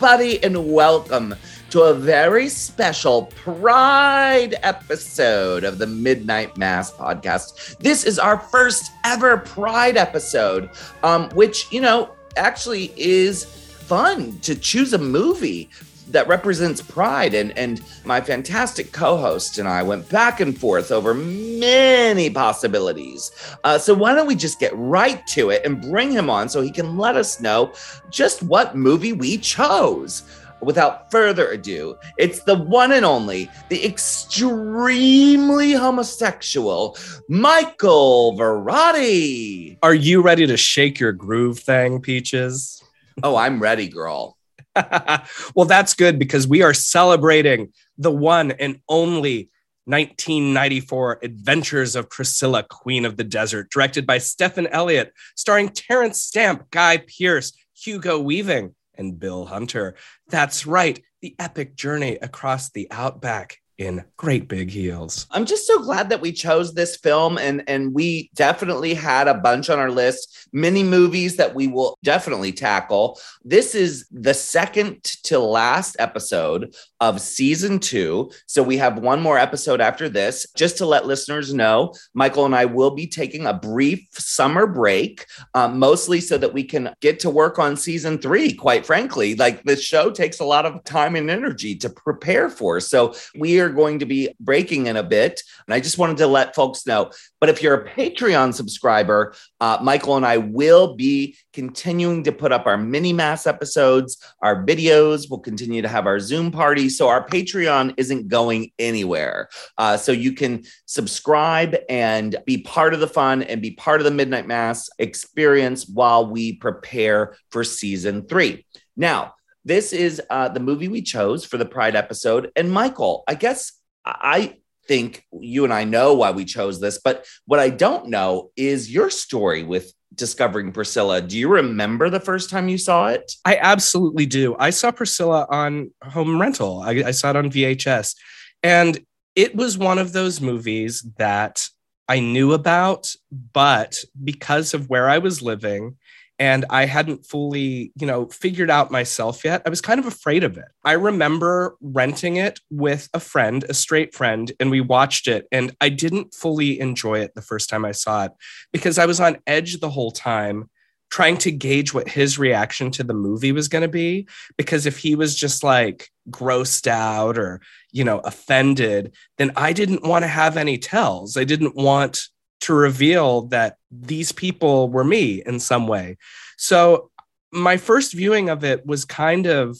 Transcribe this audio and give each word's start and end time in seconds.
Everybody, 0.00 0.40
and 0.44 0.72
welcome 0.72 1.34
to 1.70 1.82
a 1.82 1.92
very 1.92 2.48
special 2.48 3.24
Pride 3.34 4.54
episode 4.62 5.64
of 5.64 5.78
the 5.78 5.88
Midnight 5.88 6.56
Mass 6.56 6.92
podcast. 6.92 7.76
This 7.78 8.04
is 8.04 8.16
our 8.16 8.38
first 8.38 8.92
ever 9.04 9.38
Pride 9.38 9.96
episode, 9.96 10.70
um, 11.02 11.28
which, 11.30 11.66
you 11.72 11.80
know, 11.80 12.14
actually 12.36 12.92
is 12.96 13.44
fun 13.44 14.38
to 14.42 14.54
choose 14.54 14.92
a 14.92 14.98
movie 14.98 15.68
that 16.08 16.28
represents 16.28 16.80
pride 16.80 17.34
and 17.34 17.56
and 17.56 17.82
my 18.04 18.20
fantastic 18.20 18.92
co-host 18.92 19.58
and 19.58 19.68
I 19.68 19.82
went 19.82 20.08
back 20.08 20.40
and 20.40 20.58
forth 20.58 20.90
over 20.90 21.14
many 21.14 22.30
possibilities. 22.30 23.30
Uh, 23.64 23.78
so 23.78 23.94
why 23.94 24.14
don't 24.14 24.26
we 24.26 24.34
just 24.34 24.60
get 24.60 24.72
right 24.74 25.26
to 25.28 25.50
it 25.50 25.64
and 25.64 25.80
bring 25.80 26.10
him 26.10 26.30
on 26.30 26.48
so 26.48 26.60
he 26.60 26.70
can 26.70 26.96
let 26.96 27.16
us 27.16 27.40
know 27.40 27.72
just 28.10 28.42
what 28.42 28.76
movie 28.76 29.12
we 29.12 29.38
chose. 29.38 30.22
Without 30.60 31.08
further 31.12 31.52
ado, 31.52 31.96
it's 32.18 32.42
the 32.42 32.56
one 32.56 32.90
and 32.90 33.04
only, 33.04 33.48
the 33.68 33.86
extremely 33.86 35.72
homosexual 35.72 36.98
Michael 37.28 38.36
Varrati. 38.36 39.78
Are 39.84 39.94
you 39.94 40.20
ready 40.20 40.48
to 40.48 40.56
shake 40.56 40.98
your 40.98 41.12
groove 41.12 41.60
thing, 41.60 42.00
Peaches? 42.00 42.82
Oh, 43.22 43.36
I'm 43.36 43.60
ready, 43.60 43.88
girl. 43.88 44.37
well, 45.54 45.66
that's 45.66 45.94
good 45.94 46.18
because 46.18 46.46
we 46.46 46.62
are 46.62 46.74
celebrating 46.74 47.72
the 47.96 48.12
one 48.12 48.52
and 48.52 48.80
only 48.88 49.50
1994 49.84 51.20
Adventures 51.22 51.96
of 51.96 52.10
Priscilla, 52.10 52.62
Queen 52.62 53.04
of 53.06 53.16
the 53.16 53.24
Desert, 53.24 53.70
directed 53.70 54.06
by 54.06 54.18
Stephan 54.18 54.66
Elliott, 54.66 55.12
starring 55.34 55.70
Terence 55.70 56.22
Stamp, 56.22 56.70
Guy 56.70 56.98
Pearce, 56.98 57.52
Hugo 57.74 58.18
Weaving, 58.18 58.74
and 58.96 59.18
Bill 59.18 59.46
Hunter. 59.46 59.94
That's 60.28 60.66
right, 60.66 61.02
the 61.22 61.34
epic 61.38 61.74
journey 61.74 62.18
across 62.20 62.70
the 62.70 62.88
outback 62.90 63.58
in 63.78 64.04
great 64.16 64.48
big 64.48 64.70
heels. 64.70 65.26
I'm 65.30 65.46
just 65.46 65.66
so 65.66 65.80
glad 65.80 66.08
that 66.10 66.20
we 66.20 66.32
chose 66.32 66.74
this 66.74 66.96
film 66.96 67.38
and 67.38 67.62
and 67.68 67.94
we 67.94 68.30
definitely 68.34 68.92
had 68.92 69.28
a 69.28 69.34
bunch 69.34 69.70
on 69.70 69.78
our 69.78 69.90
list, 69.90 70.48
many 70.52 70.82
movies 70.82 71.36
that 71.36 71.54
we 71.54 71.68
will 71.68 71.96
definitely 72.02 72.52
tackle. 72.52 73.20
This 73.44 73.76
is 73.76 74.06
the 74.10 74.34
second 74.34 75.04
to 75.24 75.38
last 75.38 75.96
episode 76.00 76.74
of 77.00 77.20
season 77.20 77.78
2. 77.78 78.30
So 78.46 78.62
we 78.62 78.76
have 78.78 78.98
one 78.98 79.20
more 79.20 79.38
episode 79.38 79.80
after 79.80 80.08
this. 80.08 80.46
Just 80.56 80.78
to 80.78 80.86
let 80.86 81.06
listeners 81.06 81.54
know, 81.54 81.94
Michael 82.14 82.44
and 82.44 82.56
I 82.56 82.64
will 82.64 82.90
be 82.90 83.06
taking 83.06 83.46
a 83.46 83.54
brief 83.54 84.08
summer 84.12 84.66
break, 84.66 85.24
um, 85.54 85.78
mostly 85.78 86.20
so 86.20 86.36
that 86.38 86.52
we 86.52 86.64
can 86.64 86.92
get 87.00 87.20
to 87.20 87.30
work 87.30 87.58
on 87.60 87.76
season 87.76 88.18
3, 88.18 88.54
quite 88.54 88.84
frankly. 88.84 89.36
Like 89.36 89.62
the 89.62 89.76
show 89.76 90.10
takes 90.10 90.40
a 90.40 90.44
lot 90.44 90.66
of 90.66 90.82
time 90.82 91.14
and 91.14 91.30
energy 91.30 91.76
to 91.76 91.88
prepare 91.88 92.48
for. 92.48 92.80
So 92.80 93.14
we 93.38 93.60
are 93.60 93.67
are 93.68 93.72
going 93.72 93.98
to 93.98 94.06
be 94.06 94.34
breaking 94.40 94.86
in 94.86 94.96
a 94.96 95.02
bit. 95.02 95.42
And 95.66 95.74
I 95.74 95.80
just 95.80 95.98
wanted 95.98 96.16
to 96.18 96.26
let 96.26 96.54
folks 96.54 96.86
know. 96.86 97.10
But 97.40 97.50
if 97.50 97.62
you're 97.62 97.74
a 97.74 97.88
Patreon 97.88 98.54
subscriber, 98.54 99.34
uh, 99.60 99.78
Michael 99.82 100.16
and 100.16 100.26
I 100.26 100.38
will 100.38 100.96
be 100.96 101.36
continuing 101.52 102.24
to 102.24 102.32
put 102.32 102.52
up 102.52 102.66
our 102.66 102.76
mini 102.76 103.12
mass 103.12 103.46
episodes, 103.46 104.16
our 104.42 104.64
videos. 104.64 105.28
We'll 105.30 105.40
continue 105.40 105.82
to 105.82 105.88
have 105.88 106.06
our 106.06 106.20
Zoom 106.20 106.50
party. 106.50 106.88
So 106.88 107.08
our 107.08 107.26
Patreon 107.26 107.94
isn't 107.96 108.28
going 108.28 108.72
anywhere. 108.78 109.48
Uh, 109.76 109.96
so 109.96 110.12
you 110.12 110.32
can 110.32 110.64
subscribe 110.86 111.76
and 111.88 112.36
be 112.46 112.58
part 112.58 112.94
of 112.94 113.00
the 113.00 113.06
fun 113.06 113.42
and 113.42 113.62
be 113.62 113.72
part 113.72 114.00
of 114.00 114.04
the 114.04 114.10
Midnight 114.10 114.46
Mass 114.46 114.88
experience 114.98 115.88
while 115.88 116.30
we 116.30 116.54
prepare 116.54 117.36
for 117.50 117.64
season 117.64 118.26
three. 118.26 118.64
Now, 118.96 119.34
this 119.64 119.92
is 119.92 120.20
uh, 120.30 120.48
the 120.48 120.60
movie 120.60 120.88
we 120.88 121.02
chose 121.02 121.44
for 121.44 121.58
the 121.58 121.66
Pride 121.66 121.96
episode. 121.96 122.50
And 122.56 122.70
Michael, 122.70 123.24
I 123.28 123.34
guess 123.34 123.72
I 124.04 124.56
think 124.86 125.24
you 125.32 125.64
and 125.64 125.72
I 125.72 125.84
know 125.84 126.14
why 126.14 126.30
we 126.30 126.44
chose 126.44 126.80
this, 126.80 126.98
but 126.98 127.26
what 127.44 127.60
I 127.60 127.70
don't 127.70 128.08
know 128.08 128.50
is 128.56 128.92
your 128.92 129.10
story 129.10 129.62
with 129.62 129.92
discovering 130.14 130.72
Priscilla. 130.72 131.20
Do 131.20 131.38
you 131.38 131.48
remember 131.48 132.08
the 132.08 132.20
first 132.20 132.50
time 132.50 132.68
you 132.68 132.78
saw 132.78 133.08
it? 133.08 133.30
I 133.44 133.58
absolutely 133.60 134.26
do. 134.26 134.56
I 134.58 134.70
saw 134.70 134.90
Priscilla 134.90 135.46
on 135.50 135.92
home 136.02 136.40
rental, 136.40 136.80
I, 136.80 137.02
I 137.06 137.10
saw 137.10 137.30
it 137.30 137.36
on 137.36 137.50
VHS. 137.50 138.14
And 138.62 138.98
it 139.36 139.54
was 139.54 139.78
one 139.78 139.98
of 139.98 140.12
those 140.12 140.40
movies 140.40 141.06
that 141.18 141.68
I 142.08 142.20
knew 142.20 142.54
about, 142.54 143.14
but 143.52 143.96
because 144.24 144.72
of 144.72 144.88
where 144.88 145.08
I 145.08 145.18
was 145.18 145.42
living 145.42 145.97
and 146.38 146.64
I 146.70 146.86
hadn't 146.86 147.26
fully, 147.26 147.92
you 147.96 148.06
know, 148.06 148.26
figured 148.26 148.70
out 148.70 148.90
myself 148.90 149.44
yet. 149.44 149.62
I 149.66 149.70
was 149.70 149.80
kind 149.80 149.98
of 149.98 150.06
afraid 150.06 150.44
of 150.44 150.56
it. 150.56 150.68
I 150.84 150.92
remember 150.92 151.76
renting 151.80 152.36
it 152.36 152.60
with 152.70 153.08
a 153.12 153.20
friend, 153.20 153.64
a 153.68 153.74
straight 153.74 154.14
friend, 154.14 154.52
and 154.60 154.70
we 154.70 154.80
watched 154.80 155.26
it 155.26 155.46
and 155.50 155.74
I 155.80 155.88
didn't 155.88 156.34
fully 156.34 156.78
enjoy 156.78 157.20
it 157.20 157.34
the 157.34 157.42
first 157.42 157.68
time 157.68 157.84
I 157.84 157.92
saw 157.92 158.26
it 158.26 158.32
because 158.72 158.98
I 158.98 159.06
was 159.06 159.20
on 159.20 159.38
edge 159.46 159.80
the 159.80 159.90
whole 159.90 160.12
time 160.12 160.70
trying 161.10 161.38
to 161.38 161.50
gauge 161.50 161.94
what 161.94 162.08
his 162.08 162.38
reaction 162.38 162.90
to 162.90 163.02
the 163.02 163.14
movie 163.14 163.52
was 163.52 163.68
going 163.68 163.82
to 163.82 163.88
be 163.88 164.28
because 164.56 164.84
if 164.86 164.98
he 164.98 165.14
was 165.14 165.34
just 165.34 165.64
like 165.64 166.10
grossed 166.30 166.86
out 166.86 167.38
or, 167.38 167.60
you 167.92 168.04
know, 168.04 168.18
offended, 168.20 169.14
then 169.38 169.50
I 169.56 169.72
didn't 169.72 170.04
want 170.04 170.24
to 170.24 170.28
have 170.28 170.56
any 170.56 170.76
tells. 170.76 171.36
I 171.36 171.44
didn't 171.44 171.74
want 171.74 172.28
to 172.60 172.74
reveal 172.74 173.42
that 173.42 173.76
these 173.90 174.32
people 174.32 174.88
were 174.88 175.04
me 175.04 175.42
in 175.44 175.60
some 175.60 175.86
way. 175.86 176.16
So 176.56 177.10
my 177.52 177.76
first 177.76 178.12
viewing 178.12 178.48
of 178.48 178.64
it 178.64 178.84
was 178.86 179.04
kind 179.04 179.46
of 179.46 179.78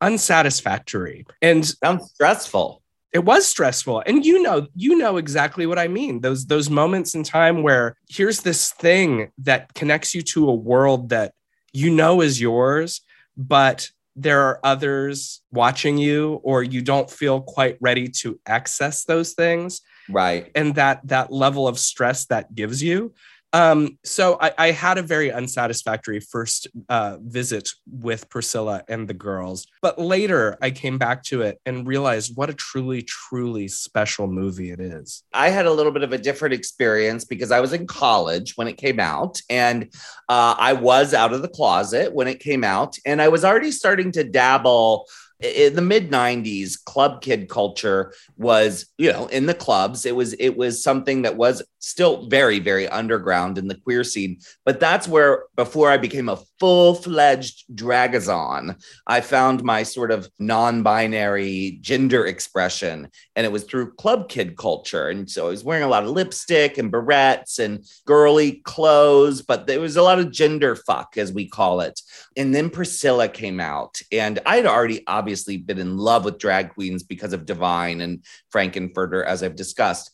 unsatisfactory 0.00 1.26
and 1.40 1.64
sounds 1.66 2.10
stressful. 2.12 2.82
It 3.12 3.24
was 3.24 3.46
stressful. 3.46 4.02
And 4.06 4.26
you 4.26 4.42
know, 4.42 4.66
you 4.74 4.98
know 4.98 5.16
exactly 5.16 5.64
what 5.66 5.78
I 5.78 5.88
mean. 5.88 6.20
Those 6.20 6.46
those 6.46 6.68
moments 6.68 7.14
in 7.14 7.22
time 7.22 7.62
where 7.62 7.96
here's 8.08 8.40
this 8.40 8.72
thing 8.72 9.30
that 9.38 9.72
connects 9.74 10.14
you 10.14 10.22
to 10.22 10.50
a 10.50 10.54
world 10.54 11.08
that 11.10 11.32
you 11.72 11.90
know 11.90 12.20
is 12.20 12.40
yours, 12.40 13.00
but 13.36 13.88
there 14.16 14.42
are 14.42 14.60
others 14.64 15.42
watching 15.52 15.98
you 15.98 16.40
or 16.42 16.62
you 16.62 16.82
don't 16.82 17.10
feel 17.10 17.40
quite 17.40 17.76
ready 17.80 18.08
to 18.08 18.40
access 18.46 19.04
those 19.04 19.34
things 19.34 19.82
right 20.08 20.50
and 20.54 20.74
that 20.74 21.00
that 21.06 21.32
level 21.32 21.66
of 21.68 21.78
stress 21.78 22.26
that 22.26 22.54
gives 22.54 22.82
you 22.82 23.12
um, 23.52 23.98
so 24.04 24.36
I, 24.40 24.52
I, 24.58 24.70
had 24.72 24.98
a 24.98 25.02
very 25.02 25.30
unsatisfactory 25.32 26.20
first 26.20 26.66
uh, 26.90 27.16
visit 27.22 27.70
with 27.90 28.28
Priscilla 28.28 28.82
and 28.86 29.08
the 29.08 29.14
girls, 29.14 29.66
but 29.80 29.98
later 29.98 30.58
I 30.60 30.70
came 30.70 30.98
back 30.98 31.22
to 31.24 31.40
it 31.40 31.58
and 31.64 31.86
realized 31.86 32.36
what 32.36 32.50
a 32.50 32.54
truly, 32.54 33.00
truly 33.02 33.68
special 33.68 34.26
movie 34.26 34.72
it 34.72 34.80
is. 34.80 35.22
I 35.32 35.48
had 35.48 35.64
a 35.64 35.72
little 35.72 35.92
bit 35.92 36.02
of 36.02 36.12
a 36.12 36.18
different 36.18 36.54
experience 36.54 37.24
because 37.24 37.50
I 37.50 37.60
was 37.60 37.72
in 37.72 37.86
college 37.86 38.56
when 38.56 38.68
it 38.68 38.76
came 38.76 39.00
out, 39.00 39.40
and 39.48 39.84
uh, 40.28 40.56
I 40.58 40.74
was 40.74 41.14
out 41.14 41.32
of 41.32 41.40
the 41.40 41.48
closet 41.48 42.12
when 42.12 42.28
it 42.28 42.40
came 42.40 42.64
out, 42.64 42.98
and 43.06 43.22
I 43.22 43.28
was 43.28 43.44
already 43.44 43.70
starting 43.70 44.12
to 44.12 44.24
dabble 44.24 45.06
in 45.40 45.74
the 45.74 45.82
mid 45.82 46.10
90s 46.10 46.82
club 46.84 47.20
kid 47.20 47.48
culture 47.48 48.12
was 48.36 48.86
you 48.98 49.12
know 49.12 49.26
in 49.26 49.46
the 49.46 49.54
clubs. 49.54 50.06
It 50.06 50.16
was 50.16 50.32
it 50.34 50.56
was 50.56 50.82
something 50.82 51.22
that 51.22 51.36
was 51.36 51.62
still 51.86 52.26
very 52.28 52.58
very 52.58 52.88
underground 52.88 53.58
in 53.58 53.68
the 53.68 53.74
queer 53.74 54.04
scene 54.04 54.38
but 54.64 54.80
that's 54.80 55.06
where 55.06 55.44
before 55.54 55.90
i 55.90 55.96
became 55.96 56.28
a 56.28 56.38
full-fledged 56.58 57.64
dragazon 57.74 58.74
i 59.06 59.20
found 59.20 59.62
my 59.62 59.82
sort 59.82 60.10
of 60.10 60.28
non-binary 60.38 61.78
gender 61.80 62.26
expression 62.26 63.08
and 63.34 63.44
it 63.44 63.52
was 63.52 63.64
through 63.64 63.92
club 63.94 64.28
kid 64.28 64.56
culture. 64.56 65.08
And 65.08 65.30
so 65.30 65.46
i 65.46 65.50
was 65.50 65.64
wearing 65.64 65.84
a 65.84 65.88
lot 65.88 66.04
of 66.04 66.10
lipstick 66.10 66.78
and 66.78 66.92
barrettes 66.92 67.58
and 67.58 67.84
girly 68.06 68.62
clothes 68.64 69.42
but 69.42 69.66
there 69.66 69.80
was 69.80 69.96
a 69.96 70.02
lot 70.02 70.18
of 70.18 70.30
gender 70.30 70.74
fuck 70.74 71.16
as 71.16 71.32
we 71.32 71.48
call 71.48 71.80
it. 71.80 72.00
And 72.36 72.54
then 72.54 72.70
priscilla 72.70 73.28
came 73.28 73.60
out 73.60 74.00
and 74.10 74.38
i 74.46 74.56
had 74.56 74.66
already 74.66 75.04
obviously 75.06 75.56
been 75.56 75.78
in 75.78 75.96
love 75.96 76.24
with 76.24 76.38
drag 76.38 76.74
queens 76.74 77.02
because 77.02 77.32
of 77.32 77.46
divine 77.46 78.00
and 78.00 78.24
frank-n-furter 78.50 79.24
as 79.24 79.42
i've 79.42 79.56
discussed 79.56 80.10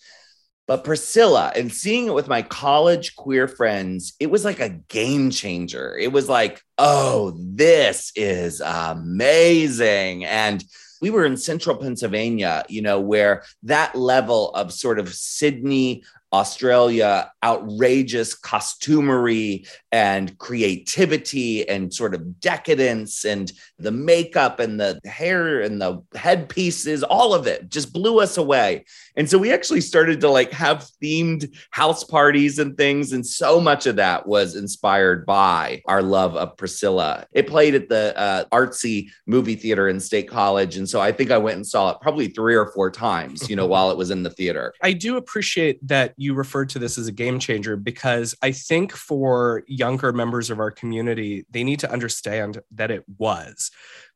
but 0.73 0.85
Priscilla 0.85 1.53
and 1.55 1.71
seeing 1.71 2.07
it 2.07 2.15
with 2.15 2.29
my 2.29 2.41
college 2.41 3.15
queer 3.15 3.47
friends, 3.47 4.15
it 4.19 4.31
was 4.31 4.43
like 4.43 4.59
a 4.59 4.71
game 4.71 5.29
changer. 5.29 5.99
It 5.99 6.13
was 6.13 6.31
like, 6.31 6.63
oh, 6.79 7.37
this 7.37 8.11
is 8.17 8.63
amazing. 8.63 10.25
And 10.25 10.65
we 11.03 11.11
were 11.11 11.27
in 11.27 11.37
central 11.37 11.77
Pennsylvania, 11.77 12.65
you 12.71 12.81
know, 12.81 13.01
where 13.01 13.45
that 13.65 13.95
level 13.95 14.49
of 14.53 14.73
sort 14.73 14.99
of 14.99 15.13
Sydney 15.13 16.05
Australia, 16.33 17.31
outrageous 17.45 18.35
costumery 18.35 19.69
and 19.91 20.39
creativity 20.39 21.69
and 21.69 21.93
sort 21.93 22.15
of 22.15 22.41
decadence 22.41 23.27
and 23.27 23.53
the 23.79 23.91
makeup 23.91 24.59
and 24.59 24.81
the 24.81 24.99
hair 25.05 25.61
and 25.61 25.81
the 25.81 26.03
headpieces, 26.15 27.03
all 27.03 27.35
of 27.35 27.47
it 27.47 27.69
just 27.69 27.93
blew 27.93 28.19
us 28.21 28.39
away. 28.39 28.85
And 29.17 29.29
so 29.29 29.39
we 29.39 29.53
actually 29.53 29.81
started 29.81 30.21
to 30.21 30.29
like 30.29 30.53
have 30.53 30.89
themed 31.03 31.55
house 31.71 32.05
parties 32.05 32.59
and 32.59 32.77
things. 32.77 33.13
And 33.13 33.27
so 33.27 33.61
much 33.61 33.87
of 33.87 33.97
that 33.97 34.27
was 34.27 34.57
inspired 34.57 35.27
by 35.27 35.83
our 35.87 36.03
love 36.03 36.37
of 36.37 36.57
Priscilla. 36.57 37.27
It 37.33 37.47
played 37.47 37.75
at 37.75 37.89
the 37.89 38.17
uh, 38.19 38.45
artsy 38.47 39.09
movie 39.27 39.57
theater 39.57 39.89
in 39.89 40.01
State 40.01 40.29
College. 40.29 40.77
And 40.77 40.89
so 40.89 41.01
I 41.01 41.13
think 41.13 41.31
I 41.31 41.39
went 41.39 41.57
and 41.57 41.67
saw 41.67 41.91
it 41.91 42.01
probably 42.01 42.29
three 42.29 42.55
or 42.55 42.73
four 42.73 42.91
times, 42.91 43.49
you 43.49 43.57
know, 43.57 43.67
while 43.73 43.91
it 43.91 43.97
was 43.97 44.11
in 44.11 44.23
the 44.23 44.31
theater. 44.31 44.73
I 44.83 44.93
do 44.93 45.17
appreciate 45.17 45.87
that 45.87 46.15
you 46.17 46.35
referred 46.35 46.69
to 46.71 46.79
this 46.79 46.99
as 46.99 47.07
a 47.07 47.13
game 47.13 47.39
changer 47.39 47.77
because 47.77 48.35
I 48.43 48.53
think 48.53 48.93
for 48.93 49.63
younger 49.67 50.13
members 50.13 50.51
of 50.51 50.59
our 50.59 50.71
community, 50.71 51.47
they 51.51 51.65
need 51.65 51.81
to 51.81 51.91
understand 51.91 52.61
that 52.73 52.91
it 52.91 53.05
was. 53.19 53.71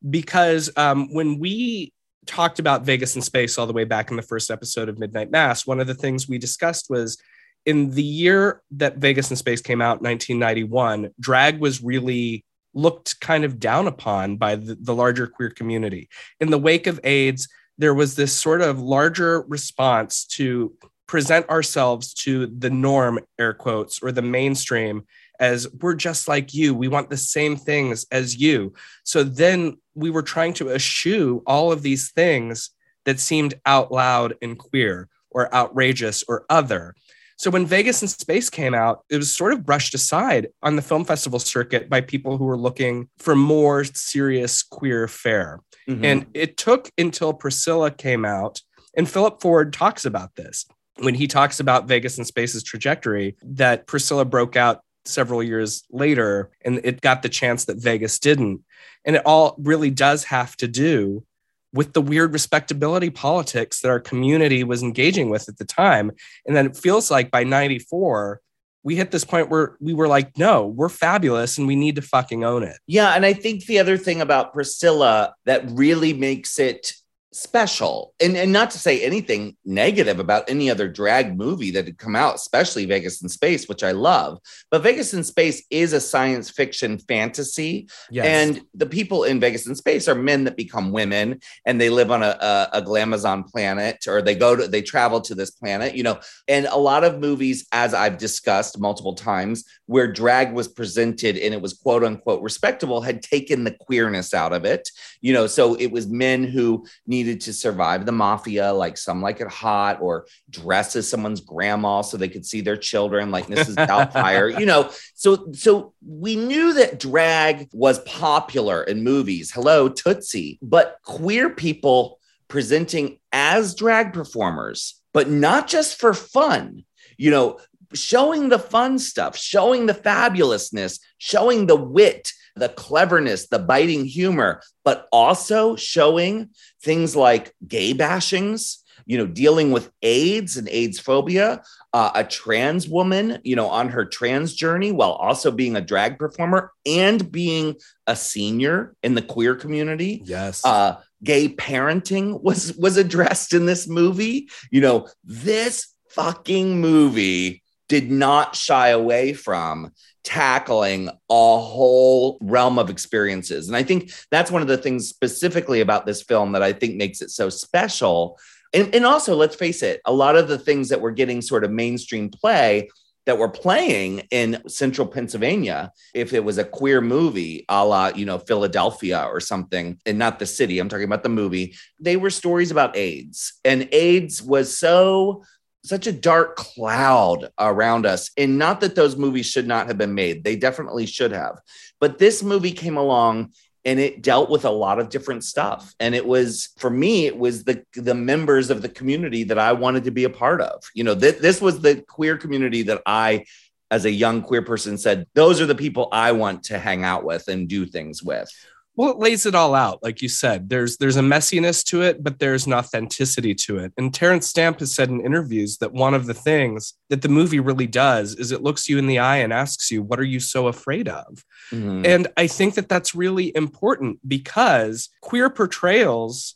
Because 0.08 0.70
um, 0.76 1.12
when 1.12 1.38
we 1.38 1.92
talked 2.26 2.58
about 2.58 2.84
Vegas 2.84 3.16
in 3.16 3.22
space 3.22 3.58
all 3.58 3.66
the 3.66 3.72
way 3.72 3.84
back 3.84 4.10
in 4.10 4.16
the 4.16 4.22
first 4.22 4.50
episode 4.50 4.88
of 4.88 4.98
Midnight 4.98 5.30
Mass, 5.30 5.66
one 5.66 5.80
of 5.80 5.86
the 5.86 5.94
things 5.94 6.28
we 6.28 6.38
discussed 6.38 6.90
was 6.90 7.18
in 7.66 7.90
the 7.90 8.02
year 8.02 8.62
that 8.72 8.98
Vegas 8.98 9.30
in 9.30 9.36
Space 9.36 9.60
came 9.60 9.82
out, 9.82 10.00
1991, 10.00 11.10
drag 11.18 11.58
was 11.58 11.82
really 11.82 12.44
looked 12.74 13.18
kind 13.20 13.44
of 13.44 13.58
down 13.58 13.88
upon 13.88 14.36
by 14.36 14.54
the, 14.54 14.76
the 14.80 14.94
larger 14.94 15.26
queer 15.26 15.50
community. 15.50 16.08
In 16.40 16.50
the 16.50 16.58
wake 16.58 16.86
of 16.86 17.00
AIDS, 17.02 17.48
there 17.78 17.94
was 17.94 18.14
this 18.14 18.32
sort 18.32 18.62
of 18.62 18.80
larger 18.80 19.42
response 19.42 20.24
to 20.26 20.74
present 21.06 21.48
ourselves 21.48 22.14
to 22.14 22.46
the 22.46 22.70
norm, 22.70 23.18
air 23.38 23.54
quotes, 23.54 24.02
or 24.02 24.12
the 24.12 24.22
mainstream 24.22 25.04
as 25.40 25.66
we're 25.80 25.94
just 25.94 26.28
like 26.28 26.54
you. 26.54 26.74
We 26.74 26.88
want 26.88 27.10
the 27.10 27.16
same 27.16 27.56
things 27.56 28.06
as 28.10 28.36
you. 28.36 28.72
So 29.04 29.22
then 29.22 29.78
we 29.94 30.10
were 30.10 30.22
trying 30.22 30.54
to 30.54 30.70
eschew 30.70 31.42
all 31.46 31.72
of 31.72 31.82
these 31.82 32.10
things 32.10 32.70
that 33.04 33.20
seemed 33.20 33.54
out 33.64 33.92
loud 33.92 34.34
and 34.42 34.58
queer 34.58 35.08
or 35.30 35.54
outrageous 35.54 36.24
or 36.28 36.44
other. 36.50 36.94
So 37.38 37.50
when 37.50 37.66
Vegas 37.66 38.00
in 38.00 38.08
Space 38.08 38.48
came 38.48 38.72
out, 38.74 39.04
it 39.10 39.18
was 39.18 39.34
sort 39.34 39.52
of 39.52 39.66
brushed 39.66 39.94
aside 39.94 40.48
on 40.62 40.76
the 40.76 40.82
film 40.82 41.04
festival 41.04 41.38
circuit 41.38 41.90
by 41.90 42.00
people 42.00 42.38
who 42.38 42.44
were 42.44 42.56
looking 42.56 43.08
for 43.18 43.36
more 43.36 43.84
serious 43.84 44.62
queer 44.62 45.06
fare. 45.06 45.60
Mm-hmm. 45.86 46.04
And 46.04 46.26
it 46.32 46.56
took 46.56 46.90
until 46.96 47.34
Priscilla 47.34 47.90
came 47.90 48.24
out, 48.24 48.62
and 48.96 49.08
Phillip 49.08 49.42
Ford 49.42 49.74
talks 49.74 50.06
about 50.06 50.34
this 50.36 50.64
when 50.98 51.14
he 51.14 51.26
talks 51.26 51.60
about 51.60 51.86
Vegas 51.86 52.18
in 52.18 52.24
Space's 52.24 52.62
trajectory, 52.62 53.36
that 53.42 53.86
Priscilla 53.86 54.24
broke 54.24 54.56
out 54.56 54.80
several 55.08 55.42
years 55.42 55.84
later 55.90 56.50
and 56.64 56.80
it 56.84 57.00
got 57.00 57.22
the 57.22 57.28
chance 57.28 57.64
that 57.66 57.78
Vegas 57.78 58.18
didn't. 58.18 58.62
And 59.04 59.16
it 59.16 59.22
all 59.24 59.56
really 59.58 59.90
does 59.90 60.24
have 60.24 60.56
to 60.58 60.68
do 60.68 61.24
with 61.72 61.92
the 61.92 62.00
weird 62.00 62.32
respectability 62.32 63.10
politics 63.10 63.80
that 63.80 63.88
our 63.88 64.00
community 64.00 64.64
was 64.64 64.82
engaging 64.82 65.30
with 65.30 65.48
at 65.48 65.58
the 65.58 65.64
time. 65.64 66.10
And 66.46 66.56
then 66.56 66.66
it 66.66 66.76
feels 66.76 67.10
like 67.10 67.30
by 67.30 67.44
94, 67.44 68.40
we 68.82 68.96
hit 68.96 69.10
this 69.10 69.24
point 69.24 69.50
where 69.50 69.76
we 69.80 69.94
were 69.94 70.08
like, 70.08 70.38
no, 70.38 70.66
we're 70.66 70.88
fabulous 70.88 71.58
and 71.58 71.66
we 71.66 71.76
need 71.76 71.96
to 71.96 72.02
fucking 72.02 72.44
own 72.44 72.62
it. 72.62 72.78
Yeah. 72.86 73.14
And 73.14 73.26
I 73.26 73.32
think 73.32 73.66
the 73.66 73.78
other 73.78 73.98
thing 73.98 74.20
about 74.20 74.52
Priscilla 74.52 75.34
that 75.44 75.64
really 75.70 76.12
makes 76.12 76.58
it 76.58 76.92
special. 77.36 78.14
And, 78.18 78.36
and 78.36 78.50
not 78.50 78.70
to 78.70 78.78
say 78.78 79.04
anything 79.04 79.56
negative 79.64 80.18
about 80.18 80.48
any 80.48 80.70
other 80.70 80.88
drag 80.88 81.36
movie 81.36 81.70
that 81.72 81.84
had 81.84 81.98
come 81.98 82.16
out 82.16 82.34
especially 82.36 82.86
vegas 82.86 83.22
in 83.22 83.28
space 83.28 83.68
which 83.68 83.82
i 83.82 83.92
love. 83.92 84.38
But 84.70 84.82
vegas 84.82 85.12
in 85.12 85.22
space 85.22 85.64
is 85.70 85.92
a 85.92 86.00
science 86.00 86.50
fiction 86.50 86.98
fantasy. 86.98 87.88
Yes. 88.10 88.26
and 88.26 88.62
the 88.74 88.86
people 88.86 89.24
in 89.24 89.38
vegas 89.38 89.66
in 89.66 89.74
space 89.74 90.08
are 90.08 90.14
men 90.14 90.44
that 90.44 90.56
become 90.56 90.92
women 90.92 91.40
and 91.66 91.80
they 91.80 91.90
live 91.90 92.10
on 92.10 92.22
a, 92.22 92.36
a, 92.40 92.68
a 92.74 92.82
glamazon 92.82 93.46
planet 93.46 94.06
or 94.08 94.22
they 94.22 94.34
go 94.34 94.56
to 94.56 94.66
they 94.66 94.82
travel 94.82 95.20
to 95.20 95.34
this 95.34 95.50
planet 95.50 95.94
you 95.94 96.02
know. 96.02 96.18
And 96.48 96.66
a 96.66 96.78
lot 96.78 97.04
of 97.04 97.20
movies 97.20 97.66
as 97.72 97.92
i've 97.92 98.16
discussed 98.16 98.80
multiple 98.80 99.14
times 99.14 99.64
where 99.84 100.10
drag 100.10 100.52
was 100.52 100.68
presented 100.68 101.36
and 101.36 101.52
it 101.52 101.60
was 101.60 101.74
quote 101.74 102.02
unquote 102.02 102.42
respectable 102.42 103.02
had 103.02 103.22
taken 103.22 103.64
the 103.64 103.76
queerness 103.80 104.32
out 104.32 104.52
of 104.52 104.64
it 104.64 104.88
you 105.20 105.32
know. 105.32 105.46
So 105.46 105.74
it 105.74 105.90
was 105.90 106.06
men 106.06 106.44
who 106.44 106.86
needed 107.06 107.25
needed 107.26 107.40
to 107.42 107.52
survive 107.52 108.06
the 108.06 108.12
mafia, 108.12 108.72
like 108.72 108.96
some 108.96 109.20
like 109.20 109.40
it 109.40 109.48
hot, 109.48 110.00
or 110.00 110.26
dress 110.48 110.96
as 110.96 111.08
someone's 111.08 111.40
grandma 111.40 112.00
so 112.00 112.16
they 112.16 112.28
could 112.28 112.46
see 112.46 112.60
their 112.60 112.76
children, 112.76 113.30
like 113.30 113.46
Mrs. 113.46 113.74
Doubtfire. 113.86 114.58
you 114.58 114.66
know, 114.66 114.90
so 115.14 115.48
so 115.52 115.92
we 116.06 116.36
knew 116.36 116.72
that 116.74 117.00
drag 117.00 117.68
was 117.72 117.98
popular 118.00 118.82
in 118.82 119.04
movies. 119.04 119.50
Hello, 119.50 119.88
Tootsie, 119.88 120.58
but 120.62 120.98
queer 121.02 121.50
people 121.50 122.18
presenting 122.48 123.18
as 123.32 123.74
drag 123.74 124.12
performers, 124.12 125.00
but 125.12 125.28
not 125.28 125.68
just 125.68 125.98
for 125.98 126.14
fun. 126.14 126.84
You 127.18 127.30
know, 127.30 127.58
showing 127.94 128.48
the 128.48 128.58
fun 128.58 128.98
stuff, 128.98 129.36
showing 129.36 129.86
the 129.86 129.94
fabulousness, 129.94 131.00
showing 131.18 131.66
the 131.66 131.76
wit, 131.76 132.30
the 132.56 132.68
cleverness, 132.70 133.48
the 133.48 133.58
biting 133.58 134.04
humor, 134.04 134.62
but 134.84 135.06
also 135.12 135.76
showing 135.76 136.50
things 136.82 137.14
like 137.14 137.54
gay 137.66 137.92
bashings, 137.92 138.78
you 139.04 139.18
know, 139.18 139.26
dealing 139.26 139.70
with 139.70 139.90
AIDS 140.02 140.56
and 140.56 140.68
AIDS 140.68 140.98
phobia, 140.98 141.62
uh, 141.92 142.10
a 142.14 142.24
trans 142.24 142.88
woman, 142.88 143.38
you 143.44 143.54
know, 143.54 143.68
on 143.68 143.88
her 143.90 144.04
trans 144.04 144.54
journey 144.54 144.90
while 144.90 145.12
also 145.12 145.50
being 145.50 145.76
a 145.76 145.80
drag 145.80 146.18
performer 146.18 146.72
and 146.84 147.30
being 147.30 147.76
a 148.06 148.16
senior 148.16 148.94
in 149.02 149.14
the 149.14 149.22
queer 149.22 149.54
community. 149.54 150.22
Yes. 150.24 150.64
Uh, 150.64 151.00
gay 151.22 151.48
parenting 151.48 152.42
was 152.42 152.74
was 152.76 152.96
addressed 152.96 153.54
in 153.54 153.66
this 153.66 153.88
movie. 153.88 154.48
You 154.70 154.80
know, 154.80 155.08
this 155.24 155.88
fucking 156.10 156.80
movie 156.80 157.62
did 157.88 158.10
not 158.10 158.56
shy 158.56 158.88
away 158.88 159.32
from 159.32 159.92
tackling 160.24 161.08
a 161.08 161.12
whole 161.30 162.36
realm 162.40 162.78
of 162.78 162.90
experiences. 162.90 163.68
And 163.68 163.76
I 163.76 163.84
think 163.84 164.10
that's 164.30 164.50
one 164.50 164.62
of 164.62 164.68
the 164.68 164.76
things 164.76 165.08
specifically 165.08 165.80
about 165.80 166.04
this 166.04 166.22
film 166.22 166.52
that 166.52 166.62
I 166.62 166.72
think 166.72 166.96
makes 166.96 167.22
it 167.22 167.30
so 167.30 167.48
special. 167.48 168.38
And, 168.74 168.92
and 168.94 169.06
also, 169.06 169.36
let's 169.36 169.54
face 169.54 169.84
it, 169.84 170.00
a 170.04 170.12
lot 170.12 170.36
of 170.36 170.48
the 170.48 170.58
things 170.58 170.88
that 170.88 171.00
we're 171.00 171.12
getting 171.12 171.40
sort 171.40 171.62
of 171.62 171.70
mainstream 171.70 172.28
play 172.28 172.88
that 173.26 173.38
were 173.38 173.48
playing 173.48 174.22
in 174.30 174.62
central 174.68 175.06
Pennsylvania, 175.06 175.92
if 176.14 176.32
it 176.32 176.44
was 176.44 176.58
a 176.58 176.64
queer 176.64 177.00
movie 177.00 177.64
a 177.68 177.84
la, 177.84 178.08
you 178.14 178.24
know, 178.24 178.38
Philadelphia 178.38 179.28
or 179.30 179.40
something, 179.40 180.00
and 180.06 180.18
not 180.18 180.38
the 180.38 180.46
city, 180.46 180.78
I'm 180.78 180.88
talking 180.88 181.04
about 181.04 181.24
the 181.24 181.28
movie, 181.28 181.76
they 182.00 182.16
were 182.16 182.30
stories 182.30 182.70
about 182.70 182.96
AIDS. 182.96 183.54
And 183.64 183.88
AIDS 183.92 184.42
was 184.42 184.76
so 184.76 185.44
such 185.88 186.06
a 186.06 186.12
dark 186.12 186.56
cloud 186.56 187.50
around 187.58 188.06
us. 188.06 188.30
And 188.36 188.58
not 188.58 188.80
that 188.80 188.94
those 188.94 189.16
movies 189.16 189.46
should 189.46 189.66
not 189.66 189.86
have 189.86 189.98
been 189.98 190.14
made, 190.14 190.44
they 190.44 190.56
definitely 190.56 191.06
should 191.06 191.32
have. 191.32 191.60
But 192.00 192.18
this 192.18 192.42
movie 192.42 192.72
came 192.72 192.96
along 192.96 193.52
and 193.86 194.00
it 194.00 194.20
dealt 194.20 194.50
with 194.50 194.64
a 194.64 194.70
lot 194.70 194.98
of 194.98 195.08
different 195.08 195.44
stuff 195.44 195.94
and 196.00 196.14
it 196.14 196.26
was 196.26 196.70
for 196.76 196.90
me 196.90 197.24
it 197.24 197.38
was 197.38 197.64
the 197.64 197.82
the 197.94 198.14
members 198.14 198.68
of 198.68 198.82
the 198.82 198.88
community 198.88 199.44
that 199.44 199.58
i 199.58 199.72
wanted 199.72 200.04
to 200.04 200.10
be 200.10 200.24
a 200.24 200.30
part 200.30 200.60
of 200.60 200.82
you 200.92 201.04
know 201.04 201.14
th- 201.14 201.38
this 201.38 201.60
was 201.60 201.80
the 201.80 202.02
queer 202.02 202.36
community 202.36 202.82
that 202.82 203.00
i 203.06 203.44
as 203.90 204.04
a 204.04 204.10
young 204.10 204.42
queer 204.42 204.62
person 204.62 204.98
said 204.98 205.24
those 205.34 205.60
are 205.60 205.66
the 205.66 205.74
people 205.74 206.08
i 206.10 206.32
want 206.32 206.64
to 206.64 206.78
hang 206.78 207.04
out 207.04 207.24
with 207.24 207.46
and 207.48 207.68
do 207.68 207.86
things 207.86 208.22
with 208.22 208.50
well 208.96 209.10
it 209.10 209.18
lays 209.18 209.46
it 209.46 209.54
all 209.54 209.74
out 209.74 210.02
like 210.02 210.22
you 210.22 210.28
said. 210.28 210.68
There's 210.68 210.96
there's 210.96 211.16
a 211.16 211.22
messiness 211.22 211.84
to 211.86 212.02
it 212.02 212.22
but 212.22 212.38
there's 212.38 212.66
an 212.66 212.72
authenticity 212.72 213.54
to 213.54 213.78
it. 213.78 213.92
And 213.96 214.12
Terence 214.12 214.46
Stamp 214.46 214.80
has 214.80 214.94
said 214.94 215.08
in 215.08 215.20
interviews 215.20 215.78
that 215.78 215.92
one 215.92 216.14
of 216.14 216.26
the 216.26 216.34
things 216.34 216.94
that 217.10 217.22
the 217.22 217.28
movie 217.28 217.60
really 217.60 217.86
does 217.86 218.34
is 218.34 218.52
it 218.52 218.62
looks 218.62 218.88
you 218.88 218.98
in 218.98 219.06
the 219.06 219.18
eye 219.18 219.38
and 219.38 219.52
asks 219.52 219.90
you 219.90 220.02
what 220.02 220.20
are 220.20 220.24
you 220.24 220.40
so 220.40 220.66
afraid 220.66 221.08
of? 221.08 221.44
Mm-hmm. 221.72 222.06
and 222.06 222.28
i 222.36 222.46
think 222.46 222.74
that 222.74 222.88
that's 222.88 223.12
really 223.14 223.54
important 223.56 224.20
because 224.28 225.08
queer 225.20 225.50
portrayals 225.50 226.54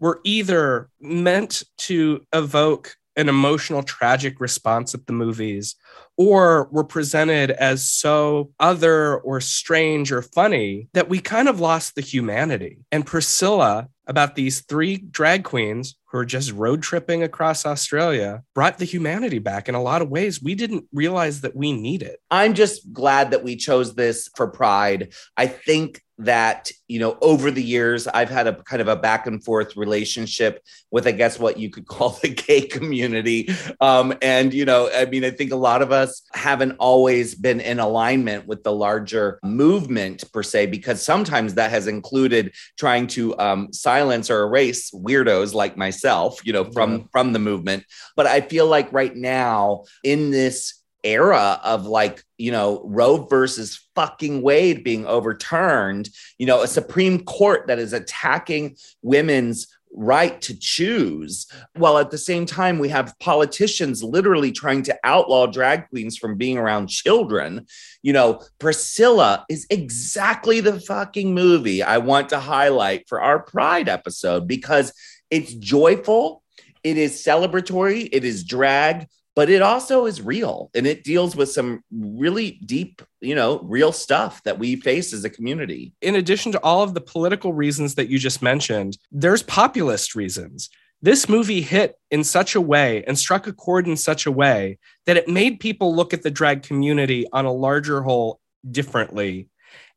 were 0.00 0.20
either 0.24 0.90
meant 1.00 1.62
to 1.78 2.22
evoke 2.32 2.96
an 3.18 3.28
emotional 3.28 3.82
tragic 3.82 4.40
response 4.40 4.94
at 4.94 5.06
the 5.06 5.12
movies 5.12 5.74
or 6.16 6.68
were 6.70 6.84
presented 6.84 7.50
as 7.50 7.84
so 7.84 8.50
other 8.60 9.18
or 9.18 9.40
strange 9.40 10.10
or 10.12 10.22
funny 10.22 10.88
that 10.94 11.08
we 11.08 11.20
kind 11.20 11.48
of 11.48 11.60
lost 11.60 11.94
the 11.94 12.00
humanity. 12.00 12.78
And 12.90 13.04
Priscilla, 13.04 13.88
about 14.06 14.36
these 14.36 14.60
three 14.62 14.96
drag 14.96 15.44
queens 15.44 15.96
who 16.06 16.18
are 16.18 16.24
just 16.24 16.52
road 16.52 16.82
tripping 16.82 17.22
across 17.22 17.66
Australia, 17.66 18.42
brought 18.54 18.78
the 18.78 18.84
humanity 18.84 19.38
back 19.38 19.68
in 19.68 19.74
a 19.74 19.82
lot 19.82 20.00
of 20.00 20.08
ways 20.08 20.42
we 20.42 20.54
didn't 20.54 20.84
realize 20.92 21.42
that 21.42 21.54
we 21.54 21.72
needed. 21.72 22.16
I'm 22.30 22.54
just 22.54 22.92
glad 22.92 23.32
that 23.32 23.44
we 23.44 23.56
chose 23.56 23.94
this 23.94 24.30
for 24.34 24.46
Pride. 24.46 25.12
I 25.36 25.46
think 25.46 26.02
that, 26.18 26.70
you 26.88 26.98
know, 26.98 27.16
over 27.20 27.50
the 27.50 27.62
years, 27.62 28.08
I've 28.08 28.28
had 28.28 28.46
a 28.46 28.54
kind 28.64 28.82
of 28.82 28.88
a 28.88 28.96
back 28.96 29.26
and 29.26 29.42
forth 29.42 29.76
relationship 29.76 30.64
with, 30.90 31.06
I 31.06 31.12
guess, 31.12 31.38
what 31.38 31.58
you 31.58 31.70
could 31.70 31.86
call 31.86 32.10
the 32.10 32.28
gay 32.28 32.62
community. 32.62 33.48
Um, 33.80 34.14
and, 34.20 34.52
you 34.52 34.64
know, 34.64 34.90
I 34.92 35.04
mean, 35.06 35.24
I 35.24 35.30
think 35.30 35.52
a 35.52 35.56
lot 35.56 35.80
of 35.80 35.92
us 35.92 36.22
haven't 36.32 36.72
always 36.78 37.34
been 37.34 37.60
in 37.60 37.78
alignment 37.78 38.46
with 38.46 38.64
the 38.64 38.72
larger 38.72 39.38
movement 39.44 40.24
per 40.32 40.42
se, 40.42 40.66
because 40.66 41.02
sometimes 41.02 41.54
that 41.54 41.70
has 41.70 41.86
included 41.86 42.54
trying 42.78 43.06
to 43.08 43.38
um, 43.38 43.72
silence 43.72 44.30
or 44.30 44.42
erase 44.42 44.90
weirdos 44.90 45.54
like 45.54 45.76
myself, 45.76 46.44
you 46.44 46.52
know, 46.52 46.64
from, 46.64 46.98
yeah. 46.98 47.04
from 47.12 47.32
the 47.32 47.38
movement. 47.38 47.84
But 48.16 48.26
I 48.26 48.40
feel 48.40 48.66
like 48.66 48.92
right 48.92 49.14
now 49.14 49.84
in 50.02 50.30
this 50.30 50.77
era 51.04 51.60
of 51.62 51.86
like, 51.86 52.24
you 52.36 52.52
know, 52.52 52.82
Roe 52.84 53.26
versus 53.26 53.88
fucking 53.94 54.42
Wade 54.42 54.84
being 54.84 55.06
overturned, 55.06 56.08
you 56.38 56.46
know, 56.46 56.62
a 56.62 56.68
Supreme 56.68 57.24
Court 57.24 57.66
that 57.66 57.78
is 57.78 57.92
attacking 57.92 58.76
women's 59.02 59.68
right 59.92 60.40
to 60.42 60.58
choose 60.58 61.46
while 61.76 61.98
at 61.98 62.10
the 62.10 62.18
same 62.18 62.44
time 62.44 62.78
we 62.78 62.88
have 62.88 63.18
politicians 63.20 64.02
literally 64.02 64.52
trying 64.52 64.82
to 64.82 64.98
outlaw 65.04 65.46
drag 65.46 65.88
queens 65.88 66.16
from 66.16 66.36
being 66.36 66.58
around 66.58 66.88
children. 66.88 67.66
You 68.02 68.12
know 68.12 68.42
priscilla 68.58 69.44
is 69.48 69.66
exactly 69.70 70.60
the 70.60 70.80
fucking 70.80 71.34
movie 71.34 71.82
i 71.82 71.98
want 71.98 72.28
to 72.30 72.38
highlight 72.38 73.08
for 73.08 73.20
our 73.20 73.40
pride 73.40 73.88
episode 73.88 74.46
because 74.46 74.92
it's 75.30 75.52
joyful 75.54 76.42
it 76.84 76.96
is 76.96 77.22
celebratory 77.22 78.08
it 78.12 78.24
is 78.24 78.44
drag 78.44 79.08
but 79.38 79.48
it 79.48 79.62
also 79.62 80.06
is 80.06 80.20
real 80.20 80.68
and 80.74 80.84
it 80.84 81.04
deals 81.04 81.36
with 81.36 81.48
some 81.48 81.84
really 81.92 82.58
deep, 82.66 83.00
you 83.20 83.36
know, 83.36 83.60
real 83.60 83.92
stuff 83.92 84.42
that 84.42 84.58
we 84.58 84.74
face 84.74 85.12
as 85.12 85.22
a 85.22 85.30
community. 85.30 85.92
In 86.02 86.16
addition 86.16 86.50
to 86.50 86.62
all 86.64 86.82
of 86.82 86.92
the 86.92 87.00
political 87.00 87.52
reasons 87.52 87.94
that 87.94 88.08
you 88.08 88.18
just 88.18 88.42
mentioned, 88.42 88.98
there's 89.12 89.44
populist 89.44 90.16
reasons. 90.16 90.70
This 91.02 91.28
movie 91.28 91.60
hit 91.60 91.94
in 92.10 92.24
such 92.24 92.56
a 92.56 92.60
way 92.60 93.04
and 93.04 93.16
struck 93.16 93.46
a 93.46 93.52
chord 93.52 93.86
in 93.86 93.96
such 93.96 94.26
a 94.26 94.32
way 94.32 94.76
that 95.06 95.16
it 95.16 95.28
made 95.28 95.60
people 95.60 95.94
look 95.94 96.12
at 96.12 96.24
the 96.24 96.32
drag 96.32 96.64
community 96.64 97.24
on 97.32 97.44
a 97.44 97.52
larger 97.52 98.02
whole 98.02 98.40
differently. 98.68 99.46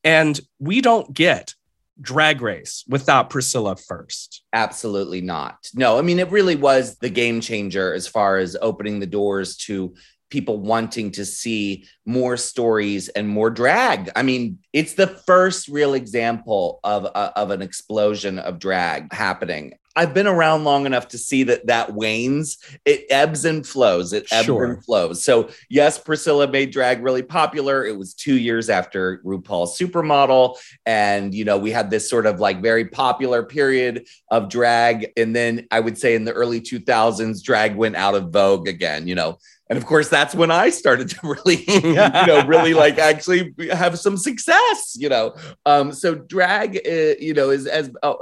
And 0.04 0.40
we 0.60 0.82
don't 0.82 1.12
get 1.16 1.56
drag 2.02 2.42
race 2.42 2.84
without 2.88 3.30
Priscilla 3.30 3.76
first. 3.76 4.44
Absolutely 4.54 5.22
not. 5.22 5.58
No, 5.74 5.98
I 5.98 6.02
mean, 6.02 6.20
it 6.20 6.32
really 6.32 6.56
was 6.56 6.98
the 6.98 7.10
game 7.10 7.42
changer 7.42 7.94
as 7.94 8.08
far 8.08 8.38
as 8.38 8.58
opening 8.62 9.00
the 9.00 9.06
doors 9.06 9.58
to 9.58 9.94
people 10.32 10.58
wanting 10.58 11.12
to 11.12 11.26
see 11.26 11.86
more 12.06 12.38
stories 12.38 13.10
and 13.10 13.28
more 13.28 13.50
drag. 13.50 14.10
I 14.16 14.24
mean, 14.24 14.60
it's 14.74 14.94
the 14.94 15.08
first 15.08 15.68
real 15.68 15.94
example 15.94 16.80
of, 16.84 17.06
uh, 17.06 17.32
of 17.36 17.52
an 17.52 17.62
explosion 17.62 18.40
of 18.40 18.58
drag 18.58 19.14
happening. 19.14 19.74
I've 19.96 20.14
been 20.14 20.28
around 20.28 20.64
long 20.64 20.86
enough 20.86 21.10
to 21.10 21.18
see 21.18 21.44
that 21.44 21.68
that 21.68 21.94
wanes. 21.94 22.58
It 22.86 23.06
ebbs 23.10 23.46
and 23.46 23.66
flows. 23.66 24.14
It 24.14 24.28
ebbs 24.32 24.46
sure. 24.46 24.64
and 24.64 24.84
flows. 24.84 25.24
So 25.24 25.50
yes, 25.70 25.98
Priscilla 25.98 26.48
made 26.48 26.72
drag 26.72 27.04
really 27.04 27.24
popular. 27.24 27.86
It 27.86 27.98
was 27.98 28.14
two 28.14 28.38
years 28.38 28.70
after 28.70 29.22
RuPaul's 29.26 29.78
Supermodel, 29.78 30.58
and 30.86 31.34
you 31.34 31.46
know 31.46 31.58
we 31.58 31.72
had 31.72 31.90
this 31.90 32.10
sort 32.10 32.26
of 32.26 32.40
like 32.40 32.62
very 32.62 32.86
popular 32.86 33.44
period 33.44 34.08
of 34.30 34.50
drag, 34.50 35.12
and 35.18 35.36
then 35.36 35.68
I 35.72 35.80
would 35.80 35.98
say 35.98 36.16
in 36.16 36.26
the 36.26 36.34
early 36.34 36.62
2000s, 36.62 37.44
drag 37.44 37.76
went 37.76 37.96
out 37.96 38.16
of 38.16 38.32
vogue 38.32 38.68
again. 38.68 39.08
You 39.08 39.16
know, 39.16 39.38
and 39.72 39.78
of 39.78 39.86
course 39.86 40.10
that's 40.10 40.36
when 40.36 40.52
i 40.52 40.70
started 40.70 41.10
to 41.10 41.18
really 41.24 41.64
you 41.68 41.94
know 41.94 42.44
really 42.46 42.74
like 42.86 43.00
actually 43.00 43.56
have 43.72 43.98
some 43.98 44.18
success 44.18 44.96
you 45.00 45.10
know? 45.10 45.34
Um 45.66 45.94
so 45.94 46.14
drag 46.14 46.76
uh, 46.86 47.16
you 47.20 47.34
know 47.34 47.50
is 47.50 47.66
as 47.66 47.90
uh, 48.04 48.16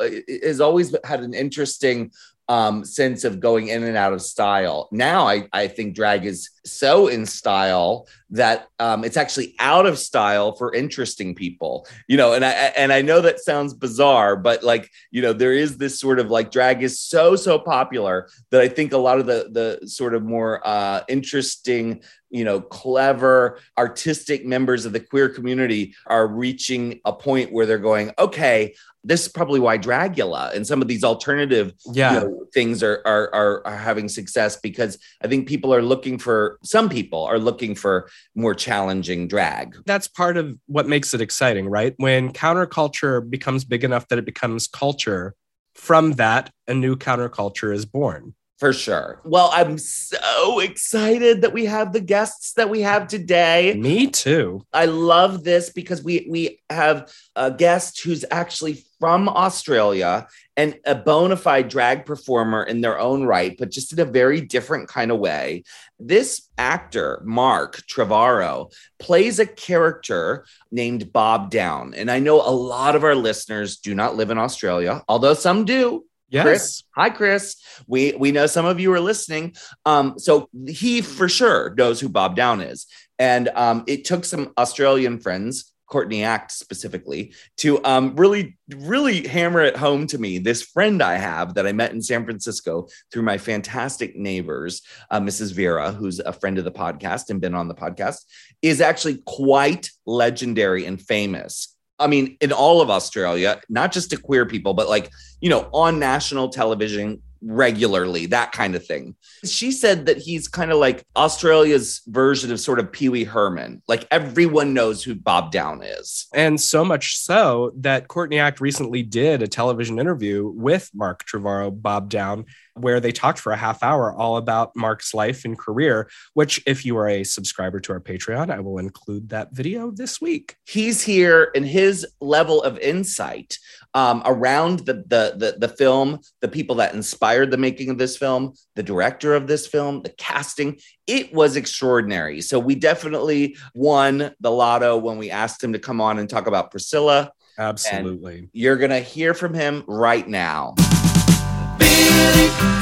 has 0.44 0.62
always 0.62 0.96
had 1.04 1.22
an 1.22 1.34
interesting 1.34 2.12
um, 2.50 2.84
sense 2.84 3.24
of 3.24 3.40
going 3.40 3.68
in 3.68 3.84
and 3.84 3.96
out 3.96 4.12
of 4.12 4.24
style. 4.24 4.90
Now, 4.92 5.28
I, 5.28 5.48
I 5.54 5.68
think 5.68 5.96
drag 5.96 6.26
is 6.26 6.50
so 6.66 7.08
in 7.08 7.28
style 7.28 8.08
that 8.32 8.68
um, 8.80 9.04
it's 9.04 9.18
actually 9.18 9.56
out 9.60 9.86
of 9.86 10.00
style 10.00 10.54
for 10.54 10.74
interesting 10.74 11.36
people, 11.36 11.88
you 12.08 12.18
know. 12.18 12.34
And 12.34 12.44
I 12.44 12.52
and 12.52 12.92
I 12.92 13.02
know 13.04 13.22
that 13.22 13.40
sounds 13.40 13.74
bizarre, 13.76 14.36
but 14.36 14.64
like 14.64 14.90
you 15.12 15.22
know, 15.22 15.32
there 15.32 15.54
is 15.54 15.78
this 15.78 16.00
sort 16.00 16.20
of 16.20 16.32
like 16.32 16.52
drag 16.52 16.82
is 16.82 17.00
so 17.00 17.36
so 17.36 17.60
popular 17.60 18.28
that 18.50 18.62
I 18.62 18.68
think 18.68 18.94
a 18.94 18.98
lot 18.98 19.20
of 19.20 19.28
the 19.28 19.50
the 19.80 19.88
sort 19.88 20.16
of 20.16 20.24
more 20.24 20.66
uh, 20.68 21.02
interesting 21.08 22.02
you 22.30 22.44
know, 22.44 22.62
clever, 22.62 23.60
artistic 23.78 24.46
members 24.46 24.86
of 24.86 24.94
the 24.94 25.00
queer 25.00 25.30
community 25.30 25.96
are 26.08 26.28
reaching 26.28 27.00
a 27.06 27.14
point 27.14 27.52
where 27.52 27.66
they're 27.66 27.78
going, 27.78 28.12
okay, 28.20 28.76
this 29.04 29.26
is 29.26 29.28
probably 29.30 29.60
why 29.60 29.78
Dragula 29.78 30.54
and 30.54 30.68
some 30.68 30.82
of 30.82 30.88
these 30.88 31.04
alternative 31.04 31.74
yeah. 31.92 32.14
You 32.14 32.20
know, 32.20 32.46
things 32.54 32.84
are, 32.84 33.02
are, 33.06 33.34
are 33.34 33.66
are 33.66 33.78
having 33.78 34.10
success 34.10 34.58
because 34.58 34.98
I 35.22 35.28
think 35.28 35.48
people 35.48 35.74
are 35.74 35.82
looking 35.82 36.18
for 36.18 36.60
some 36.64 36.90
people 36.90 37.24
are 37.24 37.40
looking 37.40 37.76
for 37.76 38.10
more 38.36 38.54
challenging 38.54 39.28
drag. 39.28 39.78
That's 39.86 40.08
part 40.08 40.36
of 40.36 40.58
what 40.66 40.88
makes 40.88 41.14
it 41.14 41.22
exciting, 41.22 41.70
right? 41.70 41.94
When 41.98 42.34
counterculture 42.34 43.28
becomes 43.28 43.64
big 43.64 43.84
enough 43.84 44.08
that 44.10 44.20
it 44.20 44.26
becomes 44.26 44.68
culture, 44.68 45.36
from 45.76 46.14
that 46.14 46.52
a 46.68 46.74
new 46.74 46.96
counterculture 46.96 47.74
is 47.74 47.86
born. 47.86 48.34
For 48.60 48.74
sure. 48.74 49.22
Well, 49.24 49.50
I'm 49.54 49.78
so 49.78 50.60
excited 50.60 51.44
that 51.44 51.54
we 51.54 51.64
have 51.66 51.94
the 51.94 52.02
guests 52.02 52.54
that 52.54 52.70
we 52.70 52.82
have 52.82 53.08
today. 53.08 53.74
Me 53.76 54.08
too. 54.08 54.66
I 54.74 54.84
love 54.84 55.46
this 55.46 55.70
because 55.70 56.04
we 56.04 56.28
we 56.30 56.62
have 56.70 57.10
a 57.38 57.52
guest 57.52 58.02
who's 58.04 58.26
actually 58.30 58.84
from 59.00 59.30
Australia 59.30 60.28
and 60.58 60.78
a 60.86 60.94
bona 60.94 61.38
fide 61.38 61.70
drag 61.70 62.06
performer 62.06 62.62
in 62.64 62.82
their 62.82 63.00
own 63.00 63.24
right, 63.24 63.56
but 63.58 63.72
just 63.72 63.94
in 63.94 64.00
a 64.00 64.06
very 64.06 64.42
different 64.42 64.90
kind 64.90 65.10
of 65.10 65.20
way. 65.20 65.64
This 65.98 66.50
actor, 66.58 67.22
Mark 67.24 67.82
Trevorrow, 67.88 68.74
plays 69.00 69.40
a 69.40 69.46
character 69.46 70.46
named 70.70 71.14
Bob 71.14 71.50
Down. 71.50 71.94
And 71.94 72.12
I 72.12 72.20
know 72.20 72.42
a 72.42 72.52
lot 72.52 72.98
of 72.98 73.06
our 73.06 73.16
listeners 73.16 73.78
do 73.78 73.96
not 73.96 74.18
live 74.18 74.32
in 74.32 74.38
Australia, 74.38 75.02
although 75.08 75.34
some 75.34 75.64
do. 75.64 76.04
Yes. 76.30 76.44
Chris. 76.44 76.84
Hi, 76.96 77.10
Chris. 77.10 77.56
We 77.88 78.14
we 78.14 78.32
know 78.32 78.46
some 78.46 78.66
of 78.66 78.80
you 78.80 78.94
are 78.94 79.00
listening. 79.00 79.56
Um, 79.86 80.18
so 80.18 80.50
he 80.68 81.02
for 81.02 81.28
sure 81.28 81.74
knows 81.76 82.00
who 82.00 82.10
Bob 82.10 82.36
Down 82.36 82.62
is. 82.62 82.86
And 83.18 83.50
um, 83.56 83.84
it 83.88 84.06
took 84.06 84.24
some 84.24 84.54
Australian 84.58 85.20
friends, 85.20 85.74
Courtney 85.88 86.24
Act 86.24 86.52
specifically, 86.52 87.34
to 87.58 87.84
um, 87.84 88.16
really, 88.16 88.58
really 88.70 89.28
hammer 89.28 89.62
it 89.62 89.76
home 89.76 90.08
to 90.08 90.18
me. 90.18 90.38
This 90.38 90.62
friend 90.62 91.02
I 91.02 91.18
have 91.18 91.56
that 91.56 91.68
I 91.68 91.74
met 91.74 91.92
in 91.92 92.02
San 92.02 92.24
Francisco 92.24 92.88
through 93.12 93.24
my 93.24 93.38
fantastic 93.38 94.16
neighbors, 94.16 94.84
uh, 95.12 95.20
Mrs. 95.20 95.54
Vera, 95.54 95.92
who's 95.92 96.20
a 96.20 96.32
friend 96.32 96.58
of 96.58 96.64
the 96.64 96.72
podcast 96.72 97.30
and 97.30 97.42
been 97.42 97.56
on 97.56 97.68
the 97.68 97.76
podcast, 97.76 98.24
is 98.62 98.80
actually 98.80 99.22
quite 99.26 99.90
legendary 100.06 100.86
and 100.86 101.02
famous 101.02 101.76
I 102.00 102.08
mean, 102.08 102.38
in 102.42 102.52
all 102.52 102.82
of 102.82 102.90
Australia, 102.90 103.62
not 103.70 103.92
just 103.92 104.10
to 104.12 104.18
queer 104.18 104.46
people, 104.46 104.74
but 104.74 104.88
like, 104.88 105.12
you 105.42 105.50
know, 105.50 105.70
on 105.74 106.00
national 106.00 106.50
television 106.50 107.22
regularly, 107.42 108.26
that 108.28 108.52
kind 108.52 108.76
of 108.76 108.86
thing. 108.86 109.16
She 109.46 109.72
said 109.72 110.06
that 110.08 110.18
he's 110.18 110.48
kind 110.48 110.72
of 110.72 110.78
like 110.78 111.04
Australia's 111.16 112.02
version 112.08 112.52
of 112.52 112.60
sort 112.60 112.80
of 112.80 112.92
Pee 112.92 113.10
Wee 113.10 113.24
Herman. 113.24 113.82
Like 113.88 114.06
everyone 114.12 114.74
knows 114.74 115.04
who 115.04 115.16
Bob 115.16 115.52
Down 115.52 115.82
is. 115.82 116.28
And 116.34 116.60
so 116.60 116.84
much 116.84 117.18
so 117.18 117.72
that 117.78 118.08
Courtney 118.08 118.40
Act 118.40 118.60
recently 118.60 119.04
did 119.04 119.42
a 119.42 119.48
television 119.48 120.00
interview 120.00 120.52
with 120.54 120.90
Mark 120.94 121.26
Trevorrow, 121.26 121.72
Bob 121.82 122.10
Down, 122.10 122.46
where 122.80 123.00
they 123.00 123.12
talked 123.12 123.40
for 123.40 123.52
a 123.52 123.58
half 123.58 123.84
hour 123.84 124.14
all 124.14 124.38
about 124.38 124.76
Mark's 124.76 125.14
life 125.14 125.46
and 125.46 125.58
career, 125.58 126.10
which, 126.34 126.62
if 126.66 126.86
you 126.86 126.98
are 126.98 127.08
a 127.08 127.24
subscriber 127.24 127.80
to 127.82 127.94
our 127.94 128.00
Patreon, 128.00 128.50
I 128.50 128.60
will 128.60 128.78
include 128.78 129.30
that 129.30 129.52
video 129.52 129.92
this 129.92 130.22
week. 130.22 130.56
He's 130.66 131.02
here 131.02 131.52
and 131.56 131.66
his 131.66 132.06
level 132.22 132.64
of 132.64 132.78
insight 132.80 133.58
um, 133.94 134.22
around 134.26 134.80
the, 134.80 134.94
the, 134.94 135.34
the, 135.36 135.56
the 135.58 135.68
film, 135.68 136.20
the 136.42 136.48
people 136.48 136.76
that 136.76 136.94
inspired 136.94 137.52
the 137.52 137.58
making 137.58 137.90
of 137.90 137.98
this 137.98 138.18
film, 138.18 138.54
the 138.76 138.84
director 138.84 139.36
of 139.36 139.48
this 139.48 139.68
film, 139.68 140.02
the 140.02 140.10
casting. 140.18 140.80
It 141.08 141.34
was 141.34 141.56
extraordinary. 141.56 142.42
So 142.42 142.60
we 142.60 142.76
definitely 142.76 143.58
won 143.74 144.32
the 144.40 144.52
lotto 144.52 144.98
when 144.98 145.18
we 145.18 145.32
asked 145.32 145.64
him 145.64 145.74
to 145.74 145.80
come 145.80 146.02
on 146.02 146.20
and 146.20 146.30
talk 146.30 146.48
about 146.48 146.72
Priscilla. 146.72 147.32
Absolutely. 147.58 148.40
And 148.40 148.50
you're 148.54 148.78
going 148.78 148.92
to 148.92 149.02
hear 149.02 149.34
from 149.34 149.54
him 149.54 149.84
right 149.88 150.28
now. 150.28 150.76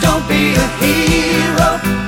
Don't 0.01 0.27
be 0.27 0.53
a 0.56 0.67
hero. 0.79 2.07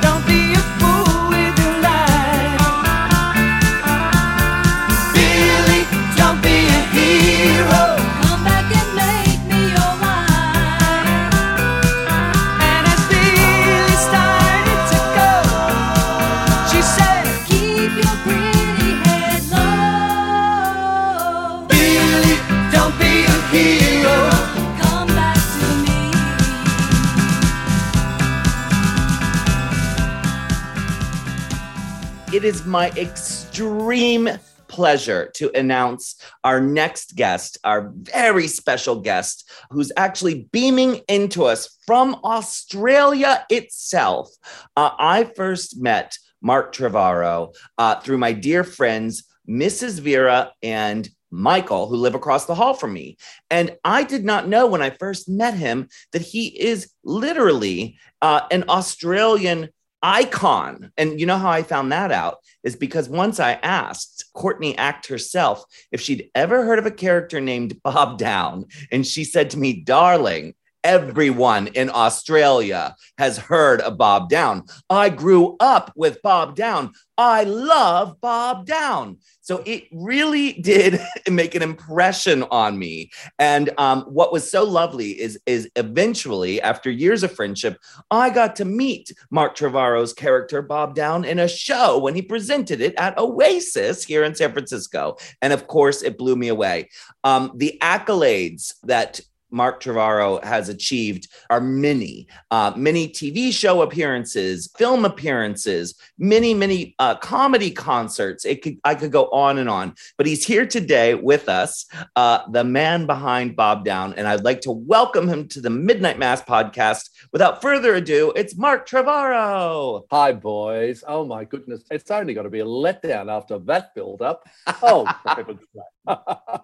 It 32.39 32.45
is 32.45 32.65
my 32.65 32.89
extreme 32.91 34.29
pleasure 34.69 35.29
to 35.35 35.51
announce 35.59 36.15
our 36.45 36.61
next 36.61 37.17
guest, 37.17 37.57
our 37.65 37.91
very 37.93 38.47
special 38.47 39.01
guest, 39.01 39.51
who's 39.71 39.91
actually 39.97 40.47
beaming 40.53 41.01
into 41.09 41.43
us 41.43 41.77
from 41.85 42.15
Australia 42.23 43.45
itself. 43.49 44.29
Uh, 44.77 44.91
I 44.97 45.25
first 45.35 45.81
met 45.81 46.17
Mark 46.41 46.73
Trevorrow 46.73 47.53
uh, 47.77 47.99
through 47.99 48.19
my 48.19 48.31
dear 48.31 48.63
friends, 48.63 49.25
Mrs. 49.49 49.99
Vera 49.99 50.53
and 50.63 51.09
Michael, 51.31 51.87
who 51.87 51.97
live 51.97 52.15
across 52.15 52.45
the 52.45 52.55
hall 52.55 52.73
from 52.73 52.93
me. 52.93 53.17
And 53.49 53.75
I 53.83 54.03
did 54.03 54.23
not 54.23 54.47
know 54.47 54.65
when 54.65 54.81
I 54.81 54.91
first 54.91 55.27
met 55.27 55.55
him 55.55 55.89
that 56.13 56.21
he 56.21 56.57
is 56.57 56.89
literally 57.03 57.97
uh, 58.21 58.43
an 58.49 58.63
Australian 58.69 59.71
icon. 60.01 60.91
And 60.97 61.19
you 61.19 61.25
know 61.25 61.37
how 61.37 61.49
I 61.49 61.63
found 61.63 61.91
that 61.91 62.11
out 62.11 62.37
is 62.63 62.75
because 62.75 63.09
once 63.09 63.39
I 63.39 63.53
asked 63.53 64.25
Courtney 64.33 64.77
Act 64.77 65.07
herself 65.07 65.63
if 65.91 66.01
she'd 66.01 66.29
ever 66.35 66.65
heard 66.65 66.79
of 66.79 66.85
a 66.85 66.91
character 66.91 67.41
named 67.41 67.81
Bob 67.83 68.17
Down. 68.17 68.65
And 68.91 69.05
she 69.05 69.23
said 69.23 69.49
to 69.51 69.59
me, 69.59 69.73
darling, 69.73 70.53
everyone 70.83 71.67
in 71.67 71.89
Australia 71.89 72.95
has 73.17 73.37
heard 73.37 73.81
of 73.81 73.97
Bob 73.97 74.29
Down. 74.29 74.63
I 74.89 75.09
grew 75.09 75.55
up 75.59 75.91
with 75.95 76.21
Bob 76.21 76.55
Down. 76.55 76.93
I 77.17 77.43
love 77.43 78.21
Bob 78.21 78.65
Down. 78.65 79.17
So 79.41 79.61
it 79.65 79.85
really 79.91 80.53
did 80.61 81.01
make 81.29 81.53
an 81.55 81.61
impression 81.61 82.43
on 82.43 82.79
me. 82.79 83.11
And 83.39 83.71
um, 83.77 84.03
what 84.03 84.31
was 84.31 84.49
so 84.49 84.63
lovely 84.63 85.19
is, 85.19 85.37
is 85.45 85.69
eventually, 85.75 86.61
after 86.61 86.89
years 86.89 87.23
of 87.23 87.33
friendship, 87.33 87.77
I 88.09 88.29
got 88.29 88.55
to 88.57 88.65
meet 88.65 89.11
Mark 89.31 89.55
Trevorrow's 89.55 90.13
character, 90.13 90.61
Bob 90.61 90.95
Down, 90.95 91.25
in 91.25 91.39
a 91.39 91.47
show 91.47 91.99
when 91.99 92.15
he 92.15 92.21
presented 92.21 92.79
it 92.79 92.95
at 92.95 93.17
Oasis 93.17 94.05
here 94.05 94.23
in 94.23 94.33
San 94.33 94.53
Francisco. 94.53 95.17
And 95.41 95.51
of 95.51 95.67
course, 95.67 96.03
it 96.03 96.17
blew 96.17 96.35
me 96.35 96.47
away. 96.47 96.89
Um, 97.23 97.51
the 97.55 97.77
accolades 97.81 98.75
that 98.83 99.19
Mark 99.51 99.81
Trevorrow 99.81 100.43
has 100.43 100.69
achieved 100.69 101.27
are 101.49 101.61
many, 101.61 102.27
uh, 102.51 102.73
many 102.75 103.09
TV 103.09 103.51
show 103.51 103.81
appearances, 103.81 104.71
film 104.77 105.05
appearances, 105.05 105.95
many, 106.17 106.53
many 106.53 106.95
uh, 106.99 107.15
comedy 107.15 107.71
concerts. 107.71 108.45
It 108.45 108.61
could, 108.61 108.77
I 108.83 108.95
could 108.95 109.11
go 109.11 109.29
on 109.29 109.57
and 109.57 109.69
on, 109.69 109.95
but 110.17 110.25
he's 110.25 110.45
here 110.45 110.65
today 110.65 111.15
with 111.15 111.49
us, 111.49 111.85
uh, 112.15 112.49
the 112.51 112.63
man 112.63 113.05
behind 113.05 113.55
Bob 113.55 113.85
Down, 113.85 114.13
and 114.13 114.27
I'd 114.27 114.43
like 114.43 114.61
to 114.61 114.71
welcome 114.71 115.27
him 115.27 115.47
to 115.49 115.61
the 115.61 115.69
Midnight 115.69 116.19
Mass 116.19 116.41
podcast. 116.41 117.09
Without 117.31 117.61
further 117.61 117.95
ado, 117.95 118.31
it's 118.35 118.57
Mark 118.57 118.87
Trevorrow. 118.87 120.03
Hi, 120.11 120.31
boys. 120.31 121.03
Oh 121.07 121.25
my 121.25 121.43
goodness, 121.45 121.83
it's 121.91 122.11
only 122.11 122.33
got 122.33 122.43
to 122.43 122.49
be 122.49 122.59
a 122.59 122.65
letdown 122.65 123.31
after 123.31 123.57
that 123.59 123.95
build-up. 123.95 124.47
Oh, 124.81 125.05
for 125.23 125.29
heaven's 125.29 125.59
sake. 125.59 125.83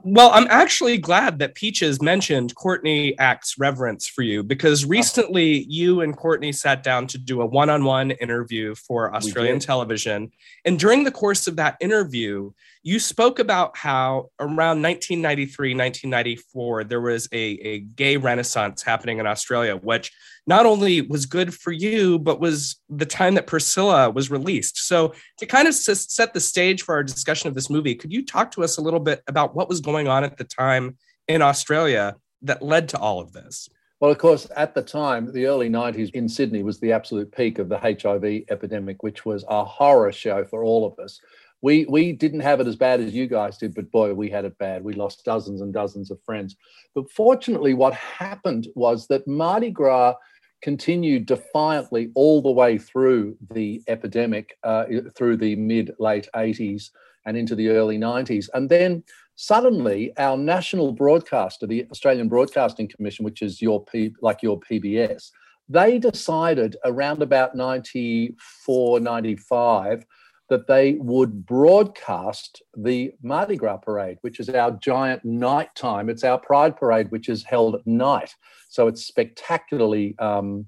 Well, 0.03 0.29
I'm 0.33 0.47
actually 0.49 0.97
glad 0.97 1.39
that 1.39 1.55
Peaches 1.55 2.01
mentioned 2.01 2.53
Courtney 2.75 3.17
Act's 3.19 3.57
reverence 3.57 4.05
for 4.05 4.21
you 4.21 4.43
because 4.43 4.83
oh. 4.83 4.89
recently 4.89 5.63
you 5.69 6.01
and 6.01 6.15
Courtney 6.17 6.51
sat 6.51 6.83
down 6.83 7.07
to 7.07 7.17
do 7.17 7.41
a 7.41 7.45
one 7.45 7.69
on 7.69 7.85
one 7.85 8.11
interview 8.11 8.75
for 8.75 9.15
Australian 9.15 9.59
television. 9.59 10.29
And 10.65 10.77
during 10.77 11.05
the 11.05 11.11
course 11.11 11.47
of 11.47 11.55
that 11.55 11.77
interview, 11.79 12.51
you 12.83 12.99
spoke 12.99 13.39
about 13.39 13.77
how 13.77 14.29
around 14.41 14.81
1993, 14.81 15.69
1994, 15.69 16.83
there 16.83 16.99
was 16.99 17.29
a, 17.31 17.37
a 17.37 17.79
gay 17.79 18.17
renaissance 18.17 18.83
happening 18.83 19.19
in 19.19 19.25
Australia, 19.25 19.77
which 19.77 20.11
not 20.45 20.65
only 20.65 20.99
was 20.99 21.25
good 21.25 21.53
for 21.53 21.71
you, 21.71 22.19
but 22.19 22.41
was 22.41 22.75
the 22.89 23.05
time 23.05 23.35
that 23.35 23.47
Priscilla 23.47 24.09
was 24.09 24.29
released. 24.29 24.85
So, 24.85 25.13
to 25.37 25.45
kind 25.45 25.69
of 25.69 25.73
s- 25.73 26.13
set 26.13 26.33
the 26.33 26.41
stage 26.41 26.81
for 26.81 26.93
our 26.93 27.03
discussion 27.03 27.47
of 27.47 27.55
this 27.55 27.69
movie, 27.69 27.95
could 27.95 28.11
you 28.11 28.25
talk 28.25 28.51
to 28.51 28.63
us 28.65 28.77
a 28.77 28.81
little 28.81 28.99
bit 28.99 29.23
about 29.27 29.55
what 29.55 29.69
was 29.69 29.79
going 29.79 30.09
on 30.09 30.25
at 30.25 30.37
the 30.37 30.43
time 30.43 30.97
in 31.27 31.41
Australia 31.41 32.15
that 32.41 32.61
led 32.61 32.89
to 32.89 32.99
all 32.99 33.19
of 33.19 33.33
this? 33.33 33.69
Well, 34.01 34.11
of 34.11 34.17
course, 34.17 34.47
at 34.55 34.75
the 34.75 34.81
time, 34.81 35.31
the 35.31 35.45
early 35.45 35.69
90s 35.69 36.11
in 36.13 36.27
Sydney 36.27 36.63
was 36.63 36.79
the 36.79 36.91
absolute 36.91 37.31
peak 37.31 37.59
of 37.59 37.69
the 37.69 37.79
HIV 37.79 38.43
epidemic, 38.49 39.03
which 39.03 39.25
was 39.25 39.45
a 39.47 39.63
horror 39.63 40.11
show 40.11 40.43
for 40.43 40.63
all 40.63 40.85
of 40.85 40.99
us. 40.99 41.19
We, 41.61 41.85
we 41.85 42.11
didn't 42.11 42.41
have 42.41 42.59
it 42.59 42.67
as 42.67 42.75
bad 42.75 42.99
as 42.99 43.13
you 43.13 43.25
guys 43.25 43.57
did, 43.57 43.73
but 43.73 43.89
boy, 43.91 44.13
we 44.13 44.29
had 44.29 44.45
it 44.45 44.57
bad. 44.57 44.83
We 44.83 44.93
lost 44.93 45.23
dozens 45.23 45.61
and 45.61 45.73
dozens 45.73 46.11
of 46.11 46.21
friends. 46.23 46.57
But 46.93 47.09
fortunately, 47.09 47.73
what 47.73 47.93
happened 47.93 48.67
was 48.75 49.07
that 49.07 49.27
Mardi 49.27 49.71
Gras 49.71 50.15
continued 50.61 51.25
defiantly 51.25 52.11
all 52.15 52.41
the 52.41 52.51
way 52.51 52.77
through 52.77 53.37
the 53.51 53.81
epidemic, 53.87 54.57
uh, 54.63 54.85
through 55.15 55.37
the 55.37 55.55
mid 55.55 55.93
late 55.99 56.27
80s 56.35 56.89
and 57.25 57.37
into 57.37 57.55
the 57.55 57.69
early 57.69 57.97
90s. 57.97 58.49
And 58.53 58.69
then 58.69 59.03
suddenly, 59.35 60.11
our 60.17 60.37
national 60.37 60.91
broadcaster, 60.91 61.67
the 61.67 61.87
Australian 61.91 62.29
Broadcasting 62.29 62.87
Commission, 62.87 63.25
which 63.25 63.41
is 63.41 63.61
your 63.61 63.83
P, 63.83 64.13
like 64.21 64.41
your 64.41 64.59
PBS, 64.59 65.31
they 65.67 65.97
decided 65.97 66.77
around 66.85 67.21
about 67.21 67.55
94, 67.55 68.99
95 68.99 70.05
that 70.47 70.67
they 70.67 70.93
would 70.99 71.45
broadcast 71.45 72.61
the 72.77 73.11
Mardi 73.23 73.55
Gras 73.55 73.77
parade, 73.77 74.17
which 74.21 74.39
is 74.39 74.47
our 74.49 74.71
giant 74.71 75.25
nighttime. 75.25 76.07
It's 76.07 76.23
our 76.23 76.37
Pride 76.37 76.77
parade, 76.77 77.09
which 77.09 77.29
is 77.29 77.43
held 77.43 77.75
at 77.75 77.87
night. 77.87 78.35
So 78.69 78.87
it's 78.87 79.05
spectacularly 79.05 80.15
um, 80.19 80.67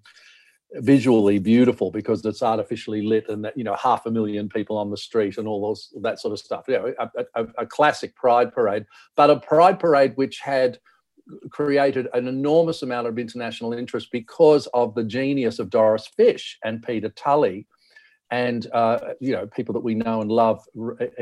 visually 0.74 1.40
beautiful 1.40 1.92
because 1.92 2.26
it's 2.26 2.44
artificially 2.44 3.02
lit 3.02 3.30
and 3.30 3.44
that 3.44 3.58
you 3.58 3.64
know 3.64 3.76
half 3.76 4.06
a 4.06 4.12
million 4.12 4.50
people 4.50 4.78
on 4.78 4.90
the 4.90 4.98
street 4.98 5.38
and 5.38 5.48
all 5.48 5.62
those 5.62 5.94
that 6.02 6.20
sort 6.20 6.34
of 6.34 6.40
stuff. 6.40 6.66
You 6.68 6.74
know, 6.76 6.94
a, 7.00 7.26
a, 7.36 7.48
a 7.60 7.66
classic 7.66 8.16
Pride 8.16 8.54
parade, 8.54 8.86
but 9.16 9.30
a 9.30 9.40
Pride 9.40 9.80
parade 9.80 10.14
which 10.16 10.40
had 10.40 10.80
created 11.50 12.08
an 12.14 12.28
enormous 12.28 12.82
amount 12.82 13.08
of 13.08 13.20
international 13.20 13.74
interest 13.74 14.10
because 14.12 14.68
of 14.68 14.96
the 14.96 15.04
genius 15.04 15.60
of 15.60 15.70
Doris 15.70 16.08
Fish 16.08 16.58
and 16.64 16.84
Peter 16.84 17.10
Tully 17.10 17.68
and 18.30 18.68
uh, 18.74 19.00
you 19.20 19.32
know 19.32 19.48
people 19.48 19.74
that 19.74 19.84
we 19.84 19.96
know 19.96 20.22
and 20.22 20.32
love 20.32 20.62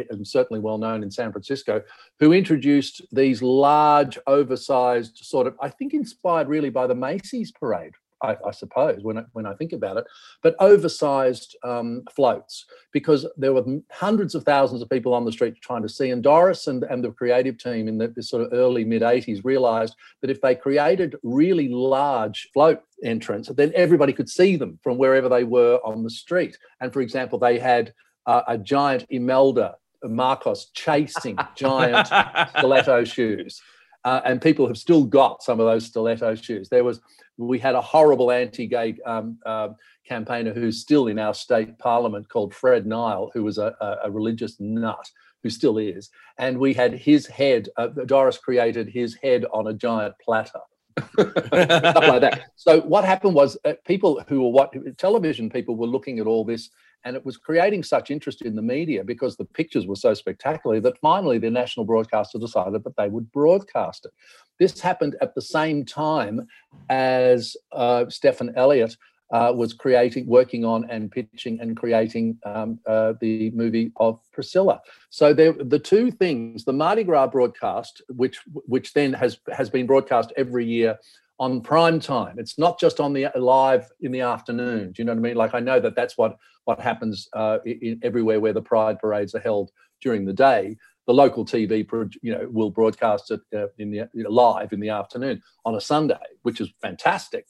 and 0.09 0.27
certainly 0.27 0.59
well 0.59 0.77
known 0.77 1.03
in 1.03 1.11
San 1.11 1.31
Francisco 1.31 1.81
who 2.19 2.33
introduced 2.33 3.01
these 3.11 3.41
large 3.41 4.17
oversized 4.27 5.17
sort 5.17 5.47
of 5.47 5.55
I 5.61 5.69
think 5.69 5.93
inspired 5.93 6.47
really 6.47 6.69
by 6.69 6.87
the 6.87 6.95
Macy's 6.95 7.51
parade 7.51 7.93
I, 8.21 8.35
I 8.45 8.51
suppose 8.51 9.03
when 9.03 9.17
I, 9.17 9.23
when 9.33 9.45
I 9.45 9.53
think 9.55 9.73
about 9.73 9.97
it 9.97 10.05
but 10.41 10.55
oversized 10.59 11.55
um, 11.63 12.03
floats 12.15 12.65
because 12.91 13.27
there 13.37 13.53
were 13.53 13.63
hundreds 13.91 14.35
of 14.35 14.43
thousands 14.43 14.81
of 14.81 14.89
people 14.89 15.13
on 15.13 15.25
the 15.25 15.31
street 15.31 15.55
trying 15.61 15.81
to 15.81 15.89
see 15.89 16.09
and 16.09 16.23
Doris 16.23 16.67
and, 16.67 16.83
and 16.83 17.03
the 17.03 17.11
creative 17.11 17.57
team 17.57 17.87
in 17.87 17.97
the, 17.97 18.07
this 18.07 18.29
sort 18.29 18.43
of 18.43 18.53
early 18.53 18.85
mid 18.85 19.01
80s 19.01 19.43
realized 19.43 19.95
that 20.21 20.29
if 20.29 20.41
they 20.41 20.55
created 20.55 21.15
really 21.23 21.69
large 21.69 22.49
float 22.53 22.81
entrance 23.03 23.49
then 23.55 23.71
everybody 23.75 24.13
could 24.13 24.29
see 24.29 24.55
them 24.55 24.79
from 24.81 24.97
wherever 24.97 25.29
they 25.29 25.43
were 25.43 25.79
on 25.83 26.03
the 26.03 26.09
street 26.09 26.57
and 26.81 26.93
for 26.93 27.01
example 27.01 27.37
they 27.37 27.59
had 27.59 27.93
uh, 28.25 28.41
a 28.47 28.57
giant 28.57 29.05
Imelda 29.09 29.75
Marcos 30.03 30.69
chasing 30.73 31.37
giant 31.55 32.07
stiletto 32.57 33.03
shoes. 33.03 33.61
Uh, 34.03 34.21
and 34.23 34.41
people 34.41 34.67
have 34.67 34.77
still 34.77 35.03
got 35.03 35.41
some 35.41 35.59
of 35.59 35.65
those 35.65 35.85
stiletto 35.85 36.35
shoes. 36.35 36.69
There 36.69 36.83
was, 36.83 37.01
we 37.37 37.59
had 37.59 37.75
a 37.75 37.81
horrible 37.81 38.31
anti-gay 38.31 38.97
um, 39.05 39.37
uh, 39.45 39.69
campaigner 40.07 40.53
who's 40.53 40.81
still 40.81 41.07
in 41.07 41.19
our 41.19 41.33
state 41.33 41.77
parliament 41.79 42.29
called 42.29 42.53
Fred 42.53 42.85
Nile, 42.85 43.31
who 43.33 43.43
was 43.43 43.57
a, 43.57 43.75
a, 43.81 43.97
a 44.05 44.11
religious 44.11 44.57
nut, 44.59 45.09
who 45.43 45.49
still 45.49 45.77
is. 45.77 46.09
And 46.37 46.57
we 46.57 46.73
had 46.73 46.93
his 46.93 47.27
head. 47.27 47.69
Uh, 47.77 47.87
Doris 47.87 48.37
created 48.37 48.89
his 48.89 49.15
head 49.15 49.45
on 49.51 49.67
a 49.67 49.73
giant 49.73 50.15
platter. 50.23 50.59
stuff 51.19 52.07
like 52.07 52.21
that. 52.21 52.43
So 52.55 52.81
what 52.81 53.03
happened 53.03 53.33
was 53.33 53.57
uh, 53.65 53.73
people 53.85 54.23
who 54.29 54.43
were 54.43 54.49
what 54.49 54.73
television 54.97 55.49
people 55.49 55.75
were 55.75 55.87
looking 55.87 56.19
at 56.19 56.27
all 56.27 56.45
this, 56.45 56.69
and 57.05 57.15
it 57.15 57.23
was 57.23 57.37
creating 57.37 57.83
such 57.83 58.11
interest 58.11 58.41
in 58.41 58.55
the 58.55 58.61
media 58.61 59.03
because 59.03 59.37
the 59.37 59.45
pictures 59.45 59.85
were 59.85 59.95
so 59.95 60.13
spectacular 60.13 60.81
that 60.81 60.99
finally 60.99 61.37
the 61.37 61.49
national 61.49 61.85
broadcaster 61.85 62.39
decided 62.39 62.83
that 62.83 62.97
they 62.97 63.07
would 63.07 63.31
broadcast 63.31 64.05
it. 64.05 64.11
This 64.59 64.81
happened 64.81 65.15
at 65.21 65.35
the 65.35 65.41
same 65.41 65.85
time 65.85 66.47
as 66.89 67.55
uh, 67.71 68.09
Stephan 68.09 68.53
Elliott 68.55 68.97
uh, 69.31 69.51
was 69.55 69.73
creating, 69.73 70.27
working 70.27 70.63
on, 70.63 70.89
and 70.89 71.11
pitching 71.11 71.59
and 71.59 71.75
creating 71.75 72.37
um, 72.45 72.79
uh, 72.87 73.13
the 73.21 73.49
movie 73.51 73.91
of 73.97 74.19
Priscilla. 74.31 74.81
So 75.09 75.33
there, 75.33 75.53
the 75.53 75.79
two 75.79 76.11
things: 76.11 76.63
the 76.63 76.73
Mardi 76.73 77.03
Gras 77.03 77.27
broadcast, 77.27 78.01
which 78.09 78.39
which 78.47 78.93
then 78.93 79.13
has 79.13 79.39
has 79.51 79.69
been 79.69 79.87
broadcast 79.87 80.31
every 80.37 80.65
year 80.65 80.97
on 81.39 81.61
prime 81.61 81.99
time. 81.99 82.39
It's 82.39 82.57
not 82.57 82.79
just 82.79 82.99
on 82.99 83.13
the 83.13 83.27
live 83.35 83.89
in 84.01 84.11
the 84.11 84.21
afternoon. 84.21 84.91
Do 84.91 85.01
you 85.01 85.05
know 85.05 85.13
what 85.13 85.19
I 85.19 85.21
mean? 85.21 85.35
Like 85.35 85.53
I 85.53 85.59
know 85.59 85.79
that 85.79 85.95
that's 85.95 86.17
what 86.17 86.37
what 86.65 86.79
happens 86.79 87.27
uh, 87.33 87.59
in, 87.65 87.99
everywhere 88.03 88.39
where 88.39 88.53
the 88.53 88.61
Pride 88.61 88.99
parades 88.99 89.35
are 89.35 89.39
held 89.39 89.71
during 90.01 90.25
the 90.25 90.33
day. 90.33 90.77
The 91.07 91.13
local 91.13 91.45
TV, 91.45 91.87
you 92.23 92.31
know, 92.33 92.47
will 92.49 92.71
broadcast 92.71 93.29
it 93.29 93.41
uh, 93.55 93.67
in 93.77 93.91
the 93.91 94.09
you 94.13 94.23
know, 94.23 94.29
live 94.31 94.73
in 94.73 94.79
the 94.79 94.89
afternoon 94.89 95.41
on 95.63 95.75
a 95.75 95.81
Sunday, 95.81 96.15
which 96.41 96.59
is 96.59 96.69
fantastic. 96.81 97.45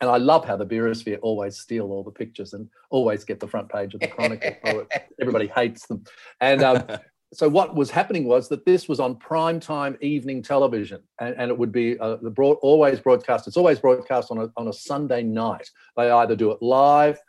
and 0.00 0.08
I 0.08 0.18
love 0.18 0.44
how 0.44 0.56
the 0.56 0.66
Beerisphere 0.66 1.18
always 1.20 1.58
steal 1.58 1.90
all 1.90 2.04
the 2.04 2.12
pictures 2.12 2.52
and 2.52 2.68
always 2.90 3.24
get 3.24 3.40
the 3.40 3.48
front 3.48 3.68
page 3.68 3.94
of 3.94 4.00
the 4.00 4.06
Chronicle. 4.06 4.86
everybody 5.20 5.48
hates 5.48 5.86
them. 5.86 6.04
And 6.40 6.62
um, 6.62 6.84
so 7.32 7.48
what 7.48 7.76
was 7.76 7.90
happening 7.90 8.24
was 8.24 8.48
that 8.48 8.64
this 8.66 8.88
was 8.88 8.98
on 8.98 9.16
prime 9.16 9.60
time 9.60 9.96
evening 10.00 10.42
television, 10.42 11.02
and, 11.20 11.34
and 11.38 11.50
it 11.50 11.56
would 11.56 11.70
be 11.70 11.98
uh, 11.98 12.16
the 12.16 12.30
broad, 12.30 12.58
always 12.60 12.98
broadcast. 12.98 13.46
It's 13.46 13.56
always 13.56 13.78
broadcast 13.78 14.30
on 14.30 14.38
a, 14.38 14.50
on 14.56 14.68
a 14.68 14.72
Sunday 14.72 15.22
night. 15.22 15.68
They 15.96 16.10
either 16.10 16.34
do 16.34 16.50
it 16.50 16.60
live 16.60 17.20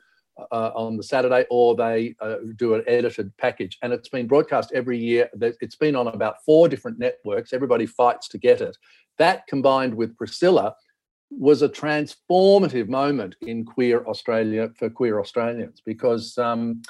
uh, 0.51 0.71
on 0.73 0.97
the 0.97 1.03
Saturday 1.03 1.45
or 1.49 1.75
they 1.75 2.15
uh, 2.19 2.37
do 2.55 2.73
an 2.73 2.83
edited 2.87 3.35
package. 3.37 3.77
And 3.81 3.93
it's 3.93 4.09
been 4.09 4.27
broadcast 4.27 4.71
every 4.73 4.97
year. 4.97 5.29
It's 5.39 5.75
been 5.75 5.95
on 5.95 6.07
about 6.07 6.43
four 6.45 6.67
different 6.67 6.99
networks. 6.99 7.53
Everybody 7.53 7.85
fights 7.85 8.27
to 8.29 8.37
get 8.37 8.61
it. 8.61 8.77
That 9.17 9.45
combined 9.47 9.93
with 9.93 10.17
Priscilla 10.17 10.75
was 11.29 11.61
a 11.61 11.69
transformative 11.69 12.89
moment 12.89 13.35
in 13.41 13.63
queer 13.65 14.03
Australia 14.05 14.71
for 14.77 14.89
queer 14.89 15.19
Australians 15.19 15.81
because, 15.85 16.37
um, 16.37 16.81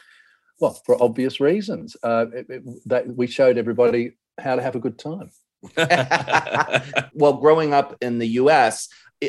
well, 0.61 0.79
for 0.85 1.01
obvious 1.01 1.39
reasons, 1.39 1.97
uh, 2.03 2.27
it, 2.33 2.45
it, 2.49 2.63
that 2.85 3.07
we 3.07 3.27
showed 3.27 3.57
everybody 3.57 4.13
how 4.39 4.55
to 4.55 4.61
have 4.61 4.75
a 4.75 4.79
good 4.79 4.97
time. 4.97 5.31
well, 7.13 7.33
growing 7.33 7.73
up 7.73 7.97
in 8.01 8.19
the 8.19 8.27
US, 8.27 8.87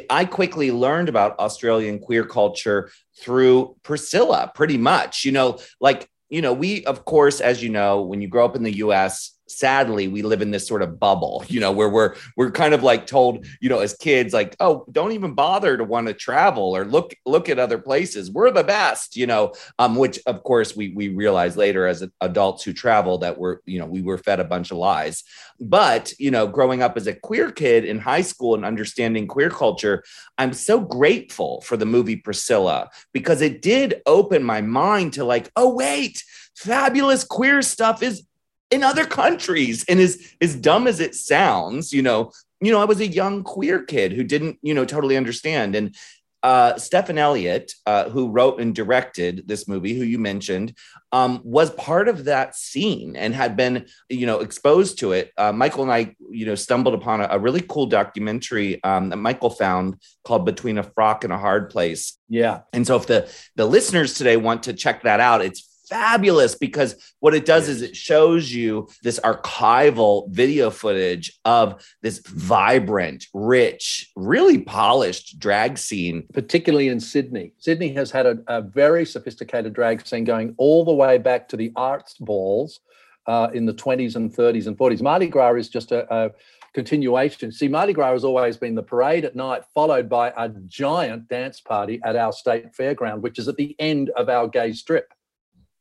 I 0.09 0.27
quickly 0.27 0.71
learned 0.71 1.09
about 1.09 1.39
Australian 1.39 1.99
queer 1.99 2.25
culture 2.25 2.91
through 3.19 3.77
Priscilla, 3.83 4.53
pretty 4.55 4.79
much. 4.79 5.25
You 5.25 5.33
know, 5.33 5.59
like, 5.81 6.09
you 6.29 6.43
know, 6.43 6.53
we, 6.53 6.85
of 6.85 7.05
course, 7.05 7.41
as 7.41 7.63
you 7.63 7.71
know, 7.71 8.03
when 8.03 8.21
you 8.21 8.29
grow 8.29 8.45
up 8.45 8.57
in 8.57 8.63
the 8.63 8.77
US, 8.77 9.33
sadly 9.59 10.09
we 10.09 10.23
live 10.23 10.43
in 10.43 10.51
this 10.51 10.67
sort 10.67 10.83
of 10.83 10.99
bubble 10.99 11.45
you 11.49 11.61
know 11.61 11.73
where 11.73 11.89
we're 11.89 12.15
we're 12.37 12.51
kind 12.51 12.75
of 12.75 12.83
like 12.83 13.07
told 13.07 13.47
you 13.61 13.69
know 13.69 13.81
as 13.81 13.95
kids 13.95 14.33
like 14.33 14.57
oh 14.61 14.85
don't 14.91 15.13
even 15.13 15.35
bother 15.35 15.77
to 15.77 15.85
want 15.85 16.07
to 16.07 16.15
travel 16.15 16.77
or 16.77 16.85
look 16.85 17.15
look 17.27 17.49
at 17.49 17.59
other 17.59 17.79
places. 17.79 18.31
We're 18.31 18.51
the 18.51 18.65
best 18.65 19.17
you 19.17 19.27
know 19.27 19.53
um 19.79 19.97
which 19.97 20.19
of 20.27 20.43
course 20.43 20.77
we 20.77 20.93
we 20.95 21.09
realize 21.09 21.57
later 21.57 21.87
as 21.87 22.05
adults 22.21 22.65
who 22.65 22.73
travel 22.73 23.19
that 23.19 23.39
we're 23.39 23.59
you 23.67 23.79
know 23.79 23.87
we 23.87 24.03
were 24.03 24.19
fed 24.19 24.41
a 24.41 24.45
bunch 24.45 24.71
of 24.71 24.79
lies. 24.79 25.25
But 25.61 26.13
you 26.19 26.31
know 26.31 26.47
growing 26.47 26.83
up 26.83 26.97
as 26.97 27.07
a 27.07 27.15
queer 27.15 27.51
kid 27.51 27.85
in 27.85 27.99
high 27.99 28.23
school 28.23 28.55
and 28.55 28.65
understanding 28.65 29.27
queer 29.27 29.51
culture 29.51 30.03
i'm 30.39 30.53
so 30.53 30.81
grateful 30.81 31.61
for 31.63 31.77
the 31.77 31.87
movie 31.87 32.17
priscilla 32.17 32.91
because 33.13 33.41
it 33.41 33.63
did 33.63 34.03
open 34.07 34.43
my 34.43 34.61
mind 34.61 35.13
to 35.13 35.25
like 35.25 35.51
oh 35.57 35.75
wait 35.75 36.25
fabulous 36.55 37.25
queer 37.25 37.63
stuff 37.63 38.03
is 38.03 38.27
in 38.73 38.83
other 38.83 39.05
countries. 39.05 39.85
And 39.89 40.01
as 40.01 40.35
as 40.41 40.57
dumb 40.57 40.89
as 40.89 40.99
it 40.99 41.15
sounds, 41.15 41.93
you 41.93 42.03
know, 42.03 42.33
you 42.61 42.73
know, 42.73 42.81
I 42.81 42.87
was 42.87 43.01
a 43.01 43.07
young 43.07 43.45
queer 43.45 43.85
kid 43.85 44.13
who 44.13 44.25
didn't, 44.25 44.59
you 44.63 44.75
know, 44.75 44.85
totally 44.85 45.17
understand. 45.17 45.77
And 45.77 45.95
uh, 46.43 46.77
Stephan 46.77 47.19
Elliott, 47.19 47.73
uh, 47.87 48.09
who 48.09 48.29
wrote 48.29 48.61
and 48.61 48.75
directed 48.75 49.47
this 49.47 49.69
movie, 49.69 49.95
who 49.95 50.05
you 50.05 50.19
mentioned, 50.19 50.77
um, 51.13 51.41
was 51.45 51.71
part 51.71 52.09
of 52.09 52.25
that 52.25 52.57
scene 52.57 53.15
and 53.15 53.33
had 53.33 53.57
been, 53.57 53.87
you 54.09 54.27
know, 54.27 54.41
exposed 54.41 54.99
to 54.99 55.13
it. 55.13 55.31
Uh, 55.37 55.53
Michael 55.53 55.85
and 55.85 55.93
I, 55.93 56.17
you 56.31 56.47
know, 56.47 56.57
stumbled 56.57 56.95
upon 56.95 57.21
a, 57.21 57.29
a 57.31 57.39
really 57.39 57.61
cool 57.61 57.87
documentary 57.87 58.83
um, 58.83 59.11
that 59.11 59.19
Michael 59.19 59.51
found 59.51 59.99
called 60.25 60.45
"Between 60.45 60.79
a 60.79 60.83
Frock 60.83 61.23
and 61.23 61.33
a 61.33 61.39
Hard 61.39 61.71
Place." 61.71 62.19
Yeah, 62.29 62.61
and 62.73 62.85
so 62.87 62.97
if 62.97 63.07
the 63.07 63.31
the 63.55 63.67
listeners 63.67 64.15
today 64.15 64.37
want 64.37 64.65
to 64.65 64.73
check 64.73 65.03
that 65.03 65.21
out, 65.21 65.43
it's 65.43 65.72
fabulous 65.93 66.55
because 66.55 66.97
what 67.21 67.35
it 67.35 67.45
does 67.45 67.69
is 67.69 67.83
it 67.83 67.95
shows 67.95 68.51
you 68.51 68.89
this 69.03 69.21
archival 69.21 70.29
video 70.31 70.71
footage 70.71 71.39
of 71.45 71.85
this 72.01 72.19
vibrant, 72.27 73.27
rich, 73.35 74.11
really 74.17 74.59
polished 74.59 75.39
drag 75.39 75.77
scene. 75.77 76.27
Particularly 76.33 76.89
in 76.89 76.99
Sydney. 76.99 77.53
Sydney 77.59 77.93
has 77.93 78.11
had 78.11 78.25
a, 78.25 78.39
a 78.47 78.63
very 78.63 79.05
sophisticated 79.05 79.75
drag 79.75 80.07
scene 80.07 80.25
going 80.25 80.55
all 80.57 80.85
the 80.85 80.95
way 80.95 81.19
back 81.19 81.47
to 81.49 81.59
the 81.59 81.71
arts 81.77 82.15
balls 82.19 82.81
uh, 83.27 83.49
in 83.53 83.67
the 83.67 83.75
20s 83.75 84.17
and 84.17 84.35
30s 84.35 84.67
and 84.67 84.79
40s. 84.79 85.03
Mardi 85.03 85.29
Gras 85.29 85.55
is 85.57 85.69
just 85.69 85.93
a, 85.93 86.13
a 86.15 86.31
continuation. 86.73 87.53
See, 87.53 87.69
Mardi 87.69 87.93
Gras 87.93 88.13
has 88.13 88.25
always 88.25 88.57
been 88.57 88.75
the 88.75 88.83
parade 88.83 89.27
at 89.27 89.37
night, 89.37 89.65
followed 89.75 90.09
by 90.09 90.33
a 90.39 90.49
giant 90.67 91.29
dance 91.29 91.61
party 91.61 92.01
at 92.03 92.17
our 92.17 92.33
state 92.33 92.73
fairground, 92.73 93.21
which 93.21 93.39
is 93.39 93.47
at 93.47 93.57
the 93.57 93.77
end 93.79 94.09
of 94.17 94.31
our 94.31 94.49
gay 94.49 94.73
strip. 94.73 95.13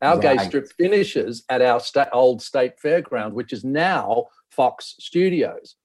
Our 0.02 0.18
right. 0.18 0.38
gay 0.38 0.46
strip 0.46 0.72
finishes 0.74 1.44
at 1.50 1.62
our 1.62 1.80
sta- 1.80 2.10
old 2.12 2.42
state 2.42 2.74
fairground, 2.84 3.34
which 3.34 3.54
is 3.54 3.64
now 3.64 4.26
Fox 4.50 4.96
Studios. 5.00 5.76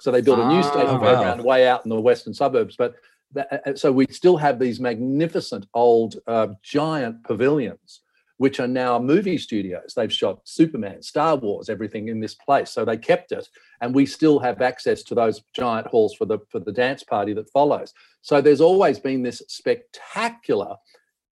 So 0.00 0.10
they 0.10 0.20
built 0.20 0.38
a 0.38 0.48
new 0.48 0.62
state 0.62 0.86
oh, 0.86 0.98
fairground 0.98 1.38
wow. 1.38 1.44
way 1.44 1.68
out 1.68 1.84
in 1.84 1.88
the 1.88 2.00
western 2.00 2.34
suburbs. 2.34 2.76
But 2.76 2.94
that, 3.32 3.52
uh, 3.52 3.70
uh, 3.70 3.74
so 3.74 3.92
we 3.92 4.06
still 4.10 4.36
have 4.36 4.58
these 4.58 4.80
magnificent 4.80 5.66
old 5.72 6.16
uh, 6.26 6.48
giant 6.62 7.24
pavilions, 7.24 8.00
which 8.36 8.60
are 8.60 8.68
now 8.68 8.98
movie 8.98 9.38
studios. 9.38 9.94
They've 9.94 10.12
shot 10.12 10.40
Superman, 10.44 11.02
Star 11.02 11.36
Wars, 11.36 11.68
everything 11.68 12.08
in 12.08 12.20
this 12.20 12.34
place. 12.34 12.70
So 12.70 12.84
they 12.84 12.96
kept 12.96 13.32
it, 13.32 13.48
and 13.80 13.94
we 13.94 14.04
still 14.04 14.38
have 14.40 14.60
access 14.60 15.02
to 15.04 15.14
those 15.14 15.42
giant 15.54 15.86
halls 15.86 16.14
for 16.14 16.26
the 16.26 16.38
for 16.50 16.60
the 16.60 16.72
dance 16.72 17.02
party 17.02 17.32
that 17.34 17.50
follows. 17.50 17.94
So 18.22 18.40
there's 18.40 18.60
always 18.60 18.98
been 18.98 19.22
this 19.22 19.42
spectacular 19.48 20.76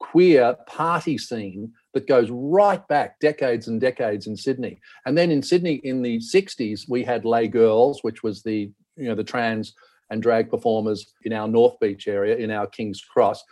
queer 0.03 0.57
party 0.67 1.17
scene 1.17 1.73
that 1.95 2.09
goes 2.09 2.29
right 2.31 2.87
back 2.89 3.21
decades 3.21 3.69
and 3.69 3.81
decades 3.81 4.27
in 4.27 4.37
Sydney. 4.37 4.79
And 5.07 5.17
then 5.17 5.31
in 5.31 5.43
Sydney 5.43 5.75
in 5.85 6.03
the 6.03 6.19
60s, 6.19 6.83
we 6.89 7.05
had 7.05 7.25
Les 7.25 7.47
Girls, 7.47 8.01
which 8.03 8.23
was 8.23 8.43
the, 8.43 8.71
you 8.97 9.09
know, 9.09 9.15
the 9.15 9.25
trans 9.25 9.75
and 10.11 10.21
drag 10.21 10.51
performers 10.51 11.15
in 11.25 11.33
our 11.33 11.49
North 11.49 11.79
Beach 11.81 12.09
area, 12.09 12.37
in 12.37 12.51
our 12.51 12.67
King's 12.67 13.01
Cross. 13.01 13.43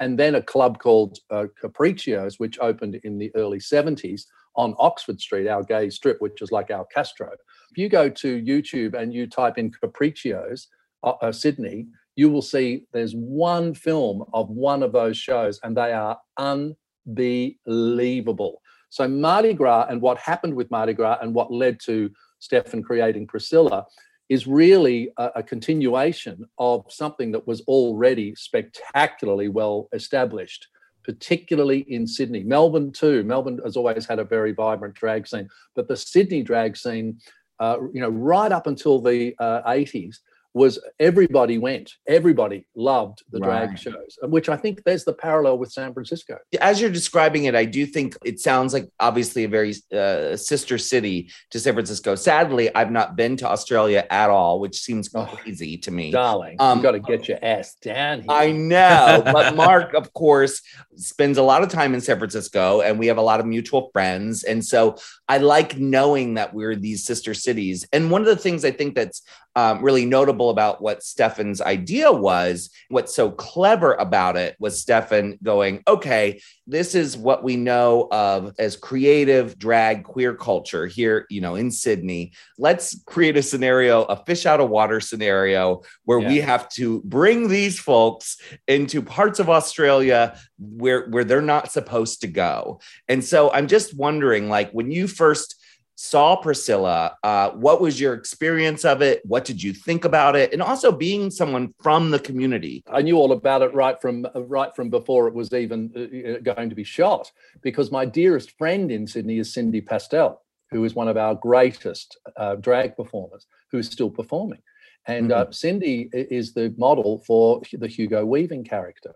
And 0.00 0.18
then 0.18 0.34
a 0.34 0.42
club 0.42 0.80
called 0.80 1.18
uh, 1.30 1.44
Capriccios, 1.62 2.34
which 2.38 2.58
opened 2.58 2.96
in 3.04 3.18
the 3.18 3.30
early 3.36 3.58
70s 3.58 4.22
on 4.56 4.74
Oxford 4.78 5.20
Street, 5.20 5.46
our 5.46 5.62
gay 5.62 5.90
strip, 5.90 6.20
which 6.20 6.42
is 6.42 6.50
like 6.50 6.70
our 6.70 6.86
Castro. 6.86 7.30
If 7.70 7.78
you 7.78 7.88
go 7.88 8.08
to 8.08 8.42
YouTube 8.42 8.94
and 8.94 9.14
you 9.14 9.28
type 9.28 9.58
in 9.58 9.70
Capriccios, 9.70 10.66
uh, 11.04 11.12
uh, 11.22 11.32
Sydney, 11.32 11.86
you 12.20 12.28
will 12.28 12.42
see 12.42 12.84
there's 12.92 13.14
one 13.14 13.72
film 13.72 14.24
of 14.34 14.50
one 14.50 14.82
of 14.82 14.92
those 14.92 15.16
shows, 15.16 15.58
and 15.62 15.74
they 15.74 15.94
are 15.94 16.18
unbelievable. 16.36 18.60
So 18.90 19.08
Mardi 19.08 19.54
Gras 19.54 19.86
and 19.88 20.02
what 20.02 20.18
happened 20.18 20.54
with 20.54 20.70
Mardi 20.70 20.92
Gras 20.92 21.16
and 21.22 21.34
what 21.34 21.50
led 21.50 21.80
to 21.86 22.10
Stephan 22.38 22.82
creating 22.82 23.26
Priscilla 23.26 23.86
is 24.28 24.46
really 24.46 25.10
a, 25.16 25.30
a, 25.36 25.42
continuation 25.42 26.44
of 26.58 26.84
something 26.90 27.32
that 27.32 27.46
was 27.46 27.62
already 27.62 28.34
spectacularly 28.34 29.48
well 29.48 29.88
established, 29.94 30.68
particularly 31.04 31.86
in 31.88 32.06
Sydney. 32.06 32.44
Melbourne 32.44 32.92
too. 32.92 33.24
Melbourne 33.24 33.60
has 33.64 33.78
always 33.78 34.04
had 34.04 34.18
a 34.18 34.24
very 34.24 34.52
vibrant 34.52 34.94
drag 34.94 35.26
scene, 35.26 35.48
but 35.74 35.88
the 35.88 35.96
Sydney 35.96 36.42
drag 36.42 36.76
scene, 36.76 37.18
uh, 37.60 37.78
you 37.94 38.02
know, 38.02 38.10
right 38.10 38.52
up 38.52 38.66
until 38.66 39.00
the 39.00 39.34
uh, 39.38 39.62
80s, 39.62 40.18
was 40.52 40.80
everybody 40.98 41.58
went, 41.58 41.92
everybody 42.08 42.66
loved 42.74 43.22
the 43.30 43.38
right. 43.38 43.66
drag 43.66 43.78
shows, 43.78 44.18
which 44.22 44.48
I 44.48 44.56
think 44.56 44.82
there's 44.84 45.04
the 45.04 45.12
parallel 45.12 45.58
with 45.58 45.70
San 45.70 45.92
Francisco. 45.94 46.38
As 46.60 46.80
you're 46.80 46.90
describing 46.90 47.44
it, 47.44 47.54
I 47.54 47.64
do 47.64 47.86
think 47.86 48.16
it 48.24 48.40
sounds 48.40 48.72
like 48.72 48.88
obviously 48.98 49.44
a 49.44 49.48
very 49.48 49.74
uh, 49.92 50.36
sister 50.36 50.76
city 50.76 51.30
to 51.50 51.60
San 51.60 51.74
Francisco. 51.74 52.16
Sadly, 52.16 52.74
I've 52.74 52.90
not 52.90 53.14
been 53.14 53.36
to 53.38 53.48
Australia 53.48 54.06
at 54.10 54.28
all, 54.30 54.58
which 54.58 54.80
seems 54.80 55.08
oh, 55.14 55.24
crazy 55.26 55.76
to 55.78 55.90
me. 55.90 56.10
Darling, 56.10 56.56
um, 56.58 56.78
you 56.78 56.82
got 56.82 56.92
to 56.92 57.00
get 57.00 57.28
your 57.28 57.38
ass 57.42 57.76
down 57.76 58.18
here. 58.18 58.26
I 58.30 58.50
know, 58.50 59.22
but 59.24 59.54
Mark, 59.54 59.94
of 59.94 60.12
course, 60.14 60.62
spends 60.96 61.38
a 61.38 61.42
lot 61.42 61.62
of 61.62 61.68
time 61.68 61.94
in 61.94 62.00
San 62.00 62.18
Francisco, 62.18 62.80
and 62.80 62.98
we 62.98 63.06
have 63.06 63.18
a 63.18 63.22
lot 63.22 63.38
of 63.38 63.46
mutual 63.46 63.90
friends, 63.92 64.42
and 64.42 64.64
so 64.64 64.96
I 65.28 65.38
like 65.38 65.78
knowing 65.78 66.34
that 66.34 66.52
we're 66.52 66.74
these 66.74 67.04
sister 67.04 67.34
cities. 67.34 67.86
And 67.92 68.10
one 68.10 68.20
of 68.20 68.26
the 68.26 68.36
things 68.36 68.64
I 68.64 68.72
think 68.72 68.96
that's 68.96 69.22
um, 69.56 69.82
really 69.82 70.06
notable 70.06 70.39
about 70.48 70.80
what 70.80 71.02
Stephan's 71.02 71.60
idea 71.60 72.10
was. 72.10 72.70
What's 72.88 73.14
so 73.14 73.30
clever 73.30 73.92
about 73.92 74.38
it 74.38 74.56
was 74.58 74.80
Stephan 74.80 75.38
going, 75.42 75.82
okay, 75.86 76.40
this 76.66 76.94
is 76.94 77.18
what 77.18 77.44
we 77.44 77.56
know 77.56 78.08
of 78.10 78.54
as 78.58 78.76
creative 78.76 79.58
drag 79.58 80.04
queer 80.04 80.34
culture 80.34 80.86
here, 80.86 81.26
you 81.28 81.42
know, 81.42 81.56
in 81.56 81.70
Sydney. 81.70 82.32
Let's 82.56 82.98
create 83.04 83.36
a 83.36 83.42
scenario, 83.42 84.04
a 84.04 84.16
fish 84.24 84.46
out 84.46 84.60
of 84.60 84.70
water 84.70 85.00
scenario, 85.00 85.82
where 86.04 86.20
yeah. 86.20 86.28
we 86.28 86.36
have 86.38 86.68
to 86.70 87.02
bring 87.02 87.48
these 87.48 87.78
folks 87.78 88.38
into 88.66 89.02
parts 89.02 89.40
of 89.40 89.50
Australia 89.50 90.38
where 90.58 91.08
where 91.08 91.24
they're 91.24 91.42
not 91.42 91.72
supposed 91.72 92.20
to 92.20 92.28
go. 92.28 92.80
And 93.08 93.24
so 93.24 93.52
I'm 93.52 93.66
just 93.66 93.96
wondering, 93.96 94.48
like, 94.48 94.70
when 94.70 94.90
you 94.90 95.08
first 95.08 95.56
saw 96.02 96.34
Priscilla. 96.34 97.18
Uh, 97.22 97.50
what 97.50 97.78
was 97.78 98.00
your 98.00 98.14
experience 98.14 98.86
of 98.86 99.02
it? 99.02 99.20
What 99.26 99.44
did 99.44 99.62
you 99.62 99.74
think 99.74 100.06
about 100.06 100.34
it? 100.34 100.50
And 100.54 100.62
also 100.62 100.90
being 100.90 101.30
someone 101.30 101.74
from 101.82 102.10
the 102.10 102.18
community. 102.18 102.82
I 102.90 103.02
knew 103.02 103.18
all 103.18 103.32
about 103.32 103.60
it 103.60 103.74
right 103.74 104.00
from 104.00 104.26
right 104.34 104.74
from 104.74 104.88
before 104.88 105.28
it 105.28 105.34
was 105.34 105.52
even 105.52 105.92
uh, 105.94 106.38
going 106.42 106.70
to 106.70 106.74
be 106.74 106.84
shot, 106.84 107.30
because 107.60 107.92
my 107.92 108.06
dearest 108.06 108.56
friend 108.56 108.90
in 108.90 109.06
Sydney 109.06 109.38
is 109.40 109.52
Cindy 109.52 109.82
Pastel, 109.82 110.40
who 110.70 110.84
is 110.84 110.94
one 110.94 111.08
of 111.08 111.18
our 111.18 111.34
greatest 111.34 112.18
uh, 112.38 112.54
drag 112.54 112.96
performers, 112.96 113.46
who 113.70 113.76
is 113.76 113.86
still 113.86 114.10
performing. 114.10 114.62
And 115.06 115.32
uh, 115.32 115.50
Cindy 115.50 116.08
is 116.12 116.54
the 116.54 116.74
model 116.78 117.22
for 117.26 117.60
the 117.72 117.88
Hugo 117.88 118.24
Weaving 118.24 118.64
character. 118.64 119.14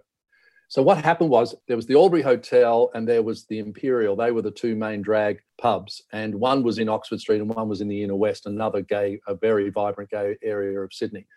So 0.74 0.82
what 0.82 1.04
happened 1.04 1.30
was 1.30 1.54
there 1.68 1.76
was 1.76 1.86
the 1.86 1.94
Albury 1.94 2.20
Hotel 2.20 2.90
and 2.94 3.06
there 3.06 3.22
was 3.22 3.44
the 3.44 3.60
Imperial. 3.60 4.16
They 4.16 4.32
were 4.32 4.42
the 4.42 4.50
two 4.50 4.74
main 4.74 5.02
drag 5.02 5.38
pubs, 5.56 6.02
and 6.12 6.34
one 6.34 6.64
was 6.64 6.80
in 6.80 6.88
Oxford 6.88 7.20
Street 7.20 7.40
and 7.40 7.48
one 7.48 7.68
was 7.68 7.80
in 7.80 7.86
the 7.86 8.02
Inner 8.02 8.16
West, 8.16 8.46
another 8.46 8.80
gay, 8.80 9.20
a 9.28 9.36
very 9.36 9.70
vibrant 9.70 10.10
gay 10.10 10.36
area 10.42 10.80
of 10.80 10.92
Sydney. 10.92 11.28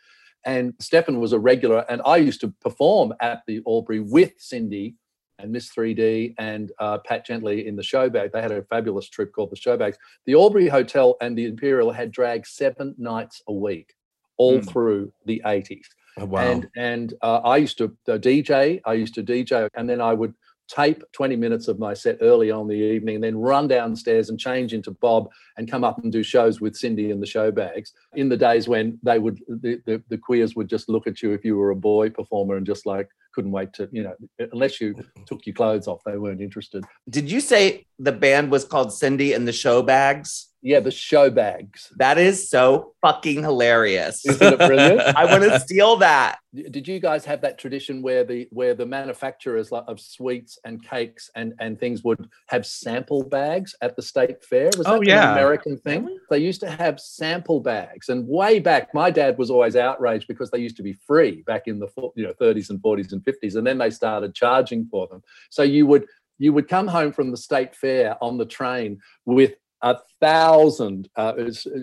And 0.44 0.74
Stephan 0.80 1.20
was 1.20 1.34
a 1.34 1.40
regular, 1.40 1.86
and 1.88 2.02
I 2.04 2.18
used 2.18 2.42
to 2.42 2.52
perform 2.62 3.14
at 3.22 3.44
the 3.46 3.62
Albury 3.68 4.00
with 4.00 4.34
Cindy 4.40 4.96
and 5.38 5.52
Miss 5.52 5.70
3D 5.70 6.34
and 6.40 6.72
uh, 6.80 6.98
Pat 6.98 7.24
Gently 7.24 7.68
in 7.68 7.76
the 7.76 7.84
Showbag. 7.84 8.32
They 8.32 8.42
had 8.42 8.52
a 8.52 8.64
fabulous 8.64 9.08
troupe 9.08 9.34
called 9.34 9.52
the 9.52 9.56
Showbags. 9.56 9.98
The 10.26 10.34
Albury 10.34 10.68
Hotel 10.68 11.16
and 11.22 11.38
the 11.38 11.46
Imperial 11.46 11.92
had 11.92 12.10
drag 12.10 12.48
seven 12.48 12.96
nights 12.98 13.44
a 13.48 13.54
week, 13.54 13.94
all 14.38 14.58
Mm. 14.58 14.68
through 14.68 15.14
the 15.28 15.44
80s. 15.46 15.86
Oh, 16.18 16.26
wow. 16.26 16.42
And 16.42 16.68
and 16.76 17.14
uh, 17.22 17.42
I 17.44 17.58
used 17.58 17.78
to 17.80 17.86
uh, 18.08 18.18
DJ. 18.18 18.82
I 18.86 18.94
used 18.94 19.16
to 19.16 19.24
DJ, 19.24 19.70
and 19.76 19.90
then 19.90 20.02
I 20.02 20.14
would 20.14 20.34
tape 20.68 21.02
20 21.14 21.36
minutes 21.36 21.68
of 21.68 21.80
my 21.80 21.94
set 21.94 22.18
early 22.22 22.52
on 22.52 22.68
the 22.68 22.76
evening, 22.76 23.16
and 23.16 23.24
then 23.24 23.38
run 23.38 23.68
downstairs 23.68 24.30
and 24.30 24.40
change 24.40 24.74
into 24.74 24.92
Bob 24.92 25.30
and 25.58 25.70
come 25.70 25.84
up 25.84 26.04
and 26.04 26.12
do 26.12 26.24
shows 26.24 26.60
with 26.60 26.76
Cindy 26.76 27.12
and 27.12 27.22
the 27.22 27.28
show 27.28 27.52
bags. 27.52 27.94
In 28.16 28.30
the 28.30 28.38
days 28.38 28.68
when 28.68 29.00
they 29.04 29.20
would 29.20 29.40
the, 29.48 29.82
the, 29.86 30.02
the 30.10 30.18
queers 30.18 30.56
would 30.56 30.68
just 30.68 30.90
look 30.90 31.08
at 31.08 31.22
you 31.22 31.32
if 31.32 31.46
you 31.46 31.58
were 31.58 31.72
a 31.72 31.76
boy 31.76 32.10
performer 32.10 32.58
and 32.58 32.66
just 32.66 32.86
like 32.86 33.10
couldn't 33.34 33.52
wait 33.52 33.72
to 33.72 33.88
you 33.92 34.02
know 34.02 34.16
unless 34.52 34.82
you 34.82 34.96
took 35.28 35.46
your 35.46 35.54
clothes 35.54 35.88
off 35.88 36.02
they 36.06 36.18
weren't 36.18 36.42
interested. 36.42 36.84
Did 37.10 37.32
you 37.32 37.40
say 37.40 37.86
the 38.00 38.12
band 38.12 38.52
was 38.52 38.66
called 38.66 38.92
Cindy 38.92 39.34
and 39.34 39.48
the 39.48 39.54
Show 39.54 39.82
Bags? 39.82 40.50
Yeah, 40.68 40.82
the 40.82 40.92
show 40.92 41.30
bags. 41.30 41.94
That 41.96 42.18
is 42.18 42.50
so 42.50 42.94
fucking 43.02 43.42
hilarious. 43.42 44.26
Isn't 44.26 44.56
it 44.56 44.58
brilliant? 44.60 45.00
I 45.16 45.24
want 45.24 45.44
to 45.44 45.62
steal 45.62 45.96
that. 45.98 46.40
did 46.54 46.86
you 46.86 47.00
guys 47.00 47.24
have 47.24 47.40
that 47.40 47.58
tradition 47.58 48.02
where 48.02 48.26
the 48.26 48.50
where 48.52 48.74
the 48.74 48.86
manufacturers 48.86 49.72
of 49.72 49.98
sweets 50.02 50.60
and 50.66 50.84
cakes 50.84 51.30
and 51.36 51.54
and 51.60 51.80
things 51.80 52.04
would 52.04 52.28
have 52.48 52.66
sample 52.66 53.24
bags 53.24 53.76
at 53.82 53.96
the 53.96 54.02
state 54.02 54.44
fair 54.44 54.66
was 54.78 54.80
oh, 54.80 54.84
that 54.84 54.96
Oh, 54.96 55.02
an 55.02 55.08
yeah. 55.08 55.32
american 55.34 55.78
thing 55.78 56.20
they 56.30 56.40
used 56.40 56.60
to 56.62 56.70
have 56.70 57.00
sample 57.00 57.60
bags 57.62 58.10
and 58.10 58.28
way 58.28 58.60
back 58.60 58.94
my 58.94 59.10
dad 59.10 59.38
was 59.38 59.50
always 59.50 59.76
outraged 59.78 60.28
because 60.28 60.50
they 60.52 60.60
used 60.60 60.78
to 60.78 60.84
be 60.84 60.94
free 60.94 61.44
back 61.44 61.64
in 61.68 61.80
the 61.80 61.88
you 62.16 62.26
know 62.26 62.34
30s 62.42 62.70
and 62.72 62.82
40s 62.82 63.12
and 63.14 63.22
50s 63.24 63.56
and 63.56 63.66
then 63.68 63.78
they 63.78 63.90
started 63.92 64.34
charging 64.34 64.86
for 64.92 65.08
them 65.08 65.22
so 65.50 65.64
you 65.64 65.86
would 65.86 66.06
you 66.40 66.54
would 66.54 66.68
come 66.68 66.88
home 66.88 67.12
from 67.12 67.32
the 67.32 67.38
state 67.38 67.76
fair 67.76 68.16
on 68.22 68.38
the 68.38 68.46
train 68.46 69.00
with 69.26 69.54
a 69.82 69.98
thousand 70.20 71.10
uh, 71.16 71.34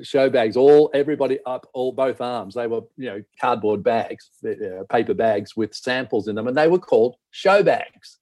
show 0.03 0.29
bags, 0.29 0.57
all 0.57 0.91
everybody 0.95 1.39
up, 1.47 1.69
all 1.73 1.93
both 1.93 2.21
arms. 2.21 2.55
They 2.55 2.67
were, 2.67 2.83
you 2.97 3.07
know, 3.07 3.23
cardboard 3.41 3.83
bags, 3.83 4.31
uh, 4.45 4.85
paper 4.91 5.15
bags 5.15 5.57
with 5.57 5.75
samples 5.75 6.29
in 6.29 6.35
them, 6.35 6.49
and 6.49 6.57
they 6.57 6.69
were 6.69 6.79
called 6.79 7.17
show 7.31 7.63
bags. 7.63 8.19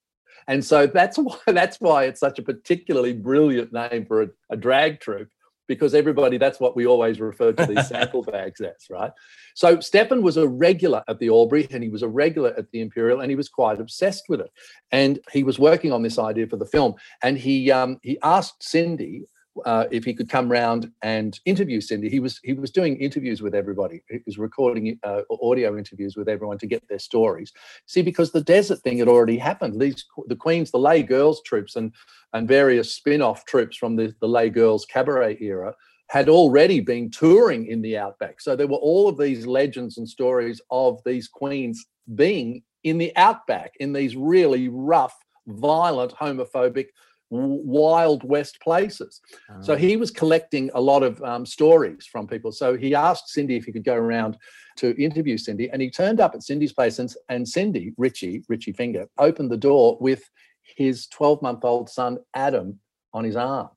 And 0.47 0.63
so 0.63 0.87
that's 0.87 1.17
why 1.17 1.37
that's 1.47 1.79
why 1.79 2.05
it's 2.05 2.19
such 2.19 2.39
a 2.39 2.43
particularly 2.43 3.13
brilliant 3.13 3.73
name 3.73 4.05
for 4.05 4.23
a, 4.23 4.27
a 4.49 4.57
drag 4.57 4.99
troupe 4.99 5.29
because 5.67 5.93
everybody 5.95 6.37
that's 6.37 6.59
what 6.59 6.75
we 6.75 6.85
always 6.85 7.19
refer 7.19 7.53
to 7.53 7.65
these 7.65 7.87
sample 7.89 8.21
bags 8.21 8.59
as, 8.61 8.85
right? 8.89 9.11
So 9.55 9.79
Stephan 9.79 10.21
was 10.21 10.37
a 10.37 10.47
regular 10.47 11.03
at 11.07 11.19
the 11.19 11.29
Albury 11.29 11.67
and 11.71 11.81
he 11.81 11.89
was 11.89 12.03
a 12.03 12.07
regular 12.07 12.53
at 12.57 12.69
the 12.71 12.81
Imperial 12.81 13.21
and 13.21 13.29
he 13.29 13.35
was 13.35 13.49
quite 13.49 13.79
obsessed 13.79 14.25
with 14.27 14.41
it. 14.41 14.51
And 14.91 15.19
he 15.31 15.43
was 15.43 15.59
working 15.59 15.91
on 15.91 16.03
this 16.03 16.19
idea 16.19 16.47
for 16.47 16.57
the 16.57 16.65
film 16.65 16.95
and 17.23 17.37
he 17.37 17.71
um, 17.71 17.99
he 18.03 18.17
asked 18.21 18.61
Cindy 18.61 19.25
uh, 19.65 19.85
if 19.91 20.03
he 20.03 20.13
could 20.13 20.29
come 20.29 20.51
round 20.51 20.91
and 21.01 21.39
interview 21.45 21.79
Cindy. 21.81 22.09
He 22.09 22.19
was 22.19 22.39
he 22.43 22.53
was 22.53 22.71
doing 22.71 22.97
interviews 22.97 23.41
with 23.41 23.55
everybody. 23.55 24.03
He 24.09 24.19
was 24.25 24.37
recording 24.37 24.99
uh, 25.03 25.21
audio 25.41 25.77
interviews 25.77 26.15
with 26.15 26.29
everyone 26.29 26.57
to 26.59 26.67
get 26.67 26.87
their 26.87 26.99
stories. 26.99 27.51
See, 27.85 28.01
because 28.01 28.31
the 28.31 28.41
desert 28.41 28.79
thing 28.79 28.97
had 28.97 29.07
already 29.07 29.37
happened. 29.37 29.79
These 29.79 30.05
the 30.27 30.35
Queens, 30.35 30.71
the 30.71 30.79
Les 30.79 31.03
Girls 31.03 31.41
troops, 31.43 31.75
and 31.75 31.93
and 32.33 32.47
various 32.47 32.93
spin-off 32.93 33.45
troops 33.45 33.77
from 33.77 33.95
the, 33.95 34.13
the 34.19 34.27
Les 34.27 34.49
Girls 34.49 34.85
cabaret 34.85 35.37
era 35.39 35.75
had 36.09 36.29
already 36.29 36.79
been 36.79 37.09
touring 37.09 37.65
in 37.67 37.81
the 37.81 37.97
outback. 37.97 38.41
So 38.41 38.55
there 38.55 38.67
were 38.67 38.77
all 38.77 39.07
of 39.07 39.17
these 39.17 39.47
legends 39.47 39.97
and 39.97 40.07
stories 40.07 40.61
of 40.69 40.99
these 41.05 41.27
queens 41.27 41.85
being 42.15 42.63
in 42.83 42.97
the 42.97 43.15
outback 43.15 43.73
in 43.79 43.93
these 43.93 44.15
really 44.15 44.67
rough, 44.67 45.15
violent, 45.47 46.13
homophobic, 46.13 46.87
wild 47.29 48.23
west 48.23 48.59
places. 48.61 49.21
So 49.61 49.75
he 49.75 49.97
was 49.97 50.11
collecting 50.11 50.69
a 50.73 50.81
lot 50.81 51.03
of 51.03 51.21
um, 51.23 51.45
stories 51.45 52.05
from 52.05 52.27
people. 52.27 52.51
So 52.51 52.77
he 52.77 52.93
asked 52.93 53.29
Cindy 53.29 53.55
if 53.55 53.65
he 53.65 53.71
could 53.71 53.83
go 53.83 53.95
around 53.95 54.37
to 54.77 54.95
interview 55.01 55.37
Cindy, 55.37 55.69
and 55.69 55.81
he 55.81 55.89
turned 55.89 56.19
up 56.19 56.33
at 56.35 56.43
Cindy's 56.43 56.73
place, 56.73 56.99
and, 56.99 57.13
and 57.29 57.47
Cindy, 57.47 57.93
Richie, 57.97 58.43
Richie 58.49 58.73
Finger, 58.73 59.07
opened 59.17 59.51
the 59.51 59.57
door 59.57 59.97
with 59.99 60.23
his 60.63 61.07
12 61.07 61.41
month 61.41 61.63
old 61.65 61.89
son, 61.89 62.17
Adam, 62.33 62.79
on 63.13 63.23
his 63.23 63.35
arm. 63.35 63.69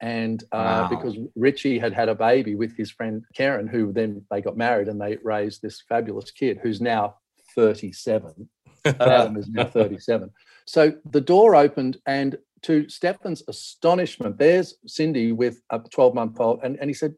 And 0.00 0.42
uh, 0.52 0.56
Wow. 0.56 0.88
because 0.88 1.16
Richie 1.34 1.78
had 1.78 1.92
had 1.94 2.08
a 2.08 2.14
baby 2.14 2.56
with 2.56 2.76
his 2.76 2.90
friend 2.90 3.24
Karen, 3.34 3.66
who 3.66 3.92
then 3.92 4.22
they 4.30 4.42
got 4.42 4.56
married 4.56 4.88
and 4.88 5.00
they 5.00 5.16
raised 5.22 5.62
this 5.62 5.82
fabulous 5.88 6.30
kid 6.30 6.58
who's 6.62 6.80
now 6.80 7.16
37. 7.54 8.48
Adam 8.84 9.36
is 9.36 9.48
now 9.48 9.64
37. 9.64 10.30
So 10.66 10.92
the 11.10 11.20
door 11.20 11.54
opened, 11.56 11.98
and 12.06 12.36
to 12.64 12.88
Stephan's 12.88 13.42
astonishment, 13.48 14.38
there's 14.38 14.74
Cindy 14.86 15.32
with 15.32 15.60
a 15.70 15.78
12 15.78 16.14
month 16.14 16.40
old. 16.40 16.60
And, 16.62 16.76
and 16.80 16.90
he 16.90 16.94
said, 16.94 17.14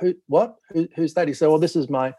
Who, 0.00 0.14
what? 0.26 0.56
Who, 0.70 0.88
who's 0.96 1.14
that? 1.14 1.28
He 1.28 1.34
said, 1.34 1.48
Well, 1.48 1.58
this 1.58 1.76
is 1.76 1.88
my. 1.88 2.14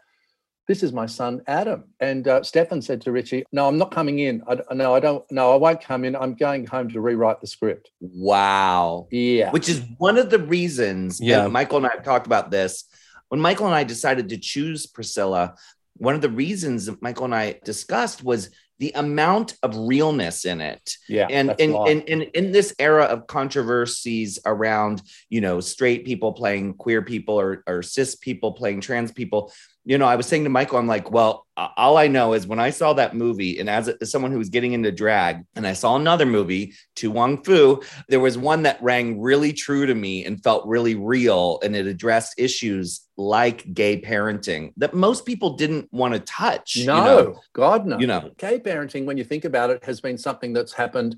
This 0.68 0.82
is 0.82 0.92
my 0.92 1.06
son 1.06 1.42
Adam, 1.46 1.84
and 2.00 2.26
uh, 2.26 2.42
Stephan 2.42 2.82
said 2.82 3.00
to 3.02 3.12
Richie, 3.12 3.44
"No, 3.52 3.68
I'm 3.68 3.78
not 3.78 3.92
coming 3.92 4.18
in. 4.18 4.42
I, 4.48 4.56
d- 4.56 4.62
no, 4.72 4.96
I 4.96 4.98
don't. 4.98 5.24
No, 5.30 5.52
I 5.52 5.56
won't 5.56 5.80
come 5.80 6.04
in. 6.04 6.16
I'm 6.16 6.34
going 6.34 6.66
home 6.66 6.88
to 6.88 7.00
rewrite 7.00 7.40
the 7.40 7.46
script." 7.46 7.92
Wow. 8.00 9.06
Yeah, 9.12 9.52
Which 9.52 9.68
is 9.68 9.80
one 9.98 10.18
of 10.18 10.28
the 10.28 10.40
reasons 10.40 11.20
Yeah. 11.20 11.42
that 11.42 11.50
Michael 11.52 11.76
and 11.76 11.86
I 11.86 11.90
have 11.94 12.02
talked 12.04 12.26
about 12.26 12.50
this. 12.50 12.82
When 13.28 13.40
Michael 13.40 13.66
and 13.66 13.76
I 13.76 13.84
decided 13.84 14.28
to 14.30 14.38
choose 14.38 14.86
Priscilla, 14.86 15.54
one 15.98 16.16
of 16.16 16.20
the 16.20 16.30
reasons 16.30 16.86
that 16.86 17.00
Michael 17.00 17.26
and 17.26 17.34
I 17.36 17.60
discussed 17.64 18.24
was 18.24 18.50
the 18.78 18.92
amount 18.94 19.56
of 19.62 19.76
realness 19.76 20.44
in 20.44 20.60
it. 20.60 20.96
yeah, 21.08 21.26
and 21.30 21.48
why. 21.72 21.90
and 21.90 22.08
and 22.08 22.22
in 22.22 22.52
this 22.52 22.74
era 22.78 23.04
of 23.04 23.26
controversies 23.26 24.38
around 24.44 25.02
you 25.28 25.40
know 25.40 25.60
straight 25.60 26.04
people 26.04 26.32
playing 26.32 26.74
queer 26.74 27.02
people 27.02 27.40
or, 27.40 27.62
or 27.66 27.82
cis 27.82 28.16
people 28.16 28.52
playing 28.52 28.80
trans 28.80 29.12
people 29.12 29.52
you 29.84 29.96
know 29.96 30.06
i 30.06 30.16
was 30.16 30.26
saying 30.26 30.44
to 30.44 30.50
michael 30.50 30.78
i'm 30.78 30.86
like 30.86 31.10
well 31.10 31.46
all 31.56 31.96
i 31.96 32.08
know 32.08 32.34
is 32.34 32.46
when 32.46 32.58
i 32.58 32.70
saw 32.70 32.92
that 32.92 33.14
movie 33.14 33.58
and 33.58 33.70
as, 33.70 33.88
a, 33.88 33.96
as 34.00 34.10
someone 34.10 34.32
who 34.32 34.38
was 34.38 34.50
getting 34.50 34.72
into 34.72 34.92
drag 34.92 35.44
and 35.54 35.66
i 35.66 35.72
saw 35.72 35.96
another 35.96 36.26
movie 36.26 36.74
To 36.96 37.10
Wong 37.10 37.42
Foo 37.42 37.82
there 38.08 38.20
was 38.20 38.36
one 38.36 38.64
that 38.64 38.82
rang 38.82 39.20
really 39.20 39.52
true 39.52 39.86
to 39.86 39.94
me 39.94 40.24
and 40.24 40.42
felt 40.42 40.66
really 40.66 40.94
real 40.94 41.60
and 41.62 41.74
it 41.74 41.86
addressed 41.86 42.34
issues 42.38 43.05
like 43.16 43.72
gay 43.72 44.00
parenting 44.00 44.72
that 44.76 44.92
most 44.94 45.24
people 45.24 45.54
didn't 45.54 45.90
want 45.92 46.12
to 46.12 46.20
touch 46.20 46.76
no, 46.84 46.96
you 46.96 47.04
know, 47.04 47.40
God 47.54 47.86
no. 47.86 47.98
you 47.98 48.06
know 48.06 48.30
gay 48.38 48.58
parenting, 48.58 49.04
when 49.04 49.16
you 49.16 49.24
think 49.24 49.44
about 49.44 49.70
it, 49.70 49.82
has 49.84 50.00
been 50.00 50.18
something 50.18 50.52
that's 50.52 50.72
happened. 50.72 51.16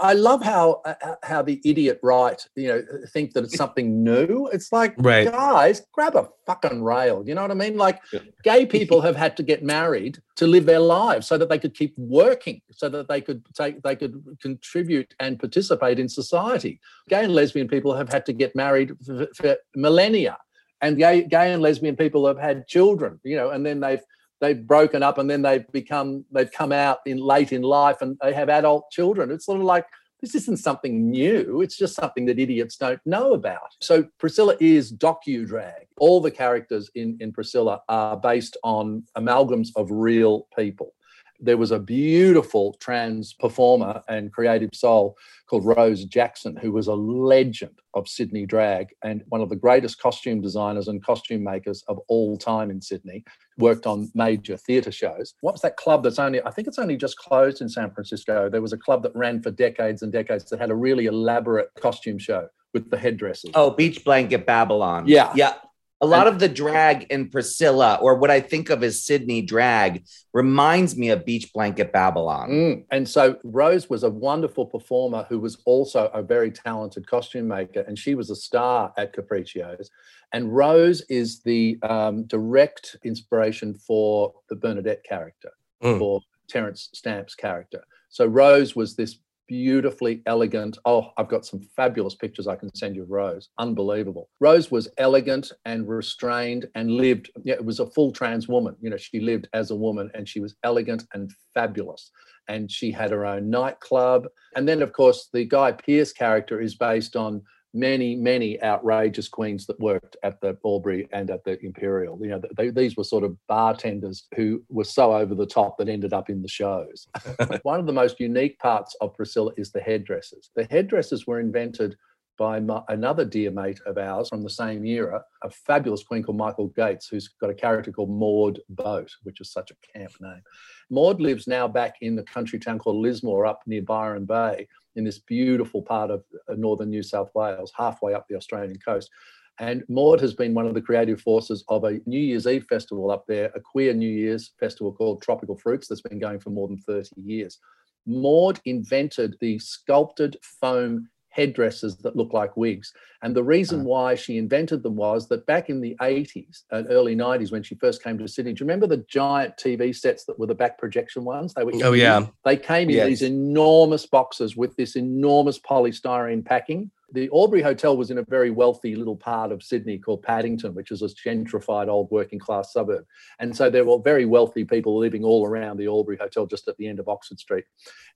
I 0.00 0.12
love 0.12 0.42
how 0.42 0.82
uh, 0.84 1.16
how 1.22 1.42
the 1.42 1.60
idiot 1.64 1.98
right, 2.02 2.40
you 2.54 2.68
know, 2.68 2.82
think 3.08 3.32
that 3.32 3.44
it's 3.44 3.56
something 3.56 4.04
new. 4.10 4.48
It's 4.52 4.72
like, 4.72 4.94
Right. 4.98 5.30
guys, 5.30 5.82
grab 5.92 6.16
a 6.16 6.28
fucking 6.46 6.82
rail. 6.82 7.24
You 7.26 7.34
know 7.34 7.42
what 7.42 7.50
I 7.50 7.54
mean? 7.54 7.76
Like, 7.76 8.00
gay 8.44 8.66
people 8.66 9.00
have 9.08 9.16
had 9.16 9.36
to 9.38 9.42
get 9.42 9.64
married 9.64 10.18
to 10.36 10.46
live 10.46 10.66
their 10.66 10.80
lives 10.80 11.26
so 11.26 11.38
that 11.38 11.48
they 11.48 11.58
could 11.58 11.74
keep 11.74 11.94
working, 11.96 12.60
so 12.70 12.88
that 12.90 13.08
they 13.08 13.20
could 13.20 13.42
take, 13.54 13.82
they 13.82 13.96
could 13.96 14.22
contribute 14.40 15.14
and 15.18 15.38
participate 15.38 15.98
in 15.98 16.08
society. 16.08 16.80
Gay 17.08 17.24
and 17.24 17.34
lesbian 17.34 17.68
people 17.68 17.94
have 17.94 18.10
had 18.10 18.26
to 18.26 18.32
get 18.32 18.54
married 18.54 18.92
for, 19.04 19.26
for 19.34 19.56
millennia, 19.74 20.36
and 20.82 20.96
gay, 20.96 21.22
gay 21.22 21.52
and 21.52 21.62
lesbian 21.62 21.96
people 21.96 22.26
have 22.26 22.38
had 22.38 22.66
children. 22.66 23.20
You 23.24 23.36
know, 23.36 23.50
and 23.50 23.64
then 23.64 23.80
they've 23.80 24.02
they've 24.40 24.66
broken 24.66 25.02
up 25.02 25.18
and 25.18 25.28
then 25.28 25.42
they've 25.42 25.70
become 25.72 26.24
they've 26.32 26.50
come 26.50 26.72
out 26.72 26.98
in 27.06 27.18
late 27.18 27.52
in 27.52 27.62
life 27.62 28.02
and 28.02 28.16
they 28.22 28.32
have 28.32 28.48
adult 28.48 28.90
children. 28.90 29.30
It's 29.30 29.46
sort 29.46 29.58
of 29.58 29.64
like 29.64 29.86
this 30.20 30.34
isn't 30.34 30.58
something 30.58 31.10
new. 31.10 31.62
It's 31.62 31.76
just 31.76 31.94
something 31.94 32.26
that 32.26 32.38
idiots 32.38 32.76
don't 32.76 33.00
know 33.06 33.32
about. 33.32 33.74
So 33.80 34.04
priscilla 34.18 34.56
is 34.60 34.92
docudrag. 34.92 35.86
All 35.98 36.20
the 36.20 36.30
characters 36.30 36.90
in 36.94 37.16
in 37.20 37.32
priscilla 37.32 37.82
are 37.88 38.16
based 38.16 38.56
on 38.62 39.04
amalgams 39.16 39.68
of 39.76 39.90
real 39.90 40.46
people 40.56 40.94
there 41.40 41.56
was 41.56 41.70
a 41.70 41.78
beautiful 41.78 42.74
trans 42.80 43.32
performer 43.32 44.02
and 44.08 44.32
creative 44.32 44.70
soul 44.74 45.16
called 45.48 45.64
Rose 45.64 46.04
Jackson, 46.04 46.56
who 46.56 46.72
was 46.72 46.86
a 46.86 46.94
legend 46.94 47.78
of 47.94 48.08
Sydney 48.08 48.46
drag 48.46 48.88
and 49.02 49.22
one 49.28 49.40
of 49.40 49.48
the 49.48 49.56
greatest 49.56 50.00
costume 50.00 50.40
designers 50.40 50.88
and 50.88 51.04
costume 51.04 51.42
makers 51.42 51.82
of 51.88 51.98
all 52.08 52.36
time 52.36 52.70
in 52.70 52.80
Sydney. 52.80 53.24
Worked 53.58 53.86
on 53.86 54.10
major 54.14 54.56
theatre 54.56 54.92
shows. 54.92 55.34
What 55.40 55.52
was 55.54 55.60
that 55.62 55.76
club 55.76 56.02
that's 56.02 56.18
only, 56.18 56.42
I 56.44 56.50
think 56.50 56.68
it's 56.68 56.78
only 56.78 56.96
just 56.96 57.16
closed 57.16 57.60
in 57.60 57.68
San 57.68 57.90
Francisco. 57.90 58.48
There 58.48 58.62
was 58.62 58.72
a 58.72 58.78
club 58.78 59.02
that 59.02 59.14
ran 59.14 59.42
for 59.42 59.50
decades 59.50 60.02
and 60.02 60.10
decades 60.12 60.44
that 60.50 60.60
had 60.60 60.70
a 60.70 60.74
really 60.74 61.06
elaborate 61.06 61.70
costume 61.80 62.18
show 62.18 62.48
with 62.72 62.88
the 62.90 62.96
headdresses. 62.96 63.50
oh 63.54 63.70
beach 63.70 64.04
blanket 64.04 64.46
babylon 64.46 65.04
Yeah. 65.08 65.32
yeah 65.34 65.54
A 66.02 66.06
lot 66.06 66.26
of 66.26 66.38
the 66.38 66.48
drag 66.48 67.04
in 67.10 67.28
Priscilla, 67.28 67.98
or 68.00 68.14
what 68.14 68.30
I 68.30 68.40
think 68.40 68.70
of 68.70 68.82
as 68.82 69.04
Sydney 69.04 69.42
drag, 69.42 70.04
reminds 70.32 70.96
me 70.96 71.10
of 71.10 71.26
Beach 71.26 71.52
Blanket 71.52 71.92
Babylon. 71.92 72.48
Mm. 72.50 72.84
And 72.90 73.06
so 73.08 73.36
Rose 73.44 73.90
was 73.90 74.02
a 74.02 74.08
wonderful 74.10 74.64
performer 74.64 75.26
who 75.28 75.38
was 75.38 75.58
also 75.66 76.06
a 76.14 76.22
very 76.22 76.50
talented 76.50 77.06
costume 77.06 77.48
maker, 77.48 77.80
and 77.80 77.98
she 77.98 78.14
was 78.14 78.30
a 78.30 78.36
star 78.36 78.94
at 78.96 79.12
Capriccio's. 79.12 79.90
And 80.32 80.54
Rose 80.56 81.02
is 81.10 81.42
the 81.42 81.78
um, 81.82 82.24
direct 82.24 82.96
inspiration 83.04 83.74
for 83.74 84.32
the 84.48 84.56
Bernadette 84.56 85.04
character, 85.04 85.50
Mm. 85.82 85.98
for 85.98 86.20
Terence 86.48 86.90
Stamp's 86.94 87.34
character. 87.34 87.82
So 88.10 88.26
Rose 88.26 88.76
was 88.76 88.96
this 88.96 89.18
beautifully 89.50 90.22
elegant. 90.26 90.78
Oh, 90.84 91.10
I've 91.18 91.28
got 91.28 91.44
some 91.44 91.60
fabulous 91.74 92.14
pictures 92.14 92.46
I 92.46 92.54
can 92.54 92.72
send 92.72 92.94
you 92.94 93.02
of 93.02 93.10
Rose. 93.10 93.48
Unbelievable. 93.58 94.28
Rose 94.38 94.70
was 94.70 94.88
elegant 94.96 95.50
and 95.64 95.88
restrained 95.88 96.68
and 96.76 96.92
lived. 96.92 97.32
Yeah, 97.42 97.54
it 97.54 97.64
was 97.64 97.80
a 97.80 97.90
full 97.90 98.12
trans 98.12 98.46
woman. 98.46 98.76
You 98.80 98.90
know, 98.90 98.96
she 98.96 99.18
lived 99.18 99.48
as 99.52 99.72
a 99.72 99.74
woman 99.74 100.08
and 100.14 100.28
she 100.28 100.38
was 100.38 100.54
elegant 100.62 101.02
and 101.14 101.32
fabulous. 101.52 102.12
And 102.46 102.70
she 102.70 102.92
had 102.92 103.10
her 103.10 103.26
own 103.26 103.50
nightclub. 103.50 104.28
And 104.54 104.68
then, 104.68 104.82
of 104.82 104.92
course, 104.92 105.28
the 105.32 105.44
Guy 105.44 105.72
Pearce 105.72 106.12
character 106.12 106.60
is 106.60 106.76
based 106.76 107.16
on 107.16 107.42
many, 107.72 108.16
many 108.16 108.60
outrageous 108.62 109.28
queens 109.28 109.66
that 109.66 109.78
worked 109.78 110.16
at 110.22 110.40
the 110.40 110.56
Albury 110.64 111.08
and 111.12 111.30
at 111.30 111.44
the 111.44 111.58
Imperial. 111.64 112.18
You 112.20 112.28
know, 112.28 112.42
they, 112.56 112.70
these 112.70 112.96
were 112.96 113.04
sort 113.04 113.24
of 113.24 113.36
bartenders 113.46 114.26
who 114.34 114.62
were 114.68 114.84
so 114.84 115.12
over 115.12 115.34
the 115.34 115.46
top 115.46 115.78
that 115.78 115.88
ended 115.88 116.12
up 116.12 116.30
in 116.30 116.42
the 116.42 116.48
shows. 116.48 117.06
One 117.62 117.80
of 117.80 117.86
the 117.86 117.92
most 117.92 118.18
unique 118.18 118.58
parts 118.58 118.96
of 119.00 119.14
Priscilla 119.14 119.52
is 119.56 119.70
the 119.70 119.80
hairdressers. 119.80 120.50
The 120.56 120.64
hairdressers 120.64 121.26
were 121.26 121.40
invented 121.40 121.96
by 122.40 122.58
my, 122.58 122.80
another 122.88 123.24
dear 123.26 123.50
mate 123.50 123.78
of 123.84 123.98
ours 123.98 124.30
from 124.30 124.42
the 124.42 124.48
same 124.48 124.86
era, 124.86 125.22
a 125.44 125.50
fabulous 125.50 126.02
queen 126.02 126.22
called 126.22 126.38
Michael 126.38 126.68
Gates, 126.68 127.06
who's 127.06 127.28
got 127.28 127.50
a 127.50 127.54
character 127.54 127.92
called 127.92 128.08
Maud 128.08 128.58
Boat, 128.70 129.10
which 129.24 129.42
is 129.42 129.52
such 129.52 129.70
a 129.70 129.98
camp 129.98 130.12
name. 130.22 130.40
Maud 130.88 131.20
lives 131.20 131.46
now 131.46 131.68
back 131.68 131.96
in 132.00 132.16
the 132.16 132.22
country 132.22 132.58
town 132.58 132.78
called 132.78 132.96
Lismore 132.96 133.44
up 133.44 133.60
near 133.66 133.82
Byron 133.82 134.24
Bay 134.24 134.66
in 134.96 135.04
this 135.04 135.18
beautiful 135.18 135.82
part 135.82 136.10
of 136.10 136.24
uh, 136.48 136.54
northern 136.56 136.90
New 136.90 137.02
South 137.02 137.30
Wales, 137.34 137.72
halfway 137.76 138.14
up 138.14 138.26
the 138.28 138.36
Australian 138.36 138.78
coast. 138.78 139.10
And 139.58 139.84
Maud 139.88 140.20
has 140.20 140.32
been 140.32 140.54
one 140.54 140.66
of 140.66 140.74
the 140.74 140.80
creative 140.80 141.20
forces 141.20 141.64
of 141.68 141.84
a 141.84 142.00
New 142.06 142.18
Year's 142.18 142.46
Eve 142.46 142.64
festival 142.68 143.10
up 143.10 143.24
there, 143.28 143.52
a 143.54 143.60
queer 143.60 143.92
New 143.92 144.08
Year's 144.08 144.52
festival 144.58 144.92
called 144.92 145.22
Tropical 145.22 145.56
Fruits 145.58 145.86
that's 145.86 146.00
been 146.00 146.18
going 146.18 146.40
for 146.40 146.50
more 146.50 146.66
than 146.66 146.78
30 146.78 147.20
years. 147.20 147.58
Maud 148.06 148.58
invented 148.64 149.36
the 149.40 149.58
sculpted 149.58 150.36
foam 150.42 151.08
headdresses 151.30 151.96
that 151.98 152.16
look 152.16 152.32
like 152.32 152.56
wigs. 152.56 152.92
And 153.22 153.34
the 153.34 153.42
reason 153.42 153.80
uh-huh. 153.80 153.88
why 153.88 154.14
she 154.14 154.36
invented 154.38 154.82
them 154.82 154.96
was 154.96 155.28
that 155.28 155.46
back 155.46 155.70
in 155.70 155.80
the 155.80 155.96
80s 156.00 156.64
and 156.70 156.86
uh, 156.86 156.90
early 156.90 157.14
90s, 157.16 157.52
when 157.52 157.62
she 157.62 157.74
first 157.76 158.02
came 158.02 158.18
to 158.18 158.28
Sydney, 158.28 158.52
do 158.52 158.62
you 158.62 158.66
remember 158.66 158.86
the 158.86 159.04
giant 159.08 159.56
TV 159.56 159.94
sets 159.94 160.24
that 160.24 160.38
were 160.38 160.46
the 160.46 160.54
back 160.54 160.78
projection 160.78 161.24
ones? 161.24 161.54
They 161.54 161.64
were 161.64 161.72
Oh, 161.82 161.92
yeah. 161.92 162.26
they 162.44 162.56
came 162.56 162.90
in 162.90 162.96
Yes. 162.96 163.08
these 163.08 163.22
enormous 163.22 164.06
boxes 164.06 164.56
with 164.56 164.76
this 164.76 164.96
enormous 164.96 165.58
polystyrene 165.58 166.44
packing. 166.44 166.90
The 167.12 167.28
Albury 167.32 167.60
Hotel 167.60 167.96
was 167.96 168.10
in 168.10 168.18
a 168.18 168.24
very 168.28 168.50
wealthy 168.50 168.94
little 168.94 169.16
part 169.16 169.50
of 169.50 169.62
Sydney 169.62 169.98
called 169.98 170.22
Paddington, 170.22 170.74
which 170.74 170.92
is 170.92 171.02
a 171.02 171.06
gentrified 171.06 171.88
old 171.88 172.08
working 172.10 172.38
class 172.38 172.72
suburb. 172.72 173.04
And 173.40 173.56
so 173.56 173.68
there 173.68 173.84
were 173.84 173.98
very 173.98 174.26
wealthy 174.26 174.64
people 174.64 174.96
living 174.96 175.24
all 175.24 175.44
around 175.46 175.78
the 175.78 175.88
Albury 175.88 176.16
Hotel 176.16 176.46
just 176.46 176.68
at 176.68 176.76
the 176.76 176.86
end 176.86 177.00
of 177.00 177.08
Oxford 177.08 177.40
Street. 177.40 177.64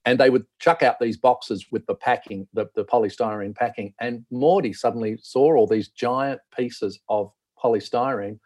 And 0.04 0.18
they 0.18 0.30
would 0.30 0.46
chuck 0.60 0.82
out 0.82 1.00
these 1.00 1.16
boxes 1.16 1.66
with 1.72 1.84
the 1.86 1.96
packing, 1.96 2.46
the, 2.52 2.66
the 2.76 2.84
polystyrene 2.84 3.54
packing. 3.54 3.94
And 4.00 4.24
Maudie 4.30 4.72
suddenly 4.72 5.18
saw 5.20 5.56
all 5.56 5.66
these 5.66 5.88
giant 5.88 6.40
pieces 6.56 7.00
of 7.08 7.32
polystyrene 7.62 8.38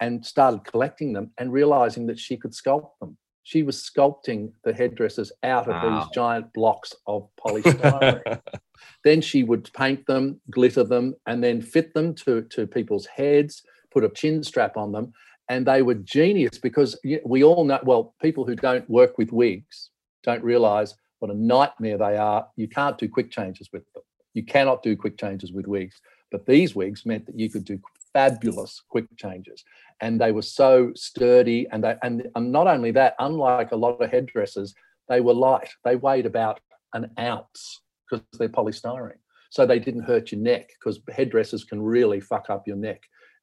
and 0.00 0.26
started 0.26 0.64
collecting 0.64 1.12
them 1.12 1.30
and 1.38 1.52
realizing 1.52 2.06
that 2.06 2.18
she 2.18 2.36
could 2.36 2.52
sculpt 2.52 2.98
them. 3.00 3.16
She 3.44 3.62
was 3.62 3.76
sculpting 3.82 4.52
the 4.64 4.72
headdresses 4.72 5.32
out 5.42 5.68
of 5.68 5.74
Wow. 5.74 6.00
these 6.00 6.08
giant 6.14 6.52
blocks 6.52 6.94
of 7.06 7.28
polystyrene. 7.36 8.40
then 9.04 9.20
she 9.20 9.42
would 9.42 9.70
paint 9.74 10.06
them, 10.06 10.40
glitter 10.50 10.84
them, 10.84 11.14
and 11.26 11.42
then 11.42 11.60
fit 11.60 11.92
them 11.94 12.14
to, 12.16 12.42
to 12.42 12.66
people's 12.66 13.06
heads, 13.06 13.62
put 13.90 14.04
a 14.04 14.08
chin 14.08 14.42
strap 14.42 14.76
on 14.76 14.92
them. 14.92 15.12
And 15.48 15.66
they 15.66 15.82
were 15.82 15.94
genius 15.94 16.58
because 16.58 16.98
we 17.24 17.42
all 17.44 17.64
know, 17.64 17.80
well, 17.82 18.14
people 18.22 18.44
who 18.46 18.54
don't 18.54 18.88
work 18.88 19.18
with 19.18 19.32
wigs 19.32 19.90
don't 20.22 20.42
realize 20.42 20.94
what 21.18 21.30
a 21.30 21.34
nightmare 21.34 21.98
they 21.98 22.16
are. 22.16 22.46
You 22.56 22.68
can't 22.68 22.96
do 22.96 23.08
quick 23.08 23.30
changes 23.30 23.68
with 23.72 23.82
them. 23.92 24.02
You 24.34 24.44
cannot 24.44 24.82
do 24.82 24.96
quick 24.96 25.18
changes 25.18 25.52
with 25.52 25.66
wigs. 25.66 26.00
But 26.30 26.46
these 26.46 26.74
wigs 26.74 27.04
meant 27.04 27.26
that 27.26 27.38
you 27.38 27.50
could 27.50 27.64
do 27.64 27.78
fabulous 28.12 28.82
quick 28.88 29.06
changes. 29.16 29.64
And 30.00 30.20
they 30.20 30.32
were 30.32 30.42
so 30.42 30.92
sturdy. 30.94 31.66
And, 31.70 31.84
they, 31.84 31.96
and, 32.02 32.28
and 32.34 32.52
not 32.52 32.66
only 32.66 32.90
that, 32.92 33.14
unlike 33.18 33.72
a 33.72 33.76
lot 33.76 34.00
of 34.00 34.10
headdresses, 34.10 34.74
they 35.08 35.20
were 35.20 35.34
light. 35.34 35.68
They 35.84 35.96
weighed 35.96 36.26
about 36.26 36.60
an 36.94 37.10
ounce 37.18 37.82
because 38.10 38.24
they're 38.38 38.48
polystyrene. 38.48 39.18
So 39.50 39.66
they 39.66 39.78
didn't 39.78 40.04
hurt 40.04 40.32
your 40.32 40.40
neck 40.40 40.70
because 40.78 41.00
headdresses 41.14 41.64
can 41.64 41.82
really 41.82 42.20
fuck 42.20 42.48
up 42.48 42.66
your 42.66 42.76
neck. 42.76 43.02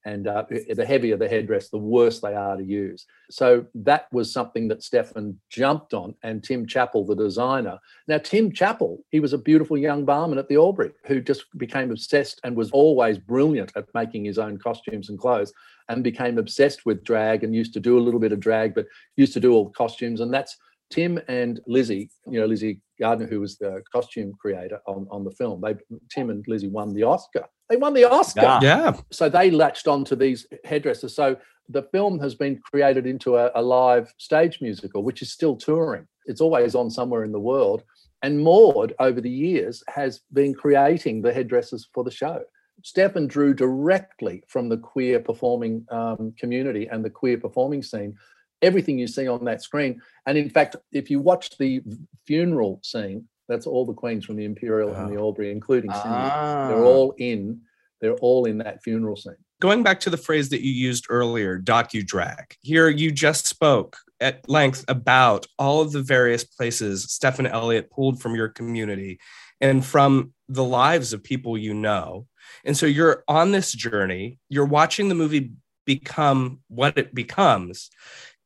And 0.10 0.28
uh, 0.28 0.43
the 0.50 0.86
heavier 0.86 1.17
the 1.17 1.30
headdress, 1.30 1.69
the 1.69 1.78
worse 1.78 2.19
they 2.19 2.34
are 2.34 2.58
to 2.58 2.63
use. 2.63 3.06
So 3.30 3.65
that 3.76 4.08
was 4.12 4.34
something 4.34 4.67
that 4.69 4.82
Stephan 4.82 5.39
jumped 5.50 5.93
on. 5.93 6.15
And 6.24 6.43
Tim 6.43 6.65
Chappell, 6.65 7.06
the 7.06 7.15
designer. 7.15 7.78
Now, 8.08 8.17
Tim 8.17 8.52
Chappell, 8.52 8.95
he 9.12 9.19
was 9.19 9.34
a 9.34 9.38
beautiful 9.50 9.78
young 9.78 10.06
barman 10.06 10.39
at 10.39 10.48
the 10.50 10.56
Albury 10.56 10.91
who 11.06 11.22
just 11.22 11.45
became 11.58 11.91
obsessed 11.91 12.41
and 12.43 12.56
was 12.56 12.72
always 12.72 13.19
brilliant 13.19 13.72
at 13.76 13.86
making 13.93 14.26
his 14.26 14.39
own 14.39 14.58
costumes 14.58 15.10
and 15.10 15.19
clothes 15.19 15.54
and 15.89 16.04
became 16.04 16.39
obsessed 16.39 16.86
with 16.88 17.04
drag 17.04 17.43
and 17.43 17.54
used 17.54 17.74
to 17.74 17.80
do 17.80 18.00
a 18.00 18.06
little 18.06 18.19
bit 18.19 18.32
of 18.32 18.39
drag, 18.39 18.74
but 18.74 18.88
used 19.15 19.34
to 19.34 19.39
do 19.39 19.54
all 19.54 19.65
the 19.65 19.78
costumes. 19.84 20.22
And 20.22 20.34
that's 20.34 20.58
Tim 20.89 21.19
and 21.28 21.60
Lizzie, 21.67 22.10
you 22.26 22.39
know, 22.39 22.48
Lizzie 22.48 22.82
Gardiner, 23.00 23.30
who 23.30 23.41
was 23.41 23.58
the 23.58 23.84
costume 23.91 24.34
creator 24.41 24.80
on, 24.88 25.08
on 25.12 25.24
the 25.24 25.32
film. 25.32 25.62
They 25.62 25.76
Tim 26.10 26.32
and 26.32 26.43
Lizzie 26.48 26.67
won 26.67 26.93
the 26.95 27.04
Oscar. 27.04 27.45
They 27.69 27.77
won 27.77 27.93
the 27.93 28.10
Oscar. 28.10 28.41
Yeah. 28.41 28.60
yeah. 28.62 28.97
So 29.12 29.29
they 29.29 29.51
latched 29.51 29.88
onto 29.88 30.15
these 30.15 30.47
headdresses. 30.63 31.15
So 31.15 31.38
the 31.67 31.84
film 31.84 32.19
has 32.19 32.36
been 32.36 32.60
created 32.60 33.05
into 33.05 33.38
a, 33.38 33.51
a 33.55 33.62
live 33.62 34.13
stage 34.17 34.60
musical, 34.62 35.03
which 35.03 35.21
is 35.21 35.32
still 35.32 35.55
touring. 35.55 36.08
It's 36.25 36.41
always 36.41 36.75
on 36.75 36.89
somewhere 36.89 37.23
in 37.23 37.32
the 37.32 37.39
world. 37.39 37.84
And 38.23 38.39
Maud, 38.39 38.93
over 38.99 39.21
the 39.21 39.29
years, 39.29 39.84
has 39.88 40.21
been 40.34 40.53
creating 40.53 41.21
the 41.21 41.32
headdresses 41.32 41.88
for 41.93 42.03
the 42.03 42.12
show. 42.12 42.41
Stephan 42.84 43.27
drew 43.27 43.53
directly 43.53 44.43
from 44.47 44.69
the 44.69 44.77
queer 44.77 45.19
performing 45.19 45.86
um, 45.91 46.34
community 46.38 46.88
and 46.88 47.03
the 47.03 47.10
queer 47.10 47.38
performing 47.38 47.84
scene 47.84 48.15
everything 48.62 48.99
you 48.99 49.08
see 49.08 49.27
on 49.27 49.45
that 49.45 49.63
screen. 49.63 50.01
And 50.25 50.38
in 50.38 50.49
fact, 50.49 50.75
if 50.91 51.10
you 51.10 51.19
watch 51.19 51.58
the 51.58 51.82
funeral 52.25 52.79
scene, 52.84 53.27
that's 53.50 53.68
all 53.68 53.86
the 53.86 53.94
queens 53.94 54.24
from 54.24 54.38
the 54.38 54.46
Imperial 54.46 54.94
and 54.94 55.12
the 55.12 55.20
Albury, 55.20 55.52
including 55.52 55.92
Cindy. 55.92 56.08
They're 56.08 56.84
Ah. 56.84 56.84
all 56.84 57.14
in. 57.18 57.62
They're 58.00 58.16
all 58.18 58.46
in 58.46 58.60
that 58.60 58.82
funeral 58.82 59.18
scene. 59.18 59.36
Going 59.60 59.84
back 59.84 60.00
to 60.02 60.10
the 60.10 60.16
phrase 60.18 60.48
that 60.50 60.62
you 60.62 60.72
used 60.72 61.08
earlier, 61.10 61.60
docu-drag. 61.60 62.56
Here 62.62 62.88
you 62.88 63.12
just 63.12 63.46
spoke 63.46 63.98
at 64.22 64.48
length 64.48 64.86
about 64.88 65.48
all 65.58 65.82
of 65.82 65.92
the 65.92 66.02
various 66.02 66.46
places 66.46 67.12
Stephan 67.12 67.46
Elliott 67.48 67.90
pulled 67.92 68.22
from 68.22 68.36
your 68.36 68.48
community 68.48 69.20
and 69.60 69.86
from 69.86 70.34
the 70.48 70.64
lives 70.64 71.12
of 71.12 71.22
people 71.24 71.58
you 71.58 71.74
know. 71.74 72.26
And 72.64 72.78
so 72.78 72.86
you're 72.86 73.24
on 73.28 73.52
this 73.52 73.74
journey, 73.74 74.40
you're 74.48 74.66
watching 74.66 75.10
the 75.10 75.16
movie 75.16 75.52
become 75.86 76.60
what 76.70 76.97
it 76.97 77.14
becomes. 77.14 77.89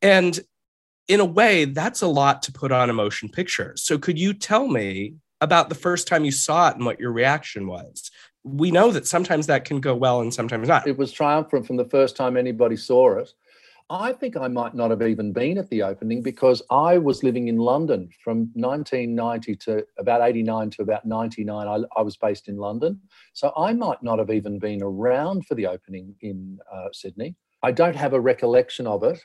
And 0.01 0.39
in 1.08 1.20
a 1.20 1.26
way, 1.26 1.66
that's 1.66 2.01
a 2.01 2.08
lot 2.08 2.41
to 2.43 2.51
put 2.51 2.72
on 2.72 2.89
a 2.89 2.93
motion 2.93 3.30
picture. 3.30 3.74
So 3.76 3.97
could 3.97 4.18
you 4.18 4.34
tell 4.34 4.68
me 4.68 5.16
about 5.41 5.70
the 5.70 5.76
first 5.76 6.08
time 6.08 6.24
you 6.24 6.32
saw 6.32 6.70
it 6.70 6.76
and 6.76 6.86
what 6.86 6.99
your 6.99 7.12
reaction 7.12 7.68
was? 7.68 8.10
We 8.43 8.72
know 8.72 8.91
that 8.91 9.08
sometimes 9.08 9.47
that 9.47 9.66
can 9.66 9.80
go 9.80 9.95
well 9.95 10.22
and 10.22 10.34
sometimes 10.34 10.68
not. 10.68 10.88
It 10.88 10.97
was 10.97 11.12
triumphant 11.12 11.66
from 11.66 11.78
the 11.78 11.86
first 11.86 12.16
time 12.16 12.38
anybody 12.38 12.76
saw 12.76 13.18
it. 13.18 13.34
I 13.89 14.14
think 14.14 14.38
I 14.38 14.47
might 14.47 14.74
not 14.74 14.91
have 14.91 15.01
even 15.01 15.34
been 15.34 15.58
at 15.58 15.70
the 15.70 15.84
opening 15.84 16.22
because 16.22 16.62
I 16.72 16.97
was 16.97 17.22
living 17.22 17.49
in 17.49 17.58
London 17.58 18.10
from 18.24 18.49
1990 18.54 19.56
to 19.58 19.86
about 19.97 20.22
89 20.22 20.70
to 20.72 20.82
about 20.84 21.06
99. 21.06 21.68
I, 21.68 21.99
I 21.99 22.01
was 22.01 22.16
based 22.16 22.47
in 22.47 22.58
London. 22.58 22.99
So 23.34 23.51
I 23.58 23.74
might 23.74 24.01
not 24.01 24.20
have 24.20 24.32
even 24.32 24.58
been 24.58 24.82
around 24.82 25.45
for 25.45 25.56
the 25.56 25.68
opening 25.68 26.16
in 26.22 26.60
uh, 26.74 26.88
Sydney. 26.93 27.36
I 27.62 27.72
don't 27.72 27.95
have 27.95 28.14
a 28.14 28.20
recollection 28.20 28.88
of 28.88 29.04
it. 29.04 29.20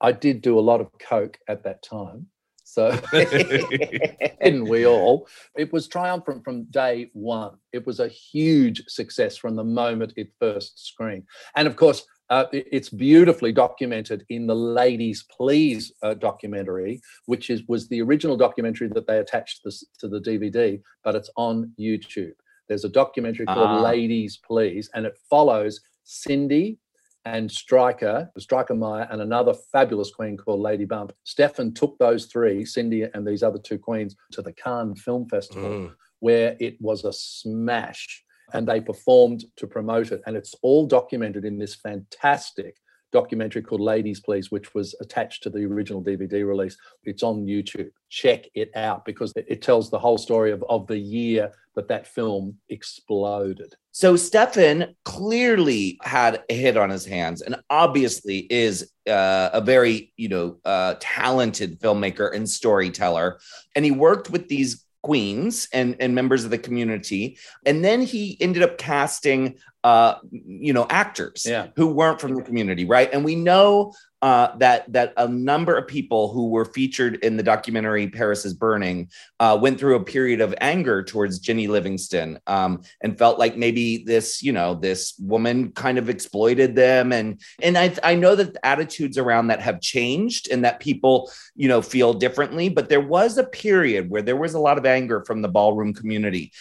I 0.00 0.12
did 0.12 0.40
do 0.40 0.58
a 0.58 0.60
lot 0.60 0.80
of 0.80 0.88
Coke 0.98 1.38
at 1.48 1.64
that 1.64 1.82
time. 1.82 2.26
So 2.64 2.96
didn't 3.12 4.68
we 4.68 4.86
all? 4.86 5.26
It 5.56 5.72
was 5.72 5.88
triumphant 5.88 6.44
from 6.44 6.64
day 6.64 7.10
one. 7.14 7.56
It 7.72 7.84
was 7.86 7.98
a 7.98 8.08
huge 8.08 8.84
success 8.86 9.36
from 9.36 9.56
the 9.56 9.64
moment 9.64 10.12
it 10.16 10.32
first 10.38 10.86
screened. 10.86 11.24
And 11.56 11.66
of 11.66 11.76
course, 11.76 12.06
uh, 12.30 12.44
it's 12.52 12.88
beautifully 12.88 13.50
documented 13.50 14.24
in 14.28 14.46
the 14.46 14.54
Ladies 14.54 15.24
Please 15.36 15.92
uh, 16.04 16.14
documentary, 16.14 17.00
which 17.26 17.50
is 17.50 17.64
was 17.66 17.88
the 17.88 18.00
original 18.00 18.36
documentary 18.36 18.88
that 18.94 19.08
they 19.08 19.18
attached 19.18 19.62
this, 19.64 19.84
to 19.98 20.06
the 20.06 20.20
DVD, 20.20 20.80
but 21.02 21.16
it's 21.16 21.30
on 21.36 21.72
YouTube. 21.78 22.34
There's 22.68 22.84
a 22.84 22.88
documentary 22.88 23.46
called 23.46 23.80
Ah. 23.80 23.80
Ladies 23.80 24.38
Please, 24.46 24.88
and 24.94 25.06
it 25.06 25.18
follows 25.28 25.80
Cindy 26.04 26.78
and 27.24 27.50
Striker, 27.50 28.30
Striker 28.38 28.74
Meyer, 28.74 29.06
and 29.10 29.20
another 29.20 29.54
fabulous 29.72 30.10
queen 30.10 30.36
called 30.36 30.60
Lady 30.60 30.84
Bump. 30.84 31.12
Stephan 31.24 31.74
took 31.74 31.98
those 31.98 32.26
three, 32.26 32.64
Cindy 32.64 33.02
and 33.02 33.26
these 33.26 33.42
other 33.42 33.58
two 33.58 33.78
queens, 33.78 34.16
to 34.32 34.42
the 34.42 34.52
Cannes 34.52 34.96
Film 34.96 35.28
Festival, 35.28 35.70
Mm. 35.70 35.94
where 36.20 36.56
it 36.60 36.80
was 36.80 37.04
a 37.04 37.12
smash. 37.12 38.24
And 38.52 38.66
they 38.66 38.80
performed 38.80 39.44
to 39.56 39.66
promote 39.66 40.10
it. 40.12 40.22
And 40.26 40.36
it's 40.36 40.54
all 40.62 40.86
documented 40.86 41.44
in 41.44 41.58
this 41.58 41.76
fantastic 41.76 42.76
documentary 43.12 43.62
called 43.62 43.80
Ladies 43.80 44.20
Please, 44.20 44.50
which 44.50 44.74
was 44.74 44.94
attached 45.00 45.42
to 45.42 45.50
the 45.50 45.64
original 45.64 46.02
DVD 46.02 46.46
release. 46.46 46.76
It's 47.04 47.22
on 47.22 47.46
YouTube. 47.46 47.90
Check 48.08 48.46
it 48.54 48.70
out 48.74 49.04
because 49.04 49.32
it, 49.36 49.62
tells 49.62 49.90
the 49.90 49.98
whole 49.98 50.18
story 50.18 50.52
of, 50.52 50.64
of 50.68 50.86
the 50.86 50.98
year 50.98 51.52
that 51.74 51.88
that 51.88 52.06
film 52.06 52.56
exploded. 52.68 53.74
So 53.92 54.16
Stephan 54.16 54.94
clearly 55.04 55.98
had 56.02 56.42
a 56.48 56.54
hit 56.54 56.76
on 56.76 56.90
his 56.90 57.04
hands, 57.04 57.42
and 57.42 57.56
obviously 57.68 58.38
is 58.50 58.90
uh, 59.08 59.50
a 59.52 59.60
very 59.60 60.12
you 60.16 60.28
know 60.28 60.58
uh, 60.64 60.94
talented 61.00 61.80
filmmaker 61.80 62.34
and 62.34 62.48
storyteller. 62.48 63.40
And 63.74 63.84
he 63.84 63.90
worked 63.90 64.30
with 64.30 64.48
these 64.48 64.84
queens 65.02 65.68
and 65.72 65.96
and 66.00 66.14
members 66.14 66.44
of 66.44 66.50
the 66.50 66.58
community, 66.58 67.38
and 67.66 67.84
then 67.84 68.02
he 68.02 68.36
ended 68.40 68.62
up 68.62 68.78
casting 68.78 69.56
uh, 69.84 70.14
you 70.30 70.72
know 70.72 70.86
actors 70.90 71.46
Yeah. 71.46 71.68
who 71.76 71.86
weren't 71.88 72.20
from 72.20 72.34
the 72.34 72.42
community, 72.42 72.84
right? 72.84 73.08
And 73.12 73.24
we 73.24 73.34
know 73.34 73.92
uh, 74.22 74.54
that 74.58 74.92
that 74.92 75.14
a 75.16 75.26
number 75.26 75.74
of 75.78 75.88
people 75.88 76.30
who 76.30 76.50
were 76.50 76.66
featured 76.66 77.16
in 77.24 77.38
the 77.38 77.42
documentary 77.42 78.06
Paris 78.06 78.44
is 78.44 78.52
Burning 78.52 79.08
uh, 79.38 79.58
went 79.58 79.78
through 79.80 79.94
a 79.96 80.04
period 80.04 80.42
of 80.42 80.54
anger 80.60 81.02
towards 81.02 81.38
Jennie 81.38 81.68
Livingston 81.68 82.38
um, 82.46 82.82
and 83.00 83.16
felt 83.16 83.38
like 83.38 83.56
maybe 83.56 84.04
this, 84.04 84.42
you 84.42 84.52
know, 84.52 84.74
this 84.74 85.14
woman 85.18 85.72
kind 85.72 85.96
of 85.96 86.10
exploited 86.10 86.76
them, 86.76 87.12
and 87.12 87.40
and 87.62 87.78
I 87.78 87.94
I 88.02 88.14
know 88.14 88.34
that 88.36 88.58
attitudes 88.62 89.16
around 89.16 89.46
that 89.46 89.60
have 89.62 89.80
changed 89.80 90.50
and 90.52 90.62
that 90.66 90.80
people 90.80 91.30
you 91.56 91.68
know 91.68 91.80
feel 91.80 92.12
differently, 92.12 92.68
but 92.68 92.90
there 92.90 93.00
was 93.00 93.38
a 93.38 93.44
period 93.44 94.10
where 94.10 94.20
there 94.22 94.36
was 94.36 94.52
a 94.52 94.60
lot 94.60 94.76
of 94.76 94.84
anger 94.84 95.24
from 95.24 95.40
the 95.40 95.48
ballroom 95.48 95.94
community. 95.94 96.52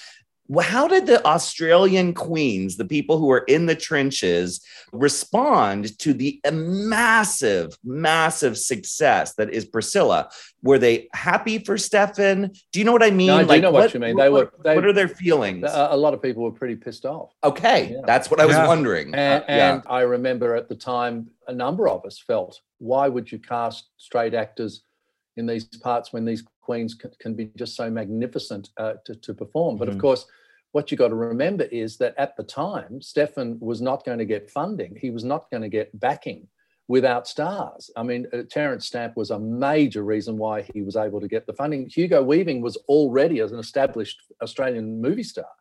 Well, 0.51 0.65
How 0.67 0.87
did 0.87 1.05
the 1.05 1.23
Australian 1.27 2.15
queens, 2.15 2.75
the 2.75 2.83
people 2.85 3.19
who 3.19 3.29
are 3.29 3.45
in 3.47 3.67
the 3.67 3.75
trenches, 3.75 4.61
respond 4.91 5.95
to 5.99 6.11
the 6.11 6.41
massive, 6.51 7.77
massive 7.83 8.57
success 8.57 9.35
that 9.35 9.51
is 9.51 9.63
Priscilla? 9.65 10.29
Were 10.63 10.79
they 10.79 11.07
happy 11.13 11.59
for 11.59 11.77
Stephan? 11.77 12.51
Do 12.71 12.79
you 12.79 12.83
know 12.83 12.91
what 12.91 13.03
I 13.03 13.11
mean? 13.11 13.27
No, 13.27 13.37
I 13.37 13.43
do 13.43 13.61
know 13.61 13.69
what 13.71 13.93
you 13.93 13.99
mean. 13.99 14.17
They 14.17 14.29
were- 14.29 14.51
they- 14.63 14.73
what 14.73 14.85
are 14.85 14.91
their 14.93 15.07
feelings? 15.07 15.65
A, 15.65 15.89
a 15.91 15.97
lot 15.97 16.15
of 16.15 16.21
people 16.21 16.41
were 16.41 16.51
pretty 16.51 16.75
pissed 16.75 17.05
off. 17.05 17.31
okay, 17.43 17.91
Yeah. 17.93 18.01
that's 18.07 18.31
what 18.31 18.39
I 18.41 18.45
was 18.47 18.55
Yeah. 18.55 18.67
wondering. 18.67 19.13
And, 19.13 19.43
Uh, 19.43 19.45
yeah. 19.47 19.73
and 19.75 19.83
I 19.87 20.01
remember 20.01 20.55
at 20.55 20.67
the 20.67 20.75
time, 20.75 21.29
a 21.47 21.53
number 21.53 21.87
of 21.87 22.03
us 22.05 22.17
felt, 22.17 22.59
why 22.79 23.07
would 23.07 23.31
you 23.31 23.37
cast 23.37 23.89
straight 23.97 24.33
actors 24.33 24.81
in 25.37 25.45
these 25.45 25.65
parts 25.65 26.11
when 26.11 26.25
these 26.25 26.43
queens 26.69 26.93
can, 27.01 27.11
can 27.23 27.33
be 27.33 27.45
just 27.61 27.73
so 27.81 27.85
magnificent 27.89 28.69
uh, 28.83 28.93
to, 29.05 29.15
to 29.25 29.33
perform? 29.41 29.73
But 29.79 29.87
Mhm. 29.87 29.93
of 29.93 29.97
course, 30.05 30.23
what 30.75 30.85
you 30.91 30.97
got 31.03 31.11
to 31.15 31.15
remember 31.15 31.65
is 31.85 31.97
that 32.01 32.13
at 32.25 32.31
the 32.37 32.43
time, 32.43 33.01
Stephan 33.01 33.49
was 33.59 33.79
not 33.89 33.99
going 34.05 34.19
to 34.19 34.29
get 34.35 34.51
funding. 34.59 34.91
He 35.05 35.09
was 35.17 35.23
not 35.23 35.43
going 35.51 35.63
to 35.67 35.73
get 35.79 35.87
backing 36.07 36.41
without 36.95 37.23
stars. 37.35 37.83
I 37.99 38.03
mean, 38.09 38.21
uh, 38.33 38.43
Terence 38.55 38.85
Stamp 38.89 39.13
was 39.21 39.31
a 39.31 39.39
major 39.39 40.03
reason 40.13 40.33
why 40.43 40.55
he 40.73 40.81
was 40.89 40.95
able 41.05 41.19
to 41.21 41.27
get 41.35 41.43
the 41.47 41.53
funding. 41.61 41.81
Hugo 41.97 42.19
Weaving 42.31 42.59
was 42.67 42.75
already 42.95 43.37
as 43.45 43.51
an 43.51 43.59
established 43.67 44.17
Australian 44.45 44.87
movie 45.05 45.29
star 45.33 45.51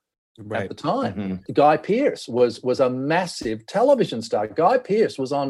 at 0.63 0.69
the 0.69 0.75
time. 0.75 1.15
Mhm. 1.15 1.55
Guy 1.63 1.77
Pearce 1.91 2.25
was 2.39 2.53
was 2.71 2.81
a 2.81 2.91
massive 3.15 3.59
television 3.77 4.21
star. 4.29 4.45
Guy 4.65 4.77
Pearce 4.91 5.17
was 5.25 5.33
on 5.43 5.49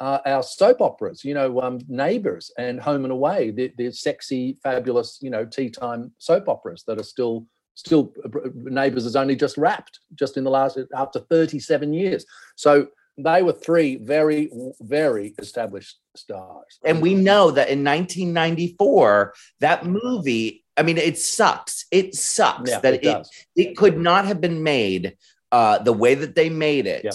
uh, 0.00 0.18
our 0.26 0.42
soap 0.42 0.80
operas, 0.80 1.24
you 1.24 1.34
know, 1.34 1.60
um, 1.60 1.80
Neighbours 1.88 2.50
and 2.58 2.80
Home 2.80 3.04
and 3.04 3.12
Away, 3.12 3.50
the, 3.50 3.72
the 3.76 3.90
sexy, 3.90 4.58
fabulous, 4.62 5.18
you 5.22 5.30
know, 5.30 5.44
tea 5.44 5.70
time 5.70 6.12
soap 6.18 6.48
operas 6.48 6.84
that 6.86 6.98
are 7.00 7.04
still 7.04 7.46
still 7.74 8.12
Neighbours 8.54 9.04
has 9.04 9.16
only 9.16 9.36
just 9.36 9.58
wrapped 9.58 10.00
just 10.14 10.36
in 10.36 10.44
the 10.44 10.50
last 10.50 10.78
after 10.94 11.20
37 11.20 11.92
years. 11.92 12.24
So 12.56 12.88
they 13.18 13.42
were 13.42 13.52
three 13.52 13.96
very 13.96 14.50
very 14.80 15.34
established 15.38 15.98
stars. 16.14 16.78
And 16.84 17.00
we 17.00 17.14
know 17.14 17.50
that 17.50 17.68
in 17.68 17.84
1994, 17.84 19.34
that 19.60 19.86
movie, 19.86 20.64
I 20.76 20.82
mean, 20.82 20.98
it 20.98 21.18
sucks. 21.18 21.86
It 21.90 22.14
sucks 22.14 22.70
yeah, 22.70 22.80
that 22.80 22.94
it 22.94 23.04
it, 23.04 23.26
it 23.56 23.76
could 23.76 23.98
not 23.98 24.26
have 24.26 24.40
been 24.40 24.62
made 24.62 25.16
uh, 25.52 25.78
the 25.78 25.92
way 25.92 26.14
that 26.14 26.34
they 26.34 26.50
made 26.50 26.86
it. 26.86 27.04
Yeah. 27.04 27.12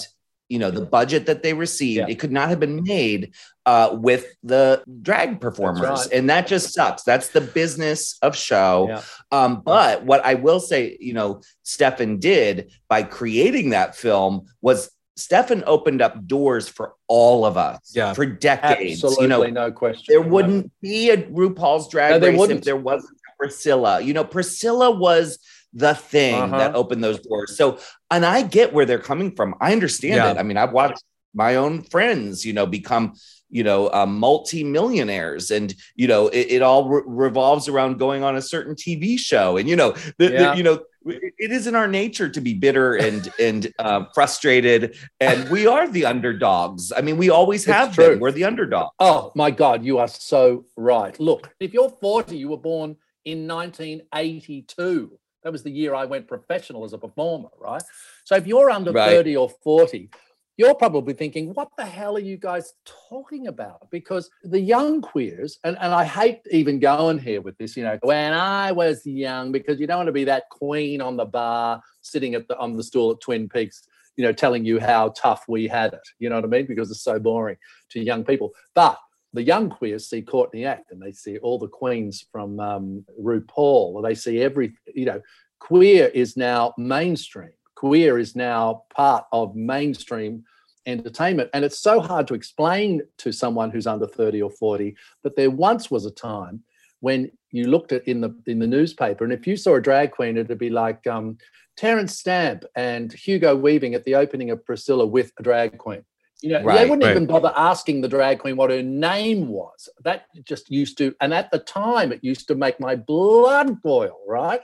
You 0.48 0.58
know, 0.58 0.70
the 0.70 0.84
budget 0.84 1.26
that 1.26 1.42
they 1.42 1.54
received, 1.54 1.98
Yeah. 2.00 2.06
it 2.12 2.18
could 2.18 2.32
not 2.32 2.50
have 2.50 2.60
been 2.60 2.82
made 2.82 3.32
uh, 3.64 3.90
with 3.98 4.26
the 4.42 4.82
drag 5.00 5.40
performers. 5.40 5.80
right. 5.88 6.08
And 6.12 6.28
that 6.28 6.46
just 6.46 6.74
sucks. 6.74 7.04
That's 7.04 7.28
the 7.28 7.40
business 7.40 8.18
of 8.20 8.36
show. 8.36 8.86
Yeah. 8.88 9.02
Um, 9.30 9.62
but 9.64 10.04
what 10.04 10.22
I 10.24 10.34
will 10.34 10.60
say, 10.60 10.96
you 11.00 11.14
know, 11.14 11.40
Stephan 11.62 12.18
did 12.18 12.70
by 12.88 13.02
creating 13.02 13.70
that 13.70 13.96
film 13.96 14.46
was 14.60 14.90
Stephan 15.16 15.62
opened 15.66 16.02
up 16.02 16.26
doors 16.26 16.68
for 16.68 16.94
all 17.06 17.44
of 17.46 17.56
us 17.56 17.78
Yeah. 17.94 18.12
for 18.12 18.26
decades. 18.26 19.04
Absolutely, 19.04 19.22
You 19.24 19.28
know, 19.28 19.66
no 19.66 19.70
question. 19.72 20.04
there 20.08 20.22
No. 20.24 20.28
wouldn't 20.28 20.72
be 20.82 21.10
a 21.10 21.18
RuPaul's 21.18 21.88
Drag 21.88 22.20
No, 22.20 22.28
Race 22.28 22.38
wouldn't. 22.38 22.58
if 22.60 22.64
there 22.64 22.76
wasn't 22.76 23.16
Priscilla. 23.38 24.00
You 24.00 24.12
know, 24.14 24.24
Priscilla 24.24 24.90
was 24.90 25.38
the 25.74 25.94
thing 25.94 26.34
Uh-huh. 26.34 26.58
that 26.58 26.74
opened 26.74 27.02
those 27.02 27.20
doors. 27.20 27.56
So, 27.56 27.78
and 28.10 28.24
I 28.26 28.42
get 28.42 28.72
where 28.72 28.84
they're 28.84 28.98
coming 28.98 29.34
from. 29.34 29.54
I 29.60 29.72
understand 29.72 30.16
Yeah. 30.16 30.30
it. 30.32 30.36
I 30.38 30.42
mean, 30.42 30.56
I've 30.58 30.72
watched 30.72 31.02
my 31.34 31.56
own 31.56 31.82
friends, 31.82 32.44
you 32.44 32.52
know, 32.52 32.66
become, 32.66 33.14
you 33.48 33.64
know, 33.64 33.88
uh, 33.92 34.04
multi-millionaires, 34.06 35.50
and 35.50 35.74
you 35.94 36.06
know, 36.06 36.28
it, 36.28 36.46
it 36.56 36.62
all 36.62 36.88
re- 36.88 37.02
revolves 37.06 37.68
around 37.68 37.98
going 37.98 38.22
on 38.22 38.36
a 38.36 38.42
certain 38.42 38.74
TV 38.74 39.18
show, 39.18 39.56
and 39.56 39.68
you 39.68 39.76
know, 39.76 39.92
the, 40.18 40.28
the- 40.28 40.54
you 40.56 40.62
know. 40.62 40.80
It 41.04 41.50
is 41.50 41.66
in 41.66 41.74
our 41.74 41.88
nature 41.88 42.28
to 42.28 42.40
be 42.40 42.54
bitter 42.54 42.94
and 42.94 43.28
and 43.40 43.72
uh, 43.80 44.04
frustrated, 44.14 44.96
and 45.18 45.48
we 45.50 45.66
are 45.66 45.88
the 45.88 46.04
underdogs. 46.06 46.92
I 46.96 47.00
mean, 47.00 47.16
we 47.16 47.28
always 47.28 47.62
It's 47.62 47.72
have 47.72 47.92
true. 47.92 48.10
been. 48.10 48.20
We're 48.20 48.30
the 48.30 48.44
underdog. 48.44 48.90
Oh 49.00 49.32
my 49.34 49.50
God, 49.50 49.84
you 49.84 49.98
are 49.98 50.06
so 50.06 50.66
right. 50.76 51.18
Look, 51.18 51.50
if 51.58 51.72
you're 51.74 51.90
40, 52.00 52.36
you 52.36 52.50
were 52.50 52.56
born 52.56 52.94
in 53.24 53.48
1982. 53.48 55.18
That 55.42 55.52
was 55.52 55.62
the 55.62 55.70
year 55.70 55.94
I 55.94 56.04
went 56.04 56.28
professional 56.28 56.84
as 56.84 56.92
a 56.92 56.98
performer, 56.98 57.48
right? 57.60 57.82
So 58.24 58.36
if 58.36 58.46
you're 58.46 58.70
under 58.70 58.92
Right. 58.92 59.16
30 59.16 59.36
or 59.36 59.48
40, 59.48 60.10
you're 60.58 60.74
probably 60.74 61.14
thinking, 61.14 61.54
what 61.54 61.70
the 61.78 61.84
hell 61.84 62.14
are 62.16 62.20
you 62.20 62.36
guys 62.36 62.74
talking 62.84 63.46
about? 63.46 63.90
Because 63.90 64.30
the 64.44 64.60
young 64.60 65.00
queers, 65.00 65.58
and, 65.64 65.78
and 65.80 65.94
I 65.94 66.04
hate 66.04 66.40
even 66.50 66.78
going 66.78 67.18
here 67.18 67.40
with 67.40 67.56
this, 67.56 67.76
you 67.76 67.84
know, 67.84 67.98
when 68.02 68.34
I 68.34 68.70
was 68.70 69.04
young, 69.06 69.50
because 69.50 69.80
you 69.80 69.86
don't 69.86 69.96
want 69.96 70.08
to 70.08 70.12
be 70.12 70.24
that 70.24 70.50
queen 70.50 71.00
on 71.00 71.16
the 71.16 71.24
bar 71.24 71.82
sitting 72.02 72.34
at 72.34 72.46
the 72.48 72.58
on 72.58 72.76
the 72.76 72.82
stool 72.82 73.12
at 73.12 73.20
Twin 73.20 73.48
Peaks, 73.48 73.88
you 74.16 74.24
know, 74.24 74.32
telling 74.32 74.64
you 74.64 74.78
how 74.78 75.08
tough 75.16 75.44
we 75.48 75.66
had 75.66 75.94
it. 75.94 76.06
You 76.18 76.28
know 76.28 76.36
what 76.36 76.44
I 76.44 76.48
mean? 76.48 76.66
Because 76.66 76.90
it's 76.90 77.02
so 77.02 77.18
boring 77.18 77.56
to 77.90 78.00
young 78.00 78.22
people. 78.22 78.52
But 78.74 78.98
the 79.32 79.42
young 79.42 79.70
queers 79.70 80.08
see 80.08 80.22
Courtney 80.22 80.64
Act 80.64 80.90
and 80.90 81.00
they 81.00 81.12
see 81.12 81.38
all 81.38 81.58
the 81.58 81.68
queens 81.68 82.24
from 82.30 82.60
um, 82.60 83.04
RuPaul, 83.20 84.02
they 84.02 84.14
see 84.14 84.40
every, 84.42 84.74
you 84.94 85.06
know, 85.06 85.20
queer 85.58 86.06
is 86.08 86.36
now 86.36 86.74
mainstream. 86.76 87.52
Queer 87.74 88.18
is 88.18 88.36
now 88.36 88.84
part 88.94 89.24
of 89.32 89.56
mainstream 89.56 90.44
entertainment. 90.86 91.50
And 91.54 91.64
it's 91.64 91.78
so 91.78 92.00
hard 92.00 92.26
to 92.28 92.34
explain 92.34 93.02
to 93.18 93.32
someone 93.32 93.70
who's 93.70 93.86
under 93.86 94.06
30 94.06 94.42
or 94.42 94.50
40 94.50 94.96
that 95.22 95.36
there 95.36 95.50
once 95.50 95.90
was 95.90 96.04
a 96.04 96.10
time 96.10 96.62
when 97.00 97.30
you 97.50 97.64
looked 97.64 97.92
at 97.92 98.06
in 98.06 98.20
the 98.20 98.34
in 98.46 98.60
the 98.60 98.66
newspaper, 98.66 99.24
and 99.24 99.32
if 99.32 99.44
you 99.44 99.56
saw 99.56 99.74
a 99.74 99.80
drag 99.80 100.12
queen, 100.12 100.36
it'd 100.36 100.56
be 100.56 100.70
like 100.70 101.04
um, 101.08 101.36
Terence 101.76 102.16
Stamp 102.16 102.64
and 102.76 103.12
Hugo 103.12 103.56
Weaving 103.56 103.94
at 103.94 104.04
the 104.04 104.14
opening 104.14 104.50
of 104.50 104.64
Priscilla 104.64 105.04
with 105.04 105.32
a 105.38 105.42
drag 105.42 105.78
queen. 105.78 106.04
You 106.42 106.50
know, 106.50 106.66
they 106.66 106.84
wouldn't 106.84 107.04
right. 107.04 107.12
even 107.12 107.26
bother 107.26 107.52
asking 107.56 108.00
the 108.00 108.08
drag 108.08 108.40
queen 108.40 108.56
what 108.56 108.70
her 108.70 108.82
name 108.82 109.48
was. 109.48 109.88
That 110.02 110.26
just 110.44 110.70
used 110.70 110.98
to, 110.98 111.14
and 111.20 111.32
at 111.32 111.50
the 111.50 111.60
time, 111.60 112.12
it 112.12 112.22
used 112.22 112.48
to 112.48 112.54
make 112.56 112.80
my 112.80 112.96
blood 112.96 113.80
boil, 113.80 114.18
right? 114.26 114.60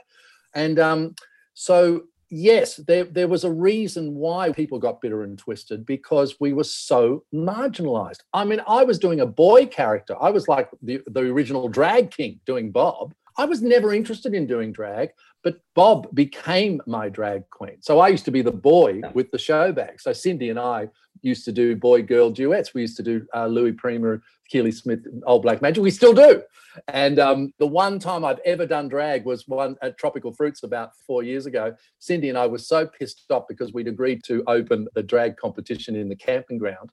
And 0.53 0.77
um, 0.77 1.15
so, 1.53 2.03
yes, 2.29 2.75
there, 2.75 3.05
there 3.05 3.29
was 3.29 3.45
a 3.45 3.51
reason 3.51 4.15
why 4.15 4.51
people 4.51 4.77
got 4.77 4.99
bitter 4.99 5.23
and 5.23 5.37
twisted 5.37 5.85
because 5.85 6.35
we 6.39 6.51
were 6.51 6.65
so 6.65 7.23
marginalized. 7.33 8.19
I 8.33 8.43
mean, 8.43 8.61
I 8.67 8.83
was 8.83 8.99
doing 8.99 9.21
a 9.21 9.25
boy 9.25 9.65
character. 9.65 10.15
I 10.21 10.31
was 10.31 10.47
like 10.47 10.69
the, 10.81 11.01
the 11.07 11.21
original 11.21 11.69
drag 11.69 12.11
king 12.11 12.39
doing 12.45 12.71
Bob. 12.71 13.13
I 13.37 13.45
was 13.45 13.61
never 13.61 13.93
interested 13.93 14.33
in 14.33 14.47
doing 14.47 14.73
drag, 14.73 15.11
but 15.43 15.59
Bob 15.73 16.13
became 16.13 16.81
my 16.85 17.09
drag 17.09 17.49
queen. 17.49 17.77
So 17.81 17.99
I 17.99 18.09
used 18.09 18.25
to 18.25 18.31
be 18.31 18.41
the 18.41 18.51
boy 18.51 19.01
with 19.13 19.31
the 19.31 19.37
show 19.37 19.71
bag. 19.71 20.01
So 20.01 20.11
Cindy 20.11 20.49
and 20.49 20.59
I 20.59 20.89
used 21.21 21.45
to 21.45 21.51
do 21.51 21.75
boy 21.75 22.01
girl 22.03 22.29
duets. 22.29 22.73
We 22.73 22.81
used 22.81 22.97
to 22.97 23.03
do 23.03 23.25
uh, 23.33 23.47
Louis 23.47 23.71
Prima, 23.71 24.19
Keely 24.49 24.71
Smith, 24.71 25.05
Old 25.25 25.43
Black 25.43 25.61
Magic. 25.61 25.83
We 25.83 25.91
still 25.91 26.13
do. 26.13 26.43
And 26.87 27.19
um, 27.19 27.53
the 27.57 27.67
one 27.67 27.99
time 27.99 28.23
I've 28.23 28.39
ever 28.45 28.65
done 28.65 28.87
drag 28.89 29.25
was 29.25 29.47
one 29.47 29.75
at 29.81 29.97
Tropical 29.97 30.33
Fruits 30.33 30.63
about 30.63 30.95
four 30.95 31.23
years 31.23 31.45
ago. 31.45 31.75
Cindy 31.99 32.29
and 32.29 32.37
I 32.37 32.47
were 32.47 32.57
so 32.57 32.85
pissed 32.85 33.25
off 33.29 33.47
because 33.47 33.73
we'd 33.73 33.87
agreed 33.87 34.23
to 34.25 34.43
open 34.47 34.87
the 34.93 35.03
drag 35.03 35.37
competition 35.37 35.95
in 35.95 36.09
the 36.09 36.15
camping 36.15 36.57
ground 36.57 36.89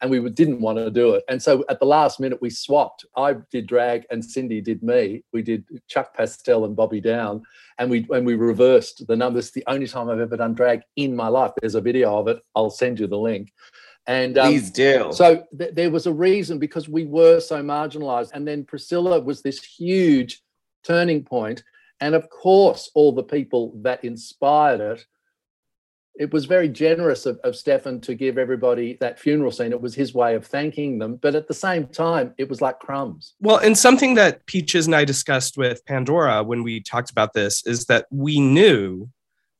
and 0.00 0.10
we 0.10 0.28
didn't 0.30 0.60
want 0.60 0.78
to 0.78 0.90
do 0.90 1.14
it. 1.14 1.24
And 1.28 1.42
so 1.42 1.64
at 1.68 1.80
the 1.80 1.86
last 1.86 2.20
minute, 2.20 2.40
we 2.40 2.50
swapped. 2.50 3.04
I 3.16 3.34
did 3.50 3.66
drag, 3.66 4.06
and 4.10 4.24
Cindy 4.24 4.60
did 4.60 4.82
me. 4.82 5.24
We 5.32 5.42
did 5.42 5.64
Chuck 5.88 6.14
Pastel 6.14 6.64
and 6.64 6.76
Bobby 6.76 7.00
Down, 7.00 7.42
and 7.78 7.90
we 7.90 8.06
and 8.10 8.24
we 8.24 8.34
reversed 8.34 9.06
the 9.06 9.16
numbers. 9.16 9.50
The 9.50 9.64
only 9.66 9.88
time 9.88 10.08
I've 10.08 10.20
ever 10.20 10.36
done 10.36 10.54
drag 10.54 10.82
in 10.96 11.16
my 11.16 11.28
life. 11.28 11.52
There's 11.60 11.74
a 11.74 11.80
video 11.80 12.16
of 12.18 12.28
it. 12.28 12.40
I'll 12.54 12.70
send 12.70 13.00
you 13.00 13.06
the 13.06 13.18
link. 13.18 13.52
And 14.06 14.38
um, 14.38 14.48
Please 14.48 14.70
do. 14.70 15.10
so 15.12 15.44
th- 15.58 15.74
there 15.74 15.90
was 15.90 16.06
a 16.06 16.12
reason 16.12 16.58
because 16.58 16.88
we 16.88 17.04
were 17.04 17.40
so 17.40 17.62
marginalized. 17.62 18.30
And 18.32 18.48
then 18.48 18.64
Priscilla 18.64 19.20
was 19.20 19.42
this 19.42 19.62
huge 19.62 20.40
turning 20.82 21.22
point. 21.22 21.62
And 22.00 22.14
of 22.14 22.30
course, 22.30 22.90
all 22.94 23.12
the 23.12 23.22
people 23.22 23.74
that 23.82 24.04
inspired 24.04 24.80
it. 24.80 25.06
It 26.18 26.32
was 26.32 26.46
very 26.46 26.68
generous 26.68 27.26
of, 27.26 27.38
of 27.44 27.56
Stephan 27.56 28.00
to 28.02 28.14
give 28.14 28.38
everybody 28.38 28.98
that 29.00 29.18
funeral 29.18 29.52
scene. 29.52 29.72
It 29.72 29.80
was 29.80 29.94
his 29.94 30.12
way 30.12 30.34
of 30.34 30.44
thanking 30.44 30.98
them. 30.98 31.16
But 31.16 31.34
at 31.34 31.46
the 31.46 31.54
same 31.54 31.86
time, 31.86 32.34
it 32.38 32.48
was 32.48 32.60
like 32.60 32.80
crumbs. 32.80 33.34
Well, 33.40 33.58
and 33.58 33.78
something 33.78 34.14
that 34.14 34.44
Peaches 34.46 34.86
and 34.86 34.96
I 34.96 35.04
discussed 35.04 35.56
with 35.56 35.84
Pandora 35.86 36.42
when 36.42 36.62
we 36.62 36.80
talked 36.80 37.10
about 37.10 37.34
this 37.34 37.64
is 37.66 37.86
that 37.86 38.06
we 38.10 38.40
knew 38.40 39.08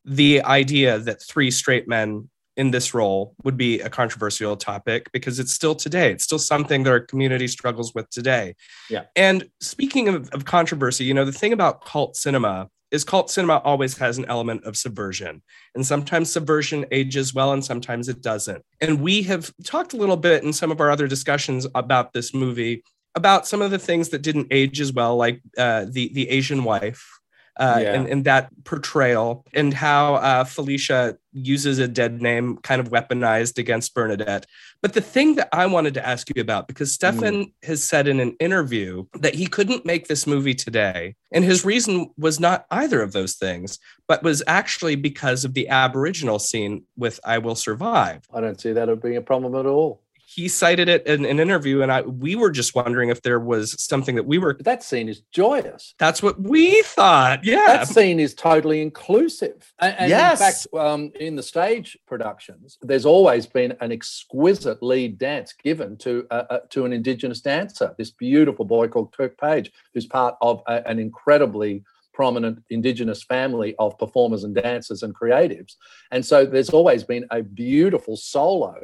the 0.04 0.42
idea 0.42 0.98
that 0.98 1.22
three 1.22 1.50
straight 1.50 1.86
men 1.86 2.28
in 2.56 2.72
this 2.72 2.92
role 2.92 3.36
would 3.44 3.56
be 3.56 3.80
a 3.80 3.88
controversial 3.88 4.56
topic 4.56 5.08
because 5.12 5.38
it's 5.38 5.52
still 5.52 5.76
today. 5.76 6.10
It's 6.10 6.24
still 6.24 6.40
something 6.40 6.82
that 6.82 6.90
our 6.90 7.00
community 7.00 7.46
struggles 7.46 7.94
with 7.94 8.10
today. 8.10 8.56
Yeah. 8.90 9.04
And 9.14 9.48
speaking 9.60 10.08
of, 10.08 10.28
of 10.30 10.44
controversy, 10.44 11.04
you 11.04 11.14
know, 11.14 11.24
the 11.24 11.32
thing 11.32 11.52
about 11.52 11.84
cult 11.84 12.16
cinema 12.16 12.68
is 12.90 13.04
cult 13.04 13.30
cinema 13.30 13.58
always 13.64 13.98
has 13.98 14.18
an 14.18 14.24
element 14.26 14.64
of 14.64 14.76
subversion. 14.76 15.42
And 15.74 15.86
sometimes 15.86 16.32
subversion 16.32 16.86
ages 16.90 17.34
well 17.34 17.52
and 17.52 17.64
sometimes 17.64 18.08
it 18.08 18.22
doesn't. 18.22 18.64
And 18.80 19.00
we 19.00 19.22
have 19.22 19.52
talked 19.64 19.92
a 19.92 19.96
little 19.96 20.16
bit 20.16 20.42
in 20.42 20.52
some 20.52 20.70
of 20.70 20.80
our 20.80 20.90
other 20.90 21.06
discussions 21.06 21.66
about 21.74 22.12
this 22.12 22.34
movie 22.34 22.82
about 23.14 23.46
some 23.46 23.62
of 23.62 23.70
the 23.70 23.78
things 23.78 24.10
that 24.10 24.22
didn't 24.22 24.46
age 24.50 24.80
as 24.80 24.92
well, 24.92 25.16
like 25.16 25.40
uh, 25.56 25.86
the 25.88 26.12
the 26.12 26.28
Asian 26.28 26.62
wife, 26.62 27.17
uh, 27.58 27.80
Yeah. 27.82 27.94
and, 27.94 28.06
and 28.08 28.24
that 28.24 28.50
portrayal, 28.64 29.44
and 29.54 29.74
how 29.74 30.16
uh, 30.16 30.44
Felicia 30.44 31.18
uses 31.32 31.78
a 31.78 31.86
dead 31.86 32.20
name 32.20 32.56
kind 32.58 32.80
of 32.80 32.88
weaponized 32.90 33.58
against 33.58 33.94
Bernadette. 33.94 34.46
But 34.82 34.94
the 34.94 35.00
thing 35.00 35.34
that 35.36 35.48
I 35.52 35.66
wanted 35.66 35.94
to 35.94 36.06
ask 36.06 36.28
you 36.34 36.40
about, 36.40 36.68
because 36.68 36.92
Stephan 36.92 37.52
has 37.62 37.82
said 37.82 38.08
in 38.08 38.20
an 38.20 38.34
interview 38.40 39.06
that 39.20 39.34
he 39.34 39.46
couldn't 39.46 39.84
make 39.84 40.08
this 40.08 40.26
movie 40.26 40.54
today, 40.54 41.14
and 41.32 41.44
his 41.44 41.64
reason 41.64 42.10
was 42.16 42.40
not 42.40 42.66
either 42.70 43.02
of 43.02 43.12
those 43.12 43.34
things, 43.34 43.78
but 44.06 44.22
was 44.22 44.42
actually 44.46 44.96
because 44.96 45.44
of 45.44 45.54
the 45.54 45.68
Aboriginal 45.68 46.38
scene 46.38 46.84
with 46.96 47.20
"I 47.24 47.38
Will 47.38 47.56
Survive." 47.56 48.22
I 48.32 48.40
don't 48.40 48.60
see 48.60 48.72
that 48.72 48.88
as 48.88 48.98
being 48.98 49.16
a 49.16 49.22
problem 49.22 49.54
at 49.54 49.66
all. 49.66 50.02
He 50.38 50.46
cited 50.48 50.88
it 50.88 51.04
in 51.06 51.24
an 51.24 51.38
interview 51.40 51.76
and 51.82 51.90
I 51.90 52.02
we 52.02 52.32
were 52.42 52.50
just 52.60 52.72
wondering 52.80 53.08
if 53.14 53.20
there 53.22 53.40
was 53.40 53.64
something 53.92 54.14
that 54.18 54.26
we 54.32 54.38
were 54.38 54.54
that 54.60 54.82
scene 54.88 55.08
is 55.08 55.20
joyous. 55.42 55.94
that's 55.98 56.22
what 56.22 56.36
we 56.40 56.82
thought. 56.82 57.38
Yeah. 57.44 57.66
That 57.78 57.88
scene 57.88 58.18
is 58.26 58.32
totally 58.34 58.80
inclusive. 58.88 59.58
And, 59.80 59.94
and 60.00 60.08
Yes. 60.10 60.40
in 60.40 60.46
fact, 60.46 60.60
um, 60.86 61.02
in 61.26 61.32
the 61.36 61.42
stage 61.42 61.88
productions, 62.06 62.78
there's 62.82 63.06
always 63.14 63.44
been 63.46 63.72
an 63.80 63.90
exquisite 63.98 64.80
lead 64.90 65.12
dance 65.18 65.50
given 65.68 65.96
to 66.04 66.12
uh, 66.30 66.44
uh, 66.54 66.58
to 66.74 66.84
an 66.86 66.92
Indigenous 66.92 67.40
dancer. 67.40 67.88
This 67.98 68.10
beautiful 68.28 68.64
boy 68.76 68.86
called 68.92 69.08
Kirk 69.16 69.34
Page, 69.46 69.66
who's 69.92 70.06
part 70.06 70.34
of 70.40 70.62
a- 70.68 70.86
an 70.92 70.98
incredibly 70.98 71.82
prominent 72.18 72.56
Indigenous 72.78 73.22
family 73.34 73.70
of 73.78 73.96
performers 74.04 74.42
and 74.44 74.54
dancers 74.54 75.00
and 75.04 75.12
creatives. 75.20 75.72
And 76.14 76.22
so 76.30 76.36
there's 76.52 76.70
always 76.70 77.02
been 77.12 77.24
a 77.30 77.40
beautiful 77.42 78.16
solo 78.16 78.74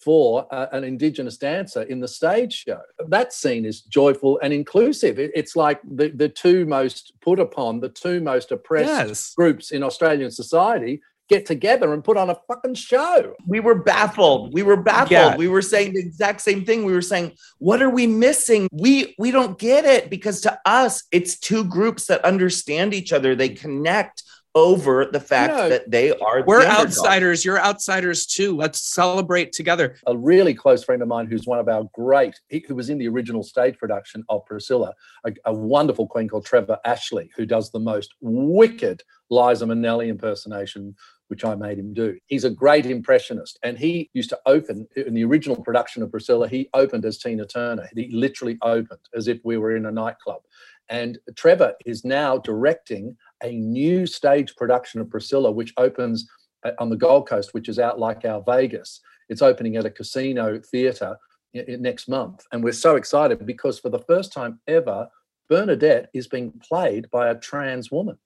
for 0.00 0.46
uh, 0.54 0.66
an 0.72 0.84
Indigenous 0.84 1.36
dancer 1.36 1.82
in 1.82 2.00
the 2.00 2.08
stage 2.08 2.64
show. 2.66 2.80
That 3.08 3.32
scene 3.32 3.64
is 3.64 3.82
joyful 3.82 4.38
and 4.42 4.52
inclusive. 4.52 5.18
It- 5.18 5.32
it's 5.34 5.56
like 5.56 5.80
the, 5.84 6.08
the 6.08 6.28
two 6.28 6.66
most 6.66 7.12
put 7.20 7.40
upon, 7.40 7.80
the 7.80 7.88
two 7.88 8.20
most 8.20 8.52
oppressed 8.52 9.08
yes. 9.08 9.34
groups 9.34 9.70
in 9.70 9.82
Australian 9.82 10.30
society 10.30 11.00
get 11.28 11.44
together 11.44 11.92
and 11.92 12.02
put 12.02 12.16
on 12.16 12.30
a 12.30 12.38
fucking 12.48 12.74
show. 12.74 13.34
we 13.46 13.60
were 13.60 13.74
baffled. 13.74 14.52
We 14.54 14.62
were 14.62 14.78
baffled. 14.82 15.10
Yeah. 15.10 15.36
We 15.36 15.48
were 15.48 15.62
saying 15.62 15.92
the 15.92 16.00
exact 16.00 16.40
same 16.40 16.64
thing. 16.64 16.84
We 16.84 16.92
were 16.92 17.02
saying, 17.02 17.32
what 17.58 17.82
are 17.82 17.90
we 17.90 18.06
missing? 18.06 18.66
We 18.72 19.14
we 19.18 19.30
don't 19.30 19.58
get 19.58 19.84
it 19.84 20.08
because 20.10 20.40
to 20.42 20.58
us, 20.64 21.04
it's 21.12 21.38
two 21.38 21.64
groups 21.64 22.06
that 22.06 22.24
understand 22.24 22.94
each 22.94 23.12
other. 23.12 23.34
They 23.34 23.50
connect 23.50 24.22
over 24.58 25.06
the 25.06 25.20
fact 25.20 25.54
know, 25.54 25.68
that 25.68 25.88
they 25.88 26.10
are 26.10 26.42
We're 26.44 26.62
the 26.62 26.70
outsiders. 26.70 27.44
You're 27.44 27.60
outsiders 27.60 28.26
too. 28.26 28.56
Let's 28.56 28.80
celebrate 28.80 29.52
together. 29.52 29.96
A 30.06 30.16
really 30.16 30.52
close 30.52 30.82
friend 30.82 31.00
of 31.00 31.08
mine 31.08 31.26
who's 31.26 31.46
one 31.46 31.60
of 31.60 31.68
our 31.68 31.84
great, 31.94 32.34
he, 32.48 32.64
who 32.66 32.74
was 32.74 32.90
in 32.90 32.98
the 32.98 33.06
original 33.06 33.44
stage 33.44 33.78
production 33.78 34.24
of 34.28 34.44
Priscilla, 34.46 34.94
a, 35.24 35.32
a 35.44 35.54
wonderful 35.54 36.06
queen 36.08 36.28
called 36.28 36.44
Trevor 36.44 36.78
Ashley, 36.84 37.30
who 37.36 37.46
does 37.46 37.70
the 37.70 37.78
most 37.78 38.14
wicked 38.20 39.02
Liza 39.30 39.64
Minnelli 39.66 40.08
impersonation, 40.08 40.96
which 41.28 41.44
I 41.44 41.54
made 41.54 41.78
him 41.78 41.94
do. 41.94 42.18
He's 42.26 42.44
a 42.44 42.50
great 42.50 42.86
impressionist. 42.86 43.58
And 43.62 43.78
he 43.78 44.10
used 44.12 44.30
to 44.30 44.40
open 44.46 44.88
in 44.96 45.14
the 45.14 45.24
original 45.24 45.62
production 45.62 46.02
of 46.02 46.10
Priscilla, 46.10 46.48
he 46.48 46.68
opened 46.74 47.04
as 47.04 47.18
Tina 47.18 47.46
Turner. 47.46 47.88
He 47.94 48.08
literally 48.10 48.58
opened 48.62 49.00
as 49.14 49.28
if 49.28 49.38
we 49.44 49.56
were 49.56 49.76
in 49.76 49.86
a 49.86 49.92
nightclub. 49.92 50.42
And 50.88 51.18
Trevor 51.36 51.74
is 51.84 52.04
now 52.04 52.38
directing 52.38 53.16
a 53.42 53.52
new 53.52 54.06
stage 54.06 54.54
production 54.56 55.00
of 55.00 55.10
Priscilla, 55.10 55.50
which 55.50 55.72
opens 55.76 56.28
uh, 56.64 56.72
on 56.78 56.90
the 56.90 56.96
Gold 56.96 57.28
Coast, 57.28 57.54
which 57.54 57.68
is 57.68 57.78
out 57.78 57.98
like 57.98 58.24
our 58.24 58.42
Vegas. 58.44 59.00
It's 59.28 59.42
opening 59.42 59.76
at 59.76 59.86
a 59.86 59.90
casino 59.90 60.60
theatre 60.60 61.16
next 61.54 62.08
month. 62.08 62.44
And 62.52 62.62
we're 62.62 62.72
so 62.72 62.96
excited 62.96 63.44
because 63.46 63.78
for 63.78 63.88
the 63.88 64.00
first 64.00 64.32
time 64.32 64.60
ever, 64.66 65.08
Bernadette 65.48 66.10
is 66.14 66.26
being 66.26 66.52
played 66.66 67.10
by 67.10 67.28
a 67.28 67.34
trans 67.34 67.90
woman. 67.90 68.18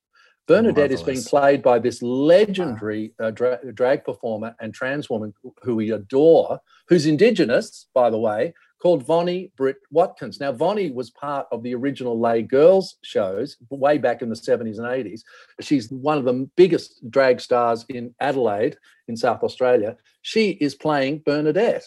Bernadette 0.49 0.91
is 0.91 1.03
being 1.05 1.23
played 1.23 1.63
by 1.63 1.79
this 1.79 2.03
legendary 2.03 3.15
uh, 3.21 3.31
dra- 3.31 3.61
drag 3.73 4.05
performer 4.05 4.57
and 4.61 4.75
trans 4.75 5.09
woman 5.09 5.33
who 5.63 5.77
we 5.77 5.93
adore, 5.93 6.59
who's 6.89 7.07
Indigenous, 7.07 7.87
by 7.95 8.11
the 8.11 8.19
way, 8.19 8.53
called 8.83 9.07
Vonnie 9.07 9.53
Britt 9.57 9.77
Watkins. 9.93 10.41
Now, 10.41 10.51
Vonnie 10.51 10.91
was 10.91 11.11
part 11.11 11.47
of 11.53 11.63
the 11.63 11.73
original 11.73 12.19
Les 12.19 12.43
Girls 12.43 12.97
shows 13.03 13.57
way 13.71 13.97
back 13.97 14.23
in 14.23 14.29
the 14.29 14.35
70s 14.35 14.79
and 14.79 14.87
80s. 14.87 15.21
She's 15.61 15.89
one 15.89 16.19
of 16.19 16.25
the 16.25 16.51
biggest 16.57 17.09
drag 17.09 17.41
stars 17.41 17.87
in 17.89 18.13
Adelaide, 18.19 18.77
in 19.07 19.17
South 19.17 19.45
Australia. 19.45 19.97
She 20.23 20.51
is 20.51 20.75
playing 20.75 21.23
Bernadette. 21.25 21.85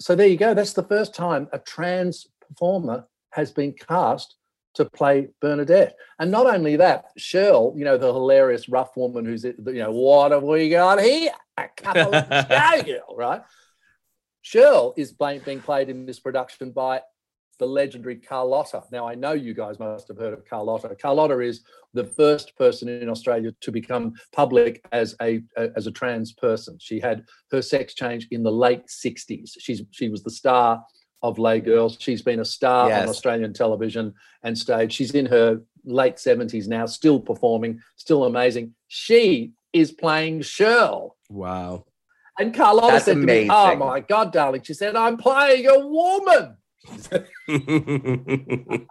So 0.00 0.14
there 0.14 0.26
you 0.26 0.38
go. 0.38 0.54
That's 0.54 0.72
the 0.72 0.84
first 0.84 1.14
time 1.14 1.48
a 1.52 1.58
trans 1.58 2.26
performer 2.40 3.06
has 3.32 3.52
been 3.52 3.74
cast 3.74 4.36
to 4.74 4.86
play 4.86 5.28
Bernadette. 5.42 5.96
And 6.18 6.30
not 6.30 6.46
only 6.46 6.76
that, 6.76 7.10
Cheryl, 7.18 7.76
you 7.76 7.84
know, 7.84 7.98
the 7.98 8.06
hilarious 8.06 8.70
rough 8.70 8.96
woman 8.96 9.26
who's, 9.26 9.44
you 9.44 9.54
know, 9.58 9.90
what 9.90 10.32
have 10.32 10.44
we 10.44 10.70
got 10.70 10.98
here? 10.98 11.32
A 11.58 11.68
couple 11.76 12.14
of 12.14 12.24
showgirl, 12.30 13.16
right? 13.16 13.42
Cheryl 14.48 14.94
is 14.96 15.12
playing, 15.12 15.42
being 15.44 15.60
played 15.60 15.90
in 15.90 16.06
this 16.06 16.20
production 16.20 16.70
by 16.70 17.02
the 17.58 17.66
legendary 17.66 18.16
Carlotta. 18.16 18.82
Now, 18.92 19.06
I 19.06 19.14
know 19.14 19.32
you 19.32 19.52
guys 19.52 19.78
must 19.78 20.08
have 20.08 20.16
heard 20.16 20.32
of 20.32 20.44
Carlotta. 20.44 20.96
Carlotta 21.00 21.40
is 21.40 21.62
the 21.92 22.04
first 22.04 22.56
person 22.56 22.88
in 22.88 23.08
Australia 23.08 23.52
to 23.60 23.72
become 23.72 24.14
public 24.32 24.80
as 24.92 25.16
a, 25.20 25.42
as 25.76 25.86
a 25.86 25.90
trans 25.90 26.32
person. 26.32 26.78
She 26.80 27.00
had 27.00 27.24
her 27.50 27.60
sex 27.60 27.94
change 27.94 28.28
in 28.30 28.42
the 28.42 28.52
late 28.52 28.86
60s. 28.86 29.50
She's 29.58 29.82
she 29.90 30.08
was 30.08 30.22
the 30.22 30.30
star 30.30 30.82
of 31.22 31.38
Les 31.38 31.60
Girls. 31.60 31.96
She's 31.98 32.22
been 32.22 32.40
a 32.40 32.44
star 32.44 32.92
on 32.92 33.08
Australian 33.08 33.52
television 33.52 34.14
and 34.44 34.56
stage. 34.56 34.92
She's 34.92 35.10
in 35.10 35.26
her 35.26 35.60
late 35.84 36.16
70s 36.16 36.68
now, 36.68 36.86
still 36.86 37.18
performing, 37.18 37.80
still 37.96 38.24
amazing. 38.24 38.74
She 38.86 39.52
is 39.72 39.90
playing 39.90 40.40
Cheryl. 40.40 41.10
Wow. 41.28 41.84
And 42.38 42.54
Carlotta 42.54 42.92
That's 42.92 43.04
said 43.06 43.14
to 43.14 43.20
me, 43.20 43.48
Oh 43.50 43.76
my 43.76 44.00
God, 44.00 44.32
darling. 44.32 44.62
She 44.62 44.74
said, 44.74 44.96
I'm 44.96 45.16
playing 45.16 45.66
a 45.66 45.78
woman. 45.78 46.56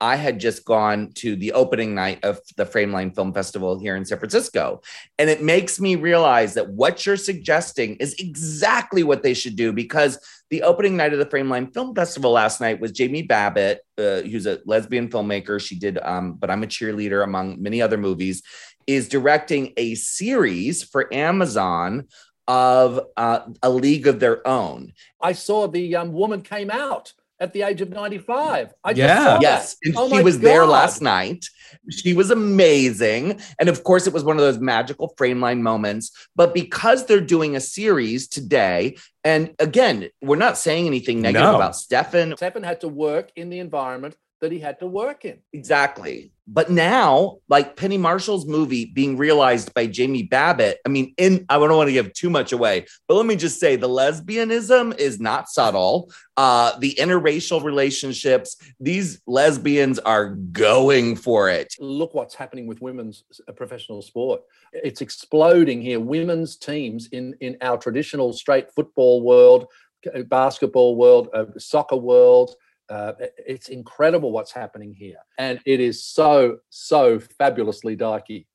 I 0.00 0.16
had 0.16 0.38
just 0.38 0.64
gone 0.64 1.12
to 1.16 1.36
the 1.36 1.52
opening 1.52 1.94
night 1.94 2.24
of 2.24 2.40
the 2.56 2.64
Frameline 2.64 3.14
Film 3.14 3.34
Festival 3.34 3.78
here 3.78 3.96
in 3.96 4.04
San 4.04 4.18
Francisco. 4.18 4.80
And 5.18 5.28
it 5.28 5.42
makes 5.42 5.80
me 5.80 5.96
realize 5.96 6.54
that 6.54 6.70
what 6.70 7.04
you're 7.04 7.16
suggesting 7.16 7.96
is 7.96 8.14
exactly 8.18 9.02
what 9.02 9.22
they 9.22 9.34
should 9.34 9.56
do 9.56 9.72
because 9.72 10.18
the 10.50 10.62
opening 10.62 10.96
night 10.96 11.12
of 11.12 11.18
the 11.18 11.26
Frameline 11.26 11.72
Film 11.72 11.94
Festival 11.94 12.32
last 12.32 12.60
night 12.60 12.80
was 12.80 12.92
Jamie 12.92 13.22
Babbitt, 13.22 13.80
uh, 13.98 14.20
who's 14.20 14.46
a 14.46 14.60
lesbian 14.64 15.08
filmmaker. 15.08 15.60
She 15.60 15.78
did 15.78 15.98
um, 16.02 16.34
But 16.34 16.50
I'm 16.50 16.62
a 16.62 16.66
Cheerleader, 16.66 17.24
among 17.24 17.60
many 17.60 17.82
other 17.82 17.98
movies, 17.98 18.42
is 18.86 19.08
directing 19.08 19.72
a 19.76 19.94
series 19.94 20.82
for 20.82 21.12
Amazon 21.12 22.08
of 22.48 23.00
uh, 23.16 23.40
A 23.62 23.70
League 23.70 24.06
of 24.06 24.20
Their 24.20 24.46
Own. 24.46 24.92
I 25.20 25.32
saw 25.32 25.66
the 25.68 25.96
um, 25.96 26.12
woman 26.12 26.42
came 26.42 26.70
out 26.70 27.12
at 27.40 27.52
the 27.52 27.62
age 27.62 27.80
of 27.80 27.90
95. 27.90 28.72
I 28.84 28.92
just 28.92 28.98
Yeah. 28.98 29.18
saw 29.24 29.24
that. 29.34 29.42
Yes, 29.42 29.76
and 29.82 29.94
Oh 29.96 30.08
she 30.08 30.16
my 30.16 30.22
was 30.22 30.38
there 30.40 30.64
last 30.64 31.02
night. 31.02 31.46
She 31.90 32.12
was 32.14 32.30
amazing, 32.30 33.40
and 33.58 33.68
of 33.68 33.82
course, 33.82 34.06
it 34.06 34.12
was 34.12 34.22
one 34.24 34.36
of 34.36 34.42
those 34.42 34.58
magical 34.58 35.14
frameline 35.18 35.60
moments. 35.60 36.10
But 36.36 36.54
because 36.54 37.06
they're 37.06 37.20
doing 37.20 37.56
a 37.56 37.60
series 37.60 38.28
today, 38.28 38.96
and 39.24 39.54
again, 39.58 40.08
we're 40.20 40.36
not 40.36 40.58
saying 40.58 40.86
anything 40.86 41.20
negative 41.22 41.48
No. 41.48 41.56
about 41.56 41.74
Stephan. 41.76 42.36
Stephan 42.36 42.62
had 42.62 42.80
to 42.82 42.88
work 42.88 43.32
in 43.36 43.48
the 43.50 43.58
environment 43.58 44.16
that 44.40 44.52
he 44.52 44.58
had 44.60 44.78
to 44.80 44.86
work 44.86 45.24
in. 45.24 45.38
Exactly. 45.52 46.31
But 46.46 46.70
now, 46.70 47.38
like 47.48 47.76
Penny 47.76 47.98
Marshall's 47.98 48.46
movie 48.46 48.86
being 48.86 49.16
realized 49.16 49.72
by 49.74 49.86
Jamie 49.86 50.24
Babbitt, 50.24 50.78
I 50.84 50.88
mean, 50.88 51.14
in 51.16 51.46
I 51.48 51.58
don't 51.58 51.76
want 51.76 51.88
to 51.88 51.92
give 51.92 52.12
too 52.14 52.30
much 52.30 52.52
away, 52.52 52.86
but 53.06 53.14
let 53.14 53.26
me 53.26 53.36
just 53.36 53.60
say 53.60 53.76
the 53.76 53.88
lesbianism 53.88 54.98
is 54.98 55.20
not 55.20 55.48
subtle. 55.48 56.12
Uh, 56.36 56.76
the 56.80 56.96
interracial 56.98 57.62
relationships, 57.62 58.56
these 58.80 59.20
lesbians 59.26 60.00
are 60.00 60.30
going 60.30 61.14
for 61.14 61.48
it. 61.48 61.74
Look 61.78 62.14
what's 62.14 62.34
happening 62.34 62.66
with 62.66 62.80
women's 62.80 63.22
uh, 63.48 63.52
professional 63.52 64.02
sport. 64.02 64.42
It's 64.72 65.00
exploding 65.00 65.80
here. 65.80 66.00
Women's 66.00 66.56
teams 66.56 67.06
in, 67.12 67.36
in 67.40 67.56
our 67.60 67.78
traditional 67.78 68.32
straight 68.32 68.72
football 68.74 69.22
world, 69.22 69.66
uh, 70.12 70.22
basketball 70.22 70.96
world, 70.96 71.28
uh, 71.32 71.44
soccer 71.58 71.96
world. 71.96 72.56
Uh, 72.88 73.12
it's 73.38 73.68
incredible 73.68 74.32
what's 74.32 74.52
happening 74.52 74.94
here. 74.94 75.18
And 75.38 75.60
it 75.64 75.80
is 75.80 76.04
so, 76.04 76.58
so 76.70 77.18
fabulously 77.18 77.96
dykey. 77.96 78.46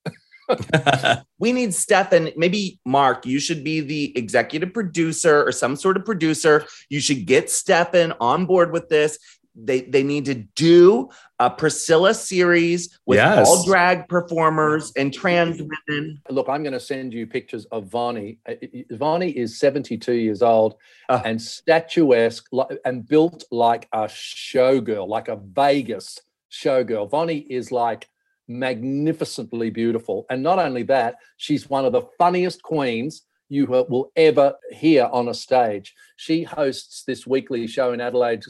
we 1.39 1.51
need 1.51 1.73
Stephan. 1.73 2.31
Maybe 2.37 2.79
Mark, 2.85 3.25
you 3.25 3.39
should 3.39 3.63
be 3.63 3.81
the 3.81 4.17
executive 4.17 4.73
producer 4.73 5.43
or 5.43 5.51
some 5.51 5.75
sort 5.75 5.97
of 5.97 6.05
producer. 6.05 6.65
You 6.89 6.99
should 6.99 7.25
get 7.25 7.49
Stephan 7.49 8.13
on 8.19 8.45
board 8.45 8.71
with 8.71 8.89
this. 8.89 9.17
They 9.59 9.81
they 9.81 10.03
need 10.03 10.25
to 10.25 10.35
do 10.35 11.09
a 11.39 11.49
Priscilla 11.49 12.13
series 12.13 12.99
with 13.07 13.17
Yes. 13.17 13.47
all 13.47 13.65
drag 13.65 14.07
performers 14.07 14.91
and 14.95 15.11
trans 15.11 15.59
women. 15.61 16.21
Look, 16.29 16.47
I'm 16.47 16.61
going 16.61 16.73
to 16.73 16.79
send 16.79 17.11
you 17.11 17.25
pictures 17.25 17.65
of 17.71 17.87
Vonnie. 17.87 18.37
Uh, 18.47 18.53
Vonnie 18.91 19.31
is 19.31 19.59
72 19.59 20.13
years 20.13 20.43
old 20.43 20.75
Ah. 21.09 21.21
and 21.25 21.41
statuesque 21.41 22.45
and 22.85 23.07
built 23.07 23.45
like 23.51 23.87
a 23.93 24.03
showgirl, 24.03 25.07
like 25.07 25.27
a 25.27 25.37
Vegas 25.37 26.19
showgirl. 26.51 27.09
Vonnie 27.09 27.39
is 27.49 27.71
like 27.71 28.07
magnificently 28.47 29.69
beautiful. 29.69 30.25
And 30.29 30.43
not 30.43 30.59
only 30.59 30.83
that, 30.83 31.15
she's 31.37 31.69
one 31.69 31.85
of 31.85 31.91
the 31.93 32.03
funniest 32.17 32.61
queens 32.61 33.23
you 33.49 33.65
will 33.65 34.11
ever 34.15 34.55
hear 34.71 35.09
on 35.11 35.29
a 35.29 35.33
stage. 35.33 35.95
She 36.17 36.43
hosts 36.43 37.03
this 37.03 37.25
weekly 37.25 37.67
show 37.67 37.93
in 37.93 38.01
Adelaide. 38.01 38.43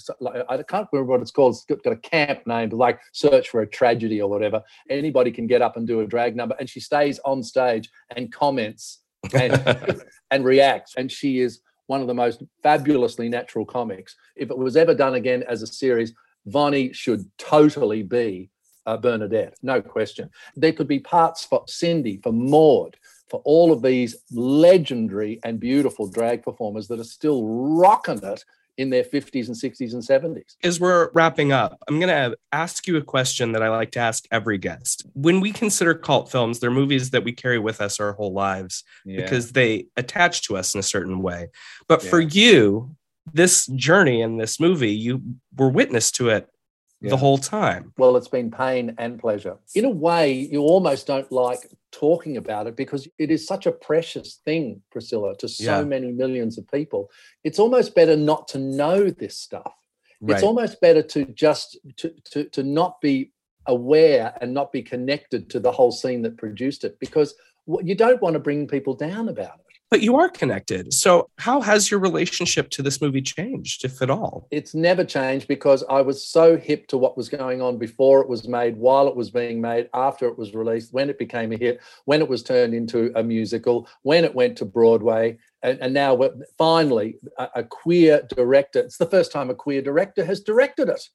I 0.50 0.64
can't 0.64 0.88
remember 0.91 1.12
what 1.12 1.22
it's 1.22 1.32
called. 1.32 1.56
It's 1.56 1.82
got 1.82 1.93
a 1.93 1.98
camp 1.98 2.48
name, 2.48 2.70
like 2.70 3.00
Search 3.14 3.50
for 3.50 3.62
a 3.62 3.68
Tragedy 3.68 4.22
or 4.22 4.30
whatever. 4.30 4.62
Anybody 4.89 5.32
can 5.32 5.48
get 5.48 5.62
up 5.62 5.78
and 5.78 5.86
do 5.86 6.02
a 6.02 6.08
drag 6.08 6.36
number. 6.36 6.56
And 6.60 6.70
she 6.70 6.80
stays 6.80 7.20
on 7.26 7.43
stage 7.43 7.89
and 8.16 8.32
comments 8.32 9.02
and, 9.34 10.02
and 10.32 10.45
reacts. 10.45 10.95
And 10.98 11.12
she 11.12 11.39
is 11.39 11.62
one 11.88 12.02
of 12.02 12.08
the 12.08 12.14
most 12.14 12.43
fabulously 12.64 13.30
natural 13.30 13.66
comics. 13.66 14.16
If 14.36 14.50
it 14.50 14.58
was 14.58 14.76
ever 14.76 14.93
done 14.93 15.16
again 15.16 15.43
as 15.48 15.62
a 15.62 15.68
series, 15.68 16.14
Vonnie 16.45 16.93
should 16.93 17.26
totally 17.38 18.04
be 18.04 18.50
uh, 18.88 18.98
Bernadette, 18.98 19.56
no 19.62 19.82
question. 19.82 20.30
There 20.56 20.72
could 20.72 20.88
be 20.88 21.00
parts 21.00 21.43
for 21.43 21.64
Cindy, 21.68 22.20
for 22.24 22.32
Maud, 22.32 22.95
for 23.30 23.42
all 23.44 23.72
of 23.72 23.82
these 23.82 24.16
legendary 24.32 25.40
and 25.44 25.60
beautiful 25.60 26.08
drag 26.08 26.44
performers 26.44 26.88
that 26.88 27.00
are 27.00 27.06
still 27.06 27.46
rocking 27.46 28.24
it 28.24 28.44
in 28.78 28.92
their 28.92 29.04
50s 29.04 29.48
and 29.48 29.56
60s 29.56 29.94
and 29.94 30.04
70s. 30.04 30.56
As 30.64 30.80
we're 30.80 31.10
wrapping 31.12 31.52
up, 31.52 31.80
I'm 31.88 32.00
going 32.00 32.32
to 32.32 32.38
ask 32.52 32.88
you 32.88 32.98
a 32.98 33.02
question 33.02 33.54
that 33.54 33.64
I 33.64 33.70
like 33.70 33.92
to 33.94 34.00
ask 34.00 34.26
every 34.32 34.60
guest. 34.60 35.06
When 35.14 35.40
we 35.40 35.52
consider 35.52 35.96
cult 35.96 36.32
films, 36.32 36.60
they're 36.60 36.70
movies 36.70 37.10
that 37.10 37.24
we 37.24 37.32
carry 37.32 37.58
with 37.58 37.82
us 37.82 38.00
our 38.00 38.14
whole 38.14 38.34
lives 38.34 38.84
because 39.06 39.54
they 39.54 39.88
attach 39.98 40.44
to 40.44 40.58
us 40.58 40.76
in 40.76 40.80
a 40.80 40.84
certain 40.84 41.22
way. 41.22 41.50
But 41.88 42.04
for 42.04 42.20
you, 42.20 42.96
this 43.34 43.66
journey 43.68 44.22
in 44.22 44.38
this 44.38 44.60
movie, 44.60 44.94
you 44.94 45.22
were 45.58 45.70
witness 45.70 46.12
to 46.12 46.30
it 46.30 46.48
Yeah. 47.00 47.12
the 47.12 47.18
whole 47.18 47.38
time. 47.38 47.93
well, 47.98 48.18
it's 48.18 48.28
been 48.28 48.50
pain 48.50 48.95
and 48.98 49.20
pleasure. 49.20 49.58
In 49.76 49.86
a 49.86 49.89
way, 49.89 50.32
you 50.34 50.62
almost 50.62 51.06
don't 51.06 51.32
like 51.32 51.60
talking 51.91 52.38
about 52.38 52.66
it 52.66 52.76
because 52.76 53.08
it 53.20 53.30
is 53.30 53.45
such 53.45 53.68
a 53.68 53.72
precious 53.72 54.39
thing, 54.45 54.82
Priscilla, 54.91 55.38
to 55.38 55.48
so 55.48 55.64
Yeah. 55.64 55.84
many 55.84 56.12
millions 56.12 56.58
of 56.58 56.68
people. 56.72 57.12
It's 57.43 57.60
almost 57.60 57.93
better 57.93 58.16
not 58.18 58.48
to 58.50 58.58
know 58.58 59.10
this 59.12 59.38
stuff. 59.38 59.74
Right. 60.22 60.34
It's 60.38 60.43
almost 60.43 60.82
better 60.82 61.04
to 61.04 61.26
just 61.26 61.78
to, 61.98 62.10
to 62.32 62.45
to 62.45 62.64
not 62.64 63.00
be 63.00 63.32
aware 63.68 64.34
and 64.41 64.52
not 64.54 64.72
be 64.72 64.82
connected 64.82 65.50
to 65.52 65.60
the 65.60 65.72
whole 65.72 65.91
scene 65.91 66.24
that 66.24 66.38
produced 66.38 66.84
it 66.84 66.98
because 67.00 67.36
you 67.84 67.93
don't 67.95 68.22
want 68.22 68.34
to 68.34 68.39
bring 68.39 68.68
people 68.68 68.95
down 68.95 69.30
about 69.30 69.60
it. 69.60 69.66
But 69.90 70.02
you 70.02 70.18
are 70.18 70.30
connected. 70.30 70.94
So, 70.94 71.30
how 71.38 71.62
has 71.62 71.90
your 71.90 72.00
relationship 72.00 72.70
to 72.72 72.82
this 72.82 73.02
movie 73.02 73.22
changed, 73.22 73.86
if 73.86 74.02
at 74.02 74.10
all? 74.10 74.48
it's 74.52 74.74
never 74.74 75.04
changed 75.04 75.48
because 75.48 75.84
I 75.90 76.02
was 76.02 76.26
so 76.26 76.58
hip 76.58 76.88
to 76.88 76.98
what 76.98 77.18
was 77.18 77.30
going 77.30 77.62
on 77.62 77.78
before 77.78 78.22
it 78.22 78.28
was 78.28 78.48
made, 78.48 78.78
while 78.78 79.08
it 79.08 79.16
was 79.16 79.30
being 79.30 79.62
made, 79.62 79.90
after 79.94 80.28
it 80.28 80.38
was 80.38 80.54
released, 80.54 80.94
when 80.94 81.10
it 81.10 81.20
became 81.20 81.52
a 81.52 81.58
hit, 81.58 81.80
when 82.06 82.22
it 82.22 82.28
was 82.28 82.44
turned 82.44 82.74
into 82.74 83.12
a 83.16 83.24
musical, 83.24 83.88
when 84.04 84.26
it 84.26 84.36
went 84.36 84.58
to 84.58 84.66
Broadway, 84.66 85.38
and, 85.64 85.80
and 85.80 85.94
now 85.94 86.20
finally 86.58 87.18
a, 87.38 87.50
a 87.56 87.64
queer 87.64 88.28
director. 88.36 88.80
It's 88.80 88.98
the 88.98 89.06
first 89.06 89.32
time 89.32 89.50
a 89.50 89.56
queer 89.56 89.82
director 89.82 90.24
has 90.26 90.42
directed 90.42 90.90
it. 90.90 91.10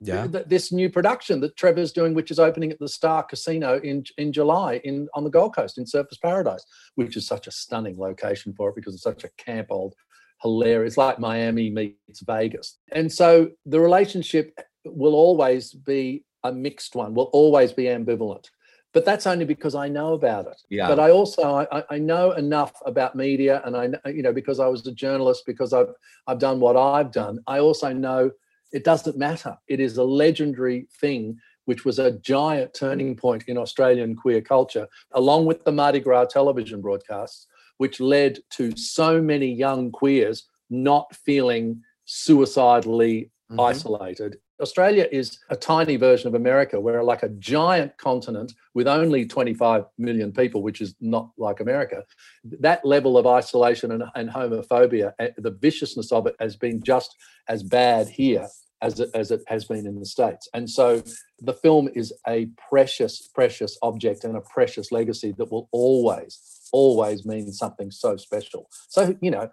Yeah. 0.00 0.26
Th- 0.26 0.46
This 0.46 0.70
new 0.72 0.88
production 0.90 1.40
that 1.40 1.56
Trevor's 1.56 1.92
doing, 1.92 2.14
which 2.14 2.30
is 2.30 2.38
opening 2.38 2.70
at 2.70 2.78
the 2.78 2.88
Star 2.88 3.22
Casino 3.24 3.78
in 3.80 4.04
in 4.16 4.32
July 4.32 4.80
in 4.84 5.08
on 5.14 5.24
the 5.24 5.30
Gold 5.30 5.54
Coast 5.54 5.78
in 5.78 5.84
Surfers 5.84 6.20
Paradise, 6.22 6.64
which 6.94 7.16
is 7.16 7.26
such 7.26 7.46
a 7.46 7.50
stunning 7.50 7.98
location 7.98 8.54
for 8.56 8.68
it 8.68 8.76
because 8.76 8.94
it's 8.94 9.02
such 9.02 9.24
a 9.24 9.30
camp 9.38 9.68
old 9.70 9.94
hilarious, 10.42 10.96
like 10.96 11.18
Miami 11.18 11.68
meets 11.70 12.20
Vegas. 12.20 12.78
And 12.92 13.12
so 13.12 13.48
the 13.66 13.80
relationship 13.80 14.56
will 14.84 15.14
always 15.14 15.72
be 15.72 16.24
a 16.44 16.52
mixed 16.52 16.94
one, 16.94 17.14
will 17.14 17.30
always 17.32 17.72
be 17.72 17.84
ambivalent. 17.84 18.46
But 18.94 19.04
that's 19.04 19.26
only 19.26 19.44
because 19.44 19.74
I 19.74 19.88
know 19.88 20.14
about 20.14 20.46
it. 20.46 20.60
Yeah. 20.70 20.88
But 20.88 20.98
I 20.98 21.10
also 21.10 21.66
I, 21.70 21.84
I 21.90 21.98
know 21.98 22.32
enough 22.32 22.72
about 22.86 23.16
media, 23.16 23.60
and 23.64 23.76
I 23.76 24.10
you 24.10 24.22
know 24.22 24.32
because 24.32 24.60
I 24.60 24.66
was 24.66 24.86
a 24.86 24.92
journalist, 24.92 25.42
because 25.46 25.72
I've 25.72 25.92
I've 26.26 26.38
done 26.38 26.58
what 26.60 26.76
I've 26.76 27.12
done. 27.12 27.40
I 27.46 27.58
also 27.58 27.92
know 27.92 28.30
it 28.72 28.84
doesn't 28.84 29.16
matter. 29.16 29.56
It 29.68 29.80
is 29.80 29.96
a 29.96 30.04
legendary 30.04 30.86
thing, 31.00 31.38
which 31.64 31.84
was 31.84 31.98
a 31.98 32.12
giant 32.12 32.74
turning 32.74 33.16
point 33.16 33.44
in 33.48 33.56
Australian 33.58 34.14
queer 34.16 34.40
culture, 34.40 34.86
along 35.12 35.46
with 35.46 35.64
the 35.64 35.72
Mardi 35.72 36.00
Gras 36.00 36.26
television 36.26 36.80
broadcasts, 36.80 37.46
which 37.78 38.00
led 38.00 38.38
to 38.50 38.76
so 38.76 39.20
many 39.20 39.46
young 39.52 39.90
queers 39.90 40.46
not 40.70 41.14
feeling 41.14 41.82
suicidally 42.04 43.30
Mhm. 43.50 43.60
isolated. 43.60 44.38
Australia 44.60 45.06
is 45.10 45.38
a 45.50 45.56
tiny 45.56 45.96
version 45.96 46.28
of 46.28 46.34
America. 46.34 46.80
We're 46.80 47.02
like 47.02 47.22
a 47.22 47.28
giant 47.28 47.96
continent 47.96 48.54
with 48.74 48.88
only 48.88 49.24
25 49.24 49.84
million 49.98 50.32
people, 50.32 50.62
which 50.62 50.80
is 50.80 50.94
not 51.00 51.30
like 51.36 51.60
America. 51.60 52.04
That 52.44 52.84
level 52.84 53.16
of 53.16 53.26
isolation 53.26 53.92
and, 53.92 54.04
and 54.14 54.28
homophobia, 54.28 55.12
eh, 55.18 55.30
the 55.36 55.52
viciousness 55.52 56.10
of 56.12 56.26
it 56.26 56.34
has 56.40 56.56
been 56.56 56.82
just 56.82 57.14
as 57.48 57.62
bad 57.62 58.08
here 58.08 58.48
as 58.82 59.00
it, 59.00 59.10
as 59.14 59.30
it 59.30 59.42
has 59.46 59.64
been 59.64 59.86
in 59.86 59.98
the 59.98 60.06
States. 60.06 60.48
And 60.54 60.68
so 60.68 61.02
the 61.40 61.54
film 61.54 61.88
is 61.94 62.12
a 62.26 62.46
precious, 62.68 63.28
precious 63.34 63.78
object 63.82 64.24
and 64.24 64.36
a 64.36 64.40
precious 64.40 64.92
legacy 64.92 65.32
that 65.38 65.50
will 65.50 65.68
always, 65.72 66.68
always 66.72 67.24
mean 67.24 67.52
something 67.52 67.90
so 67.90 68.16
special. 68.16 68.68
So, 68.88 69.16
you 69.20 69.30
know, 69.30 69.50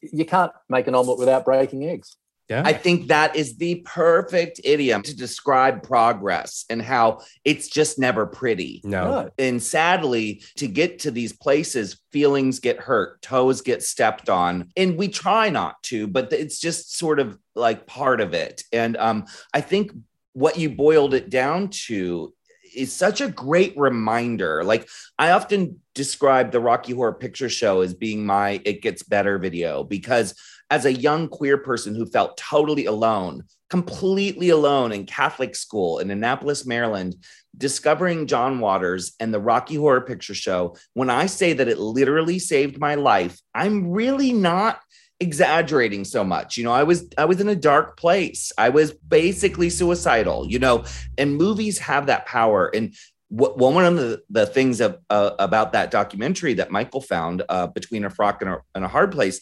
you 0.00 0.24
can't 0.24 0.52
make 0.68 0.88
an 0.88 0.94
omelette 0.94 1.18
without 1.18 1.44
breaking 1.44 1.88
eggs. 1.88 2.16
Yeah. 2.52 2.62
I 2.64 2.74
think 2.74 3.08
that 3.08 3.34
is 3.34 3.56
the 3.56 3.76
perfect 3.86 4.60
idiom 4.62 5.02
to 5.02 5.16
describe 5.16 5.82
progress 5.82 6.66
and 6.68 6.82
how 6.82 7.20
it's 7.44 7.68
just 7.68 7.98
never 7.98 8.26
pretty. 8.26 8.82
no. 8.84 9.02
No. 9.02 9.30
And 9.38 9.62
sadly, 9.62 10.42
to 10.56 10.66
get 10.66 11.00
to 11.00 11.10
these 11.10 11.32
places, 11.32 11.98
feelings 12.10 12.60
get 12.60 12.78
hurt, 12.78 13.22
toes 13.22 13.62
get 13.62 13.82
stepped 13.82 14.28
on, 14.28 14.68
and 14.76 14.96
we 14.96 15.08
try 15.08 15.48
not 15.48 15.82
to, 15.84 16.06
but 16.06 16.32
it's 16.32 16.60
just 16.60 16.96
sort 16.96 17.18
of 17.20 17.38
like 17.54 17.86
part 17.86 18.20
of 18.20 18.34
it. 18.34 18.64
And 18.72 18.96
um, 18.98 19.24
I 19.54 19.62
think 19.62 19.92
what 20.34 20.58
you 20.58 20.68
boiled 20.70 21.14
it 21.14 21.30
down 21.30 21.68
to 21.86 22.34
is 22.74 22.92
such 22.92 23.20
a 23.20 23.28
great 23.28 23.74
reminder. 23.76 24.64
Like 24.64 24.88
I 25.18 25.30
often 25.30 25.80
describe 25.94 26.52
the 26.52 26.60
Rocky 26.60 26.92
Horror 26.92 27.14
Picture 27.14 27.48
Show 27.48 27.80
as 27.80 27.94
being 27.94 28.24
my 28.24 28.60
"It 28.64 28.82
Gets 28.82 29.02
Better" 29.02 29.38
video 29.38 29.84
because 29.84 30.34
as 30.72 30.86
a 30.86 30.92
young 30.92 31.28
queer 31.28 31.58
person 31.58 31.94
who 31.94 32.06
felt 32.06 32.38
totally 32.38 32.86
alone, 32.86 33.44
completely 33.68 34.48
alone 34.48 34.90
in 34.90 35.04
Catholic 35.04 35.54
school 35.54 35.98
in 35.98 36.10
Annapolis, 36.10 36.64
Maryland, 36.64 37.14
discovering 37.58 38.26
John 38.26 38.58
Waters 38.58 39.12
and 39.20 39.34
the 39.34 39.38
Rocky 39.38 39.74
Horror 39.74 40.00
Picture 40.00 40.32
Show, 40.32 40.76
when 40.94 41.10
I 41.10 41.26
say 41.26 41.52
that 41.52 41.68
it 41.68 41.78
literally 41.78 42.38
saved 42.38 42.80
my 42.80 42.94
life, 42.94 43.38
I'm 43.54 43.90
really 43.90 44.32
not 44.32 44.80
exaggerating 45.20 46.06
so 46.06 46.24
much. 46.24 46.56
You 46.56 46.64
know 46.64 46.72
i 46.72 46.84
was 46.84 47.06
i 47.18 47.26
was 47.26 47.38
in 47.38 47.48
a 47.48 47.54
dark 47.54 47.98
place. 47.98 48.50
I 48.56 48.70
was 48.70 48.94
basically 48.94 49.68
suicidal 49.68 50.50
you 50.50 50.58
know 50.58 50.84
and 51.18 51.36
movies 51.36 51.78
have 51.80 52.06
that 52.06 52.24
power. 52.24 52.70
And 52.74 52.94
one 53.28 53.86
of 53.86 53.96
the, 53.96 54.22
the 54.28 54.44
things 54.44 54.78
of, 54.82 54.98
uh, 55.08 55.30
about 55.38 55.72
that 55.72 55.90
documentary 55.90 56.52
that 56.54 56.70
michael 56.70 57.00
found 57.00 57.42
uh, 57.48 57.66
between 57.66 58.04
a 58.04 58.10
frock 58.10 58.42
and 58.42 58.50
a, 58.50 58.58
and 58.74 58.84
a 58.84 58.88
hard 58.88 59.10
place 59.10 59.40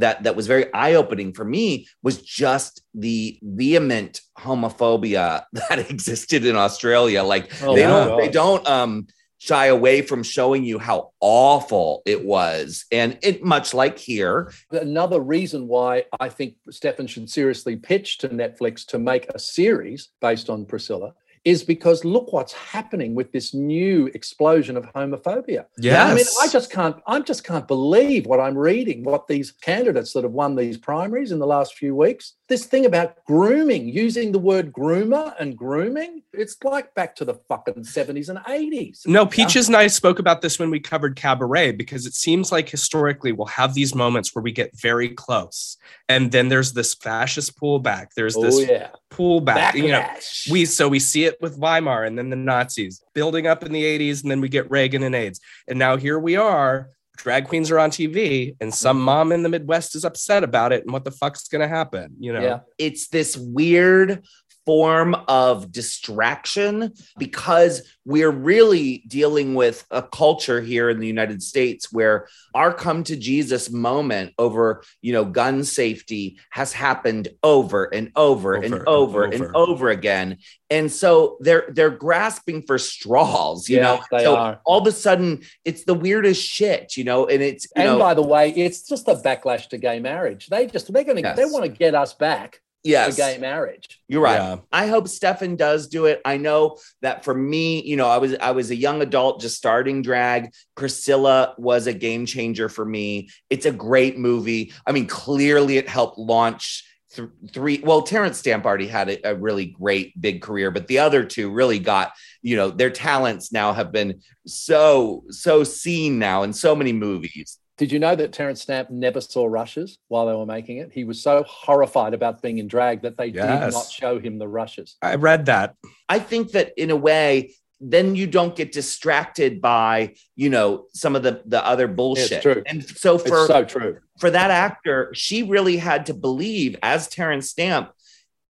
that 0.00 0.22
that 0.24 0.36
was 0.36 0.46
very 0.46 0.72
eye-opening 0.72 1.32
for 1.32 1.44
me 1.44 1.86
was 2.02 2.22
just 2.22 2.82
the 2.94 3.38
vehement 3.42 4.20
homophobia 4.38 5.44
that 5.52 5.90
existed 5.90 6.44
in 6.44 6.56
australia. 6.56 7.22
Like 7.22 7.50
Oh, 7.62 7.74
they 7.74 7.82
don't 7.82 8.18
they 8.18 8.28
don't 8.28 8.66
um 8.68 9.06
shy 9.38 9.66
away 9.66 10.02
from 10.02 10.22
showing 10.22 10.64
you 10.64 10.78
how 10.78 11.12
awful 11.20 12.02
it 12.06 12.24
was. 12.24 12.86
And 12.90 13.18
it 13.22 13.44
much 13.44 13.74
like 13.74 13.98
here. 13.98 14.52
Another 14.70 15.20
reason 15.20 15.68
why 15.68 16.04
I 16.18 16.28
think 16.30 16.56
Stephan 16.70 17.06
should 17.06 17.28
seriously 17.28 17.76
pitch 17.76 18.18
to 18.18 18.28
Netflix 18.28 18.86
to 18.86 18.98
make 18.98 19.28
a 19.28 19.38
series 19.38 20.08
based 20.20 20.48
on 20.48 20.64
Priscilla 20.64 21.14
is 21.46 21.62
because 21.62 22.04
look 22.04 22.32
what's 22.32 22.52
happening 22.52 23.14
with 23.14 23.30
this 23.30 23.54
new 23.54 24.06
explosion 24.14 24.76
of 24.76 24.84
homophobia. 24.92 25.64
Yeah, 25.78 26.04
I 26.04 26.14
mean, 26.14 26.24
I 26.42 26.48
just 26.48 26.72
can't, 26.72 26.96
I 27.06 27.20
just 27.20 27.44
can't 27.44 27.68
believe 27.68 28.26
what 28.26 28.40
I'm 28.40 28.58
reading, 28.58 29.04
what 29.04 29.28
these 29.28 29.52
candidates 29.52 30.12
that 30.14 30.24
have 30.24 30.32
won 30.32 30.56
these 30.56 30.76
primaries 30.76 31.30
in 31.30 31.38
the 31.38 31.46
last 31.46 31.74
few 31.74 31.94
weeks. 31.94 32.34
This 32.48 32.66
thing 32.66 32.84
about 32.84 33.24
grooming, 33.26 33.88
using 33.88 34.32
the 34.32 34.40
word 34.40 34.72
groomer 34.72 35.34
and 35.38 35.56
grooming, 35.56 36.22
it's 36.32 36.56
like 36.64 36.92
back 36.94 37.14
to 37.16 37.24
the 37.24 37.34
fucking 37.48 37.84
70s 37.84 38.28
and 38.28 38.38
80s. 38.40 39.06
No, 39.06 39.24
Peaches 39.24 39.68
and 39.68 39.76
I 39.76 39.86
spoke 39.86 40.18
about 40.18 40.42
this 40.42 40.58
when 40.58 40.70
we 40.70 40.80
covered 40.80 41.14
Cabaret 41.14 41.72
because 41.72 42.06
it 42.06 42.14
seems 42.14 42.50
like 42.50 42.68
historically 42.68 43.30
we'll 43.30 43.46
have 43.46 43.74
these 43.74 43.94
moments 43.94 44.34
where 44.34 44.42
we 44.42 44.50
get 44.50 44.76
very 44.76 45.10
close, 45.10 45.76
and 46.08 46.32
then 46.32 46.48
there's 46.48 46.72
this 46.72 46.94
fascist 46.94 47.56
pullback. 47.56 48.08
There's 48.16 48.36
oh, 48.36 48.42
this 48.42 48.56
Oh, 48.68 49.05
this 49.10 49.18
yeah. 49.18 49.24
pullback. 49.24 49.74
You 49.74 49.88
know, 49.88 50.06
we 50.50 50.64
so 50.64 50.88
we 50.88 50.98
see 50.98 51.24
it 51.24 51.36
with 51.40 51.58
Weimar 51.58 52.04
and 52.04 52.16
then 52.18 52.30
the 52.30 52.36
Nazis 52.36 53.02
building 53.14 53.46
up 53.46 53.64
in 53.64 53.72
the 53.72 53.82
80s, 53.82 54.22
and 54.22 54.30
then 54.30 54.40
we 54.40 54.48
get 54.48 54.70
Reagan 54.70 55.02
and 55.02 55.14
AIDS, 55.14 55.40
and 55.68 55.78
now 55.78 55.96
here 55.96 56.18
we 56.18 56.36
are. 56.36 56.90
Drag 57.16 57.48
queens 57.48 57.70
are 57.70 57.78
on 57.78 57.90
TV, 57.90 58.54
and 58.60 58.74
some 58.74 58.98
Mhm. 58.98 59.04
mom 59.04 59.32
in 59.32 59.42
the 59.42 59.48
Midwest 59.48 59.96
is 59.96 60.04
upset 60.04 60.44
about 60.44 60.70
it. 60.72 60.84
And 60.84 60.92
what 60.92 61.04
the 61.04 61.10
fuck's 61.10 61.48
gonna 61.48 61.66
happen? 61.66 62.14
You 62.20 62.34
know, 62.34 62.42
Yeah. 62.42 62.58
it's 62.76 63.08
this 63.08 63.38
weird 63.38 64.22
form 64.66 65.14
of 65.28 65.70
distraction 65.72 66.92
because 67.18 67.82
we're 68.04 68.30
really 68.30 69.04
dealing 69.08 69.54
with 69.54 69.84
a 69.90 70.02
culture 70.02 70.60
here 70.60 70.90
in 70.90 71.00
the 71.00 71.06
United 71.06 71.42
States 71.42 71.92
where 71.92 72.28
our 72.54 72.72
come 72.74 73.02
to 73.04 73.16
Jesus 73.16 73.70
moment 73.70 74.32
over, 74.38 74.82
you 75.02 75.12
know, 75.12 75.24
gun 75.24 75.64
safety 75.64 76.38
has 76.50 76.72
happened 76.72 77.28
over 77.42 77.84
and 77.84 78.10
over, 78.16 78.54
and 78.54 78.74
Over 78.74 78.76
and 78.76 78.88
over 78.88 79.24
and 79.24 79.42
over. 79.44 79.56
over 79.56 79.88
again. 79.90 80.38
And 80.68 80.90
so 80.90 81.36
they're 81.40 81.66
they're 81.72 81.90
grasping 81.90 82.62
for 82.62 82.76
straws, 82.78 83.68
you 83.68 83.76
Yeah, 83.76 83.82
know. 83.82 84.00
they 84.10 84.24
so 84.24 84.36
are. 84.36 84.60
all 84.64 84.80
of 84.80 84.86
a 84.86 84.92
sudden 84.92 85.42
it's 85.64 85.84
the 85.84 85.94
weirdest 85.94 86.42
shit, 86.42 86.96
you 86.96 87.04
know, 87.04 87.26
and 87.26 87.40
it's 87.42 87.66
you 87.76 87.82
and 87.82 87.92
know 87.92 87.98
by 87.98 88.14
the 88.14 88.22
way, 88.22 88.50
it's 88.50 88.82
just 88.82 89.06
a 89.08 89.14
backlash 89.14 89.68
to 89.68 89.78
gay 89.78 90.00
marriage. 90.00 90.48
They 90.48 90.66
just 90.66 90.92
they're 90.92 91.04
going 91.04 91.16
to 91.16 91.22
Yes. 91.22 91.36
they 91.36 91.44
want 91.44 91.64
to 91.64 91.70
get 91.70 91.94
us 91.94 92.14
back 92.14 92.60
yes. 92.86 93.16
to 93.16 93.22
gay 93.22 93.38
marriage. 93.38 94.00
You're 94.08 94.22
right. 94.22 94.36
Yeah. 94.36 94.56
I 94.72 94.86
hope 94.86 95.08
Stephan 95.08 95.56
does 95.56 95.88
do 95.88 96.06
it. 96.06 96.20
I 96.24 96.36
know 96.36 96.78
that 97.02 97.24
for 97.24 97.34
me, 97.34 97.82
you 97.82 97.96
know, 97.96 98.08
I 98.08 98.18
was 98.18 98.34
I 98.36 98.52
was 98.52 98.70
a 98.70 98.76
young 98.76 99.02
adult 99.02 99.40
just 99.40 99.56
starting 99.56 100.02
drag. 100.02 100.52
Priscilla 100.74 101.54
was 101.58 101.86
a 101.86 101.92
game 101.92 102.26
changer 102.26 102.68
for 102.68 102.84
me. 102.84 103.28
It's 103.50 103.66
a 103.66 103.72
great 103.72 104.18
movie. 104.18 104.72
I 104.86 104.92
mean, 104.92 105.06
clearly 105.06 105.76
it 105.76 105.88
helped 105.88 106.18
launch 106.18 106.84
th- 107.14 107.28
three. 107.52 107.80
Well, 107.84 108.02
Terence 108.02 108.38
Stamp 108.38 108.64
already 108.64 108.88
had 108.88 109.08
a, 109.08 109.30
a 109.30 109.34
really 109.34 109.66
great 109.66 110.18
big 110.20 110.42
career, 110.42 110.70
but 110.70 110.86
the 110.86 111.00
other 111.00 111.24
two 111.24 111.50
really 111.50 111.78
got, 111.78 112.12
you 112.42 112.56
know, 112.56 112.70
their 112.70 112.90
talents 112.90 113.52
now 113.52 113.72
have 113.72 113.92
been 113.92 114.20
so 114.46 115.24
so 115.30 115.64
seen 115.64 116.18
now 116.18 116.42
in 116.42 116.52
so 116.52 116.76
many 116.76 116.92
movies. 116.92 117.58
Did 117.76 117.92
you 117.92 117.98
know 117.98 118.16
that 118.16 118.32
Terence 118.32 118.62
Stamp 118.62 118.88
never 118.90 119.20
saw 119.20 119.44
rushes 119.46 119.98
while 120.08 120.26
they 120.26 120.34
were 120.34 120.46
making 120.46 120.78
it? 120.78 120.90
He 120.92 121.04
was 121.04 121.22
so 121.22 121.44
horrified 121.46 122.14
about 122.14 122.40
being 122.40 122.58
in 122.58 122.68
drag 122.68 123.02
that 123.02 123.18
they 123.18 123.30
did 123.30 123.44
not 123.44 123.90
show 123.90 124.18
him 124.18 124.38
the 124.38 124.48
rushes. 124.48 124.96
I 125.02 125.16
read 125.16 125.46
that. 125.46 125.74
I 126.08 126.18
think 126.18 126.52
that 126.52 126.72
in 126.78 126.90
a 126.90 126.96
way, 126.96 127.54
then 127.78 128.14
you 128.14 128.26
don't 128.26 128.56
get 128.56 128.72
distracted 128.72 129.60
by, 129.60 130.14
you 130.34 130.48
know, 130.48 130.86
some 130.94 131.14
of 131.14 131.22
the 131.22 131.42
the 131.44 131.62
other 131.64 131.86
bullshit. 131.86 132.40
true. 132.40 132.62
And 132.64 132.82
so 132.82 133.16
It's 133.16 133.28
for 133.28 133.46
so 133.46 133.64
true. 133.64 133.98
for 134.18 134.30
that 134.30 134.50
actor, 134.50 135.10
she 135.12 135.42
really 135.42 135.76
had 135.76 136.06
to 136.06 136.14
believe 136.14 136.76
as 136.82 137.08
Terence 137.08 137.50
Stamp, 137.50 137.90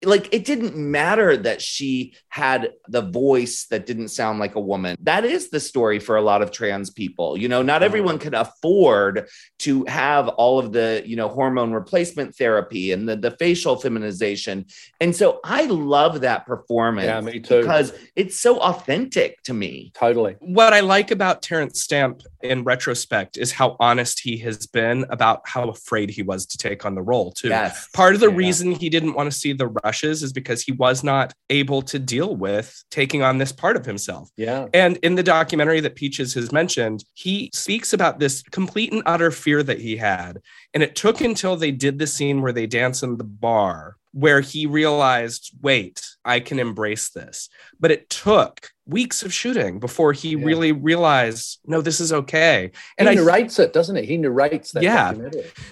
like 0.05 0.29
it 0.33 0.45
didn't 0.45 0.77
matter 0.77 1.37
that 1.37 1.63
she 1.63 2.15
had 2.29 2.73
the 2.89 3.03
voice 3.03 3.67
that 3.71 3.87
didn't 3.87 4.09
sound 4.09 4.39
like 4.39 4.55
a 4.55 4.61
woman. 4.61 4.97
That 5.01 5.25
is 5.25 5.51
the 5.51 5.61
story 5.61 5.99
for 5.99 6.17
a 6.17 6.23
lot 6.23 6.43
of 6.43 6.51
trans 6.51 6.91
people. 6.91 7.37
You 7.37 7.49
know, 7.49 7.63
not 7.63 7.77
uh-huh. 7.77 7.85
everyone 7.87 8.19
can 8.19 8.35
afford 8.35 9.29
to 9.61 9.85
have 9.87 10.29
all 10.29 10.59
of 10.59 10.73
the, 10.73 11.03
you 11.05 11.17
know, 11.17 11.29
hormone 11.29 11.73
replacement 11.73 12.35
therapy 12.35 12.93
and 12.93 13.09
the, 13.09 13.17
the 13.17 13.33
facial 13.33 13.77
feminization. 13.77 14.67
And 15.01 15.15
so 15.15 15.41
I 15.45 15.67
love 15.67 16.23
that 16.23 16.47
performance 16.47 17.07
Yeah, 17.07 17.21
me 17.21 17.41
too. 17.41 17.61
because 17.61 17.93
it's 18.17 18.39
so 18.39 18.59
authentic 18.59 19.43
to 19.45 19.55
me. 19.55 19.93
Totally. 19.95 20.37
what 20.41 20.73
I 20.73 20.81
like 20.81 21.11
about 21.11 21.43
Terence 21.43 21.81
Stamp 21.81 22.23
in 22.43 22.65
retrospect 22.65 23.37
is 23.37 23.53
how 23.53 23.77
honest 23.79 24.21
he 24.21 24.37
has 24.39 24.67
been 24.67 25.05
about 25.11 25.43
how 25.47 25.69
afraid 25.69 26.11
he 26.11 26.23
was 26.23 26.47
to 26.47 26.59
take 26.59 26.85
on 26.85 26.95
the 26.95 27.03
role, 27.03 27.33
too. 27.33 27.49
Yes. 27.49 27.89
Part 27.93 28.15
of 28.15 28.21
the 28.21 28.31
Yeah. 28.31 28.37
reason 28.37 28.73
he 28.73 28.89
didn't 28.89 29.15
want 29.15 29.31
to 29.31 29.37
see 29.37 29.53
the 29.53 29.69
rushes 29.93 30.23
is 30.23 30.33
because 30.33 30.63
he 30.63 30.73
was 30.73 31.05
not 31.05 31.35
able 31.51 31.83
to 31.83 31.99
deal 31.99 32.35
with 32.35 32.83
taking 32.91 33.23
on 33.23 33.37
this 33.37 33.53
part 33.53 33.77
of 33.77 33.85
himself. 33.85 34.31
Yeah. 34.39 34.69
And 34.73 34.97
in 35.03 35.17
the 35.17 35.23
documentary 35.23 35.81
that 35.81 35.97
Peaches 35.97 36.33
has 36.33 36.51
mentioned, 36.51 37.05
he 37.13 37.51
speaks 37.53 37.93
about 37.93 38.19
this 38.19 38.43
complete 38.43 38.91
and 38.91 39.03
utter 39.05 39.31
fear 39.31 39.63
that 39.63 39.81
he 39.81 39.99
had. 39.99 40.41
And 40.73 40.83
it 40.83 40.97
took 40.97 41.21
until 41.21 41.57
they 41.57 41.73
did 41.73 41.99
the 41.99 42.07
scene 42.07 42.41
where 42.41 42.55
they 42.55 42.67
dance 42.67 43.03
in 43.03 43.19
the 43.19 43.25
bar 43.25 43.97
where 44.15 44.41
he 44.41 44.67
realized, 44.67 45.51
wait, 45.61 46.03
I 46.25 46.41
can 46.41 46.59
embrace 46.59 47.11
this. 47.11 47.49
But 47.79 47.91
it 47.91 48.09
took 48.09 48.71
weeks 48.87 49.23
of 49.23 49.33
shooting 49.33 49.79
before 49.79 50.13
he 50.13 50.31
Yeah. 50.31 50.45
really 50.45 50.73
realized, 50.73 51.61
no, 51.67 51.81
this 51.81 52.01
is 52.01 52.13
okay. 52.13 52.73
And 52.99 53.09
he 53.09 53.13
I 53.13 53.15
narrates 53.17 53.59
it, 53.59 53.73
doesn't 53.73 53.95
he? 53.97 54.05
He 54.07 54.17
narrates 54.19 54.73
that 54.73 54.83
Yeah. 54.83 55.13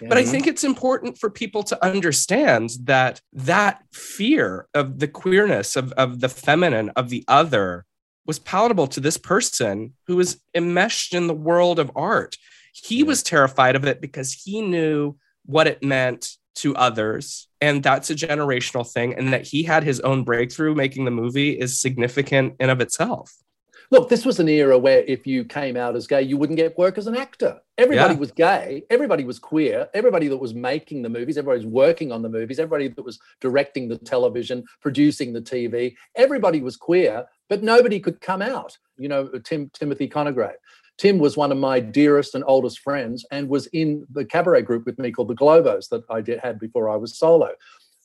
Yeah. 0.00 0.08
but 0.08 0.16
I 0.16 0.24
think 0.24 0.46
it's 0.46 0.62
important 0.64 1.18
for 1.18 1.28
people 1.28 1.62
to 1.64 1.84
understand 1.84 2.70
that 2.84 3.20
that 3.32 3.82
fear 3.92 4.68
of 4.74 5.00
the 5.00 5.08
queerness, 5.08 5.74
of, 5.76 5.92
of 5.92 6.20
the 6.20 6.28
feminine, 6.28 6.90
of 6.90 7.08
the 7.08 7.24
other 7.26 7.84
was 8.26 8.38
palatable 8.38 8.86
to 8.86 9.00
this 9.00 9.16
person 9.16 9.94
who 10.06 10.16
was 10.16 10.40
enmeshed 10.54 11.12
in 11.14 11.26
the 11.26 11.34
world 11.34 11.78
of 11.80 11.90
art. 11.96 12.36
He 12.72 12.98
Yeah. 12.98 13.04
was 13.06 13.22
terrified 13.24 13.74
of 13.74 13.84
it 13.84 14.00
because 14.00 14.32
he 14.32 14.62
knew 14.62 15.16
what 15.46 15.66
it 15.66 15.82
meant 15.82 16.36
to 16.56 16.74
others. 16.76 17.48
And 17.60 17.82
that's 17.82 18.10
a 18.10 18.14
generational 18.14 18.90
thing. 18.90 19.14
And 19.14 19.32
that 19.32 19.46
he 19.46 19.62
had 19.62 19.84
his 19.84 20.00
own 20.00 20.24
breakthrough 20.24 20.74
making 20.74 21.04
the 21.04 21.10
movie 21.10 21.50
is 21.58 21.80
significant 21.80 22.56
in 22.60 22.70
of 22.70 22.80
itself. 22.80 23.32
Look, 23.92 24.08
this 24.08 24.24
was 24.24 24.38
an 24.38 24.48
era 24.48 24.78
where 24.78 25.02
if 25.08 25.26
you 25.26 25.44
came 25.44 25.76
out 25.76 25.96
as 25.96 26.06
gay, 26.06 26.22
you 26.22 26.36
wouldn't 26.36 26.56
get 26.56 26.78
work 26.78 26.96
as 26.96 27.08
an 27.08 27.16
actor. 27.16 27.60
Everybody 27.76 28.14
Yeah. 28.14 28.20
was 28.20 28.30
gay. 28.30 28.84
Everybody 28.88 29.24
was 29.24 29.40
queer. 29.40 29.88
Everybody 29.94 30.28
that 30.28 30.36
was 30.36 30.54
making 30.54 31.02
the 31.02 31.08
movies, 31.08 31.36
everybody 31.36 31.64
was 31.64 31.72
working 31.72 32.12
on 32.12 32.22
the 32.22 32.28
movies, 32.28 32.60
everybody 32.60 32.86
that 32.86 33.04
was 33.04 33.18
directing 33.40 33.88
the 33.88 33.98
television, 33.98 34.62
producing 34.80 35.32
the 35.32 35.40
TV, 35.42 35.96
everybody 36.14 36.60
was 36.60 36.76
queer, 36.76 37.26
but 37.48 37.64
nobody 37.64 37.98
could 37.98 38.20
come 38.20 38.42
out. 38.42 38.78
You 38.96 39.08
know, 39.08 39.26
Tim 39.42 39.70
Timothy 39.74 40.08
Conigrave. 40.08 40.54
Tim 41.00 41.18
was 41.18 41.34
one 41.34 41.50
of 41.50 41.56
my 41.56 41.80
dearest 41.80 42.34
and 42.34 42.44
oldest 42.46 42.80
friends 42.80 43.24
and 43.30 43.48
was 43.48 43.68
in 43.68 44.06
the 44.12 44.22
cabaret 44.22 44.60
group 44.60 44.84
with 44.84 44.98
me 44.98 45.10
called 45.10 45.28
the 45.28 45.34
Globos 45.34 45.88
that 45.88 46.04
I 46.10 46.20
did 46.20 46.38
had 46.40 46.58
before 46.58 46.90
I 46.90 46.96
was 46.96 47.16
solo. 47.16 47.52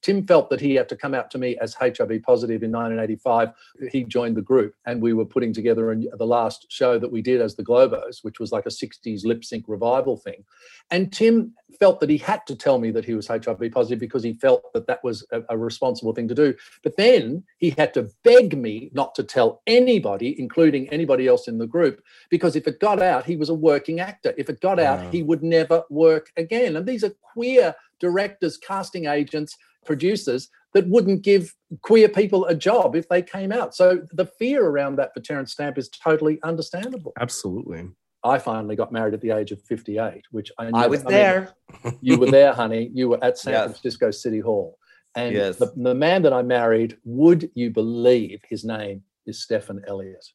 Tim 0.05 0.27
felt 0.27 0.51
that 0.51 0.61
he 0.61 0.75
had 0.75 0.87
to 0.89 0.95
come 0.95 1.15
out 1.15 1.31
to 1.31 1.39
me 1.39 1.57
as 1.57 1.73
HIV 1.73 2.21
positive 2.21 2.61
in 2.61 2.71
1985. 2.71 3.49
He 3.91 4.03
joined 4.03 4.37
the 4.37 4.41
group, 4.43 4.75
and 4.85 5.01
we 5.01 5.13
were 5.13 5.25
putting 5.25 5.51
together 5.51 5.91
a, 5.91 5.95
the 6.15 6.27
last 6.27 6.67
show 6.69 6.99
that 6.99 7.11
we 7.11 7.23
did 7.23 7.41
as 7.41 7.55
the 7.55 7.63
Globos, 7.63 8.23
which 8.23 8.39
was 8.39 8.51
like 8.51 8.67
a 8.67 8.69
60s 8.69 9.25
lip 9.25 9.43
sync 9.43 9.65
revival 9.67 10.15
thing. 10.15 10.43
And 10.91 11.11
Tim 11.11 11.55
felt 11.79 11.99
that 12.01 12.11
he 12.11 12.19
had 12.19 12.45
to 12.45 12.55
tell 12.55 12.77
me 12.77 12.91
that 12.91 13.03
he 13.03 13.15
was 13.15 13.25
HIV 13.25 13.71
positive 13.73 13.97
because 13.97 14.21
he 14.21 14.35
felt 14.35 14.71
that 14.73 14.85
that 14.85 15.03
was 15.03 15.25
a, 15.31 15.41
a 15.49 15.57
responsible 15.57 16.13
thing 16.13 16.27
to 16.27 16.35
do. 16.35 16.53
But 16.83 16.97
then 16.97 17.43
he 17.57 17.71
had 17.71 17.91
to 17.95 18.11
beg 18.23 18.55
me 18.55 18.91
not 18.93 19.15
to 19.15 19.23
tell 19.23 19.63
anybody, 19.65 20.39
including 20.39 20.87
anybody 20.89 21.27
else 21.27 21.47
in 21.47 21.57
the 21.57 21.65
group, 21.65 22.03
because 22.29 22.55
if 22.55 22.67
it 22.67 22.79
got 22.79 23.01
out, 23.01 23.25
he 23.25 23.37
was 23.37 23.49
a 23.49 23.55
working 23.55 23.99
actor. 23.99 24.35
If 24.37 24.51
it 24.51 24.61
got 24.61 24.77
out, 24.79 25.11
he 25.11 25.23
would 25.23 25.41
never 25.41 25.81
work 25.89 26.31
again. 26.37 26.75
And 26.75 26.85
these 26.85 27.03
are 27.03 27.11
queer 27.33 27.73
directors, 27.99 28.57
casting 28.57 29.05
agents, 29.05 29.57
producers 29.86 30.49
that 30.73 30.88
wouldn't 30.89 31.21
give 31.21 31.53
queer 31.81 32.09
people 32.09 32.45
a 32.45 32.55
job 32.55 32.95
if 32.95 33.07
they 33.07 33.21
came 33.21 33.51
out. 33.51 33.73
So 33.75 34.01
the 34.11 34.25
fear 34.25 34.65
around 34.65 34.97
that 34.97 35.13
for 35.13 35.21
Terence 35.21 35.53
Stamp 35.53 35.77
is 35.77 35.89
totally 35.89 36.39
understandable. 36.43 37.13
Absolutely. 37.19 37.88
I 38.23 38.39
finally 38.39 38.75
got 38.75 38.91
married 38.91 39.13
at 39.13 39.21
the 39.21 39.31
age 39.31 39.51
of 39.51 39.61
58, 39.61 40.23
which 40.31 40.51
I, 40.57 40.65
I 40.65 40.69
never- 40.71 40.89
was 40.89 41.03
mean, 41.05 41.13
there. 41.13 41.53
you 42.01 42.17
were 42.17 42.31
there, 42.31 42.53
honey. 42.61 42.89
You 42.93 43.09
were 43.09 43.23
at 43.23 43.38
San 43.38 43.53
Yes. 43.53 43.65
Francisco 43.71 44.11
City 44.11 44.39
Hall. 44.39 44.77
And 45.15 45.33
Yes. 45.36 45.57
the, 45.57 45.71
the 45.77 45.95
man 45.95 46.23
that 46.23 46.33
I 46.33 46.41
married, 46.41 46.97
would 47.05 47.49
you 47.53 47.69
believe 47.69 48.41
his 48.49 48.65
name 48.65 49.03
is 49.25 49.41
Stephen 49.43 49.81
Elliott? 49.88 50.25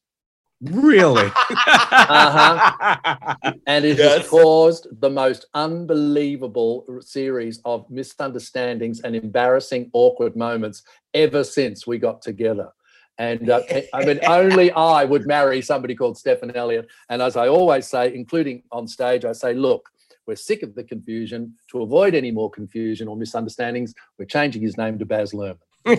Really? 0.61 1.31
Uh-huh. 1.49 3.37
And 3.67 3.85
it 3.85 3.97
Yes. 3.97 4.17
has 4.19 4.29
caused 4.29 4.87
the 5.01 5.09
most 5.09 5.45
unbelievable 5.53 6.85
series 6.99 7.61
of 7.65 7.89
misunderstandings 7.89 9.01
and 9.01 9.15
embarrassing, 9.15 9.89
awkward 9.93 10.35
moments 10.35 10.83
ever 11.13 11.43
since 11.43 11.87
we 11.87 11.97
got 11.97 12.21
together. 12.21 12.69
And 13.17 13.49
uh, 13.49 13.61
I 13.93 14.05
mean, 14.05 14.19
only 14.27 14.71
I 14.95 15.05
would 15.05 15.27
marry 15.27 15.61
somebody 15.61 15.95
called 15.95 16.17
Stephen 16.17 16.55
Elliott. 16.55 16.87
And 17.09 17.21
as 17.21 17.35
I 17.35 17.47
always 17.47 17.87
say, 17.87 18.13
including 18.13 18.63
on 18.71 18.87
stage, 18.87 19.25
I 19.25 19.31
say, 19.33 19.53
look, 19.53 19.89
we're 20.27 20.35
sick 20.35 20.63
of 20.63 20.75
the 20.75 20.83
confusion. 20.83 21.55
To 21.71 21.81
avoid 21.81 22.13
any 22.15 22.31
more 22.31 22.49
confusion 22.49 23.07
or 23.07 23.15
misunderstandings, 23.15 23.93
we're 24.17 24.25
changing 24.25 24.61
his 24.61 24.77
name 24.77 24.97
to 24.99 25.05
Baz 25.05 25.33
Luhrmann. 25.33 25.57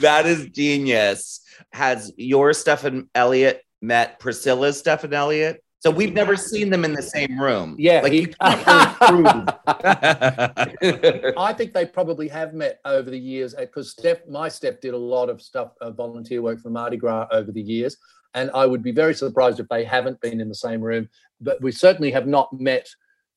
that 0.00 0.22
is 0.24 0.46
genius. 0.50 1.40
Has 1.72 2.12
your 2.16 2.52
Stephen 2.52 3.08
Elliott 3.14 3.62
met 3.80 4.18
Priscilla's 4.18 4.78
Stephan 4.78 5.14
Elliott? 5.14 5.62
So 5.80 5.90
we've 5.90 6.14
never 6.14 6.36
seen 6.36 6.70
them 6.70 6.84
in 6.84 6.94
the 6.94 7.02
same 7.02 7.40
room. 7.40 7.76
Yeah, 7.78 8.00
like 8.00 8.12
he-. 8.12 8.34
I 11.36 11.54
think 11.56 11.74
they 11.74 11.86
probably 11.86 12.26
have 12.28 12.54
met 12.54 12.80
over 12.84 13.08
the 13.08 13.18
years 13.18 13.54
because 13.54 13.92
Steph, 13.92 14.26
my 14.26 14.48
step 14.48 14.80
did 14.80 14.94
a 14.94 14.98
lot 14.98 15.28
of 15.28 15.40
stuff, 15.40 15.74
uh, 15.80 15.92
volunteer 15.92 16.42
work 16.42 16.60
for 16.60 16.70
Mardi 16.70 16.96
Gras 16.96 17.28
over 17.30 17.52
the 17.52 17.62
years. 17.62 17.96
And 18.34 18.50
I 18.52 18.66
would 18.66 18.82
be 18.82 18.90
very 18.90 19.14
surprised 19.14 19.60
if 19.60 19.68
they 19.68 19.84
haven't 19.84 20.20
been 20.20 20.40
in 20.40 20.48
the 20.48 20.54
same 20.54 20.80
room, 20.80 21.08
but 21.40 21.62
we 21.62 21.70
certainly 21.72 22.10
have 22.10 22.26
not 22.26 22.52
met. 22.52 22.88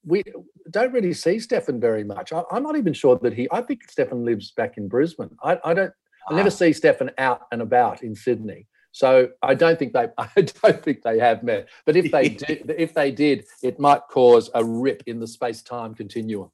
We 0.06 0.24
don't 0.70 0.94
really 0.94 1.14
see 1.14 1.40
Stephan 1.40 1.80
very 1.80 2.04
much. 2.04 2.32
I, 2.32 2.44
I'm 2.52 2.64
not 2.64 2.78
even 2.78 2.94
sure 2.94 3.18
that 3.22 3.34
he, 3.34 3.48
I 3.52 3.62
think 3.62 3.90
Stephan 3.90 4.24
lives 4.26 4.52
back 4.52 4.78
in 4.78 4.88
Brisbane. 4.88 5.36
I, 5.44 5.60
I 5.64 5.74
don't, 5.74 5.92
I 6.30 6.36
never 6.36 6.52
see 6.52 6.74
Stephan 6.74 7.12
out 7.18 7.42
and 7.52 7.62
about 7.62 8.04
in 8.04 8.16
Sydney. 8.16 8.68
So 8.92 9.30
I 9.42 9.56
don't 9.56 9.78
think 9.78 9.94
they, 9.94 10.08
I 10.18 10.30
don't 10.36 10.84
think 10.84 11.02
they 11.04 11.20
have 11.20 11.44
met. 11.44 11.70
But 11.86 11.96
if 11.96 12.12
they 12.12 12.30
did, 12.48 12.74
if 12.78 12.94
they 12.94 13.12
did, 13.12 13.46
it 13.64 13.80
might 13.80 14.02
cause 14.10 14.50
a 14.54 14.64
rip 14.64 15.04
in 15.08 15.20
the 15.20 15.28
space-time 15.28 15.96
continuum. 15.96 16.52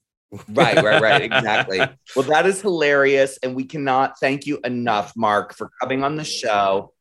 right, 0.49 0.75
right, 0.75 1.01
right. 1.01 1.21
Exactly. 1.31 1.79
Well, 2.15 2.27
that 2.29 2.45
is 2.45 2.61
hilarious. 2.61 3.37
And 3.43 3.55
we 3.55 3.65
cannot 3.65 4.19
thank 4.19 4.45
you 4.45 4.59
enough, 4.63 5.13
Mark, 5.15 5.55
for 5.55 5.69
coming 5.81 6.03
on 6.03 6.15
the 6.15 6.23
show. 6.23 6.91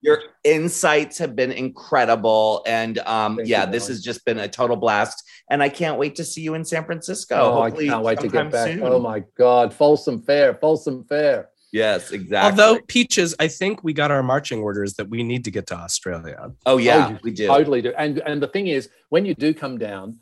Your 0.00 0.20
insights 0.42 1.18
have 1.18 1.36
been 1.36 1.52
incredible. 1.52 2.62
And 2.66 2.98
um, 3.00 3.38
yeah, 3.44 3.66
this 3.66 3.86
has 3.86 4.02
just 4.02 4.24
been 4.24 4.38
a 4.38 4.48
total 4.48 4.76
blast. 4.76 5.22
And 5.50 5.62
I 5.62 5.68
can't 5.68 5.98
wait 5.98 6.16
to 6.16 6.24
see 6.24 6.40
you 6.40 6.54
in 6.54 6.64
San 6.64 6.84
Francisco. 6.84 7.36
Oh, 7.36 7.62
I 7.62 7.70
can't 7.70 8.02
wait 8.02 8.20
to 8.20 8.28
get 8.28 8.50
back. 8.50 8.68
soon. 8.68 8.82
Oh 8.82 8.98
my 8.98 9.24
God, 9.36 9.74
Folsom 9.74 10.22
Fair, 10.22 10.54
Folsom 10.54 11.04
Fair. 11.04 11.50
Yes, 11.72 12.12
exactly. 12.12 12.62
Although 12.62 12.80
Peaches, 12.86 13.34
I 13.40 13.48
think 13.48 13.82
we 13.82 13.94
got 13.94 14.10
our 14.10 14.22
marching 14.22 14.60
orders 14.60 14.94
that 14.94 15.08
we 15.08 15.22
need 15.22 15.44
to 15.44 15.50
get 15.50 15.66
to 15.68 15.74
Australia. 15.74 16.52
oh 16.66 16.76
yeah, 16.76 17.06
oh, 17.06 17.10
you 17.12 17.18
we 17.22 17.30
do. 17.30 17.46
Totally 17.46 17.80
do. 17.80 17.94
And 17.96 18.18
and 18.18 18.42
the 18.42 18.48
thing 18.48 18.66
is, 18.66 18.90
when 19.08 19.24
you 19.24 19.34
do 19.34 19.54
come 19.54 19.78
down, 19.78 20.18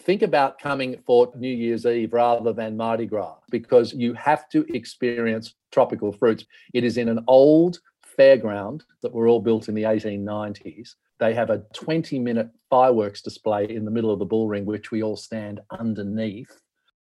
think 0.00 0.22
about 0.22 0.58
coming 0.58 0.96
for 1.04 1.32
New 1.36 1.48
Year's 1.52 1.84
Eve 1.84 2.12
rather 2.12 2.52
than 2.52 2.76
Mardi 2.76 3.06
Gras 3.06 3.36
because 3.50 3.92
you 3.92 4.14
have 4.14 4.48
to 4.50 4.64
experience 4.74 5.54
tropical 5.72 6.12
fruits. 6.12 6.44
It 6.72 6.84
is 6.84 6.96
in 6.96 7.08
an 7.08 7.24
old 7.26 7.80
fairground 8.18 8.82
that 9.02 9.12
were 9.12 9.26
all 9.26 9.40
built 9.40 9.68
in 9.68 9.74
the 9.74 9.82
1890s. 9.82 10.94
They 11.20 11.34
have 11.34 11.50
a 11.50 11.62
20 11.74 12.18
minute 12.18 12.48
fireworks 12.70 13.22
display 13.22 13.68
in 13.68 13.84
the 13.84 13.90
middle 13.90 14.10
of 14.10 14.18
the 14.18 14.24
bull 14.24 14.48
ring, 14.48 14.64
which 14.66 14.90
we 14.90 15.02
all 15.02 15.16
stand 15.16 15.60
underneath. 15.70 16.50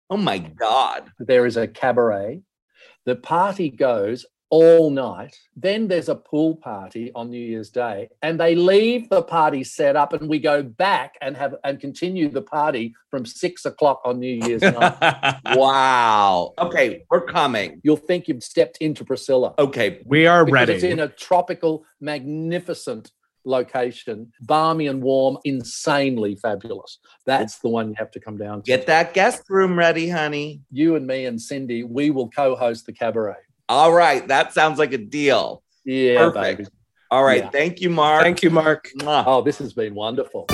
Oh 0.09 0.17
my 0.17 0.37
God. 0.37 1.09
there 1.19 1.45
is 1.45 1.57
a 1.57 1.67
cabaret. 1.67 2.41
The 3.05 3.15
party 3.15 3.69
goes 3.69 4.25
all 4.53 4.91
night. 4.91 5.35
Then 5.55 5.87
there's 5.87 6.09
a 6.09 6.15
pool 6.15 6.55
party 6.57 7.11
on 7.15 7.31
New 7.31 7.43
Year's 7.43 7.71
Day, 7.71 8.09
and 8.21 8.39
they 8.39 8.53
leave 8.53 9.09
the 9.09 9.23
party 9.23 9.63
set 9.63 9.95
up, 9.95 10.13
and 10.13 10.29
we 10.29 10.37
go 10.37 10.61
back 10.61 11.15
and 11.21 11.35
have 11.35 11.55
and 11.63 11.79
continue 11.79 12.29
the 12.29 12.43
party 12.43 12.93
from 13.09 13.25
six 13.25 13.65
o'clock 13.65 13.99
on 14.05 14.19
New 14.19 14.45
Year's 14.45 14.61
night. 14.77 15.39
Wow. 15.55 16.53
Okay, 16.59 17.03
we're 17.09 17.25
coming. 17.25 17.81
You'll 17.83 17.97
think 17.97 18.27
you've 18.27 18.43
stepped 18.43 18.77
into 18.77 19.03
Priscilla. 19.03 19.55
Okay. 19.57 20.03
we 20.05 20.27
are 20.27 20.45
ready. 20.45 20.73
It's 20.73 20.83
in 20.83 20.99
a 20.99 21.07
tropical, 21.07 21.83
magnificent 21.99 23.11
location, 23.45 24.31
balmy 24.41 24.87
and 24.87 25.01
warm, 25.01 25.37
insanely 25.43 26.35
fabulous. 26.35 26.99
That's 27.25 27.59
the 27.59 27.69
one 27.69 27.89
you 27.89 27.95
have 27.97 28.11
to 28.11 28.19
come 28.19 28.37
down 28.37 28.61
to. 28.61 28.65
Get 28.65 28.85
that 28.87 29.13
guest 29.13 29.43
room 29.49 29.77
ready, 29.77 30.09
honey. 30.09 30.61
you 30.71 30.95
and 30.95 31.05
me 31.05 31.25
and 31.25 31.41
Cindy, 31.41 31.83
we 31.83 32.09
will 32.09 32.29
co-host 32.29 32.85
the 32.85 32.93
cabaret. 32.93 33.35
All 33.69 33.93
right. 33.93 34.27
That 34.27 34.53
sounds 34.53 34.79
like 34.79 34.93
a 34.93 34.97
deal. 34.97 35.63
Yeah, 35.85 36.29
Perfect. 36.29 36.57
baby. 36.57 36.69
All 37.11 37.23
right. 37.23 37.43
Yeah. 37.43 37.49
Thank 37.49 37.81
you, 37.81 37.89
Mark. 37.89 38.23
Thank 38.23 38.43
you, 38.43 38.49
Mark. 38.49 38.89
Oh, 39.05 39.41
this 39.41 39.57
has 39.59 39.73
been 39.73 39.93
wonderful. 39.93 40.47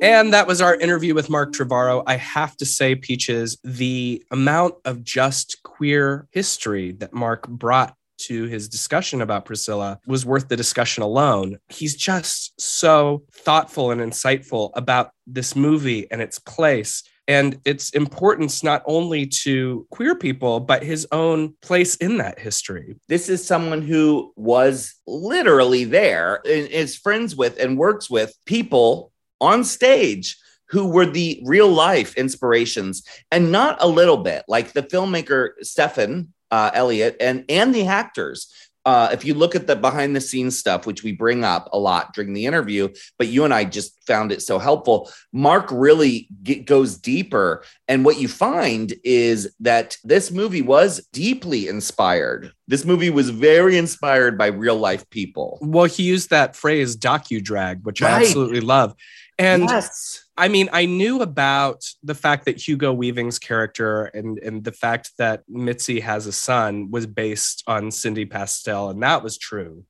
And 0.00 0.32
that 0.32 0.46
was 0.46 0.60
our 0.60 0.76
interview 0.76 1.12
with 1.12 1.28
Mark 1.28 1.52
Trevorrow. 1.52 2.04
I 2.06 2.16
have 2.16 2.56
to 2.58 2.66
say, 2.66 2.94
Peaches, 2.94 3.58
the 3.64 4.22
amount 4.30 4.74
of 4.84 5.02
just 5.02 5.62
queer 5.64 6.28
history 6.30 6.92
that 6.92 7.12
Mark 7.12 7.48
brought 7.48 7.94
to 8.18 8.44
his 8.44 8.68
discussion 8.68 9.22
about 9.22 9.44
Priscilla 9.44 9.98
was 10.06 10.24
worth 10.24 10.48
the 10.48 10.56
discussion 10.56 11.02
alone. 11.02 11.58
He's 11.68 11.96
just 11.96 12.60
so 12.60 13.24
thoughtful 13.32 13.90
and 13.90 14.00
insightful 14.00 14.70
about 14.74 15.10
this 15.26 15.56
movie 15.56 16.08
and 16.10 16.22
its 16.22 16.38
place 16.38 17.02
and 17.26 17.60
its 17.64 17.90
importance 17.90 18.62
not 18.62 18.82
only 18.86 19.26
to 19.26 19.86
queer 19.90 20.14
people, 20.14 20.60
but 20.60 20.82
his 20.82 21.06
own 21.12 21.54
place 21.60 21.96
in 21.96 22.18
that 22.18 22.38
history. 22.38 22.96
This 23.08 23.28
is 23.28 23.44
someone 23.44 23.82
who 23.82 24.32
was 24.36 24.94
literally 25.06 25.84
there 25.84 26.36
and 26.46 26.68
is 26.68 26.96
friends 26.96 27.36
with 27.36 27.58
and 27.58 27.76
works 27.76 28.08
with 28.08 28.32
people 28.46 29.12
on 29.40 29.64
stage 29.64 30.36
who 30.70 30.86
were 30.86 31.06
the 31.06 31.40
real 31.44 31.68
life 31.68 32.16
inspirations 32.16 33.02
and 33.30 33.50
not 33.50 33.76
a 33.80 33.88
little 33.88 34.18
bit 34.18 34.44
like 34.48 34.72
the 34.72 34.82
filmmaker 34.82 35.50
Stephan 35.62 36.32
uh, 36.50 36.70
Elliott 36.74 37.16
and 37.20 37.44
and 37.48 37.74
the 37.74 37.86
actors. 37.86 38.52
Uh, 38.84 39.10
if 39.12 39.22
you 39.22 39.34
look 39.34 39.54
at 39.54 39.66
the 39.66 39.76
behind 39.76 40.16
the 40.16 40.20
scenes 40.20 40.58
stuff, 40.58 40.86
which 40.86 41.02
we 41.02 41.12
bring 41.12 41.44
up 41.44 41.68
a 41.74 41.78
lot 41.78 42.14
during 42.14 42.32
the 42.32 42.46
interview, 42.46 42.88
but 43.18 43.26
you 43.26 43.44
and 43.44 43.52
I 43.52 43.64
just 43.64 44.02
found 44.06 44.32
it 44.32 44.40
so 44.40 44.58
helpful. 44.58 45.10
Mark 45.30 45.68
really 45.70 46.26
get, 46.42 46.64
goes 46.64 46.96
deeper, 46.96 47.64
and 47.86 48.02
what 48.02 48.18
you 48.18 48.28
find 48.28 48.94
is 49.04 49.54
that 49.60 49.98
this 50.04 50.30
movie 50.30 50.62
was 50.62 51.06
deeply 51.12 51.68
inspired. 51.68 52.50
This 52.66 52.86
movie 52.86 53.10
was 53.10 53.28
very 53.28 53.76
inspired 53.76 54.38
by 54.38 54.46
real 54.46 54.76
life 54.76 55.08
people. 55.10 55.58
Well, 55.60 55.84
he 55.84 56.04
used 56.04 56.30
that 56.30 56.56
phrase 56.56 56.96
docu 56.96 57.44
drag, 57.44 57.84
which 57.84 58.00
I 58.00 58.20
absolutely 58.20 58.60
love. 58.60 58.94
And 59.38 59.68
yes, 59.68 60.24
I 60.36 60.48
mean, 60.48 60.68
I 60.72 60.86
knew 60.86 61.22
about 61.22 61.84
the 62.02 62.14
fact 62.14 62.44
that 62.46 62.56
Hugo 62.56 62.92
Weaving's 62.92 63.38
character 63.38 64.04
and, 64.04 64.38
and 64.38 64.64
the 64.64 64.72
fact 64.72 65.12
that 65.18 65.42
Mitzi 65.48 66.00
has 66.00 66.26
a 66.26 66.32
son 66.32 66.90
was 66.90 67.06
based 67.06 67.62
on 67.66 67.90
Cindy 67.90 68.24
Pastel, 68.24 68.90
and 68.90 69.02
that 69.02 69.22
was 69.22 69.38
true. 69.38 69.84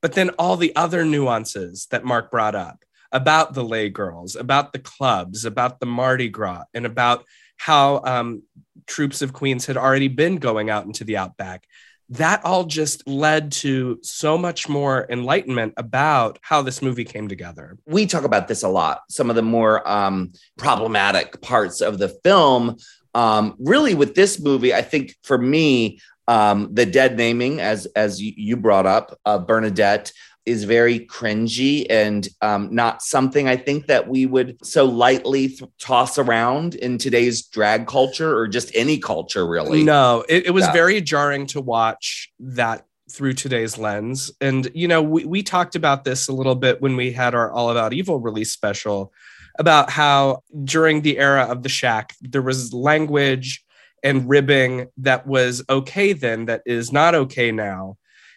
But 0.00 0.12
then 0.12 0.30
all 0.38 0.56
the 0.56 0.74
other 0.76 1.04
nuances 1.04 1.86
that 1.90 2.04
Mark 2.04 2.30
brought 2.30 2.54
up 2.54 2.84
about 3.12 3.54
the 3.54 3.64
Les 3.64 3.88
Girls, 3.88 4.36
about 4.36 4.72
the 4.72 4.78
clubs, 4.78 5.44
about 5.44 5.80
the 5.80 5.86
Mardi 5.86 6.28
Gras, 6.28 6.64
and 6.74 6.84
about 6.84 7.24
how 7.56 8.02
um, 8.04 8.42
troops 8.86 9.22
of 9.22 9.32
Queens 9.32 9.66
had 9.66 9.76
already 9.76 10.08
been 10.08 10.36
going 10.36 10.68
out 10.68 10.84
into 10.84 11.04
the 11.04 11.16
outback. 11.16 11.64
That 12.10 12.44
all 12.44 12.64
just 12.64 13.06
led 13.08 13.52
to 13.52 13.98
so 14.02 14.36
much 14.36 14.68
more 14.68 15.06
enlightenment 15.08 15.74
about 15.76 16.38
how 16.42 16.62
this 16.62 16.82
movie 16.82 17.04
came 17.04 17.28
together. 17.28 17.78
we 17.86 18.06
talk 18.06 18.24
about 18.24 18.48
this 18.48 18.62
a 18.62 18.68
lot 18.68 19.02
some 19.08 19.30
of 19.30 19.36
the 19.36 19.42
more 19.42 19.86
um, 19.88 20.32
problematic 20.58 21.40
parts 21.40 21.80
of 21.80 21.98
the 21.98 22.08
film 22.08 22.76
um, 23.14 23.54
really 23.58 23.94
with 23.94 24.14
this 24.14 24.40
movie 24.40 24.74
i 24.74 24.82
think 24.82 25.14
for 25.22 25.38
me 25.38 25.98
um, 26.26 26.70
the 26.72 26.86
dead 26.86 27.16
naming 27.16 27.60
as 27.60 27.86
as 27.96 28.20
you, 28.20 28.56
brought 28.56 28.86
up 28.86 29.18
uh, 29.26 29.38
bernadette 29.38 30.12
is 30.46 30.64
very 30.64 31.00
cringy 31.00 31.86
and 31.88 32.28
um, 32.42 32.68
not 32.74 33.02
something 33.02 33.48
i 33.48 33.56
think 33.56 33.86
that 33.86 34.08
we 34.08 34.26
would 34.26 34.56
so 34.64 34.84
lightly 34.84 35.48
th- 35.48 35.70
toss 35.78 36.18
around 36.18 36.74
in 36.76 36.98
today's 36.98 37.42
drag 37.46 37.86
culture 37.86 38.36
or 38.36 38.46
just 38.46 38.70
any 38.74 38.98
culture 38.98 39.46
really 39.46 39.82
No, 39.84 40.24
it, 40.28 40.46
it 40.46 40.50
was 40.50 40.64
Yeah. 40.66 40.72
very 40.72 41.00
jarring 41.00 41.46
to 41.48 41.60
watch 41.60 42.30
that 42.38 42.84
through 43.10 43.34
today's 43.34 43.76
lens. 43.76 44.32
And, 44.40 44.70
you 44.74 44.88
know, 44.88 45.02
we, 45.02 45.24
we 45.26 45.42
talked 45.42 45.76
about 45.76 46.04
this 46.04 46.26
a 46.28 46.32
little 46.32 46.54
bit 46.54 46.80
when 46.80 46.96
we 46.96 47.12
had 47.12 47.34
our 47.34 47.52
All 47.52 47.70
About 47.70 47.92
Evil 47.92 48.18
release 48.18 48.50
special 48.52 49.12
about 49.58 49.90
how 49.90 50.42
during 50.64 51.02
the 51.02 51.18
era 51.18 51.42
of 51.44 51.62
the 51.62 51.68
shack, 51.68 52.14
there 52.22 52.42
was 52.42 52.72
language 52.72 53.62
and 54.02 54.28
ribbing 54.28 54.88
that 54.98 55.26
was 55.26 55.62
okay 55.68 56.12
then 56.12 56.46
that 56.46 56.62
is 56.66 56.92
not 56.92 57.14
okay 57.14 57.52
now. 57.52 57.96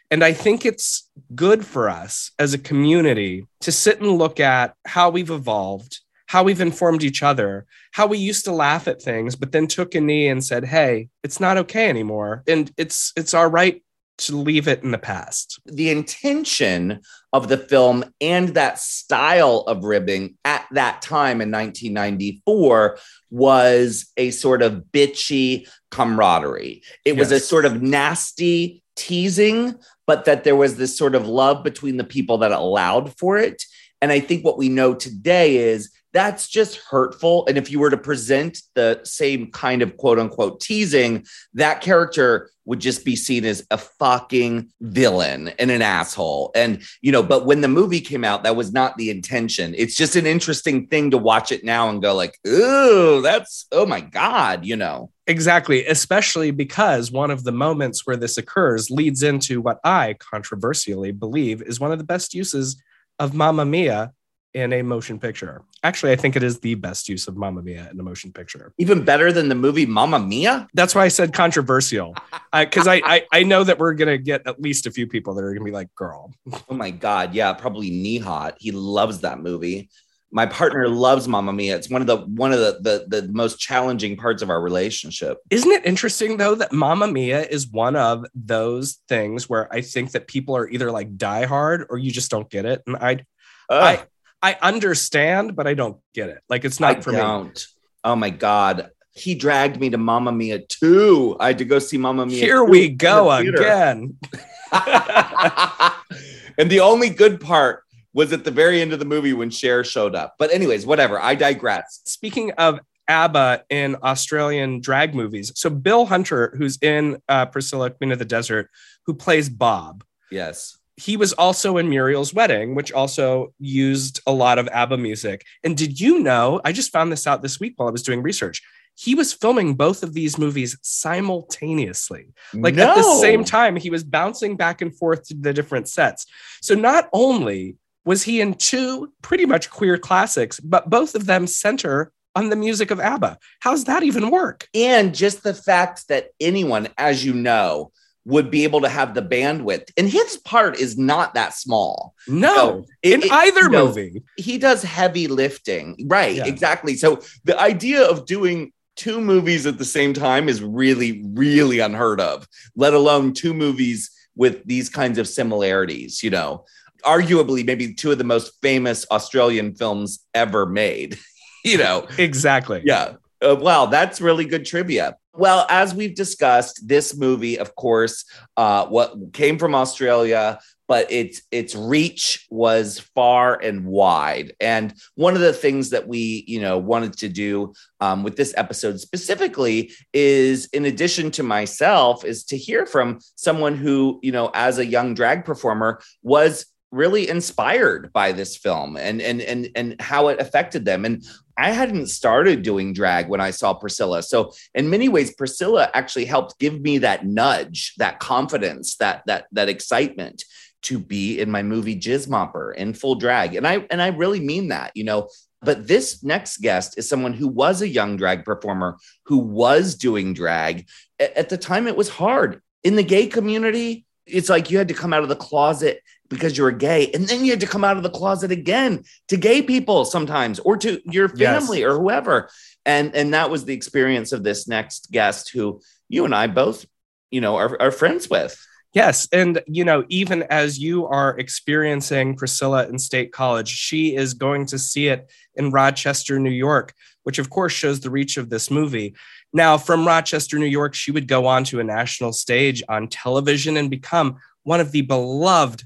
And 0.09 0.23
I 0.23 0.33
think 0.33 0.65
it's 0.65 1.09
good 1.35 1.65
for 1.65 1.89
us 1.89 2.31
as 2.39 2.53
a 2.53 2.57
community 2.57 3.45
to 3.61 3.71
sit 3.71 3.99
and 3.99 4.17
look 4.17 4.39
at 4.39 4.73
how 4.85 5.09
we've 5.09 5.29
evolved, 5.29 5.99
how 6.27 6.43
we've 6.43 6.61
informed 6.61 7.03
each 7.03 7.23
other, 7.23 7.65
how 7.91 8.07
we 8.07 8.17
used 8.17 8.45
to 8.45 8.51
laugh 8.51 8.87
at 8.87 9.01
things, 9.01 9.35
but 9.35 9.51
then 9.51 9.67
took 9.67 9.95
a 9.95 10.01
knee 10.01 10.27
and 10.27 10.43
said, 10.43 10.65
"Hey, 10.65 11.09
it's 11.23 11.39
not 11.39 11.57
okay 11.57 11.89
anymore, 11.89 12.43
and 12.47 12.71
it's 12.77 13.11
it's 13.17 13.33
our 13.33 13.49
right 13.49 13.83
to 14.19 14.35
leave 14.35 14.67
it 14.67 14.81
in 14.83 14.91
the 14.91 14.97
past." 14.97 15.59
the 15.65 15.89
intention 15.89 17.01
of 17.33 17.49
the 17.49 17.57
film 17.57 18.03
and 18.21 18.49
that 18.49 18.79
style 18.79 19.59
of 19.67 19.83
ribbing 19.83 20.35
at 20.45 20.65
that 20.71 21.01
time 21.01 21.41
in 21.41 21.51
1994 21.51 22.97
was 23.29 24.11
a 24.15 24.31
sort 24.31 24.61
of 24.61 24.85
bitchy 24.93 25.67
camaraderie. 25.91 26.81
It 27.05 27.17
was 27.17 27.31
a 27.31 27.39
sort 27.39 27.65
of 27.65 27.81
nasty 27.81 28.81
teasing, 28.95 29.75
but 30.07 30.25
that 30.25 30.43
there 30.43 30.55
was 30.55 30.77
this 30.77 30.97
sort 30.97 31.13
of 31.13 31.27
love 31.27 31.63
between 31.63 31.97
the 31.97 32.03
people 32.03 32.39
that 32.39 32.51
allowed 32.51 33.15
for 33.17 33.37
it. 33.37 33.63
And 34.01 34.11
I 34.11 34.19
think 34.19 34.43
what 34.43 34.57
we 34.57 34.69
know 34.69 34.95
today 34.95 35.57
is 35.57 35.91
that's 36.13 36.47
just 36.47 36.77
hurtful. 36.89 37.45
And 37.47 37.57
if 37.57 37.69
you 37.69 37.79
were 37.79 37.89
to 37.89 37.97
present 37.97 38.61
the 38.75 39.01
same 39.03 39.51
kind 39.51 39.81
of 39.81 39.97
quote 39.97 40.19
unquote 40.19 40.61
teasing, 40.61 41.25
that 41.53 41.81
character 41.81 42.49
would 42.65 42.79
just 42.79 43.05
be 43.05 43.15
seen 43.15 43.45
as 43.45 43.65
a 43.71 43.77
fucking 43.77 44.71
villain 44.81 45.47
and 45.59 45.71
an 45.71 45.81
asshole. 45.81 46.51
And, 46.53 46.81
you 47.01 47.13
know, 47.13 47.23
but 47.23 47.45
when 47.45 47.61
the 47.61 47.67
movie 47.69 48.01
came 48.01 48.25
out, 48.25 48.43
that 48.43 48.57
was 48.57 48.73
not 48.73 48.97
the 48.97 49.09
intention. 49.09 49.73
It's 49.77 49.95
just 49.95 50.17
an 50.17 50.25
interesting 50.25 50.87
thing 50.87 51.11
to 51.11 51.17
watch 51.17 51.51
it 51.51 51.63
now 51.63 51.89
and 51.89 52.01
go, 52.01 52.13
like, 52.13 52.37
ooh, 52.45 53.21
that's, 53.21 53.67
oh 53.71 53.85
my 53.85 54.01
God, 54.01 54.65
you 54.65 54.75
know. 54.75 55.11
Exactly, 55.27 55.85
especially 55.85 56.51
because 56.51 57.11
one 57.11 57.31
of 57.31 57.45
the 57.45 57.53
moments 57.53 58.05
where 58.05 58.17
this 58.17 58.37
occurs 58.37 58.89
leads 58.89 59.23
into 59.23 59.61
what 59.61 59.79
I 59.83 60.15
controversially 60.19 61.11
believe 61.11 61.61
is 61.61 61.79
one 61.79 61.91
of 61.91 61.97
the 61.97 62.03
best 62.03 62.33
uses 62.33 62.81
of 63.19 63.33
Mamma 63.33 63.65
Mia 63.65 64.13
in 64.57 64.73
a 64.73 64.81
motion 64.81 65.19
picture. 65.19 65.61
Actually, 65.83 66.11
I 66.11 66.15
think 66.15 66.35
it 66.35 66.43
is 66.43 66.59
the 66.59 66.75
best 66.75 67.07
use 67.07 67.27
of 67.27 67.37
Mamma 67.37 67.61
Mia 67.61 67.89
in 67.91 67.99
a 67.99 68.03
motion 68.03 68.31
picture. 68.31 68.73
Even 68.77 69.05
better 69.05 69.31
than 69.31 69.49
the 69.49 69.55
movie 69.55 69.85
Mamma 69.85 70.19
Mia. 70.19 70.67
That's 70.73 70.95
why 70.95 71.05
I 71.05 71.07
said 71.09 71.33
controversial, 71.33 72.15
uh, 72.53 72.65
because 72.65 72.87
I, 72.87 73.01
I 73.03 73.23
I 73.31 73.43
know 73.43 73.63
that 73.63 73.79
we're 73.79 73.93
gonna 73.93 74.17
get 74.17 74.45
at 74.47 74.61
least 74.61 74.87
a 74.87 74.91
few 74.91 75.07
people 75.07 75.35
that 75.35 75.43
are 75.43 75.53
gonna 75.53 75.65
be 75.65 75.71
like, 75.71 75.93
"Girl, 75.95 76.33
Oh 76.69 76.73
my 76.73 76.91
God. 76.91 77.33
Yeah, 77.33 77.53
probably 77.53 77.89
knee 77.89 78.17
hot. 78.17 78.55
He 78.59 78.71
loves 78.71 79.21
that 79.21 79.39
movie. 79.39 79.89
My 80.29 80.45
partner 80.45 80.89
loves 80.89 81.27
Mamma 81.27 81.53
Mia. 81.53 81.75
It's 81.77 81.89
one 81.89 82.01
of 82.01 82.07
the 82.07 82.17
one 82.17 82.51
of 82.51 82.59
the, 82.59 83.05
the 83.07 83.21
the 83.21 83.31
most 83.31 83.59
challenging 83.59 84.17
parts 84.17 84.41
of 84.41 84.49
our 84.49 84.61
relationship. 84.61 85.37
Isn't 85.49 85.71
it 85.71 85.85
interesting 85.85 86.37
though 86.37 86.55
that 86.55 86.73
Mamma 86.73 87.07
Mia 87.07 87.43
is 87.43 87.67
one 87.67 87.95
of 87.95 88.25
those 88.35 88.99
things 89.07 89.47
where 89.47 89.71
I 89.73 89.81
think 89.81 90.11
that 90.11 90.27
people 90.27 90.57
are 90.57 90.67
either 90.67 90.91
like 90.91 91.15
die 91.15 91.45
hard 91.45 91.85
or 91.89 91.97
you 91.97 92.11
just 92.11 92.29
don't 92.31 92.49
get 92.49 92.65
it, 92.65 92.81
and 92.87 92.97
I 92.97 93.25
Ugh. 93.69 93.83
I 93.83 94.05
understand, 94.43 95.55
but 95.55 95.67
I 95.67 95.73
don't 95.73 95.97
get 96.13 96.29
it. 96.29 96.39
Like 96.49 96.65
it's 96.65 96.81
I 96.81 96.93
not 96.93 97.03
for 97.03 97.11
me. 97.11 97.17
don't. 97.17 97.67
Oh 98.03 98.15
my 98.15 98.29
God. 98.29 98.89
He 99.11 99.33
dragged 99.33 99.79
me 99.79 99.89
to 99.89 99.97
Mamma 99.97 100.31
Mia 100.31 100.59
2. 100.59 101.37
I 101.39 101.47
had 101.47 101.57
to 101.57 101.65
go 101.65 101.79
see 101.79 101.97
Mamma 101.97 102.25
Mia. 102.27 102.39
Here 102.39 102.57
2 102.57 102.65
we 102.65 102.89
go 102.89 103.35
the 103.41 103.49
again. 103.49 104.17
and 106.57 106.69
the 106.69 106.81
only 106.81 107.09
good 107.09 107.41
part 107.41 107.83
was 108.13 108.31
at 108.31 108.43
the 108.43 108.51
very 108.51 108.81
end 108.81 108.93
of 108.93 108.99
the 108.99 109.05
movie 109.05 109.33
when 109.33 109.49
Cher 109.49 109.83
showed 109.83 110.15
up. 110.15 110.35
But, 110.37 110.51
anyways, 110.53 110.85
whatever. 110.85 111.19
I 111.19 111.35
digress. 111.35 112.01
Speaking 112.05 112.51
of 112.53 112.79
ABBA 113.07 113.63
in 113.69 113.95
Australian 114.03 114.81
drag 114.81 115.15
movies, 115.15 115.51
so 115.55 115.69
Bill 115.69 116.05
Hunter, 116.05 116.53
who's 116.57 116.77
in 116.81 117.21
uh, 117.27 117.47
Priscilla, 117.47 117.89
Queen 117.89 118.11
of 118.11 118.19
the 118.19 118.25
Desert, 118.25 118.69
who 119.05 119.13
plays 119.13 119.49
Bob, 119.49 120.03
Yes. 120.29 120.76
He 120.97 121.15
was 121.15 121.31
also 121.33 121.77
in 121.77 121.89
Muriel's 121.89 122.33
Wedding, 122.33 122.73
which 122.73 122.91
also 122.91 123.53
used 123.59 124.19
a 124.25 124.33
lot 124.33 124.57
of 124.57 124.67
ABBA 124.69 124.97
music. 124.97 125.45
And 125.63 125.77
did 125.77 125.99
you 126.01 126.19
know? 126.19 126.59
I 126.65 126.71
just 126.71 126.91
found 126.91 127.11
this 127.11 127.27
out 127.27 127.43
this 127.43 127.59
week 127.59 127.73
while 127.77 127.87
I 127.87 127.91
was 127.91 128.01
doing 128.01 128.23
research. 128.23 128.63
He 128.95 129.13
was 129.13 129.31
filming 129.31 129.75
both 129.75 130.01
of 130.01 130.15
these 130.15 130.39
movies 130.39 130.75
simultaneously. 130.81 132.33
Like 132.51 132.77
at 132.77 132.95
the 132.95 133.19
same 133.21 133.43
time, 133.43 133.75
he 133.75 133.91
was 133.91 134.03
bouncing 134.03 134.57
back 134.57 134.81
and 134.81 134.95
forth 134.97 135.27
to 135.27 135.35
the 135.35 135.53
different 135.53 135.87
sets. 135.87 136.25
So 136.63 136.73
not 136.73 137.07
only 137.13 137.75
was 138.05 138.23
he 138.23 138.41
in 138.41 138.55
two 138.55 139.13
pretty 139.21 139.45
much 139.45 139.69
queer 139.69 139.99
classics, 139.99 140.59
but 140.59 140.89
both 140.89 141.13
of 141.13 141.27
them 141.27 141.45
center 141.45 142.11
on 142.35 142.49
the 142.49 142.55
music 142.55 142.89
of 142.89 142.99
ABBA. 142.99 143.37
How's 143.59 143.83
that 143.83 144.01
even 144.01 144.31
work? 144.31 144.67
And 144.73 145.13
just 145.13 145.43
the 145.43 145.53
fact 145.53 146.07
that 146.07 146.29
anyone, 146.39 146.87
as 146.97 147.23
you 147.23 147.33
know, 147.33 147.91
would 148.27 148.51
be 148.51 148.63
able 148.65 148.81
to 148.81 148.89
have 148.89 149.13
the 149.13 149.21
bandwidth. 149.21 149.89
And 149.97 150.07
his 150.09 150.37
part 150.37 150.77
is 150.79 150.97
not 150.97 151.33
that 151.35 151.53
small. 151.53 152.13
No, 152.27 152.85
It- 153.01 153.13
in 153.13 153.23
it- 153.23 153.31
either 153.31 153.69
no, 153.69 153.85
movie. 153.87 154.21
he 154.35 154.57
does 154.57 154.83
heavy 154.83 155.27
lifting. 155.27 155.95
Right, 156.07 156.35
Yeah. 156.35 156.45
exactly. 156.45 156.95
So 156.97 157.21
the 157.45 157.57
idea 157.59 158.03
of 158.03 158.25
doing 158.25 158.73
two 158.97 159.21
movies 159.21 159.65
at 159.65 159.77
the 159.77 159.85
same 159.85 160.13
time 160.13 160.49
is 160.49 160.61
really, 160.61 161.23
really 161.33 161.79
unheard 161.79 162.19
of, 162.19 162.47
let 162.75 162.93
alone 162.93 163.31
two 163.33 163.53
movies 163.53 164.11
with 164.35 164.61
these 164.65 164.89
kinds 164.89 165.17
of 165.17 165.27
similarities, 165.27 166.21
you 166.21 166.29
know. 166.29 166.65
Arguably, 167.05 167.65
maybe 167.65 167.93
two 167.93 168.11
of 168.11 168.17
the 168.17 168.23
most 168.23 168.53
famous 168.61 169.05
Australian 169.09 169.73
films 169.75 170.19
ever 170.33 170.65
made, 170.65 171.17
you 171.63 171.77
know. 171.77 172.07
Exactly. 172.17 172.81
Yeah. 172.83 173.13
Uh, 173.41 173.55
wow, 173.55 173.85
that's 173.85 174.19
really 174.19 174.45
good 174.45 174.65
trivia. 174.65 175.15
Well, 175.37 175.67
as 175.69 175.93
we've 175.93 176.15
discussed, 176.15 176.87
this 176.87 177.15
movie, 177.15 177.59
of 177.59 177.75
course, 177.75 178.25
uh, 178.57 178.87
what 178.87 179.33
came 179.33 179.59
from 179.59 179.75
Australia, 179.75 180.59
but 180.87 181.11
its 181.11 181.43
its 181.51 181.75
reach 181.75 182.47
was 182.49 182.99
far 183.13 183.61
and 183.61 183.85
wide. 183.85 184.53
And 184.59 184.93
one 185.15 185.35
of 185.35 185.41
the 185.41 185.53
things 185.53 185.91
that 185.91 186.07
we, 186.07 186.43
you 186.47 186.59
know, 186.59 186.79
wanted 186.79 187.13
to 187.17 187.29
do 187.29 187.73
um, 187.99 188.23
with 188.23 188.35
this 188.35 188.53
episode 188.57 188.99
specifically 188.99 189.91
is, 190.11 190.65
in 190.73 190.85
addition 190.85 191.29
to 191.31 191.43
myself, 191.43 192.25
is 192.25 192.43
to 192.45 192.57
hear 192.57 192.85
from 192.87 193.19
someone 193.35 193.75
who, 193.75 194.19
you 194.23 194.31
know, 194.31 194.49
as 194.55 194.79
a 194.79 194.85
young 194.85 195.13
drag 195.13 195.45
performer, 195.45 196.01
was 196.23 196.65
really 196.91 197.29
inspired 197.29 198.11
by 198.13 198.31
this 198.31 198.55
film 198.55 198.95
and 198.95 199.21
and 199.21 199.41
and 199.41 199.69
and 199.75 199.99
how 199.99 200.29
it 200.29 200.39
affected 200.39 200.85
them 200.85 201.03
and 201.03 201.23
I 201.57 201.71
hadn't 201.71 202.07
started 202.07 202.61
doing 202.61 202.93
drag 202.93 203.27
when 203.27 203.41
I 203.41 203.49
saw 203.49 203.73
Priscilla. 203.73 204.21
So 204.21 204.51
in 204.75 204.89
many 204.89 205.09
ways, 205.09 205.33
Priscilla 205.33 205.89
actually 205.93 206.25
helped 206.25 206.59
give 206.59 206.79
me 206.79 206.99
that 206.99 207.25
nudge, 207.25 207.95
that 207.97 208.19
confidence, 208.19 208.95
that 208.97 209.23
that 209.25 209.47
that 209.51 209.67
excitement 209.67 210.45
to 210.83 210.99
be 210.99 211.39
in 211.39 211.49
my 211.49 211.63
movie 211.63 211.99
Jizz 211.99 212.27
Mopper 212.27 212.75
in 212.75 212.93
full 212.93 213.15
drag. 213.15 213.55
And 213.55 213.67
I 213.67 213.87
and 213.89 214.01
I 214.01 214.07
really 214.09 214.39
mean 214.39 214.67
that, 214.67 214.91
you 214.95 215.03
know. 215.03 215.29
But 215.63 215.87
this 215.87 216.23
next 216.23 216.57
guest 216.57 216.99
is 216.99 217.09
someone 217.09 217.33
who 217.33 217.47
was 217.47 217.81
a 217.81 217.87
young 217.87 218.15
drag 218.15 218.45
performer 218.45 218.99
who 219.25 219.39
was 219.39 219.95
doing 219.95 220.35
drag. 220.35 220.87
At 221.19 221.49
the 221.49 221.57
time, 221.57 221.87
it 221.87 221.97
was 221.97 222.09
hard. 222.09 222.61
In 222.83 222.95
the 222.95 223.03
gay 223.03 223.25
community, 223.25 224.05
it's 224.27 224.49
like 224.49 224.69
you 224.69 224.77
had 224.77 224.89
to 224.89 224.93
come 224.93 225.13
out 225.13 225.23
of 225.23 225.29
the 225.29 225.35
closet 225.35 226.03
because 226.29 226.57
you 226.57 226.63
were 226.63 226.71
gay, 226.71 227.11
and 227.13 227.27
then 227.27 227.45
you 227.45 227.51
had 227.51 227.59
to 227.61 227.67
come 227.67 227.83
out 227.83 227.97
of 227.97 228.03
the 228.03 228.09
closet 228.09 228.51
again 228.51 229.03
to 229.27 229.37
gay 229.37 229.61
people 229.61 230.05
sometimes, 230.05 230.59
or 230.59 230.77
to 230.77 231.01
your 231.05 231.31
Yes. 231.35 231.61
family 231.61 231.83
or 231.83 231.95
whoever. 231.97 232.49
And 232.85 233.15
and 233.15 233.33
that 233.33 233.49
was 233.49 233.65
the 233.65 233.73
experience 233.73 234.31
of 234.31 234.43
this 234.43 234.67
next 234.67 235.11
guest, 235.11 235.49
who 235.49 235.81
you 236.09 236.25
and 236.25 236.33
I 236.35 236.47
both, 236.47 236.85
you 237.31 237.41
know, 237.41 237.55
are, 237.55 237.81
are 237.81 237.91
friends 237.91 238.29
with. 238.29 238.57
Yes. 238.93 239.27
And, 239.31 239.61
you 239.67 239.83
know, 239.83 240.05
even 240.07 240.43
as 240.43 240.79
you 240.79 241.05
are 241.07 241.37
experiencing 241.37 242.35
Priscilla 242.35 242.87
in 242.87 242.97
State 242.97 243.31
College, 243.31 243.67
she 243.67 244.15
is 244.15 244.33
going 244.33 244.65
to 244.67 244.79
see 244.79 245.09
it 245.09 245.29
in 245.55 245.71
Rochester, 245.71 246.39
New 246.39 246.49
York 246.49 246.93
which 247.27 247.39
of 247.39 247.49
course 247.49 247.73
shows 247.73 247.99
the 247.99 248.09
reach 248.09 248.37
of 248.37 248.49
this 248.49 248.71
movie. 248.71 249.13
Now, 249.51 249.77
from 249.77 250.07
Rochester, 250.07 250.57
New 250.57 250.65
York, 250.65 250.93
she 250.93 251.11
would 251.11 251.27
go 251.27 251.45
on 251.45 251.65
to 251.65 251.81
a 251.81 251.83
national 251.83 252.31
stage 252.31 252.81
on 252.87 253.09
television 253.09 253.75
and 253.75 253.89
become 253.89 254.37
one 254.63 254.79
of 254.79 254.93
the 254.93 255.01
beloved 255.01 255.83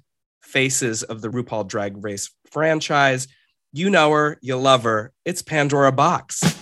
faces 0.52 1.04
of 1.04 1.22
the 1.22 1.30
RuPaul 1.30 1.68
Drag 1.68 2.04
Race 2.04 2.30
franchise. 2.52 3.28
You 3.72 3.90
know 3.90 4.12
her, 4.12 4.38
you 4.42 4.58
love 4.58 4.84
her. 4.84 5.14
It's 5.24 5.42
Pandora 5.42 5.92
Boxx. 5.94 6.61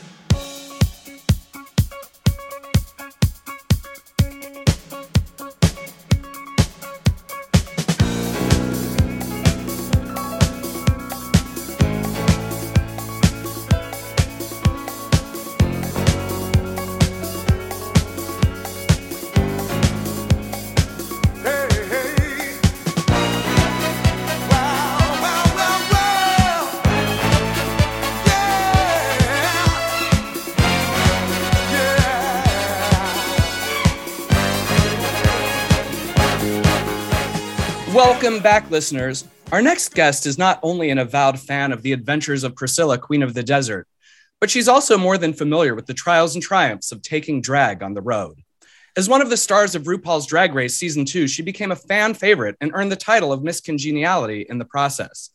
Back, 38.49 38.71
listeners. 38.71 39.25
Our 39.51 39.61
next 39.61 39.93
guest 39.93 40.25
is 40.25 40.39
not 40.39 40.59
only 40.63 40.89
an 40.89 40.97
avowed 40.97 41.39
fan 41.39 41.71
of 41.71 41.83
the 41.83 41.93
adventures 41.93 42.43
of 42.43 42.55
Priscilla, 42.55 42.97
Queen 42.97 43.21
of 43.21 43.35
the 43.35 43.43
Desert, 43.43 43.87
but 44.39 44.49
she's 44.49 44.67
also 44.67 44.97
more 44.97 45.19
than 45.19 45.33
familiar 45.33 45.75
with 45.75 45.85
the 45.85 45.93
trials 45.93 46.33
and 46.33 46.41
triumphs 46.41 46.91
of 46.91 47.03
taking 47.03 47.43
drag 47.43 47.83
on 47.83 47.93
the 47.93 48.01
road. 48.01 48.39
As 48.97 49.07
one 49.07 49.21
of 49.21 49.29
the 49.29 49.37
stars 49.37 49.75
of 49.75 49.83
RuPaul's 49.83 50.25
Drag 50.25 50.55
Race 50.55 50.75
Season 50.75 51.05
2, 51.05 51.27
she 51.27 51.43
became 51.43 51.71
a 51.71 51.75
fan 51.75 52.15
favorite 52.15 52.55
and 52.59 52.71
earned 52.73 52.91
the 52.91 52.95
title 52.95 53.31
of 53.31 53.43
Miss 53.43 53.61
Congeniality 53.61 54.47
in 54.49 54.57
the 54.57 54.65
process. 54.65 55.29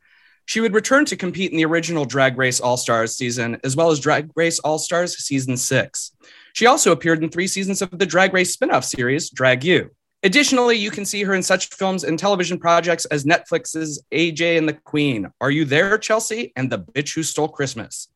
She 0.46 0.60
would 0.60 0.74
return 0.74 1.04
to 1.04 1.16
compete 1.16 1.52
in 1.52 1.56
the 1.56 1.66
original 1.66 2.04
Drag 2.04 2.36
Race 2.36 2.58
All 2.58 2.76
Stars 2.76 3.14
season, 3.14 3.60
as 3.62 3.76
well 3.76 3.92
as 3.92 4.00
Drag 4.00 4.28
Race 4.34 4.58
All 4.58 4.80
Stars 4.80 5.16
Season 5.18 5.56
6. 5.56 6.10
She 6.52 6.66
also 6.66 6.90
appeared 6.90 7.22
in 7.22 7.30
three 7.30 7.46
seasons 7.46 7.80
of 7.80 7.96
the 7.96 8.06
Drag 8.06 8.34
Race 8.34 8.52
spin 8.52 8.72
off 8.72 8.84
series, 8.84 9.30
Drag 9.30 9.62
U. 9.62 9.92
Additionally, 10.24 10.78
you 10.78 10.90
can 10.90 11.04
see 11.04 11.22
her 11.22 11.34
in 11.34 11.42
such 11.42 11.68
films 11.68 12.02
and 12.02 12.18
television 12.18 12.58
projects 12.58 13.04
as 13.04 13.24
Netflix's 13.24 14.02
AJ 14.10 14.56
and 14.56 14.66
the 14.66 14.72
Queen, 14.72 15.30
Are 15.38 15.50
You 15.50 15.66
There, 15.66 15.98
Chelsea? 15.98 16.50
and 16.56 16.72
The 16.72 16.78
Bitch 16.78 17.14
Who 17.14 17.22
Stole 17.22 17.48
Christmas. 17.48 18.08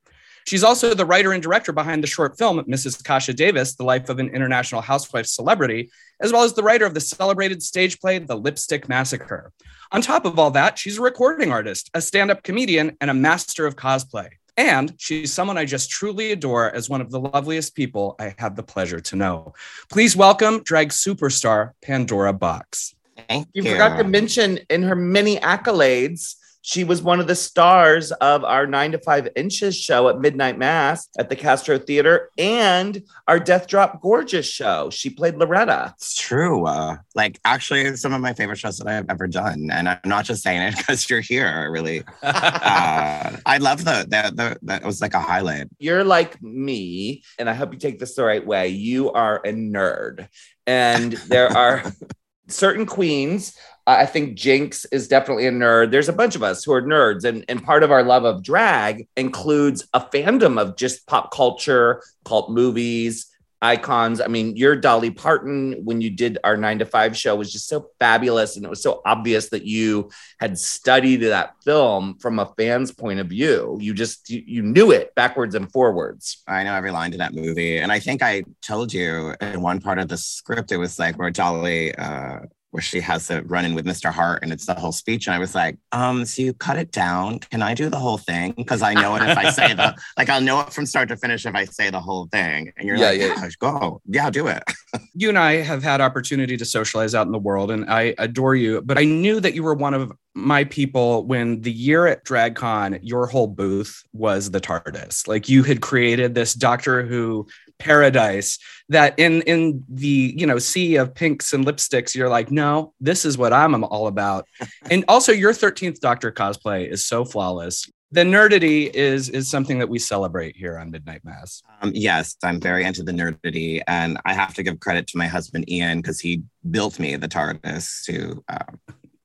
She's 0.47 0.65
also 0.65 0.95
the 0.95 1.05
writer 1.05 1.33
and 1.33 1.43
director 1.43 1.71
behind 1.71 2.03
the 2.03 2.07
short 2.07 2.39
film 2.39 2.65
Mrs. 2.65 3.05
Kasha 3.05 3.35
Davis, 3.35 3.75
The 3.75 3.85
Life 3.85 4.09
of 4.09 4.19
an 4.19 4.31
International 4.31 4.81
Housewife 4.81 5.27
Celebrity, 5.27 5.91
as 6.23 6.33
well 6.33 6.45
as 6.45 6.55
the 6.55 6.63
writer 6.63 6.87
of 6.87 6.95
the 6.95 7.01
celebrated 7.01 7.63
stage 7.63 8.01
play 8.01 8.19
The 8.19 8.39
Lipstick 8.39 8.89
Massacre. 8.89 9.53
On 9.93 10.01
top 10.01 10.25
of 10.25 10.39
all 10.39 10.53
that, 10.53 10.79
she's 10.79 10.97
a 10.97 11.03
recording 11.03 11.53
artist, 11.53 11.91
a 11.93 12.01
stand 12.01 12.31
up 12.31 12.43
comedian, 12.43 12.97
and 13.03 13.11
a 13.11 13.15
master 13.15 13.67
of 13.67 13.77
cosplay. 13.77 14.31
And 14.59 14.93
she's 14.99 15.33
someone 15.33 15.57
I 15.57 15.65
just 15.65 15.89
truly 15.89 16.33
adore 16.33 16.75
as 16.75 16.91
one 16.91 17.01
of 17.01 17.13
the 17.13 17.21
loveliest 17.21 17.77
people 17.77 18.17
I 18.19 18.35
have 18.39 18.57
the 18.57 18.65
pleasure 18.65 18.99
to 18.99 19.15
know. 19.15 19.55
Please 19.89 20.17
welcome 20.17 20.65
drag 20.65 20.89
superstar 20.89 21.75
Pandora 21.81 22.35
Boxx. 22.35 22.97
Thank 23.29 23.47
You 23.55 23.63
you. 23.63 23.71
forgot 23.71 23.99
to 23.99 24.05
mention 24.05 24.59
in 24.69 24.83
her 24.83 24.97
many 24.97 25.37
accolades, 25.37 26.35
she 26.63 26.85
was 26.85 27.03
one 27.03 27.21
of 27.21 27.27
the 27.27 27.35
stars 27.35 28.13
of 28.13 28.45
our 28.45 28.67
nine 28.67 28.93
to 28.93 28.99
five 28.99 29.29
inches 29.37 29.77
show 29.77 30.09
at 30.09 30.21
Midnight 30.21 30.59
Mass 30.59 31.09
at 31.19 31.29
the 31.29 31.37
Castro 31.37 31.79
Theater 31.79 32.31
and 32.37 33.03
our 33.27 33.39
Death 33.39 33.69
Drop 33.69 34.03
Gorgeous 34.03 34.47
show. 34.47 34.91
She 34.91 35.11
played 35.11 35.37
Loretta. 35.37 35.95
It's 35.97 36.15
true. 36.15 36.67
Uh, 36.67 36.97
like 37.15 37.39
actually, 37.45 37.97
some 37.97 38.13
of 38.13 38.21
my 38.21 38.33
favorite 38.33 38.59
shows 38.59 38.79
that 38.79 38.89
I've 38.89 39.07
ever 39.09 39.27
done, 39.27 39.71
and 39.73 39.89
I'm 39.89 40.01
not 40.05 40.25
just 40.25 40.43
saying 40.43 40.63
it 40.63 40.77
because 40.77 41.09
you're 41.09 41.21
here. 41.21 41.71
Really, 41.71 42.03
uh, 42.23 43.37
I 43.47 43.59
love 43.59 43.85
the 43.85 44.07
that. 44.09 44.37
The, 44.37 44.59
that 44.63 44.85
was 44.85 45.01
like 45.01 45.15
a 45.15 45.21
highlight. 45.21 45.69
You're 45.79 46.05
like 46.05 46.41
me, 46.43 47.23
and 47.39 47.49
I 47.49 47.55
hope 47.55 47.73
you 47.73 47.79
take 47.79 47.99
this 47.99 48.15
the 48.15 48.25
right 48.25 48.45
way. 48.45 48.69
You 48.69 49.13
are 49.13 49.37
a 49.45 49.53
nerd, 49.53 50.29
and 50.67 51.13
there 51.13 51.49
are 51.57 51.85
certain 52.49 52.87
queens. 52.87 53.57
I 53.89 54.05
think 54.05 54.37
Jinx 54.37 54.85
is 54.87 55.09
definitely 55.09 55.47
a 55.47 55.51
nerd. 55.51 55.91
There's 55.91 56.11
a 56.11 56.13
bunch 56.13 56.37
of 56.37 56.43
us 56.43 56.63
who 56.63 56.75
are 56.75 56.83
nerds, 56.83 57.25
and, 57.25 57.43
and 57.49 57.65
part 57.65 57.83
of 57.83 57.91
our 57.91 58.03
love 58.03 58.25
of 58.25 58.43
drag 58.43 59.09
includes 59.17 59.89
a 59.95 60.01
fandom 60.01 60.61
of 60.61 60.77
just 60.77 61.07
pop 61.07 61.33
culture, 61.33 62.03
cult 62.23 62.51
movies, 62.51 63.33
icons. 63.63 64.21
I 64.21 64.27
mean, 64.27 64.57
your 64.57 64.77
Dolly 64.77 65.11
Parton, 65.11 65.85
when 65.85 66.03
you 66.03 66.11
did 66.11 66.37
our 66.45 66.57
nine 66.57 66.79
to 66.81 66.85
five 66.85 67.17
show, 67.17 67.35
was 67.35 67.51
just 67.51 67.67
so 67.67 67.89
fabulous. 67.99 68.57
And 68.57 68.65
it 68.67 68.69
was 68.69 68.83
so 68.83 69.01
obvious 69.07 69.49
that 69.49 69.65
you 69.65 70.11
had 70.39 70.59
studied 70.59 71.17
that 71.17 71.55
film 71.65 72.19
from 72.19 72.39
a 72.39 72.53
fan's 72.59 72.93
point 72.93 73.21
of 73.21 73.29
view. 73.29 73.79
You 73.81 73.95
just, 73.95 74.29
you, 74.29 74.43
you 74.47 74.63
knew 74.63 74.91
it 74.91 75.15
backwards 75.15 75.55
and 75.55 75.73
forwards. 75.73 76.43
I 76.47 76.63
know 76.63 76.75
every 76.75 76.91
line 76.91 77.13
to 77.13 77.19
that 77.19 77.35
movie, 77.35 77.79
and 77.79 77.91
I 77.91 78.01
think 78.01 78.23
I 78.23 78.45
told 78.61 78.93
you 78.93 79.35
in 79.41 79.63
one 79.63 79.81
part 79.81 79.99
of 79.99 80.09
the 80.09 80.19
script, 80.19 80.73
it 80.73 80.77
was 80.77 80.99
like 80.99 81.19
where 81.19 81.31
Dolly. 81.31 81.95
Uh, 81.95 82.41
where 82.71 82.83
she 82.83 83.01
has 83.01 83.27
to 83.29 83.43
run 83.47 83.65
in 83.65 83.75
with 83.75 83.87
Mr. 83.87 84.13
Hart 84.13 84.43
and 84.43 84.53
it's 84.53 84.67
the 84.67 84.75
whole 84.75 84.93
speech. 84.93 85.27
And 85.27 85.35
I 85.35 85.39
was 85.39 85.55
like, 85.55 85.79
um, 85.93 86.25
so 86.27 86.43
you 86.43 86.53
cut 86.53 86.77
it 86.77 86.91
down. 86.91 87.39
Can 87.39 87.63
I 87.63 87.75
do 87.75 87.89
the 87.89 87.97
whole 87.99 88.19
thing? 88.19 88.53
Because 88.57 88.83
I 88.83 88.93
know 88.95 89.17
it 89.17 89.23
if 89.23 89.39
I 89.39 89.51
say 89.51 89.73
the 89.75 89.95
like 90.19 90.29
I'll 90.29 90.41
know 90.41 90.61
it 90.61 90.73
from 90.73 90.85
start 90.87 91.09
to 91.09 91.17
finish 91.17 91.47
if 91.47 91.55
I 91.55 91.65
say 91.65 91.91
the 91.91 92.01
whole 92.01 92.27
thing. 92.31 92.73
And 92.77 92.87
you're 92.87 92.97
Yeah, 92.97 93.11
like, 93.11 93.21
yeah. 93.21 93.35
yeah, 93.43 93.49
go. 93.59 94.01
Yeah, 94.07 94.31
do 94.31 94.47
it. 94.49 94.63
you 95.15 95.29
and 95.31 95.39
I 95.39 95.55
have 95.57 95.83
had 95.83 96.01
opportunity 96.01 96.57
to 96.57 96.65
socialize 96.65 97.15
out 97.15 97.27
in 97.27 97.33
the 97.33 97.39
world, 97.39 97.71
and 97.71 97.89
I 97.91 98.15
adore 98.19 98.55
you. 98.55 98.83
But 98.83 98.99
I 98.99 99.05
knew 99.05 99.41
that 99.41 99.55
you 99.55 99.63
were 99.63 99.75
one 99.75 99.95
of 99.95 100.13
my 100.35 100.65
people 100.65 101.25
when 101.27 101.63
the 101.63 101.73
year 101.73 102.07
at 102.07 102.25
DragCon, 102.25 103.01
your 103.03 103.27
whole 103.27 103.49
booth 103.49 104.03
was 104.13 104.51
the 104.51 104.61
TARDIS. 104.61 105.27
Like 105.27 105.49
you 105.49 105.63
had 105.65 105.81
created 105.81 106.35
this 106.35 106.55
Doctor 106.55 107.03
Who 107.05 107.49
paradise 107.79 108.59
that 108.89 109.19
in 109.19 109.43
in 109.43 109.85
the 109.89 110.35
you 110.37 110.47
know 110.47 110.59
sea 110.59 110.97
of 110.97 111.15
pinks 111.15 111.53
and 111.53 111.67
lipsticks, 111.67 112.15
you're 112.15 112.29
like, 112.29 112.51
no, 112.51 112.93
this 113.01 113.25
is 113.25 113.39
what 113.39 113.53
I'm 113.53 113.85
all 113.85 114.07
about. 114.07 114.47
and 114.91 115.05
also, 115.09 115.33
your 115.33 115.53
13th 115.53 116.01
Doctor 116.01 116.33
cosplay 116.33 116.91
is 116.91 117.05
so 117.05 117.25
flawless. 117.25 117.91
The 118.11 118.23
nerdity 118.23 118.91
is 118.95 119.29
is 119.29 119.51
something 119.51 119.79
that 119.81 119.89
we 119.89 119.99
celebrate 119.99 120.57
here 120.57 120.79
on 120.79 120.91
Midnight 120.91 121.25
Mass. 121.25 121.63
Um, 121.83 121.93
yes, 121.95 122.37
I'm 122.43 122.61
very 122.61 122.85
into 122.85 123.03
the 123.03 123.13
nerdity, 123.13 123.83
and 123.87 124.19
I 124.25 124.33
have 124.33 124.55
to 124.55 124.63
give 124.63 124.81
credit 124.81 125.07
to 125.09 125.19
my 125.19 125.27
husband 125.27 125.71
Ian 125.71 126.01
because 126.01 126.19
he 126.19 126.43
built 126.71 126.99
me 126.99 127.17
the 127.17 127.29
TARDIS 127.29 128.05
to 128.05 128.43
um, 128.49 128.79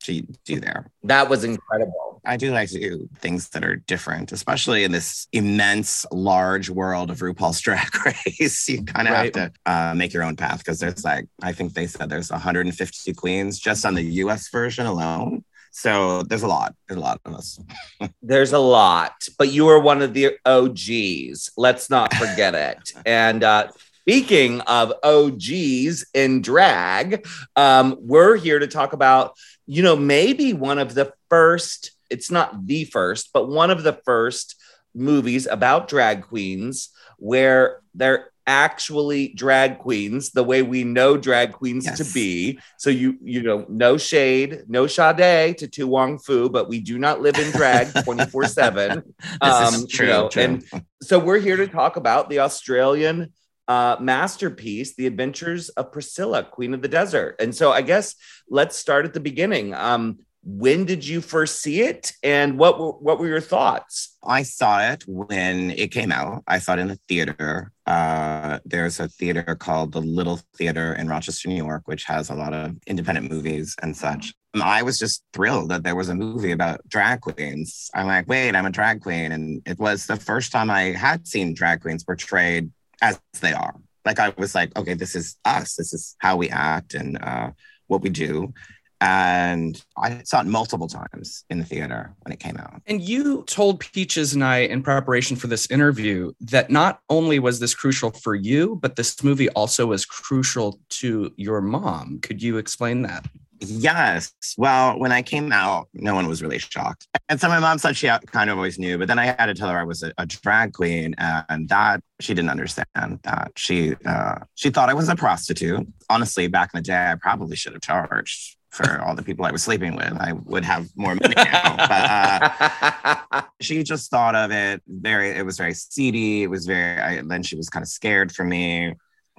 to 0.03 0.21
do 0.45 0.59
there. 0.59 0.87
That 1.03 1.29
was 1.29 1.43
incredible. 1.43 2.21
I 2.25 2.37
do 2.37 2.53
like 2.53 2.69
to 2.69 2.79
do 2.79 3.09
things 3.19 3.49
that 3.49 3.65
are 3.65 3.75
different, 3.75 4.31
especially 4.31 4.85
in 4.85 4.91
this 4.93 5.27
immense, 5.33 6.05
large 6.11 6.69
world 6.69 7.11
of 7.11 7.19
RuPaul's 7.19 7.59
Drag 7.59 7.89
Race. 8.05 8.69
You 8.69 8.83
kind 8.83 9.07
of 9.09 9.13
Right. 9.13 9.35
have 9.35 9.51
to 9.53 9.71
uh, 9.71 9.93
make 9.95 10.13
your 10.13 10.23
own 10.23 10.35
path 10.37 10.59
because 10.59 10.79
there's 10.79 11.03
like, 11.03 11.27
I 11.41 11.51
think 11.51 11.73
they 11.73 11.85
said 11.87 12.09
there's 12.09 12.31
150 12.31 13.13
queens 13.13 13.59
just 13.59 13.85
on 13.85 13.95
the 13.95 14.03
US 14.23 14.47
version 14.49 14.85
alone. 14.85 15.43
So 15.71 16.23
there's 16.23 16.43
a 16.43 16.47
lot. 16.47 16.75
There's 16.87 16.99
a 16.99 17.01
lot 17.03 17.19
of 17.25 17.33
us. 17.33 17.59
There's 18.21 18.53
a 18.53 18.59
lot, 18.59 19.27
but 19.39 19.51
you 19.51 19.65
were 19.65 19.79
one 19.79 20.03
of 20.03 20.13
the 20.13 20.37
OGs. 20.45 21.49
Let's 21.57 21.89
not 21.89 22.13
forget 22.13 22.53
it. 22.53 22.93
And 23.07 23.43
uh, 23.43 23.69
speaking 24.01 24.61
of 24.61 24.93
OGs 25.03 26.05
in 26.13 26.41
drag, 26.43 27.25
um, 27.55 27.97
we're 27.99 28.35
here 28.35 28.59
to 28.59 28.67
talk 28.67 28.93
about, 28.93 29.35
you 29.65 29.81
know, 29.83 29.95
maybe 29.95 30.53
one 30.53 30.79
of 30.79 30.93
the 30.93 31.13
first, 31.29 31.91
it's 32.09 32.29
not 32.31 32.67
the 32.67 32.85
first, 32.85 33.29
but 33.33 33.47
one 33.49 33.71
of 33.71 33.83
the 33.83 33.99
first 34.05 34.55
movies 34.95 35.47
about 35.47 35.87
drag 35.87 36.23
queens 36.23 36.89
where 37.17 37.79
they're 37.95 38.29
actually 38.45 39.29
drag 39.29 39.79
queens 39.79 40.31
the 40.31 40.43
way 40.43 40.61
we 40.61 40.83
know 40.83 41.15
drag 41.15 41.53
queens 41.53 41.85
to 41.97 42.03
be 42.13 42.59
so 42.77 42.89
you 42.89 43.17
you 43.23 43.41
know 43.41 43.65
no 43.69 43.95
shade 43.97 44.63
no 44.67 44.85
Sade 44.85 45.57
to 45.57 45.65
Tu 45.65 45.87
Wong 45.87 46.19
Fu 46.19 46.49
but 46.49 46.67
we 46.67 46.81
do 46.81 46.99
not 46.99 47.21
live 47.21 47.39
in 47.39 47.49
drag 47.51 47.87
24 48.03 48.43
7 48.47 49.01
Um, 49.39 49.73
is 49.73 49.81
you 49.83 49.87
true. 49.87 50.07
know, 50.07 50.27
true. 50.27 50.43
and- 50.43 50.65
so 51.01 51.19
we're 51.19 51.39
here 51.39 51.55
to 51.55 51.67
talk 51.67 51.95
about 51.95 52.29
the 52.29 52.39
Australian 52.39 53.31
uh, 53.67 53.97
masterpiece, 53.99 54.95
The 54.95 55.07
Adventures 55.07 55.69
of 55.69 55.91
Priscilla, 55.91 56.43
Queen 56.43 56.73
of 56.73 56.81
the 56.81 56.87
Desert. 56.87 57.35
And 57.39 57.55
so 57.55 57.71
I 57.71 57.81
guess 57.81 58.15
let's 58.49 58.75
start 58.77 59.05
at 59.05 59.13
the 59.13 59.19
beginning. 59.19 59.73
Um, 59.73 60.19
when 60.45 60.83
did 60.83 61.07
you 61.07 61.21
first 61.21 61.61
see 61.61 61.81
it, 61.81 62.11
and 62.21 62.59
what 62.59 62.77
were, 62.77 62.91
what 62.91 63.17
were 63.17 63.27
your 63.27 63.39
thoughts? 63.39 64.17
I 64.21 64.43
saw 64.43 64.81
it 64.91 65.05
when 65.07 65.71
it 65.71 65.91
came 65.91 66.11
out. 66.11 66.43
I 66.47 66.59
saw 66.59 66.73
it 66.73 66.79
in 66.79 66.89
the 66.89 66.99
theater. 67.07 67.71
Uh, 67.85 68.59
there's 68.65 68.99
a 68.99 69.07
theater 69.07 69.55
called 69.55 69.93
the 69.93 70.01
Little 70.01 70.41
Theater 70.57 70.93
in 70.95 71.07
Rochester, 71.07 71.47
New 71.47 71.55
York, 71.55 71.83
which 71.85 72.03
has 72.05 72.29
a 72.29 72.35
lot 72.35 72.53
of 72.53 72.75
independent 72.87 73.31
movies 73.31 73.73
and 73.81 73.95
such. 73.95 74.33
I 74.61 74.83
was 74.83 74.99
just 74.99 75.23
thrilled 75.33 75.69
that 75.71 75.83
there 75.83 75.95
was 75.95 76.09
a 76.09 76.15
movie 76.15 76.51
about 76.51 76.87
drag 76.87 77.21
queens. 77.21 77.89
I'm 77.95 78.07
like, 78.07 78.27
wait, 78.27 78.53
I'm 78.53 78.65
a 78.65 78.69
drag 78.69 79.01
queen. 79.01 79.31
And 79.31 79.61
it 79.65 79.79
was 79.79 80.05
the 80.05 80.17
first 80.17 80.51
time 80.51 80.69
I 80.69 80.91
had 80.91 81.25
seen 81.25 81.53
drag 81.53 81.81
queens 81.81 82.03
portrayed 82.03 82.69
as 83.03 83.19
they 83.41 83.53
are. 83.53 83.75
Like 84.05 84.19
I 84.19 84.33
was 84.37 84.55
like, 84.55 84.75
okay, 84.77 84.95
this 84.95 85.15
is 85.15 85.37
us. 85.45 85.75
This 85.75 85.93
is 85.93 86.15
how 86.19 86.35
we 86.37 86.49
act 86.49 86.93
and 86.93 87.21
uh, 87.21 87.51
what 87.87 88.01
we 88.01 88.09
do. 88.09 88.53
And 89.01 89.81
I 89.97 90.21
saw 90.23 90.39
it 90.39 90.45
multiple 90.45 90.87
times 90.87 91.43
in 91.49 91.59
the 91.59 91.65
theater 91.65 92.15
when 92.21 92.31
it 92.31 92.39
came 92.39 92.55
out. 92.55 92.81
And 92.87 93.01
you 93.01 93.43
told 93.47 93.81
Peaches 93.81 94.33
and 94.33 94.43
I 94.43 94.59
in 94.59 94.81
preparation 94.81 95.35
for 95.35 95.47
this 95.47 95.69
interview 95.69 96.31
that 96.39 96.69
not 96.69 97.01
only 97.09 97.37
was 97.39 97.59
this 97.59 97.75
crucial 97.75 98.11
for 98.11 98.33
you, 98.33 98.79
but 98.81 98.95
this 98.95 99.21
movie 99.21 99.49
also 99.49 99.87
was 99.87 100.05
crucial 100.05 100.79
to 101.01 101.33
your 101.35 101.59
mom. 101.59 102.19
Could 102.21 102.41
you 102.41 102.57
explain 102.57 103.01
that? 103.01 103.25
Yes. 103.65 104.33
Well, 104.57 104.99
when 104.99 105.11
I 105.11 105.21
came 105.21 105.51
out, 105.51 105.87
no 105.93 106.15
one 106.15 106.27
was 106.27 106.41
really 106.41 106.59
shocked. 106.59 107.07
And 107.29 107.39
so 107.39 107.47
my 107.47 107.59
mom 107.59 107.77
said 107.77 107.95
she 107.95 108.09
kind 108.27 108.49
of 108.49 108.57
always 108.57 108.77
knew, 108.77 108.97
but 108.97 109.07
then 109.07 109.19
I 109.19 109.25
had 109.25 109.45
to 109.45 109.53
tell 109.53 109.69
her 109.69 109.79
I 109.79 109.83
was 109.83 110.03
a, 110.03 110.13
a 110.17 110.25
drag 110.25 110.73
queen, 110.73 111.15
and 111.17 111.69
that 111.69 112.01
she 112.19 112.33
didn't 112.33 112.49
understand 112.49 113.19
that. 113.23 113.51
She 113.55 113.95
uh, 114.05 114.39
she 114.55 114.69
thought 114.69 114.89
I 114.89 114.93
was 114.93 115.09
a 115.09 115.15
prostitute. 115.15 115.87
Honestly, 116.09 116.47
back 116.47 116.71
in 116.73 116.79
the 116.79 116.83
day, 116.83 117.11
I 117.11 117.15
probably 117.15 117.55
should 117.55 117.73
have 117.73 117.81
charged 117.81 118.57
for 118.69 119.01
all 119.05 119.15
the 119.15 119.23
people 119.23 119.45
I 119.45 119.51
was 119.51 119.63
sleeping 119.63 119.95
with. 119.95 120.13
I 120.19 120.33
would 120.33 120.65
have 120.65 120.87
more 120.95 121.15
money 121.15 121.35
now. 121.35 121.77
but 121.77 123.31
uh, 123.31 123.41
she 123.61 123.83
just 123.83 124.11
thought 124.11 124.35
of 124.35 124.51
it 124.51 124.81
very. 124.87 125.31
It 125.31 125.45
was 125.45 125.57
very 125.57 125.73
seedy. 125.73 126.43
It 126.43 126.47
was 126.47 126.65
very. 126.65 126.99
I, 126.99 127.21
then 127.21 127.43
she 127.43 127.55
was 127.55 127.69
kind 127.69 127.83
of 127.83 127.87
scared 127.87 128.31
for 128.31 128.43
me 128.43 128.93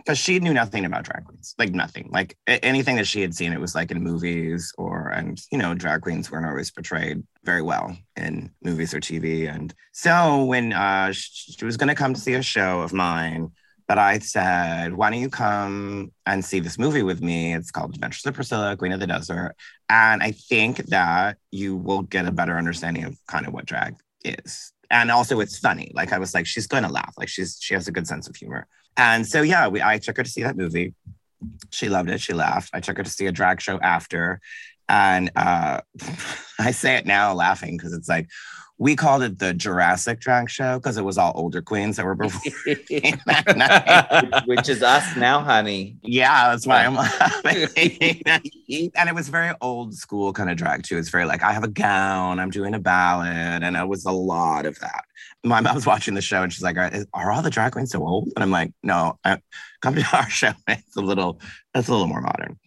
because 0.05 0.19
she 0.19 0.39
knew 0.39 0.53
nothing 0.53 0.85
about 0.85 1.05
drag 1.05 1.25
queens, 1.25 1.55
like 1.59 1.73
nothing, 1.73 2.11
like 2.13 2.37
anything 2.47 2.97
that 2.97 3.07
she 3.07 3.23
had 3.23 3.35
seen, 3.35 3.53
it 3.53 3.61
was 3.61 3.75
like 3.75 3.91
in 3.91 4.03
movies 4.03 4.73
or, 4.77 5.09
and 5.09 5.41
you 5.51 5.57
know, 5.57 5.75
drag 5.75 6.03
queens 6.03 6.31
weren't 6.31 6.47
always 6.47 6.71
portrayed 6.71 7.23
very 7.43 7.63
well 7.63 7.97
in 8.17 8.51
movies 8.63 8.93
or 8.93 9.01
TV. 9.01 9.53
And 9.53 9.73
so 9.93 10.45
when 10.45 10.75
uh, 10.75 11.13
sh- 11.13 11.55
she 11.59 11.65
was 11.65 11.79
going 11.79 11.89
to 11.89 11.95
come 11.95 12.13
to 12.13 12.21
see 12.21 12.35
a 12.35 12.43
show 12.43 12.83
of 12.83 12.93
mine, 12.93 13.51
but 13.89 13.99
I 13.99 14.19
said, 14.19 14.95
why 14.95 15.11
don't 15.11 15.21
you 15.21 15.31
come 15.31 16.13
and 16.27 16.45
see 16.45 16.61
this 16.61 16.79
movie 16.79 17.03
with 17.03 17.23
me? 17.23 17.55
It's 17.55 17.71
called 17.71 17.95
Adventures 17.95 18.27
of 18.27 18.35
Priscilla, 18.35 18.77
Queen 18.77 18.93
of 18.93 19.01
the 19.01 19.07
Desert. 19.07 19.55
And 19.89 20.23
I 20.23 20.33
think 20.33 20.79
that 20.87 21.39
you 21.51 21.77
will 21.77 22.03
get 22.03 22.27
a 22.27 22.33
better 22.33 22.59
understanding 22.59 23.05
of 23.05 23.17
kind 23.27 23.47
of 23.47 23.55
what 23.55 23.67
drag 23.67 23.97
is. 24.23 24.73
And 24.91 25.11
also 25.11 25.41
it's 25.41 25.59
funny. 25.59 25.93
Like 25.95 26.13
I 26.13 26.19
was 26.19 26.35
like, 26.35 26.47
she's 26.47 26.67
gonna 26.67 26.91
laugh. 26.91 27.15
Like 27.19 27.29
she's 27.29 27.59
she 27.61 27.75
has 27.75 27.89
a 27.89 27.93
good 27.93 28.07
sense 28.07 28.29
of 28.29 28.37
humor. 28.37 28.67
And 28.97 29.27
so 29.27 29.43
yeah, 29.43 29.69
we 29.69 29.83
I 29.83 29.99
took 29.99 30.17
her 30.17 30.23
to 30.23 30.31
see 30.31 30.43
that 30.43 30.57
movie. 30.57 30.95
She 31.71 31.89
loved 31.89 32.11
it. 32.11 32.21
She 32.21 32.33
laughed. 32.33 32.71
I 32.73 32.81
took 32.81 32.97
her 32.97 33.03
to 33.03 33.11
see 33.11 33.27
a 33.27 33.33
drag 33.33 33.61
show 33.61 33.79
after. 33.81 34.41
And 34.89 35.31
uh 35.37 35.81
I 36.59 36.71
say 36.71 36.97
it 36.97 37.07
now 37.07 37.35
laughing 37.35 37.77
because 37.77 37.93
it's 37.93 38.09
like 38.09 38.29
we 38.77 38.97
called 38.97 39.23
it 39.23 39.39
the 39.39 39.55
Jurassic 39.55 40.19
drag 40.21 40.51
show 40.51 40.79
because 40.79 40.97
it 40.97 41.05
was 41.05 41.17
all 41.17 41.33
older 41.37 41.63
queens 41.63 41.97
that 41.97 42.05
were 42.05 42.17
performing 42.17 42.55
that 43.27 43.57
night. 43.57 44.47
Which 44.47 44.69
is 44.69 44.83
us 44.83 45.17
now, 45.17 45.41
honey. 45.41 45.97
Yeah, 46.03 46.51
that's 46.51 46.67
why 46.67 46.85
I'm 46.85 46.95
laughing. 46.95 47.69
and 48.97 49.09
it 49.09 49.15
was 49.15 49.29
very 49.29 49.55
old 49.61 49.95
school 49.95 50.33
kind 50.33 50.51
of 50.51 50.57
drag 50.57 50.83
too. 50.83 50.99
It's 50.99 51.09
very 51.09 51.25
like 51.25 51.43
I 51.43 51.53
have 51.53 51.63
a 51.65 51.69
gown, 51.69 52.41
I'm 52.41 52.51
doing 52.51 52.75
a 52.75 52.81
ballad, 52.81 53.63
and 53.63 53.77
it 53.77 53.87
was 53.87 54.05
a 54.07 54.13
lot 54.13 54.67
of 54.67 54.79
that. 54.81 55.05
My 55.45 55.61
mom's 55.67 55.87
watching 55.87 56.15
the 56.15 56.23
show 56.23 56.43
and 56.43 56.53
she's 56.53 56.63
like, 56.63 56.77
"Are, 56.77 56.91
are 57.13 57.33
all 57.33 57.43
the 57.43 57.51
drag 57.51 57.73
queens 57.73 57.93
so 57.93 58.07
old?" 58.07 58.31
And 58.35 58.43
I'm 58.43 58.51
like, 58.51 58.73
"No, 58.83 59.19
I, 59.25 59.39
come 59.83 59.95
to 59.95 60.05
our 60.17 60.29
show. 60.29 60.53
It's 60.69 60.97
a 60.97 61.01
little, 61.01 61.41
it's 61.75 61.89
a 61.89 61.93
little 61.93 62.07
more 62.07 62.21
modern." 62.21 62.59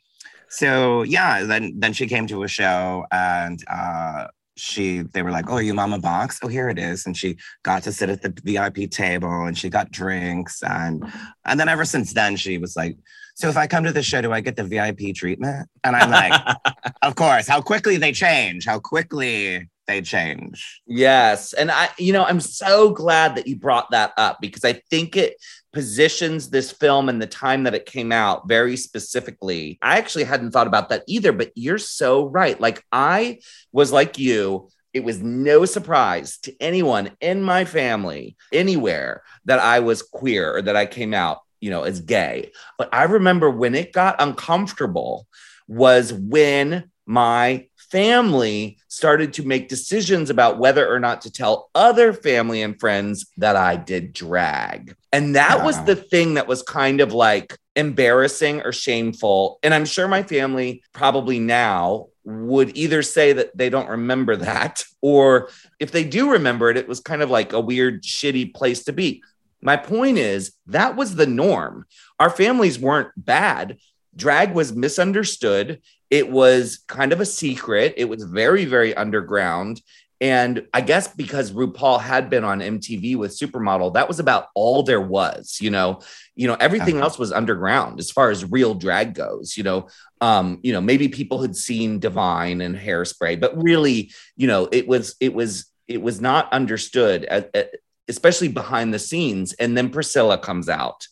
So 0.49 1.03
yeah, 1.03 1.43
then 1.43 1.73
then 1.77 1.93
she 1.93 2.07
came 2.07 2.27
to 2.27 2.43
a 2.43 2.47
show 2.47 3.05
and 3.11 3.61
uh, 3.69 4.27
she 4.55 5.01
they 5.01 5.21
were 5.21 5.31
like, 5.31 5.49
"Oh, 5.49 5.55
are 5.55 5.61
you 5.61 5.73
Mama 5.73 5.99
Boxx? 5.99 6.39
Oh, 6.43 6.47
here 6.47 6.69
it 6.69 6.79
is." 6.79 7.05
And 7.05 7.15
she 7.15 7.37
got 7.63 7.83
to 7.83 7.91
sit 7.91 8.09
at 8.09 8.21
the 8.21 8.33
VIP 8.43 8.89
table 8.89 9.45
and 9.45 9.57
she 9.57 9.69
got 9.69 9.91
drinks 9.91 10.63
and 10.63 11.03
and 11.45 11.59
then 11.59 11.69
ever 11.69 11.85
since 11.85 12.13
then 12.13 12.35
she 12.35 12.57
was 12.57 12.75
like, 12.75 12.97
"So 13.35 13.49
if 13.49 13.57
I 13.57 13.67
come 13.67 13.83
to 13.83 13.91
the 13.91 14.03
show, 14.03 14.21
do 14.21 14.31
I 14.31 14.41
get 14.41 14.55
the 14.55 14.63
VIP 14.63 15.15
treatment?" 15.15 15.69
And 15.83 15.95
I'm 15.95 16.11
like, 16.11 16.57
"Of 17.01 17.15
course." 17.15 17.47
How 17.47 17.61
quickly 17.61 17.97
they 17.97 18.11
change. 18.11 18.65
How 18.65 18.79
quickly 18.79 19.69
they 19.87 20.01
change. 20.01 20.81
Yes. 20.85 21.53
And 21.53 21.71
I, 21.71 21.89
you 21.97 22.13
know, 22.13 22.23
I'm 22.23 22.39
so 22.39 22.91
glad 22.91 23.35
that 23.35 23.47
you 23.47 23.55
brought 23.55 23.91
that 23.91 24.13
up 24.17 24.39
because 24.41 24.65
I 24.65 24.73
think 24.89 25.15
it 25.15 25.37
positions 25.73 26.49
this 26.49 26.71
film 26.71 27.09
and 27.09 27.21
the 27.21 27.27
time 27.27 27.63
that 27.63 27.73
it 27.73 27.85
came 27.85 28.11
out 28.11 28.47
very 28.47 28.75
specifically. 28.77 29.77
I 29.81 29.97
actually 29.97 30.25
hadn't 30.25 30.51
thought 30.51 30.67
about 30.67 30.89
that 30.89 31.03
either, 31.07 31.31
but 31.31 31.51
you're 31.55 31.77
so 31.77 32.25
right. 32.25 32.59
Like, 32.59 32.83
I 32.91 33.39
was 33.71 33.91
like 33.91 34.17
you. 34.17 34.69
It 34.93 35.03
was 35.03 35.21
no 35.21 35.65
surprise 35.65 36.39
to 36.39 36.55
anyone 36.59 37.11
in 37.21 37.43
my 37.43 37.65
family, 37.65 38.35
anywhere, 38.51 39.23
that 39.45 39.59
I 39.59 39.79
was 39.79 40.01
queer 40.01 40.57
or 40.57 40.61
that 40.63 40.75
I 40.75 40.85
came 40.85 41.13
out, 41.13 41.41
you 41.59 41.69
know, 41.69 41.83
as 41.83 42.01
gay. 42.01 42.51
But 42.77 42.89
I 42.91 43.03
remember 43.03 43.49
when 43.49 43.75
it 43.75 43.93
got 43.93 44.21
uncomfortable 44.21 45.27
was 45.67 46.11
when 46.13 46.89
my 47.05 47.67
family 47.89 48.77
started 48.87 49.33
to 49.33 49.47
make 49.47 49.69
decisions 49.69 50.29
about 50.29 50.57
whether 50.57 50.91
or 50.91 50.99
not 50.99 51.21
to 51.21 51.31
tell 51.31 51.69
other 51.73 52.13
family 52.13 52.61
and 52.61 52.79
friends 52.79 53.27
that 53.37 53.55
I 53.55 53.75
did 53.75 54.13
drag. 54.13 54.95
And 55.13 55.35
that 55.35 55.63
was 55.63 55.81
the 55.85 55.95
thing 55.95 56.35
that 56.35 56.47
was 56.47 56.61
kind 56.63 57.01
of 57.01 57.13
like 57.13 57.57
embarrassing 57.75 58.61
or 58.61 58.71
shameful. 58.71 59.59
And 59.63 59.73
I'm 59.73 59.85
sure 59.85 60.07
my 60.07 60.23
family 60.23 60.83
probably 60.93 61.39
now 61.39 62.07
would 62.23 62.75
either 62.75 63.01
say 63.01 63.33
that 63.33 63.57
they 63.57 63.69
don't 63.69 63.89
remember 63.89 64.35
that, 64.37 64.83
or 65.01 65.49
if 65.79 65.91
they 65.91 66.03
do 66.03 66.31
remember 66.31 66.69
it, 66.69 66.77
it 66.77 66.87
was 66.87 66.99
kind 66.99 67.21
of 67.21 67.29
like 67.29 67.53
a 67.53 67.61
weird, 67.61 68.03
shitty 68.03 68.53
place 68.53 68.83
to 68.85 68.93
be. 68.93 69.23
My 69.61 69.77
point 69.77 70.17
is, 70.17 70.53
that 70.67 70.95
was 70.95 71.15
the 71.15 71.25
norm. 71.25 71.85
Our 72.19 72.29
families 72.29 72.77
weren't 72.77 73.09
bad. 73.17 73.77
Drag 74.15 74.53
was 74.53 74.75
misunderstood. 74.75 75.81
It 76.09 76.29
was 76.29 76.79
kind 76.87 77.11
of 77.13 77.19
a 77.21 77.25
secret. 77.25 77.93
It 77.97 78.05
was 78.05 78.23
very, 78.23 78.65
very 78.65 78.95
underground. 78.95 79.81
And 80.19 80.65
I 80.73 80.81
guess 80.81 81.07
because 81.13 81.51
RuPaul 81.51 82.01
had 82.01 82.27
been 82.29 82.43
on 82.43 82.59
MTV 82.59 83.17
with 83.17 83.37
Supermodel, 83.37 83.93
that 83.93 84.07
was 84.07 84.19
about 84.19 84.47
all 84.55 84.81
there 84.81 85.01
was, 85.01 85.59
you 85.61 85.69
know. 85.69 85.99
You 86.35 86.47
know, 86.47 86.57
everything 86.59 86.95
Uh-huh. 86.95 87.03
else 87.03 87.19
was 87.19 87.31
underground 87.31 87.99
as 87.99 88.09
far 88.09 88.31
as 88.31 88.43
real 88.43 88.73
drag 88.73 89.13
goes, 89.13 89.55
you 89.57 89.63
know. 89.63 89.89
Um, 90.19 90.59
you 90.63 90.73
know, 90.73 90.81
maybe 90.81 91.07
people 91.07 91.41
had 91.43 91.55
seen 91.55 91.99
Divine 91.99 92.61
and 92.61 92.75
Hairspray, 92.75 93.39
but 93.39 93.61
really, 93.61 94.11
you 94.35 94.47
know, 94.47 94.67
it 94.71 94.87
was 94.87 95.15
it 95.19 95.35
was 95.35 95.65
it 95.87 96.01
was 96.01 96.19
not 96.19 96.51
understood, 96.51 97.23
at, 97.25 97.51
at- 97.55 97.75
especially 98.09 98.47
behind 98.47 98.93
the 98.93 98.99
scenes. 98.99 99.53
And 99.53 99.77
then 99.77 99.89
Priscilla 99.89 100.37
comes 100.39 100.67
out. 100.69 101.05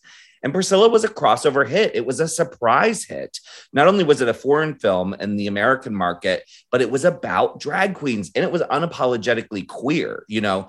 And 0.46 0.54
Priscilla 0.54 0.88
was 0.88 1.04
a 1.04 1.10
crossover 1.10 1.68
hit. 1.68 1.96
It 1.96 2.06
was 2.06 2.20
a 2.20 2.28
surprise 2.28 3.04
hit. 3.04 3.40
Not 3.74 3.88
only 3.88 4.04
was 4.04 4.22
it 4.22 4.28
a 4.28 4.34
foreign 4.34 4.76
film 4.76 5.16
in 5.16 5.38
the 5.38 5.48
American 5.48 5.96
market, 5.96 6.44
but 6.72 6.82
it 6.82 6.92
was 6.92 7.04
about 7.04 7.60
drag 7.60 7.96
queens 7.96 8.32
and 8.36 8.46
it 8.46 8.52
was 8.52 8.62
unapologetically 8.62 9.68
queer, 9.68 10.24
you 10.28 10.42
know, 10.42 10.68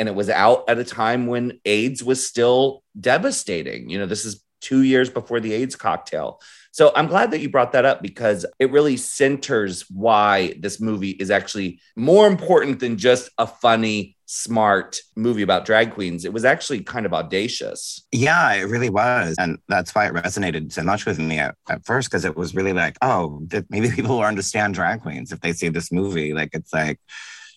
and 0.00 0.08
it 0.08 0.16
was 0.16 0.28
out 0.28 0.64
at 0.68 0.80
a 0.80 0.84
time 0.84 1.28
when 1.28 1.60
AIDS 1.64 2.02
was 2.02 2.26
still 2.26 2.82
devastating. 3.00 3.88
You 3.88 4.00
know, 4.00 4.06
this 4.06 4.24
is 4.24 4.42
two 4.60 4.82
years 4.82 5.08
before 5.08 5.38
the 5.38 5.52
AIDS 5.52 5.76
cocktail. 5.76 6.40
So 6.72 6.90
I'm 6.96 7.06
glad 7.06 7.30
that 7.30 7.40
you 7.40 7.48
brought 7.48 7.72
that 7.72 7.84
up 7.84 8.02
because 8.02 8.44
it 8.58 8.72
really 8.72 8.96
centers 8.96 9.88
why 9.88 10.54
this 10.58 10.80
movie 10.80 11.10
is 11.10 11.30
actually 11.30 11.80
more 11.94 12.26
important 12.26 12.80
than 12.80 12.96
just 12.96 13.30
a 13.38 13.46
funny, 13.46 14.16
smart 14.34 14.98
movie 15.14 15.42
about 15.42 15.66
drag 15.66 15.92
queens. 15.92 16.24
It 16.24 16.32
was 16.32 16.44
actually 16.46 16.80
kind 16.80 17.04
of 17.04 17.12
audacious. 17.12 18.02
Yeah, 18.12 18.54
it 18.54 18.62
really 18.62 18.88
was. 18.88 19.36
And 19.38 19.58
that's 19.68 19.94
why 19.94 20.06
it 20.06 20.14
resonated 20.14 20.72
so 20.72 20.82
much 20.82 21.04
with 21.04 21.18
me 21.18 21.38
at, 21.38 21.54
at 21.68 21.84
first, 21.84 22.10
because 22.10 22.24
it 22.24 22.34
was 22.34 22.54
really 22.54 22.72
like, 22.72 22.96
oh, 23.02 23.46
maybe 23.68 23.90
people 23.94 24.16
will 24.16 24.24
understand 24.24 24.72
drag 24.72 25.02
queens 25.02 25.32
if 25.32 25.40
they 25.40 25.52
see 25.52 25.68
this 25.68 25.92
movie. 25.92 26.32
Like 26.32 26.50
it's 26.54 26.72
like, 26.72 26.98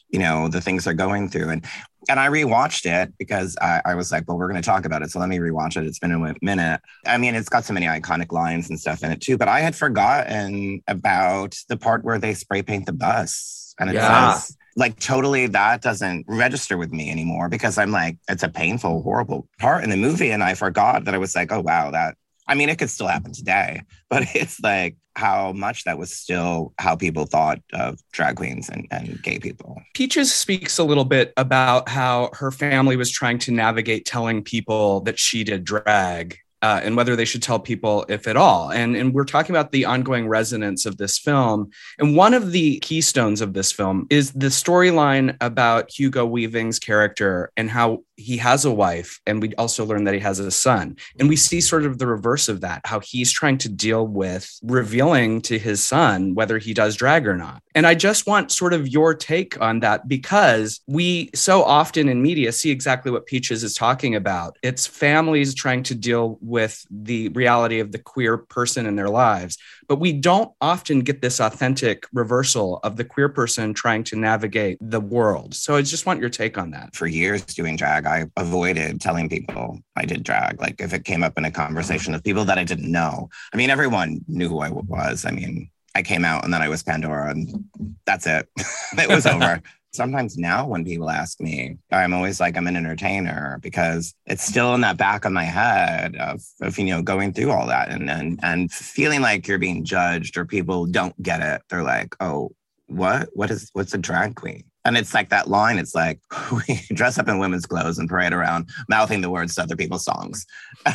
you 0.09 0.19
know, 0.19 0.49
the 0.49 0.59
things 0.59 0.83
they're 0.83 0.93
going 0.93 1.29
through. 1.29 1.49
And 1.49 1.65
and 2.09 2.19
I 2.19 2.27
rewatched 2.27 2.85
it 2.85 3.13
because 3.17 3.57
I, 3.61 3.81
I 3.85 3.95
was 3.95 4.11
like, 4.11 4.27
well, 4.27 4.37
we're 4.37 4.49
going 4.49 4.61
to 4.61 4.65
talk 4.69 4.85
about 4.85 5.01
it. 5.01 5.09
So 5.09 5.19
let 5.19 5.29
me 5.29 5.39
rewatch 5.39 5.75
it. 5.75 5.87
It's 5.87 5.97
been 5.97 6.11
a 6.11 6.35
minute. 6.41 6.81
I 7.07 7.17
mean, 7.17 7.33
it's 7.33 7.49
got 7.49 7.63
so 7.65 7.73
many 7.73 7.87
iconic 7.87 8.31
lines 8.31 8.69
and 8.69 8.79
stuff 8.79 9.01
in 9.03 9.11
it 9.11 9.21
too, 9.21 9.37
but 9.39 9.47
I 9.47 9.61
had 9.61 9.75
forgotten 9.75 10.83
about 10.87 11.57
the 11.67 11.77
part 11.77 12.03
where 12.03 12.19
they 12.19 12.35
spray 12.35 12.61
paint 12.61 12.85
the 12.85 12.93
bus. 12.93 13.73
And 13.79 13.89
it 13.89 13.95
Yeah. 13.95 14.33
says, 14.33 14.55
like, 14.75 14.99
totally, 14.99 15.47
that 15.47 15.81
doesn't 15.81 16.25
register 16.27 16.77
with 16.77 16.91
me 16.91 17.09
anymore 17.09 17.47
because 17.49 17.77
I'm 17.77 17.91
like, 17.91 18.17
it's 18.27 18.43
a 18.43 18.49
painful, 18.49 19.01
horrible 19.01 19.47
part 19.59 19.83
in 19.83 19.89
the 19.89 19.97
movie. 19.97 20.31
And 20.31 20.43
I 20.43 20.53
forgot 20.53 21.05
that 21.05 21.13
I 21.15 21.17
was 21.17 21.35
like, 21.35 21.51
oh, 21.51 21.61
wow, 21.61 21.91
that, 21.91 22.17
I 22.47 22.55
mean, 22.55 22.69
it 22.69 22.77
could 22.77 22.89
still 22.89 23.07
happen 23.07 23.31
today, 23.31 23.83
but 24.09 24.23
it's 24.35 24.59
like 24.59 24.97
how 25.15 25.53
much 25.53 25.85
that 25.85 25.97
was 25.97 26.13
still 26.13 26.73
how 26.77 26.95
people 26.95 27.25
thought 27.25 27.59
of 27.71 27.99
drag 28.11 28.35
queens 28.35 28.67
and, 28.67 28.85
and 28.91 29.21
gay 29.23 29.39
people. 29.39 29.81
Peaches 29.93 30.33
speaks 30.33 30.77
a 30.77 30.83
little 30.83 31.05
bit 31.05 31.31
about 31.37 31.87
how 31.87 32.29
her 32.33 32.51
family 32.51 32.97
was 32.97 33.09
trying 33.09 33.39
to 33.39 33.51
navigate 33.51 34.05
telling 34.05 34.43
people 34.43 34.99
that 35.01 35.17
she 35.17 35.45
did 35.45 35.63
drag. 35.63 36.37
Uh, 36.61 36.81
and 36.83 36.95
whether 36.95 37.15
they 37.15 37.25
should 37.25 37.43
tell 37.43 37.59
people, 37.59 38.05
if 38.09 38.27
at 38.27 38.37
all. 38.37 38.71
And, 38.71 38.95
and 38.95 39.13
we're 39.13 39.25
talking 39.25 39.55
about 39.55 39.71
the 39.71 39.85
ongoing 39.85 40.27
resonance 40.27 40.85
of 40.85 40.97
this 40.97 41.17
film. 41.17 41.69
And 41.99 42.15
one 42.15 42.33
of 42.33 42.51
the 42.51 42.79
keystones 42.79 43.41
of 43.41 43.53
this 43.53 43.71
film 43.71 44.07
is 44.09 44.31
the 44.31 44.47
storyline 44.47 45.37
about 45.41 45.91
Hugo 45.91 46.25
Weaving's 46.25 46.79
character 46.79 47.51
and 47.55 47.69
how 47.69 48.03
he 48.17 48.37
has 48.37 48.65
a 48.65 48.71
wife. 48.71 49.19
And 49.25 49.41
we 49.41 49.53
also 49.55 49.85
learn 49.85 50.05
that 50.05 50.13
he 50.13 50.19
has 50.21 50.39
a 50.39 50.51
son. 50.51 50.97
And 51.19 51.29
we 51.29 51.35
see 51.35 51.61
sort 51.61 51.85
of 51.85 51.97
the 51.97 52.07
reverse 52.07 52.47
of 52.47 52.61
that, 52.61 52.81
how 52.85 52.99
he's 52.99 53.31
trying 53.31 53.57
to 53.59 53.69
deal 53.69 54.07
with 54.07 54.59
revealing 54.63 55.41
to 55.41 55.59
his 55.59 55.85
son 55.85 56.33
whether 56.35 56.57
he 56.57 56.73
does 56.73 56.95
drag 56.95 57.27
or 57.27 57.35
not. 57.35 57.61
And 57.73 57.85
I 57.85 57.93
just 57.93 58.25
want 58.25 58.51
sort 58.51 58.73
of 58.73 58.87
your 58.87 59.13
take 59.13 59.59
on 59.59 59.81
that 59.81 60.07
because 60.07 60.79
we 60.87 61.29
so 61.35 61.63
often 61.63 62.07
in 62.07 62.21
media 62.21 62.51
see 62.51 62.71
exactly 62.71 63.11
what 63.11 63.25
Peaches 63.25 63.63
is 63.63 63.73
talking 63.73 64.15
about. 64.15 64.57
It's 64.63 64.87
families 64.87 65.53
trying 65.53 65.83
to 65.83 65.95
deal 65.95 66.37
with 66.41 66.85
the 66.89 67.29
reality 67.29 67.79
of 67.79 67.91
the 67.91 67.99
queer 67.99 68.37
person 68.37 68.85
in 68.85 68.95
their 68.95 69.09
lives. 69.09 69.57
But 69.87 69.97
we 69.97 70.13
don't 70.13 70.51
often 70.61 71.01
get 71.01 71.21
this 71.21 71.39
authentic 71.39 72.07
reversal 72.13 72.79
of 72.83 72.95
the 72.95 73.03
queer 73.03 73.29
person 73.29 73.73
trying 73.73 74.03
to 74.05 74.15
navigate 74.15 74.77
the 74.81 74.99
world. 74.99 75.53
So 75.53 75.75
I 75.75 75.81
just 75.81 76.05
want 76.05 76.19
your 76.19 76.29
take 76.29 76.57
on 76.57 76.71
that. 76.71 76.95
For 76.95 77.07
years 77.07 77.43
doing 77.45 77.75
drag, 77.75 78.05
I 78.05 78.25
avoided 78.37 79.01
telling 79.01 79.29
people 79.29 79.79
I 79.95 80.05
did 80.05 80.23
drag. 80.23 80.59
Like 80.59 80.81
if 80.81 80.93
it 80.93 81.05
came 81.05 81.23
up 81.23 81.37
in 81.37 81.45
a 81.45 81.51
conversation 81.51 82.13
of 82.13 82.23
people 82.23 82.45
that 82.45 82.57
I 82.57 82.63
didn't 82.63 82.91
know. 82.91 83.29
I 83.53 83.57
mean, 83.57 83.69
everyone 83.69 84.23
knew 84.27 84.49
who 84.49 84.59
I 84.59 84.69
was. 84.69 85.25
I 85.25 85.31
mean, 85.31 85.69
I 85.95 86.01
came 86.01 86.25
out 86.25 86.43
and 86.43 86.53
then 86.53 86.61
I 86.61 86.69
was 86.69 86.83
Pandora 86.83 87.31
and 87.31 87.65
that's 88.05 88.27
it. 88.27 88.49
it 88.97 89.09
was 89.09 89.25
over. 89.25 89.61
Sometimes 89.95 90.37
now 90.37 90.67
when 90.67 90.85
people 90.85 91.09
ask 91.09 91.39
me, 91.39 91.77
I'm 91.91 92.13
always 92.13 92.39
like, 92.39 92.57
I'm 92.57 92.67
an 92.67 92.75
entertainer 92.75 93.59
because 93.61 94.13
it's 94.25 94.45
still 94.45 94.75
in 94.75 94.81
that 94.81 94.97
back 94.97 95.25
of 95.25 95.31
my 95.31 95.43
head 95.45 96.15
of, 96.17 96.41
of 96.61 96.77
you 96.77 96.85
know, 96.85 97.01
going 97.01 97.33
through 97.33 97.51
all 97.51 97.67
that 97.67 97.89
and, 97.89 98.09
and, 98.09 98.39
and 98.43 98.71
feeling 98.71 99.21
like 99.21 99.47
you're 99.47 99.57
being 99.57 99.83
judged 99.83 100.37
or 100.37 100.45
people 100.45 100.85
don't 100.85 101.21
get 101.21 101.41
it. 101.41 101.61
They're 101.69 101.83
like, 101.83 102.15
oh, 102.19 102.51
what? 102.87 103.29
What 103.33 103.49
is, 103.51 103.69
what's 103.73 103.93
a 103.93 103.97
drag 103.97 104.35
queen? 104.35 104.65
And 104.85 104.95
it's 104.95 105.13
like 105.13 105.29
that 105.29 105.49
line. 105.49 105.77
It's 105.79 105.95
like 105.95 106.19
we 106.51 106.79
dress 106.93 107.17
up 107.17 107.27
in 107.27 107.39
women's 107.39 107.65
clothes 107.65 107.97
and 107.97 108.07
parade 108.07 108.33
around 108.33 108.69
mouthing 108.87 109.21
the 109.21 109.29
words 109.29 109.55
to 109.55 109.63
other 109.63 109.75
people's 109.75 110.05
songs. 110.05 110.45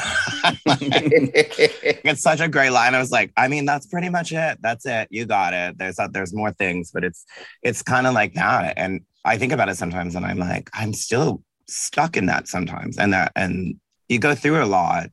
it's 2.07 2.23
such 2.23 2.41
a 2.41 2.49
great 2.49 2.71
line. 2.71 2.95
I 2.95 3.01
was 3.01 3.11
like, 3.11 3.33
I 3.37 3.49
mean, 3.49 3.67
that's 3.67 3.87
pretty 3.87 4.09
much 4.09 4.33
it. 4.33 4.59
That's 4.62 4.87
it. 4.87 5.09
You 5.11 5.27
got 5.27 5.53
it. 5.53 5.77
There's 5.77 5.99
there's 6.12 6.33
more 6.33 6.53
things, 6.53 6.93
but 6.93 7.05
it's 7.05 7.27
it's 7.62 7.83
kind 7.83 8.07
of 8.07 8.15
like 8.15 8.35
that. 8.35 8.75
And 8.77 9.01
I 9.25 9.37
think 9.37 9.53
about 9.53 9.69
it 9.69 9.77
sometimes, 9.77 10.15
and 10.15 10.25
I'm 10.25 10.39
like, 10.39 10.71
I'm 10.73 10.95
still 10.95 11.43
stuck 11.67 12.17
in 12.17 12.27
that 12.27 12.49
sometimes. 12.49 12.97
And 12.97 13.12
that 13.12 13.33
and 13.37 13.79
you 14.09 14.19
go 14.19 14.35
through 14.35 14.62
a 14.62 14.67
lot 14.67 15.11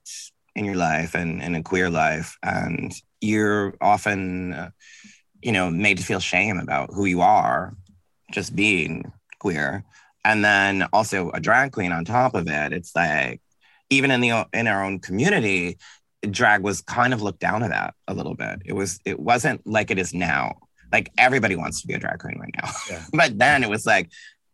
in 0.56 0.66
your 0.66 0.76
life 0.76 1.14
and 1.16 1.42
in 1.42 1.56
a 1.56 1.64
queer 1.64 1.90
life, 1.90 2.38
and 2.44 2.94
you're 3.22 3.76
often, 3.82 4.54
uh, 4.54 4.70
you 5.42 5.52
know, 5.52 5.70
made 5.70 5.98
to 5.98 6.04
feel 6.04 6.20
shame 6.20 6.58
about 6.58 6.94
who 6.94 7.06
you 7.06 7.22
are, 7.22 7.76
just 8.32 8.56
being 8.56 9.12
queer. 9.40 9.84
And 10.26 10.44
then 10.44 10.88
also 10.92 11.32
a 11.32 11.40
drag 11.40 11.72
queen 11.72 11.92
on 11.92 12.04
top 12.06 12.36
of 12.36 12.48
it. 12.48 12.74
It's 12.74 12.96
like 12.96 13.42
even 13.90 14.12
in 14.12 14.22
the 14.22 14.46
in 14.54 14.68
our 14.68 14.84
own 14.84 15.00
community, 15.00 15.78
drag 16.30 16.62
was 16.64 16.82
kind 16.82 17.14
of 17.14 17.22
looked 17.22 17.40
down 17.40 17.64
at 17.64 17.94
a 18.08 18.14
little 18.14 18.36
bit. 18.36 18.62
It 18.66 18.74
was 18.74 19.00
it 19.06 19.20
wasn't 19.20 19.66
like 19.66 19.92
it 19.92 20.00
is 20.00 20.14
now. 20.14 20.56
Like 20.92 21.12
everybody 21.18 21.56
wants 21.56 21.82
to 21.82 21.88
be 21.88 21.94
a 21.94 22.00
drag 22.00 22.20
queen 22.20 22.40
right 22.40 22.54
now. 22.62 22.70
Yeah. 22.90 23.04
but 23.14 23.38
then 23.38 23.64
it 23.64 23.70
was 23.70 23.86
like, 23.86 24.10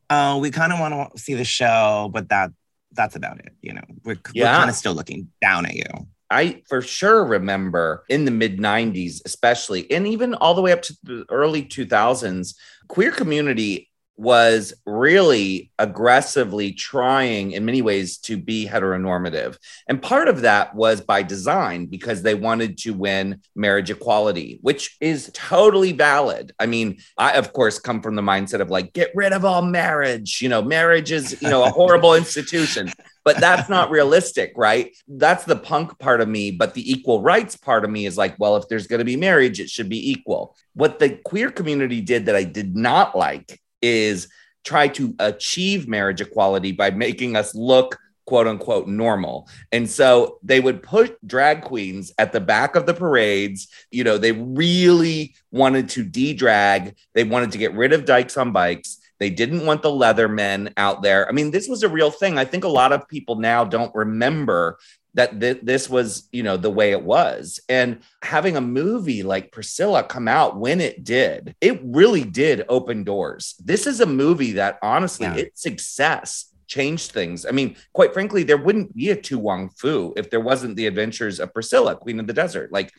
oh, 0.09 0.37
we 0.37 0.51
kind 0.51 0.73
of 0.73 0.79
want 0.79 1.13
to 1.15 1.19
see 1.19 1.33
the 1.33 1.45
show, 1.45 2.09
but 2.13 2.29
that 2.29 2.51
that's 2.91 3.15
about 3.15 3.39
it. 3.39 3.53
You 3.61 3.73
know, 3.73 3.83
we're, 4.03 4.17
Yeah. 4.33 4.51
we're 4.51 4.57
kind 4.59 4.69
of 4.69 4.75
still 4.75 4.93
looking 4.93 5.29
down 5.41 5.65
at 5.65 5.73
you. 5.75 5.85
I 6.33 6.63
for 6.67 6.81
sure 6.81 7.23
remember 7.23 8.03
in 8.09 8.25
the 8.25 8.31
mid 8.31 8.57
90s, 8.57 9.21
especially, 9.25 9.89
and 9.91 10.07
even 10.07 10.33
all 10.33 10.55
the 10.55 10.61
way 10.61 10.71
up 10.71 10.81
to 10.83 10.97
the 11.03 11.25
early 11.29 11.63
2000s, 11.63 12.55
queer 12.87 13.11
community 13.11 13.91
was 14.15 14.73
really 14.85 15.71
aggressively 15.79 16.71
trying 16.71 17.51
in 17.51 17.65
many 17.65 17.81
ways 17.81 18.17
to 18.17 18.37
be 18.37 18.67
heteronormative. 18.67 19.57
And 19.87 20.01
part 20.01 20.27
of 20.27 20.41
that 20.41 20.75
was 20.75 21.01
by 21.01 21.23
design 21.23 21.87
because 21.87 22.21
they 22.21 22.35
wanted 22.35 22.77
to 22.79 22.93
win 22.93 23.41
marriage 23.55 23.89
equality, 23.89 24.59
which 24.61 24.97
is 25.01 25.31
totally 25.33 25.91
valid. 25.91 26.53
I 26.59 26.67
mean, 26.67 26.99
I, 27.17 27.33
of 27.33 27.53
course, 27.53 27.79
come 27.79 28.01
from 28.01 28.15
the 28.15 28.21
mindset 28.21 28.61
of 28.61 28.69
like, 28.69 28.93
get 28.93 29.11
rid 29.15 29.33
of 29.33 29.45
all 29.45 29.61
marriage. 29.61 30.41
You 30.41 30.49
know, 30.49 30.61
marriage 30.61 31.11
is, 31.11 31.41
you 31.41 31.49
know, 31.49 31.63
a 31.63 31.69
horrible 31.69 32.13
institution 32.13 32.91
but 33.23 33.37
that's 33.37 33.69
not 33.69 33.89
realistic, 33.89 34.53
right? 34.55 34.95
That's 35.07 35.45
the 35.45 35.55
punk 35.55 35.97
part 35.97 36.21
of 36.21 36.27
me. 36.27 36.51
But 36.51 36.73
the 36.73 36.89
equal 36.91 37.21
rights 37.21 37.55
part 37.55 37.85
of 37.85 37.89
me 37.89 38.05
is 38.05 38.17
like, 38.17 38.37
well, 38.37 38.57
if 38.57 38.67
there's 38.67 38.87
going 38.87 38.99
to 38.99 39.05
be 39.05 39.15
marriage, 39.15 39.59
it 39.59 39.69
should 39.69 39.89
be 39.89 40.11
equal. 40.11 40.55
What 40.73 40.99
the 40.99 41.17
queer 41.23 41.49
community 41.49 42.01
did 42.01 42.25
that 42.25 42.35
I 42.35 42.43
did 42.43 42.75
not 42.75 43.17
like 43.17 43.61
is 43.83 44.27
try 44.63 44.87
to 44.87 45.13
achieve 45.19 45.87
marriage 45.87 46.21
equality 46.21 46.71
by 46.71 46.89
making 46.89 47.35
us 47.35 47.53
look 47.53 47.99
quote 48.25 48.47
unquote 48.47 48.87
normal. 48.87 49.47
And 49.71 49.89
so 49.89 50.39
they 50.43 50.59
would 50.59 50.81
put 50.81 51.17
drag 51.27 51.61
queens 51.61 52.13
at 52.17 52.31
the 52.31 52.39
back 52.39 52.75
of 52.75 52.85
the 52.85 52.93
parades. 52.93 53.67
You 53.91 54.03
know, 54.03 54.17
they 54.17 54.31
really 54.31 55.35
wanted 55.51 55.89
to 55.89 56.03
de 56.03 56.33
drag, 56.33 56.95
they 57.13 57.23
wanted 57.23 57.51
to 57.51 57.57
get 57.57 57.73
rid 57.73 57.93
of 57.93 58.05
dykes 58.05 58.37
on 58.37 58.51
bikes. 58.51 58.99
They 59.19 59.29
didn't 59.29 59.65
want 59.65 59.81
the 59.81 59.91
leather 59.91 60.27
men 60.27 60.73
out 60.75 61.01
there. 61.01 61.29
I 61.29 61.31
mean, 61.31 61.51
this 61.51 61.69
was 61.69 61.83
a 61.83 61.89
real 61.89 62.11
thing. 62.11 62.37
I 62.37 62.45
think 62.45 62.63
a 62.63 62.69
lot 62.69 62.91
of 62.91 63.07
people 63.07 63.35
now 63.35 63.63
don't 63.63 63.93
remember 63.95 64.79
that 65.15 65.39
th- 65.39 65.59
this 65.61 65.89
was, 65.89 66.27
you 66.31 66.41
know, 66.43 66.57
the 66.57 66.69
way 66.71 66.91
it 66.91 67.03
was. 67.03 67.59
And 67.69 67.99
having 68.21 68.57
a 68.57 68.61
movie 68.61 69.21
like 69.23 69.51
Priscilla 69.51 70.03
come 70.03 70.27
out 70.27 70.57
when 70.57 70.81
it 70.81 71.03
did, 71.03 71.55
it 71.61 71.79
really 71.83 72.23
did 72.23 72.65
open 72.67 73.03
doors. 73.03 73.55
This 73.63 73.85
is 73.85 73.99
a 73.99 74.05
movie 74.05 74.53
that 74.53 74.79
honestly, 74.81 75.27
Yeah. 75.27 75.35
its 75.35 75.61
success 75.61 76.51
changed 76.65 77.11
things. 77.11 77.45
I 77.45 77.51
mean, 77.51 77.75
quite 77.93 78.13
frankly, 78.13 78.43
there 78.43 78.57
wouldn't 78.57 78.95
be 78.95 79.11
a 79.11 79.15
To 79.15 79.37
Wong 79.37 79.69
Foo 79.69 80.13
if 80.17 80.31
there 80.31 80.39
wasn't 80.39 80.75
the 80.75 80.87
adventures 80.87 81.39
of 81.39 81.53
Priscilla, 81.53 81.95
Queen 81.95 82.19
of 82.19 82.25
the 82.25 82.33
Desert. 82.33 82.71
Like, 82.71 82.91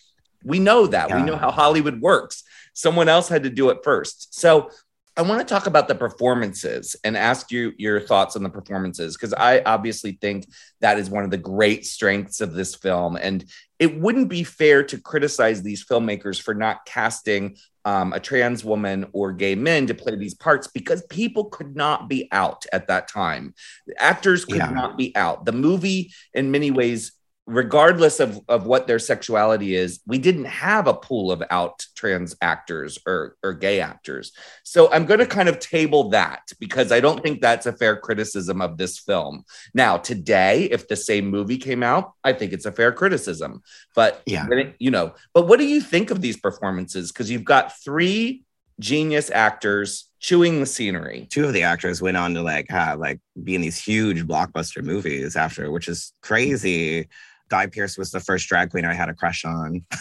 we 0.44 0.58
know 0.60 0.86
that. 0.86 1.12
We 1.12 1.22
know 1.22 1.36
how 1.36 1.50
Hollywood 1.50 2.00
works. 2.00 2.44
Someone 2.74 3.08
else 3.08 3.28
had 3.28 3.44
to 3.44 3.50
do 3.50 3.70
it 3.70 3.78
first. 3.82 4.38
So 4.38 4.70
I 5.16 5.22
want 5.22 5.40
to 5.40 5.54
talk 5.54 5.66
about 5.66 5.86
the 5.86 5.94
performances 5.94 6.96
and 7.04 7.16
ask 7.16 7.52
you 7.52 7.72
your 7.78 8.00
thoughts 8.00 8.34
on 8.34 8.42
the 8.42 8.50
performances 8.50 9.16
because 9.16 9.32
I 9.32 9.62
obviously 9.64 10.18
think 10.20 10.46
that 10.80 10.98
is 10.98 11.08
one 11.08 11.22
of 11.22 11.30
the 11.30 11.36
great 11.38 11.86
strengths 11.86 12.40
of 12.40 12.52
this 12.52 12.74
film. 12.74 13.16
And 13.16 13.44
it 13.78 14.00
wouldn't 14.00 14.28
be 14.28 14.42
fair 14.42 14.82
to 14.84 14.98
criticize 15.00 15.62
these 15.62 15.84
filmmakers 15.84 16.42
for 16.42 16.52
not 16.52 16.84
casting 16.84 17.56
um, 17.84 18.12
a 18.12 18.18
trans 18.18 18.64
woman 18.64 19.06
or 19.12 19.32
gay 19.32 19.54
men 19.54 19.86
to 19.86 19.94
play 19.94 20.16
these 20.16 20.34
parts 20.34 20.66
because 20.66 21.02
people 21.10 21.44
could 21.44 21.76
not 21.76 22.08
be 22.08 22.28
out 22.32 22.64
at 22.72 22.88
that 22.88 23.06
time. 23.06 23.54
Actors 23.98 24.44
could 24.44 24.56
Yeah. 24.56 24.70
not 24.70 24.96
be 24.96 25.14
out. 25.14 25.44
The 25.44 25.52
movie, 25.52 26.12
in 26.32 26.50
many 26.50 26.70
ways, 26.70 27.12
regardless 27.46 28.20
of, 28.20 28.40
of 28.48 28.66
what 28.66 28.86
their 28.86 28.98
sexuality 28.98 29.74
is, 29.74 30.00
we 30.06 30.18
didn't 30.18 30.46
have 30.46 30.86
a 30.86 30.94
pool 30.94 31.30
of 31.30 31.42
out 31.50 31.84
trans 31.94 32.34
actors 32.40 32.98
or, 33.06 33.36
or 33.42 33.52
gay 33.52 33.80
actors. 33.80 34.32
So 34.62 34.90
I'm 34.90 35.04
going 35.04 35.20
to 35.20 35.26
kind 35.26 35.48
of 35.48 35.58
table 35.58 36.08
that 36.10 36.40
because 36.58 36.90
I 36.90 37.00
don't 37.00 37.22
think 37.22 37.42
that's 37.42 37.66
a 37.66 37.72
fair 37.72 37.96
criticism 37.96 38.62
of 38.62 38.78
this 38.78 38.98
film. 38.98 39.44
Now, 39.74 39.98
today, 39.98 40.64
if 40.64 40.88
the 40.88 40.96
same 40.96 41.28
movie 41.28 41.58
came 41.58 41.82
out, 41.82 42.12
I 42.24 42.32
think 42.32 42.52
it's 42.54 42.66
a 42.66 42.72
fair 42.72 42.92
criticism. 42.92 43.62
But 43.94 44.22
Yeah. 44.24 44.46
you 44.78 44.90
know, 44.90 45.14
but 45.34 45.46
what 45.46 45.58
do 45.58 45.66
you 45.66 45.82
think 45.82 46.10
of 46.10 46.22
these 46.22 46.38
performances? 46.38 47.12
Because 47.12 47.30
you've 47.30 47.44
got 47.44 47.78
three 47.78 48.44
genius 48.80 49.30
actors 49.30 50.10
chewing 50.18 50.60
the 50.60 50.66
scenery. 50.66 51.26
Two 51.30 51.44
of 51.44 51.52
the 51.52 51.62
actors 51.62 52.00
went 52.00 52.16
on 52.16 52.32
to 52.34 52.42
like 52.42 52.70
have 52.70 52.98
like 52.98 53.20
be 53.42 53.54
in 53.54 53.60
these 53.60 53.78
huge 53.78 54.26
blockbuster 54.26 54.82
movies 54.82 55.36
after, 55.36 55.70
which 55.70 55.88
is 55.88 56.14
crazy. 56.22 57.08
Guy 57.48 57.66
Pearce 57.66 57.98
was 57.98 58.10
the 58.10 58.20
first 58.20 58.48
drag 58.48 58.70
queen 58.70 58.84
I 58.84 58.94
had 58.94 59.08
a 59.08 59.14
crush 59.14 59.44
on. 59.44 59.84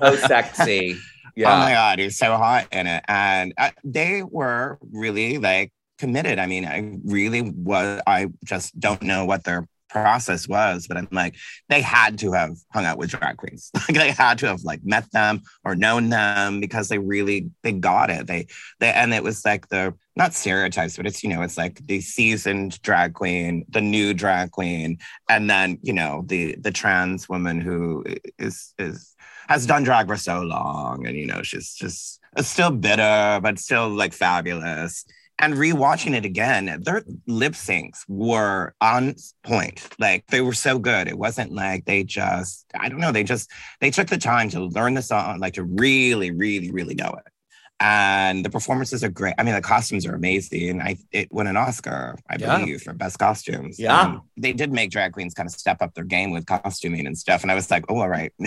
So 0.00 0.16
sexy. 0.16 0.98
Yeah. 1.36 1.52
Oh 1.52 1.58
my 1.58 1.72
god, 1.72 1.98
he's 1.98 2.16
so 2.16 2.36
hot 2.36 2.68
in 2.70 2.86
it, 2.86 3.04
and 3.08 3.54
uh, 3.58 3.70
they 3.82 4.22
were 4.22 4.78
really 4.92 5.38
like 5.38 5.72
committed. 5.98 6.38
I 6.38 6.46
mean, 6.46 6.64
I 6.64 6.98
really 7.04 7.42
was. 7.42 8.00
I 8.06 8.28
just 8.44 8.78
don't 8.78 9.02
know 9.02 9.24
what 9.24 9.44
their 9.44 9.66
process 9.88 10.48
was, 10.48 10.86
but 10.86 10.96
I'm 10.96 11.08
like, 11.12 11.36
they 11.68 11.80
had 11.80 12.18
to 12.18 12.32
have 12.32 12.56
hung 12.72 12.84
out 12.84 12.98
with 12.98 13.10
drag 13.10 13.36
queens. 13.36 13.70
Like 13.88 13.96
they 13.96 14.10
had 14.10 14.38
to 14.38 14.46
have 14.46 14.62
like 14.64 14.80
met 14.84 15.10
them 15.12 15.42
or 15.64 15.74
known 15.74 16.08
them 16.08 16.60
because 16.60 16.88
they 16.88 16.98
really 16.98 17.50
they 17.62 17.72
got 17.72 18.10
it. 18.10 18.26
They 18.26 18.46
they 18.80 18.92
and 18.92 19.14
it 19.14 19.22
was 19.22 19.44
like 19.44 19.68
the 19.68 19.94
not 20.16 20.34
stereotypes, 20.34 20.96
but 20.96 21.06
it's 21.06 21.22
you 21.22 21.30
know 21.30 21.42
it's 21.42 21.58
like 21.58 21.84
the 21.86 22.00
seasoned 22.00 22.80
drag 22.82 23.14
queen, 23.14 23.64
the 23.68 23.80
new 23.80 24.14
drag 24.14 24.50
queen, 24.52 24.98
and 25.28 25.48
then 25.50 25.78
you 25.82 25.92
know 25.92 26.24
the 26.26 26.56
the 26.56 26.70
trans 26.70 27.28
woman 27.28 27.60
who 27.60 28.04
is 28.38 28.74
is 28.78 29.14
has 29.48 29.66
done 29.66 29.82
drag 29.82 30.06
for 30.06 30.16
so 30.16 30.40
long 30.40 31.06
and 31.06 31.16
you 31.16 31.26
know 31.26 31.42
she's 31.42 31.74
just 31.74 32.20
still 32.40 32.70
bitter 32.70 33.38
but 33.42 33.58
still 33.58 33.88
like 33.90 34.12
fabulous 34.14 35.04
And 35.40 35.54
rewatching 35.54 36.14
it 36.14 36.24
again, 36.24 36.80
their 36.84 37.02
lip 37.26 37.54
syncs 37.54 38.04
were 38.08 38.74
on 38.80 39.16
point. 39.42 39.88
Like 39.98 40.26
they 40.28 40.40
were 40.40 40.54
so 40.54 40.78
good. 40.78 41.08
It 41.08 41.18
wasn't 41.18 41.52
like 41.52 41.86
they 41.86 42.04
just, 42.04 42.66
I 42.78 42.88
don't 42.88 43.00
know, 43.00 43.10
they 43.12 43.24
just, 43.24 43.50
they 43.80 43.90
took 43.90 44.06
the 44.08 44.16
time 44.18 44.48
to 44.50 44.60
learn 44.66 44.94
the 44.94 45.02
song, 45.02 45.40
like 45.40 45.54
to 45.54 45.64
really, 45.64 46.30
really, 46.30 46.70
really 46.70 46.94
know 46.94 47.14
it. 47.18 47.32
And 47.80 48.44
the 48.44 48.50
performances 48.50 49.02
are 49.02 49.08
great. 49.10 49.34
I 49.36 49.42
mean, 49.42 49.54
the 49.54 49.60
costumes 49.60 50.06
are 50.06 50.14
amazing. 50.14 50.80
I 50.80 50.96
it 51.10 51.30
won 51.32 51.48
an 51.48 51.56
Oscar, 51.56 52.16
I 52.30 52.36
Yeah. 52.38 52.58
believe, 52.58 52.82
for 52.82 52.92
best 52.94 53.18
costumes. 53.18 53.78
Yeah. 53.80 54.00
Um, 54.00 54.22
they 54.36 54.52
did 54.52 54.72
make 54.72 54.90
drag 54.90 55.12
queens 55.12 55.34
kind 55.34 55.48
of 55.48 55.54
step 55.54 55.82
up 55.82 55.92
their 55.94 56.04
game 56.04 56.30
with 56.30 56.46
costuming 56.46 57.06
and 57.06 57.18
stuff. 57.18 57.42
And 57.42 57.50
I 57.50 57.54
was 57.54 57.70
like, 57.70 57.84
oh, 57.88 58.00
all 58.00 58.08
right. 58.08 58.32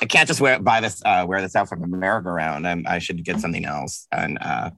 I 0.00 0.06
can't 0.06 0.28
just 0.28 0.40
wear 0.40 0.60
buy 0.60 0.80
this 0.80 1.02
uh, 1.04 1.24
wear 1.26 1.40
this 1.40 1.56
out 1.56 1.68
from 1.68 1.82
a 1.82 1.86
merry-go-round. 1.88 2.68
I'm, 2.68 2.84
I 2.86 3.00
should 3.00 3.24
get 3.24 3.40
something 3.40 3.64
else. 3.64 4.06
And 4.12 4.38
uh, 4.40 4.70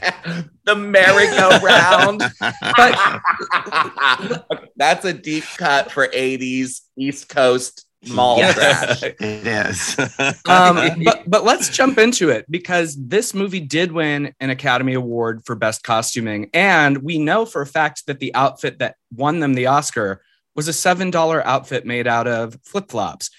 the 0.64 0.76
merry-go-round. 0.76 2.22
That's 4.76 5.04
a 5.04 5.12
deep 5.12 5.42
cut 5.56 5.90
for 5.90 6.06
80s 6.06 6.82
East 6.96 7.28
Coast 7.28 7.86
mall 8.08 8.38
Yes. 8.38 8.54
trash. 8.54 9.02
it 9.20 9.46
is. 9.46 9.98
um, 10.48 11.02
but 11.04 11.22
but 11.26 11.44
let's 11.44 11.68
jump 11.68 11.98
into 11.98 12.30
it 12.30 12.46
because 12.50 12.96
this 12.96 13.34
movie 13.34 13.60
did 13.60 13.92
win 13.92 14.34
an 14.40 14.50
Academy 14.50 14.94
Award 14.94 15.44
for 15.44 15.54
Best 15.54 15.82
Costuming, 15.82 16.50
and 16.54 16.98
we 16.98 17.18
know 17.18 17.44
for 17.44 17.62
a 17.62 17.66
fact 17.66 18.06
that 18.06 18.20
the 18.20 18.34
outfit 18.34 18.78
that 18.78 18.96
won 19.14 19.40
them 19.40 19.54
the 19.54 19.66
Oscar 19.66 20.22
was 20.54 20.68
a 20.68 20.72
seven 20.72 21.10
dollar 21.10 21.44
outfit 21.46 21.86
made 21.86 22.06
out 22.06 22.26
of 22.26 22.56
flip 22.64 22.90
flops, 22.90 23.30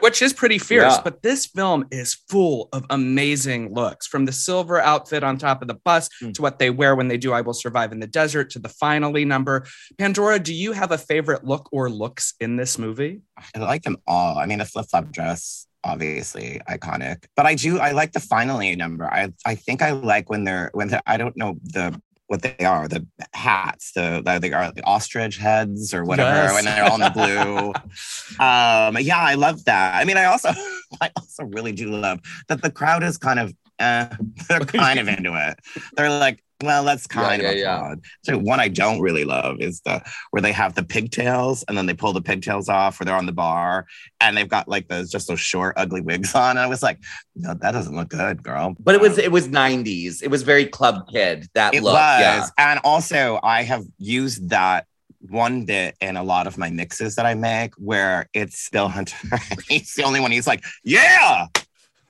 which 0.00 0.22
is 0.22 0.32
pretty 0.32 0.58
fierce. 0.58 0.94
Yeah. 0.96 1.00
But 1.02 1.22
this 1.22 1.46
film 1.46 1.86
is 1.90 2.14
full 2.28 2.68
of 2.72 2.84
amazing 2.90 3.72
looks, 3.74 4.06
from 4.06 4.24
the 4.26 4.32
silver 4.32 4.80
outfit 4.80 5.22
on 5.24 5.38
top 5.38 5.62
of 5.62 5.68
the 5.68 5.74
bus 5.74 6.08
Mm. 6.22 6.34
to 6.34 6.42
what 6.42 6.58
they 6.58 6.70
wear 6.70 6.94
when 6.96 7.08
they 7.08 7.16
do 7.16 7.32
"I 7.32 7.40
Will 7.40 7.54
Survive 7.54 7.92
in 7.92 8.00
the 8.00 8.06
Desert" 8.06 8.50
to 8.50 8.58
the 8.58 8.68
finally 8.68 9.24
number. 9.24 9.66
Pandora, 9.98 10.38
do 10.38 10.52
you 10.54 10.72
have 10.72 10.92
a 10.92 10.98
favorite 10.98 11.44
look 11.44 11.68
or 11.72 11.90
looks 11.90 12.34
in 12.40 12.56
this 12.56 12.78
movie? 12.78 13.20
I 13.54 13.58
like 13.60 13.82
them 13.82 13.96
all. 14.06 14.38
I 14.38 14.46
mean, 14.46 14.58
the 14.58 14.64
flip 14.64 14.86
flop 14.90 15.10
dress, 15.10 15.66
obviously 15.84 16.60
iconic, 16.68 17.24
but 17.36 17.46
I 17.46 17.54
do. 17.54 17.78
I 17.78 17.92
like 17.92 18.12
the 18.12 18.20
finally 18.20 18.74
number. 18.76 19.06
I 19.06 19.32
I 19.46 19.54
think 19.54 19.80
I 19.82 19.92
like 19.92 20.28
when 20.28 20.44
they're 20.44 20.70
when 20.74 20.88
they're, 20.88 21.02
I 21.06 21.16
don't 21.16 21.36
know 21.36 21.58
the 21.62 22.00
what 22.28 22.42
they 22.42 22.64
are 22.64 22.86
the 22.88 23.04
hats 23.34 23.92
the 23.92 24.22
they 24.40 24.52
are 24.52 24.70
the 24.72 24.82
ostrich 24.84 25.38
heads 25.38 25.92
or 25.92 26.04
whatever 26.04 26.30
Yes. 26.30 26.54
when 26.54 26.64
they're 26.64 26.84
all 26.84 26.94
in 26.94 27.00
the 27.00 27.10
blue. 27.10 27.68
um, 28.44 28.96
yeah, 29.00 29.18
I 29.18 29.34
love 29.34 29.64
that. 29.64 29.94
I 30.00 30.04
mean, 30.04 30.16
I 30.16 30.24
also 30.26 30.50
I 31.00 31.10
also 31.16 31.44
really 31.44 31.72
do 31.72 31.88
love 31.90 32.20
that 32.48 32.62
the 32.62 32.70
crowd 32.70 33.02
is 33.02 33.18
kind 33.18 33.40
of 33.40 33.54
eh, 33.78 34.08
they're 34.48 34.60
kind 34.60 35.00
of 35.00 35.08
into 35.08 35.34
it. 35.34 35.58
They're 35.96 36.10
like. 36.10 36.42
Well, 36.62 36.84
that's 36.84 37.06
kind 37.06 37.42
Yeah, 37.42 37.50
of 37.50 37.56
yeah, 37.56 37.88
yeah. 37.88 37.94
So 38.24 38.36
one 38.38 38.58
I 38.58 38.66
don't 38.68 39.00
really 39.00 39.24
love 39.24 39.60
is 39.60 39.80
the 39.82 40.02
where 40.30 40.42
they 40.42 40.50
have 40.52 40.74
the 40.74 40.82
pigtails 40.82 41.64
and 41.68 41.78
then 41.78 41.86
they 41.86 41.94
pull 41.94 42.12
the 42.12 42.20
pigtails 42.20 42.68
off, 42.68 42.98
where 42.98 43.04
they're 43.04 43.14
on 43.16 43.26
the 43.26 43.32
bar 43.32 43.86
and 44.20 44.36
they've 44.36 44.48
got 44.48 44.66
like 44.68 44.88
those 44.88 45.10
just 45.10 45.28
those 45.28 45.38
short, 45.40 45.74
ugly 45.76 46.00
wigs 46.00 46.34
on. 46.34 46.50
And 46.52 46.58
I 46.60 46.66
was 46.66 46.82
like, 46.82 46.98
no, 47.36 47.54
that 47.54 47.72
doesn't 47.72 47.94
look 47.94 48.08
good, 48.08 48.42
girl. 48.42 48.74
But 48.80 48.96
it 48.96 49.00
was 49.00 49.18
Um, 49.18 49.24
it 49.24 49.30
was 49.32 49.48
90s. 49.48 50.22
It 50.22 50.28
was 50.30 50.42
very 50.42 50.66
club 50.66 51.08
kid, 51.12 51.46
that 51.54 51.74
it 51.74 51.82
look. 51.82 51.94
was. 51.94 52.20
Yeah. 52.20 52.46
And 52.58 52.80
also, 52.82 53.38
I 53.42 53.62
have 53.62 53.84
used 53.98 54.48
that 54.50 54.86
one 55.20 55.64
bit 55.64 55.96
in 56.00 56.16
a 56.16 56.22
lot 56.22 56.46
of 56.46 56.56
my 56.58 56.70
mixes 56.70 57.16
that 57.16 57.26
I 57.26 57.34
make 57.34 57.74
where 57.76 58.28
it's 58.32 58.68
Bill 58.70 58.88
Hunter. 58.88 59.16
he's 59.68 59.94
the 59.94 60.04
only 60.04 60.20
one. 60.20 60.30
He's 60.32 60.46
like, 60.46 60.64
yeah. 60.84 61.46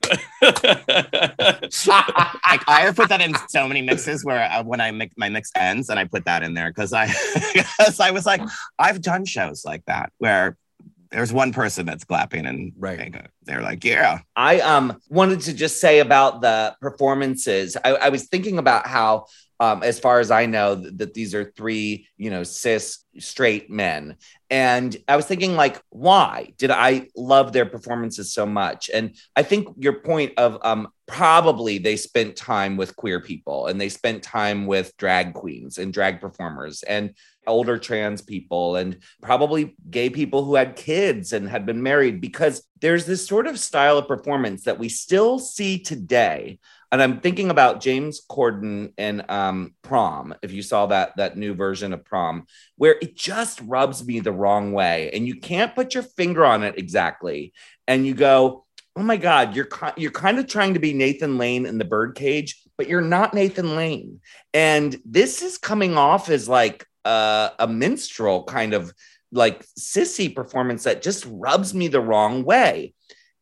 Like 1.87 2.63
I 2.67 2.81
have 2.81 2.95
put 2.95 3.09
that 3.09 3.21
in 3.21 3.35
so 3.47 3.67
many 3.67 3.81
mixes 3.81 4.23
where 4.25 4.49
uh, 4.51 4.63
when 4.63 4.81
I 4.81 4.91
make 4.91 5.11
my 5.17 5.29
mix 5.29 5.51
ends 5.55 5.89
and 5.89 5.99
I 5.99 6.05
put 6.05 6.25
that 6.25 6.43
in 6.43 6.53
there 6.53 6.69
because 6.69 6.93
I 6.93 7.07
because 7.53 7.99
I 7.99 8.11
was 8.11 8.25
like 8.25 8.41
I've 8.77 9.01
done 9.01 9.25
shows 9.25 9.63
like 9.65 9.85
that 9.85 10.11
where 10.17 10.57
there's 11.11 11.33
one 11.33 11.53
person 11.53 11.85
that's 11.85 12.03
clapping 12.03 12.45
and 12.45 12.71
Right. 12.77 13.13
they're 13.43 13.61
like 13.61 13.83
yeah 13.83 14.19
I 14.35 14.59
um 14.61 14.99
wanted 15.09 15.41
to 15.41 15.53
just 15.53 15.79
say 15.81 15.99
about 15.99 16.41
the 16.41 16.75
performances. 16.81 17.75
I, 17.83 17.91
I 17.95 18.09
was 18.09 18.27
thinking 18.27 18.57
about 18.57 18.87
how, 18.87 19.25
um, 19.59 19.83
as 19.83 19.99
far 19.99 20.19
as 20.19 20.31
I 20.31 20.45
know, 20.45 20.75
th- 20.79 20.93
that 20.97 21.13
these 21.13 21.35
are 21.35 21.51
three, 21.51 22.07
you 22.17 22.29
know, 22.29 22.43
cis 22.43 23.05
straight 23.17 23.69
men, 23.69 24.15
and 24.49 24.95
I 25.07 25.15
was 25.15 25.25
thinking 25.25 25.55
like, 25.55 25.81
why 25.89 26.53
did 26.57 26.71
I 26.71 27.07
love 27.15 27.53
their 27.53 27.65
performances 27.65 28.33
so 28.33 28.45
much? 28.45 28.89
And 28.93 29.15
I 29.35 29.43
think 29.43 29.67
your 29.77 30.01
point 30.01 30.33
of 30.37 30.57
um 30.63 30.87
probably 31.09 31.79
they 31.79 31.97
spent 31.97 32.35
time 32.35 32.77
with 32.77 32.95
queer 32.95 33.19
people 33.19 33.65
and 33.65 33.81
they 33.81 33.89
spent 33.89 34.21
time 34.21 34.67
with 34.67 34.95
drag 34.97 35.33
queens 35.33 35.79
and 35.79 35.91
drag 35.91 36.21
performers 36.21 36.83
and 36.83 37.15
older 37.47 37.79
trans 37.79 38.21
people 38.21 38.75
and 38.75 38.97
probably 39.21 39.75
gay 39.89 40.09
people 40.09 40.45
who 40.45 40.53
had 40.53 40.75
kids 40.75 41.33
and 41.33 41.49
had 41.49 41.65
been 41.65 41.81
married 41.81 42.21
because 42.21 42.63
there's 42.79 43.07
this 43.07 43.25
sort 43.25 43.47
of 43.47 43.59
style 43.59 43.97
of 43.97 44.07
performance 44.07 44.63
that 44.63 44.77
we 44.77 44.87
still 44.87 45.39
see 45.39 45.79
today 45.79 46.59
and 46.91 47.01
i'm 47.01 47.19
thinking 47.19 47.49
about 47.49 47.81
james 47.81 48.21
corden 48.29 48.91
in 48.97 49.23
um, 49.29 49.73
prom 49.81 50.33
if 50.41 50.51
you 50.51 50.61
saw 50.61 50.85
that 50.85 51.15
that 51.17 51.37
new 51.37 51.53
version 51.53 51.93
of 51.93 52.03
prom 52.05 52.45
where 52.75 52.95
it 53.01 53.15
just 53.15 53.61
rubs 53.61 54.05
me 54.05 54.19
the 54.19 54.31
wrong 54.31 54.71
way 54.71 55.09
and 55.13 55.27
you 55.27 55.35
can't 55.39 55.75
put 55.75 55.93
your 55.93 56.03
finger 56.03 56.45
on 56.45 56.63
it 56.63 56.77
exactly 56.77 57.53
and 57.87 58.05
you 58.05 58.13
go 58.13 58.65
oh 58.95 59.03
my 59.03 59.17
god 59.17 59.55
you're 59.55 59.69
you're 59.97 60.11
kind 60.11 60.39
of 60.39 60.47
trying 60.47 60.73
to 60.73 60.79
be 60.79 60.93
nathan 60.93 61.37
lane 61.37 61.65
in 61.65 61.77
the 61.77 61.85
birdcage 61.85 62.61
but 62.77 62.87
you're 62.87 63.01
not 63.01 63.33
nathan 63.33 63.75
lane 63.75 64.19
and 64.53 64.99
this 65.05 65.41
is 65.41 65.57
coming 65.57 65.97
off 65.97 66.29
as 66.29 66.49
like 66.49 66.85
a 67.05 67.67
minstrel 67.67 68.43
kind 68.43 68.73
of 68.73 68.93
like 69.31 69.65
sissy 69.79 70.33
performance 70.33 70.83
that 70.83 71.01
just 71.01 71.25
rubs 71.29 71.73
me 71.73 71.87
the 71.87 72.01
wrong 72.01 72.43
way. 72.43 72.93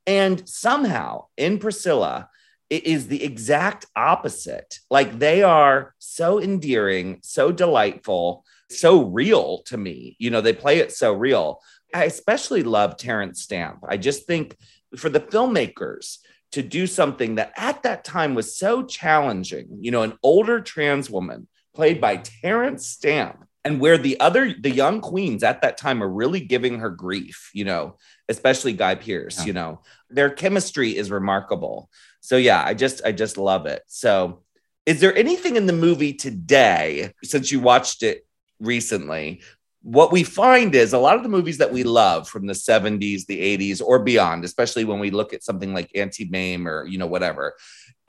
And 0.05 0.47
somehow 0.47 1.25
in 1.37 1.59
Priscilla, 1.59 2.29
it 2.69 2.85
is 2.85 3.07
the 3.07 3.23
exact 3.23 3.85
opposite. 3.95 4.79
Like 4.89 5.19
they 5.19 5.43
are 5.43 5.93
so 5.99 6.41
endearing, 6.41 7.19
so 7.23 7.51
delightful, 7.51 8.45
so 8.69 9.03
real 9.03 9.59
to 9.63 9.77
me. 9.77 10.15
You 10.19 10.29
know, 10.29 10.41
they 10.41 10.53
play 10.53 10.79
it 10.79 10.91
so 10.91 11.13
real. 11.13 11.61
I 11.93 12.05
especially 12.05 12.63
love 12.63 12.97
Terence 12.97 13.41
Stamp. 13.41 13.83
I 13.87 13.97
just 13.97 14.27
think 14.27 14.57
for 14.97 15.09
the 15.09 15.19
filmmakers 15.19 16.17
to 16.51 16.61
do 16.61 16.87
something 16.87 17.35
that 17.35 17.53
at 17.57 17.83
that 17.83 18.03
time 18.03 18.35
was 18.35 18.57
so 18.57 18.83
challenging, 18.83 19.79
you 19.81 19.91
know, 19.91 20.03
an 20.03 20.17
older 20.23 20.61
trans 20.61 21.09
woman 21.09 21.47
played 21.73 22.01
by 22.01 22.17
Terence 22.17 22.87
Stamp 22.87 23.47
and 23.67 23.81
where 23.81 23.97
the 23.97 24.17
other 24.21 24.53
the 24.57 24.71
young 24.71 25.01
queens 25.01 25.43
at 25.43 25.61
that 25.61 25.77
time 25.77 26.01
are 26.01 26.09
really 26.09 26.39
giving 26.39 26.79
her 26.79 26.89
grief 26.89 27.51
you 27.53 27.65
know 27.65 27.97
especially 28.29 28.73
guy 28.73 28.95
pearce 28.95 29.39
Yeah. 29.39 29.45
you 29.45 29.53
know 29.53 29.81
their 30.09 30.29
chemistry 30.29 30.95
is 30.95 31.11
remarkable 31.11 31.89
so 32.21 32.37
yeah 32.37 32.63
i 32.65 32.73
just 32.73 33.01
i 33.05 33.11
just 33.11 33.37
love 33.37 33.65
it 33.65 33.83
so 33.87 34.43
is 34.85 34.99
there 34.99 35.15
anything 35.15 35.55
in 35.55 35.65
the 35.65 35.73
movie 35.73 36.13
today 36.13 37.13
since 37.23 37.51
you 37.51 37.59
watched 37.59 38.03
it 38.03 38.25
recently 38.59 39.41
what 39.83 40.11
we 40.11 40.23
find 40.23 40.75
is 40.75 40.91
a 40.91 40.97
lot 40.97 41.15
of 41.15 41.23
the 41.23 41.29
movies 41.29 41.59
that 41.59 41.71
we 41.71 41.83
love 41.83 42.27
from 42.27 42.45
the 42.47 42.53
70s 42.53 43.25
the 43.27 43.39
80s 43.57 43.81
or 43.81 43.99
beyond 43.99 44.43
especially 44.43 44.83
when 44.83 44.99
we 44.99 45.11
look 45.11 45.33
at 45.33 45.43
something 45.43 45.73
like 45.73 45.89
Auntie 45.95 46.27
Mame 46.29 46.67
or 46.67 46.85
you 46.85 46.97
know 46.97 47.07
whatever 47.07 47.55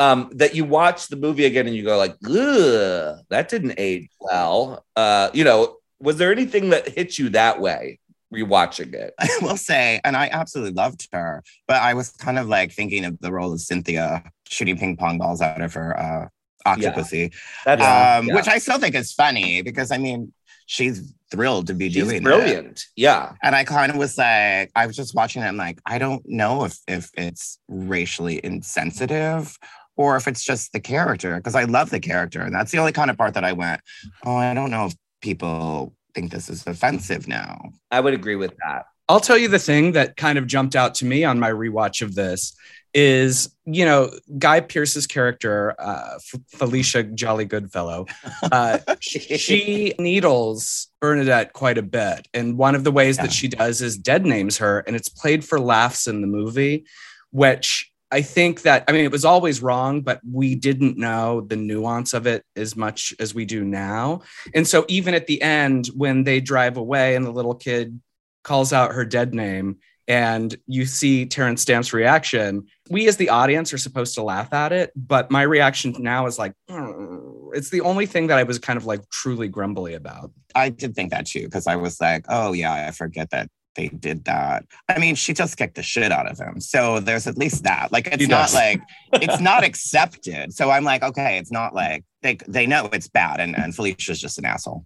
um, 0.01 0.31
that 0.35 0.55
you 0.55 0.65
watch 0.65 1.09
the 1.09 1.17
movie 1.17 1.45
again 1.45 1.67
and 1.67 1.75
you 1.75 1.83
go 1.83 1.99
like, 1.99 2.17
that 2.21 3.49
didn't 3.51 3.75
age 3.79 4.09
well. 4.21 4.85
Uh, 4.95 5.29
you 5.33 5.43
know, 5.43 5.77
was 6.01 6.17
there 6.19 6.31
anything 6.31 6.71
that 6.71 6.89
hit 6.89 7.19
you 7.19 7.31
that 7.31 7.61
way 7.61 7.99
rewatching 8.35 8.95
it? 8.95 9.15
I 9.19 9.29
will 9.43 9.57
say, 9.57 10.01
and 10.05 10.17
I 10.17 10.29
absolutely 10.29 10.75
loved 10.75 11.09
her, 11.13 11.43
but 11.67 11.83
I 11.83 11.95
was 11.95 12.11
kind 12.11 12.39
of 12.39 12.49
like 12.49 12.73
thinking 12.73 13.05
of 13.05 13.19
the 13.21 13.33
role 13.33 13.53
of 13.53 13.61
Cynthia 13.61 14.23
shooting 14.49 14.79
ping 14.79 14.97
pong 14.97 15.19
balls 15.19 15.41
out 15.41 15.61
of 15.61 15.75
her 15.75 15.99
uh, 15.99 16.29
octopussy, 16.67 17.33
That's 17.65 17.83
um, 17.83 18.29
yeah. 18.29 18.35
which 18.35 18.49
I 18.49 18.59
still 18.59 18.79
think 18.79 18.95
is 18.95 19.13
funny 19.13 19.63
because 19.63 19.91
I 19.91 19.99
mean, 19.99 20.33
she's 20.67 21.15
thrilled 21.31 21.67
to 21.69 21.75
be 21.75 21.91
she's 21.91 22.05
doing 22.05 22.17
it. 22.19 22.23
brilliant. 22.23 22.85
Yeah. 22.97 23.33
And 23.43 23.55
I 23.55 23.65
kind 23.65 23.91
of 23.91 23.99
was 23.99 24.17
like, 24.17 24.71
I 24.75 24.87
was 24.87 24.97
just 24.97 25.15
watching 25.15 25.43
it. 25.43 25.47
I'm 25.47 25.57
like, 25.57 25.81
I 25.87 25.99
don't 25.99 26.23
know 26.27 26.65
if 26.65 26.79
if 26.87 27.11
it's 27.15 27.59
racially 27.69 28.41
insensitive 28.45 29.59
or 29.97 30.17
if 30.17 30.29
it's 30.29 30.45
just 30.45 30.73
the 30.73 30.81
character 30.81 31.37
because 31.37 31.55
I 31.55 31.65
love 31.65 31.91
the 31.91 32.01
character, 32.01 32.41
and 32.41 32.55
that's 32.55 32.71
the 32.71 32.79
only 32.79 32.93
kind 32.93 33.11
of 33.11 33.19
part 33.19 33.35
that 33.35 33.45
I 33.45 33.53
went, 33.53 33.81
oh, 34.25 34.37
I 34.37 34.55
don't 34.55 34.71
know 34.71 34.87
if 34.87 34.95
people 35.21 35.95
think 36.15 36.31
this 36.33 36.49
is 36.49 36.67
offensive 36.67 37.29
now. 37.29 37.71
I 37.91 38.01
would 38.01 38.15
agree 38.15 38.37
with 38.37 38.55
that. 38.67 38.87
I'll 39.09 39.21
tell 39.21 39.39
you 39.39 39.49
the 39.49 39.59
thing 39.59 39.93
that 39.93 40.17
kind 40.17 40.37
of 40.39 40.47
jumped 40.47 40.77
out 40.77 40.95
to 40.97 41.05
me 41.07 41.25
on 41.25 41.39
my 41.41 41.51
rewatch 41.51 42.03
of 42.03 42.15
this 42.15 42.55
is, 42.95 43.55
you 43.65 43.85
know, 43.85 44.11
Guy 44.39 44.61
Pearce's 44.61 45.07
character, 45.07 45.75
uh, 45.79 46.17
F- 46.17 46.41
Felicia 46.49 47.03
Jolly 47.05 47.45
Goodfellow, 47.47 48.07
uh, 48.51 48.79
she 49.01 49.95
needles 49.99 50.89
Bernadette 51.01 51.53
quite 51.53 51.79
a 51.79 51.83
bit. 51.83 52.29
And 52.35 52.59
one 52.59 52.75
of 52.75 52.85
the 52.85 52.93
ways 52.93 53.17
Yeah. 53.17 53.25
that 53.25 53.33
she 53.33 53.49
does 53.49 53.81
is 53.83 53.97
dead 53.97 54.27
names 54.27 54.59
her, 54.59 54.81
and 54.81 54.95
it's 54.97 55.09
played 55.09 55.45
for 55.45 55.59
laughs 55.61 56.07
in 56.07 56.21
the 56.21 56.27
movie, 56.27 56.85
which 57.31 57.91
I 58.11 58.23
think 58.23 58.63
that 58.63 58.85
I 58.89 58.93
mean 58.93 59.05
it 59.05 59.13
was 59.13 59.25
always 59.25 59.63
wrong, 59.63 60.01
but 60.01 60.21
we 60.31 60.55
didn't 60.55 60.97
know 60.97 61.43
the 61.43 61.57
nuance 61.57 62.15
of 62.15 62.27
it 62.27 62.45
as 62.57 62.77
much 62.77 63.15
as 63.21 63.35
we 63.35 63.45
do 63.45 63.65
now. 63.65 64.23
And 64.55 64.67
so 64.67 64.85
even 64.89 65.15
at 65.15 65.27
the 65.27 65.43
end, 65.43 65.89
when 65.95 66.25
they 66.25 66.41
drive 66.41 66.77
away 66.77 67.17
and 67.17 67.27
the 67.27 67.33
little 67.33 67.55
kid 67.55 68.01
calls 68.45 68.73
out 68.73 68.93
her 68.93 69.05
dead 69.05 69.35
name, 69.35 69.79
and 70.07 70.57
you 70.67 70.87
see 70.87 71.27
Terence 71.27 71.61
Stamp's 71.61 71.93
reaction, 71.93 72.67
we 72.89 73.09
as 73.09 73.19
the 73.19 73.29
audience 73.29 73.75
are 73.75 73.79
supposed 73.79 74.15
to 74.15 74.23
laugh 74.23 74.55
at 74.55 74.73
it. 74.73 74.91
But 74.97 75.31
my 75.31 75.43
reaction 75.43 75.95
now 75.99 76.27
is 76.27 76.39
like, 76.39 76.55
"Mm." 76.71 77.19
it's 77.55 77.71
the 77.71 77.81
only 77.83 78.07
thing 78.07 78.29
that 78.29 78.39
I 78.39 78.43
was 78.43 78.59
kind 78.59 78.77
of 78.77 78.87
like 78.87 79.09
truly 79.11 79.49
grumbly 79.49 79.95
about. 79.95 80.33
I 80.55 80.71
did 80.71 80.95
think 80.95 81.11
that 81.11 81.27
too, 81.27 81.45
because 81.45 81.67
I 81.67 81.77
was 81.77 82.01
like, 82.01 82.25
oh 82.29 82.53
yeah, 82.53 82.87
I 82.89 82.91
forget 82.91 83.31
that 83.31 83.49
they 83.79 83.89
did 83.89 84.25
that. 84.25 84.67
I 84.89 84.99
mean, 84.99 85.15
she 85.15 85.33
just 85.33 85.57
kicked 85.57 85.77
the 85.77 85.83
shit 85.85 86.11
out 86.11 86.29
of 86.29 86.37
him. 86.37 86.61
So 86.61 86.99
there's 86.99 87.29
at 87.29 87.39
least 87.39 87.63
that. 87.63 87.93
Like 87.93 88.09
it's 88.09 88.27
not 88.27 88.53
like 88.53 88.81
it's 89.13 89.41
not 89.51 89.63
accepted. 89.63 90.53
So 90.53 90.71
I'm 90.71 90.83
like, 90.83 91.05
okay, 91.05 91.39
it's 91.39 91.53
not 91.53 91.75
like 91.75 92.05
they 92.23 92.39
they 92.49 92.67
know 92.67 92.89
it's 92.93 93.09
bad 93.09 93.39
and, 93.39 93.57
and 93.57 93.75
Felicia's 93.75 94.21
just 94.21 94.39
an 94.39 94.45
asshole. 94.45 94.85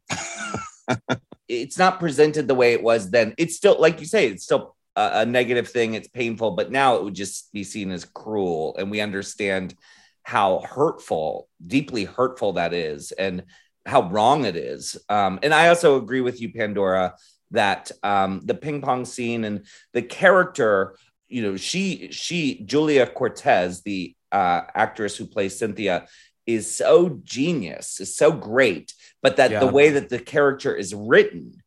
it's 1.49 1.79
not 1.79 2.01
presented 2.01 2.47
the 2.47 2.55
way 2.55 2.75
it 2.75 2.83
was 2.83 3.11
then. 3.11 3.35
It's 3.39 3.57
still, 3.57 3.81
like 3.81 3.99
you 3.99 4.07
say, 4.07 4.29
it's 4.29 4.45
still 4.45 4.77
a, 4.95 5.21
a 5.21 5.27
negative 5.27 5.69
thing. 5.69 5.95
It's 5.95 6.09
painful, 6.09 6.51
but 6.51 6.71
now 6.71 6.97
it 6.97 7.05
would 7.05 7.15
just 7.15 7.51
be 7.53 7.65
seen 7.65 7.91
as 7.91 8.05
cruel. 8.05 8.77
And 8.79 8.91
we 8.91 9.01
understand 9.01 9.75
how 10.23 10.61
hurtful, 10.61 11.49
deeply 11.67 12.05
hurtful 12.05 12.55
that 12.55 12.75
is 12.75 13.11
and 13.13 13.45
how 13.87 14.09
wrong 14.11 14.45
it 14.45 14.57
is. 14.57 14.97
Um, 15.09 15.41
and 15.43 15.53
I 15.53 15.69
also 15.69 15.97
agree 15.97 16.21
with 16.21 16.41
you, 16.41 16.53
Pandora, 16.53 17.15
that 17.53 17.91
um, 18.03 18.41
the 18.45 18.55
ping 18.55 18.83
pong 18.83 19.05
scene 19.05 19.45
and 19.45 19.67
the 19.93 20.03
character, 20.03 20.97
you 21.29 21.43
know, 21.43 21.57
she, 21.57 22.09
she, 22.11 22.63
Julia 22.65 23.07
Cortez, 23.07 23.83
the 23.83 24.15
uh, 24.31 24.63
actress 24.75 25.17
who 25.17 25.27
plays 25.27 25.59
Cynthia, 25.59 26.07
is 26.47 26.75
so 26.75 27.21
genius, 27.23 28.01
is 28.01 28.17
so 28.17 28.33
great, 28.33 28.93
but 29.23 29.37
that 29.37 29.61
the 29.61 29.67
way 29.67 29.91
that 29.91 30.09
the 30.09 30.19
character 30.19 30.75
is 30.75 30.95
written 30.95 31.63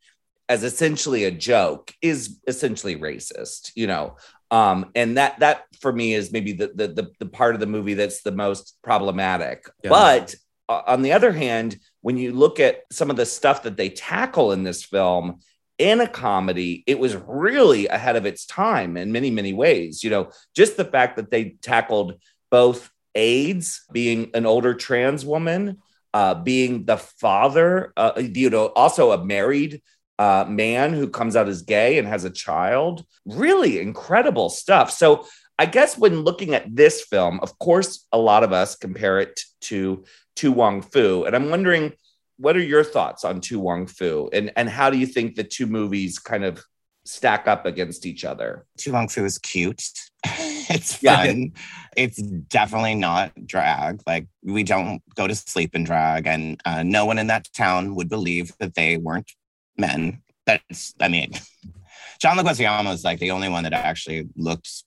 as 0.47 0.63
essentially 0.63 1.23
a 1.23 1.31
joke 1.31 1.93
is 2.01 2.39
essentially 2.47 2.95
racist, 2.95 3.71
you 3.75 3.87
know. 3.87 4.17
Um, 4.51 4.91
and 4.93 5.17
that 5.17 5.39
that 5.39 5.63
for 5.81 5.91
me 5.91 6.13
is 6.13 6.31
maybe 6.31 6.53
the 6.53 6.67
the 6.67 6.87
the, 6.87 7.11
the 7.19 7.25
part 7.25 7.55
of 7.55 7.61
the 7.61 7.67
movie 7.67 7.95
that's 7.95 8.21
the 8.21 8.31
most 8.31 8.77
problematic. 8.83 9.65
Yeah. 9.83 9.89
But 9.89 10.35
uh, 10.69 10.81
on 10.87 11.01
the 11.01 11.13
other 11.13 11.31
hand, 11.31 11.77
when 12.01 12.17
you 12.17 12.31
look 12.31 12.59
at 12.59 12.81
some 12.91 13.09
of 13.09 13.15
the 13.15 13.25
stuff 13.25 13.63
that 13.63 13.77
they 13.77 13.89
tackle 13.89 14.51
in 14.51 14.63
this 14.63 14.83
film 14.83 15.39
in 15.77 16.01
a 16.01 16.07
comedy, 16.07 16.83
it 16.87 16.99
was 16.99 17.15
really 17.15 17.87
ahead 17.87 18.15
of 18.15 18.25
its 18.25 18.45
time 18.45 18.97
in 18.97 19.11
many, 19.11 19.29
many 19.29 19.53
ways. 19.53 20.03
You 20.03 20.09
know, 20.09 20.31
just 20.55 20.77
the 20.77 20.85
fact 20.85 21.17
that 21.17 21.31
they 21.31 21.55
tackled 21.61 22.19
both 22.49 22.89
AIDS, 23.13 23.83
being 23.91 24.31
an 24.33 24.45
older 24.45 24.73
trans 24.73 25.25
woman, 25.25 25.79
uh, 26.13 26.35
being 26.35 26.85
the 26.85 26.97
father, 26.97 27.91
uh, 27.97 28.13
you 28.17 28.49
know, 28.49 28.67
also 28.67 29.11
a 29.11 29.23
married 29.23 29.81
uh, 30.17 30.45
man 30.47 30.93
who 30.93 31.09
comes 31.09 31.35
out 31.35 31.49
as 31.49 31.63
gay 31.63 31.97
and 31.97 32.07
has 32.07 32.23
a 32.23 32.29
child. 32.29 33.05
Really 33.25 33.79
incredible 33.79 34.49
stuff. 34.49 34.91
So 34.91 35.25
I 35.59 35.65
guess 35.65 35.97
when 35.97 36.21
looking 36.23 36.53
at 36.53 36.73
this 36.73 37.01
film, 37.01 37.39
of 37.41 37.57
course, 37.59 38.07
a 38.11 38.17
lot 38.17 38.43
of 38.43 38.53
us 38.53 38.75
compare 38.75 39.19
it 39.19 39.41
to 39.61 40.05
To 40.37 40.51
Wong 40.51 40.81
Foo, 40.81 41.23
and 41.23 41.35
I'm 41.35 41.49
wondering 41.49 41.93
what 42.37 42.55
are 42.55 42.63
your 42.63 42.83
thoughts 42.83 43.23
on 43.23 43.41
To 43.41 43.59
Wong 43.59 43.87
Foo, 43.87 44.29
and 44.33 44.51
and 44.55 44.69
how 44.69 44.89
do 44.89 44.97
you 44.97 45.05
think 45.05 45.35
the 45.35 45.43
two 45.43 45.65
movies 45.65 46.19
kind 46.19 46.43
of 46.43 46.63
stack 47.05 47.47
up 47.47 47.65
against 47.65 48.05
each 48.05 48.25
other? 48.25 48.65
To 48.79 48.91
Wong 48.91 49.07
Foo 49.07 49.25
is 49.25 49.37
cute. 49.37 49.83
it's 50.25 51.01
Yeah. 51.03 51.25
fun. 51.25 51.51
It's 51.95 52.17
definitely 52.21 52.95
not 52.95 53.31
drag. 53.45 54.01
Like 54.07 54.27
we 54.43 54.63
don't 54.63 55.01
go 55.15 55.27
to 55.27 55.35
sleep 55.35 55.75
in 55.75 55.83
drag, 55.83 56.27
and 56.27 56.59
uh, 56.65 56.83
no 56.83 57.05
one 57.05 57.19
in 57.19 57.27
that 57.27 57.47
town 57.53 57.95
would 57.95 58.09
believe 58.09 58.53
that 58.59 58.75
they 58.75 58.97
weren't 58.97 59.31
men. 59.77 60.21
That's, 60.45 60.93
I 60.99 61.07
mean, 61.07 61.31
John 62.21 62.37
Leguizamo 62.37 62.93
is 62.93 63.03
like 63.03 63.19
the 63.19 63.31
only 63.31 63.49
one 63.49 63.63
that 63.63 63.73
actually 63.73 64.27
looks 64.35 64.83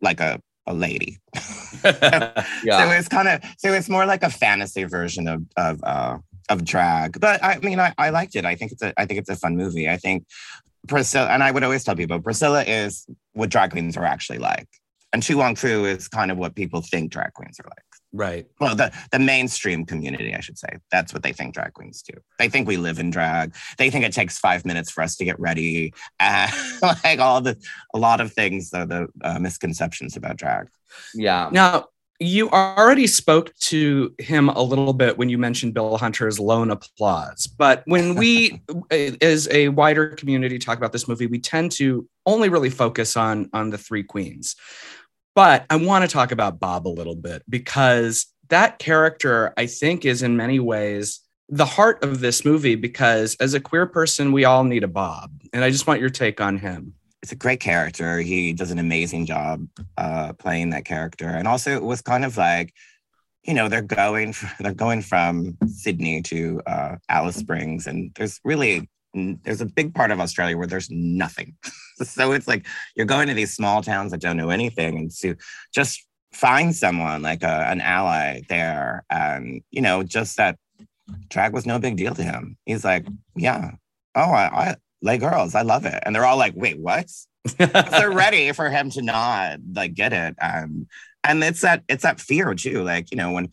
like 0.00 0.20
a, 0.20 0.40
a 0.66 0.74
lady. 0.74 1.18
So 1.80 1.90
it's 2.90 3.08
kind 3.08 3.28
of 3.28 3.42
so 3.58 3.72
it's 3.72 3.88
more 3.88 4.04
like 4.04 4.22
a 4.22 4.30
fantasy 4.30 4.84
version 4.84 5.28
of 5.28 5.42
of 5.56 5.80
uh, 5.84 6.18
of 6.48 6.64
drag. 6.64 7.20
But 7.20 7.42
I 7.42 7.58
mean, 7.58 7.80
I, 7.80 7.94
I 7.98 8.10
liked 8.10 8.36
it. 8.36 8.44
I 8.44 8.54
think 8.54 8.72
it's 8.72 8.82
a 8.82 8.92
I 9.00 9.06
think 9.06 9.20
it's 9.20 9.30
a 9.30 9.36
fun 9.36 9.56
movie. 9.56 9.88
I 9.88 9.96
think 9.96 10.26
Priscilla 10.86 11.28
and 11.28 11.42
I 11.42 11.50
would 11.50 11.64
always 11.64 11.84
tell 11.84 11.96
people 11.96 12.20
Priscilla 12.20 12.62
is 12.62 13.06
what 13.32 13.50
drag 13.50 13.70
queens 13.72 13.96
are 13.96 14.04
actually 14.04 14.38
like, 14.38 14.68
and 15.12 15.22
To 15.22 15.36
Wong 15.36 15.56
Foo 15.56 15.84
is 15.84 16.08
kind 16.08 16.30
of 16.30 16.38
what 16.38 16.54
people 16.54 16.80
think 16.80 17.10
drag 17.12 17.32
queens 17.34 17.58
are 17.60 17.68
like. 17.68 17.84
right. 18.12 18.46
Well, 18.60 18.74
the 18.74 18.92
the 19.12 19.18
mainstream 19.18 19.84
community, 19.84 20.34
I 20.34 20.40
should 20.40 20.58
say, 20.58 20.78
that's 20.90 21.12
what 21.12 21.22
they 21.22 21.32
think 21.32 21.54
drag 21.54 21.74
queens 21.74 22.02
do. 22.02 22.18
They 22.38 22.48
think 22.48 22.66
we 22.66 22.76
live 22.76 22.98
in 22.98 23.10
drag. 23.10 23.54
They 23.76 23.90
think 23.90 24.04
it 24.04 24.12
takes 24.12 24.38
five 24.38 24.64
minutes 24.64 24.90
for 24.90 25.02
us 25.02 25.16
to 25.16 25.24
get 25.24 25.38
ready, 25.38 25.92
and 26.20 26.52
like 26.82 27.18
all 27.18 27.40
the 27.40 27.56
a 27.94 27.98
lot 27.98 28.20
of 28.20 28.32
things. 28.32 28.70
The 28.70 28.86
the 28.86 29.08
uh, 29.28 29.38
misconceptions 29.38 30.16
about 30.16 30.36
drag. 30.36 30.68
Yeah. 31.14 31.50
Now, 31.52 31.86
you 32.20 32.50
already 32.50 33.06
spoke 33.06 33.54
to 33.56 34.12
him 34.18 34.48
a 34.48 34.62
little 34.62 34.92
bit 34.92 35.16
when 35.18 35.28
you 35.28 35.38
mentioned 35.38 35.74
Bill 35.74 35.96
Hunter's 35.96 36.40
lone 36.40 36.70
applause. 36.70 37.46
But 37.46 37.82
when 37.86 38.16
we, 38.16 38.60
as 39.20 39.48
a 39.50 39.68
wider 39.68 40.10
community, 40.10 40.58
talk 40.58 40.78
about 40.78 40.92
this 40.92 41.06
movie, 41.06 41.26
we 41.26 41.38
tend 41.38 41.72
to 41.72 42.08
only 42.26 42.48
really 42.48 42.70
focus 42.70 43.16
on 43.16 43.48
on 43.52 43.70
the 43.70 43.78
three 43.78 44.02
queens. 44.02 44.56
But 45.34 45.64
I 45.70 45.76
want 45.76 46.02
to 46.02 46.12
talk 46.12 46.32
about 46.32 46.58
Bob 46.58 46.88
a 46.88 46.90
little 46.90 47.14
bit 47.14 47.44
because 47.48 48.26
that 48.48 48.80
character, 48.80 49.52
I 49.56 49.66
think, 49.66 50.04
is 50.04 50.22
in 50.22 50.36
many 50.36 50.58
ways 50.58 51.20
the 51.48 51.64
heart 51.64 52.02
of 52.02 52.20
this 52.20 52.44
movie. 52.44 52.74
Because 52.74 53.36
as 53.38 53.54
a 53.54 53.60
queer 53.60 53.86
person, 53.86 54.32
we 54.32 54.44
all 54.44 54.64
need 54.64 54.82
a 54.82 54.88
Bob, 54.88 55.30
and 55.52 55.62
I 55.62 55.70
just 55.70 55.86
want 55.86 56.00
your 56.00 56.10
take 56.10 56.40
on 56.40 56.58
him. 56.58 56.94
It's 57.22 57.32
a 57.32 57.36
great 57.36 57.60
character. 57.60 58.20
He 58.20 58.52
does 58.52 58.70
an 58.70 58.78
amazing 58.78 59.26
job 59.26 59.66
uh, 59.96 60.32
playing 60.34 60.70
that 60.70 60.84
character, 60.84 61.26
and 61.26 61.48
also 61.48 61.74
it 61.74 61.82
was 61.82 62.00
kind 62.00 62.24
of 62.24 62.36
like, 62.36 62.72
you 63.44 63.54
know, 63.54 63.68
they're 63.68 63.82
going 63.82 64.34
they're 64.60 64.74
going 64.74 65.02
from 65.02 65.56
Sydney 65.66 66.22
to 66.22 66.62
uh, 66.66 66.96
Alice 67.08 67.36
Springs, 67.36 67.86
and 67.86 68.12
there's 68.16 68.40
really 68.44 68.88
there's 69.14 69.60
a 69.60 69.66
big 69.66 69.94
part 69.94 70.10
of 70.10 70.20
Australia 70.20 70.56
where 70.56 70.66
there's 70.66 70.90
nothing. 70.90 71.56
so 72.02 72.32
it's 72.32 72.46
like 72.46 72.66
you're 72.94 73.06
going 73.06 73.28
to 73.28 73.34
these 73.34 73.54
small 73.54 73.82
towns 73.82 74.12
that 74.12 74.20
don't 74.20 74.36
know 74.36 74.50
anything, 74.50 74.98
and 74.98 75.10
to 75.18 75.34
just 75.74 76.04
find 76.32 76.76
someone 76.76 77.22
like 77.22 77.42
a, 77.42 77.66
an 77.68 77.80
ally 77.80 78.42
there, 78.48 79.04
and 79.10 79.62
you 79.70 79.80
know, 79.80 80.02
just 80.02 80.36
that 80.36 80.56
drag 81.30 81.52
was 81.52 81.66
no 81.66 81.78
big 81.78 81.96
deal 81.96 82.14
to 82.14 82.22
him. 82.22 82.56
He's 82.64 82.84
like, 82.84 83.06
yeah, 83.34 83.72
oh, 84.14 84.30
I 84.30 84.76
lay 85.02 85.18
girls, 85.18 85.54
I 85.54 85.62
love 85.62 85.84
it, 85.84 86.02
and 86.04 86.14
they're 86.14 86.26
all 86.26 86.36
like, 86.36 86.54
wait, 86.56 86.78
what? 86.78 87.10
they're 87.56 88.10
ready 88.12 88.52
for 88.52 88.68
him 88.68 88.90
to 88.90 89.02
not 89.02 89.58
like 89.74 89.94
get 89.94 90.12
it. 90.12 90.34
Um 90.40 90.86
and 91.24 91.42
it's 91.42 91.60
that 91.62 91.82
it's 91.88 92.02
that 92.02 92.20
fear 92.20 92.54
too 92.54 92.82
like 92.82 93.10
you 93.10 93.16
know 93.16 93.32
when 93.32 93.50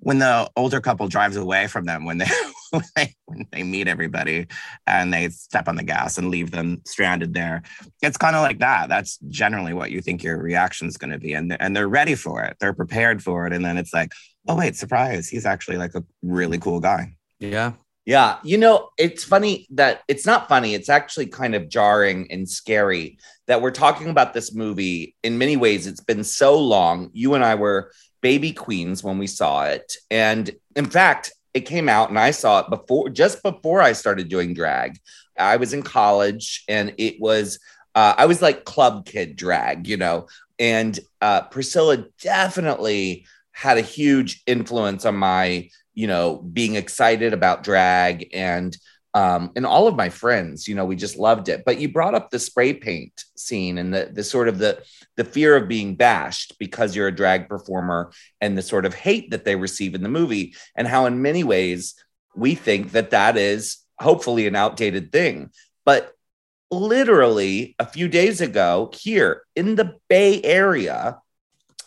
when 0.00 0.18
the 0.18 0.50
older 0.56 0.80
couple 0.80 1.08
drives 1.08 1.36
away 1.36 1.66
from 1.66 1.84
them 1.84 2.04
when 2.04 2.18
they 2.18 2.26
when 2.70 2.82
they, 2.94 3.14
when 3.26 3.46
they 3.52 3.62
meet 3.62 3.88
everybody 3.88 4.46
and 4.86 5.12
they 5.12 5.28
step 5.28 5.68
on 5.68 5.76
the 5.76 5.82
gas 5.82 6.18
and 6.18 6.30
leave 6.30 6.50
them 6.50 6.80
stranded 6.84 7.32
there 7.32 7.62
it's 8.02 8.16
kind 8.16 8.36
of 8.36 8.42
like 8.42 8.58
that. 8.58 8.88
That's 8.88 9.18
generally 9.28 9.72
what 9.72 9.90
you 9.90 10.00
think 10.00 10.22
your 10.22 10.38
reaction 10.38 10.88
is 10.88 10.96
going 10.96 11.10
to 11.10 11.18
be. 11.18 11.32
And, 11.32 11.56
and 11.60 11.74
they're 11.74 11.88
ready 11.88 12.14
for 12.14 12.42
it. 12.42 12.56
They're 12.60 12.74
prepared 12.74 13.22
for 13.22 13.46
it. 13.46 13.52
And 13.52 13.64
then 13.64 13.78
it's 13.78 13.94
like 13.94 14.12
oh 14.48 14.56
wait 14.56 14.76
surprise. 14.76 15.28
He's 15.28 15.46
actually 15.46 15.76
like 15.76 15.94
a 15.94 16.04
really 16.22 16.58
cool 16.58 16.80
guy. 16.80 17.14
Yeah. 17.38 17.72
Yeah, 18.06 18.38
you 18.44 18.56
know, 18.56 18.90
it's 18.96 19.24
funny 19.24 19.66
that 19.70 20.02
it's 20.06 20.24
not 20.24 20.48
funny. 20.48 20.74
It's 20.74 20.88
actually 20.88 21.26
kind 21.26 21.56
of 21.56 21.68
jarring 21.68 22.30
and 22.30 22.48
scary 22.48 23.18
that 23.48 23.60
we're 23.60 23.72
talking 23.72 24.08
about 24.08 24.32
this 24.32 24.54
movie. 24.54 25.16
In 25.24 25.38
many 25.38 25.56
ways, 25.56 25.88
it's 25.88 26.00
been 26.00 26.22
so 26.22 26.56
long. 26.56 27.10
You 27.12 27.34
and 27.34 27.44
I 27.44 27.56
were 27.56 27.90
baby 28.20 28.52
queens 28.52 29.02
when 29.02 29.18
we 29.18 29.26
saw 29.26 29.64
it. 29.64 29.96
And 30.08 30.48
in 30.76 30.86
fact, 30.86 31.32
it 31.52 31.62
came 31.62 31.88
out 31.88 32.08
and 32.08 32.18
I 32.18 32.30
saw 32.30 32.60
it 32.60 32.70
before, 32.70 33.08
just 33.08 33.42
before 33.42 33.82
I 33.82 33.92
started 33.92 34.28
doing 34.28 34.54
drag. 34.54 34.98
I 35.36 35.56
was 35.56 35.74
in 35.74 35.82
college 35.82 36.62
and 36.68 36.94
it 36.98 37.20
was, 37.20 37.58
uh, 37.96 38.14
I 38.16 38.26
was 38.26 38.40
like 38.40 38.64
club 38.64 39.04
kid 39.04 39.34
drag, 39.34 39.88
you 39.88 39.96
know, 39.96 40.28
and 40.60 40.98
uh, 41.20 41.42
Priscilla 41.42 42.06
definitely 42.22 43.26
had 43.50 43.78
a 43.78 43.82
huge 43.82 44.42
influence 44.46 45.04
on 45.04 45.16
my 45.16 45.70
you 45.96 46.06
know, 46.06 46.36
being 46.36 46.76
excited 46.76 47.32
about 47.32 47.64
drag 47.64 48.28
and 48.32 48.76
um, 49.14 49.50
and 49.56 49.64
all 49.64 49.88
of 49.88 49.96
my 49.96 50.10
friends, 50.10 50.68
you 50.68 50.74
know, 50.74 50.84
we 50.84 50.94
just 50.94 51.16
loved 51.16 51.48
it. 51.48 51.64
But 51.64 51.80
you 51.80 51.88
brought 51.88 52.14
up 52.14 52.28
the 52.28 52.38
spray 52.38 52.74
paint 52.74 53.24
scene 53.34 53.78
and 53.78 53.92
the 53.92 54.10
the 54.12 54.22
sort 54.22 54.46
of 54.46 54.58
the 54.58 54.82
the 55.16 55.24
fear 55.24 55.56
of 55.56 55.68
being 55.68 55.96
bashed 55.96 56.58
because 56.58 56.94
you're 56.94 57.08
a 57.08 57.16
drag 57.16 57.48
performer 57.48 58.12
and 58.42 58.56
the 58.56 58.62
sort 58.62 58.84
of 58.84 58.92
hate 58.92 59.30
that 59.30 59.46
they 59.46 59.56
receive 59.56 59.94
in 59.94 60.02
the 60.02 60.10
movie 60.10 60.54
and 60.76 60.86
how 60.86 61.06
in 61.06 61.22
many 61.22 61.42
ways 61.42 61.94
we 62.36 62.54
think 62.54 62.92
that 62.92 63.10
that 63.10 63.38
is 63.38 63.78
hopefully 63.98 64.46
an 64.46 64.54
outdated 64.54 65.10
thing. 65.10 65.50
But 65.86 66.12
literally 66.70 67.74
a 67.78 67.86
few 67.86 68.08
days 68.08 68.42
ago 68.42 68.90
here 68.92 69.44
in 69.54 69.76
the 69.76 69.94
Bay 70.10 70.42
Area, 70.42 71.20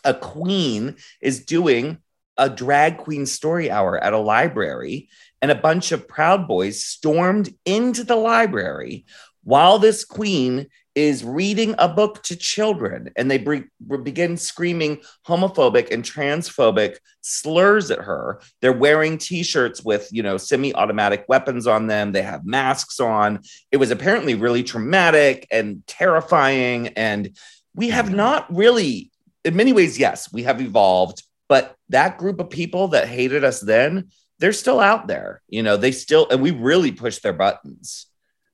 a 0.04 0.14
queen 0.14 0.96
is 1.20 1.44
doing 1.44 1.98
a 2.40 2.50
drag 2.50 2.96
queen 2.96 3.26
story 3.26 3.70
hour 3.70 4.02
at 4.02 4.14
a 4.14 4.18
library, 4.18 5.08
and 5.42 5.50
a 5.50 5.54
bunch 5.54 5.92
of 5.92 6.08
Proud 6.08 6.48
Boys 6.48 6.84
stormed 6.84 7.54
into 7.64 8.02
the 8.02 8.16
library 8.16 9.04
while 9.44 9.78
this 9.78 10.04
queen 10.04 10.66
is 10.94 11.24
reading 11.24 11.74
a 11.78 11.88
book 11.88 12.22
to 12.24 12.36
children 12.36 13.10
and 13.16 13.30
they 13.30 13.38
begin 13.38 14.36
screaming 14.36 15.00
homophobic 15.26 15.90
and 15.90 16.04
transphobic 16.04 16.96
slurs 17.20 17.90
at 17.90 18.00
her. 18.00 18.40
They're 18.60 18.72
wearing 18.72 19.16
t-shirts 19.16 19.84
with 19.84 20.08
you 20.10 20.22
know 20.22 20.36
semi-automatic 20.36 21.26
weapons 21.28 21.66
on 21.66 21.86
them. 21.86 22.12
They 22.12 22.22
have 22.22 22.44
masks 22.44 22.98
on. 22.98 23.40
It 23.70 23.76
was 23.76 23.90
apparently 23.90 24.34
really 24.34 24.64
traumatic 24.64 25.46
and 25.50 25.86
terrifying 25.86 26.88
and 26.88 27.36
we 27.74 27.90
have 27.90 28.12
not 28.12 28.52
really 28.54 29.12
in 29.44 29.54
many 29.54 29.72
ways 29.72 29.98
yes 29.98 30.32
we 30.32 30.42
have 30.42 30.60
evolved 30.60 31.22
but 31.50 31.76
that 31.90 32.16
group 32.16 32.40
of 32.40 32.48
people 32.48 32.88
that 32.88 33.06
hated 33.08 33.44
us 33.44 33.60
then 33.60 34.08
they're 34.38 34.54
still 34.54 34.80
out 34.80 35.06
there 35.06 35.42
you 35.48 35.62
know 35.62 35.76
they 35.76 35.92
still 35.92 36.26
and 36.30 36.40
we 36.40 36.50
really 36.50 36.92
push 36.92 37.18
their 37.18 37.34
buttons 37.34 38.06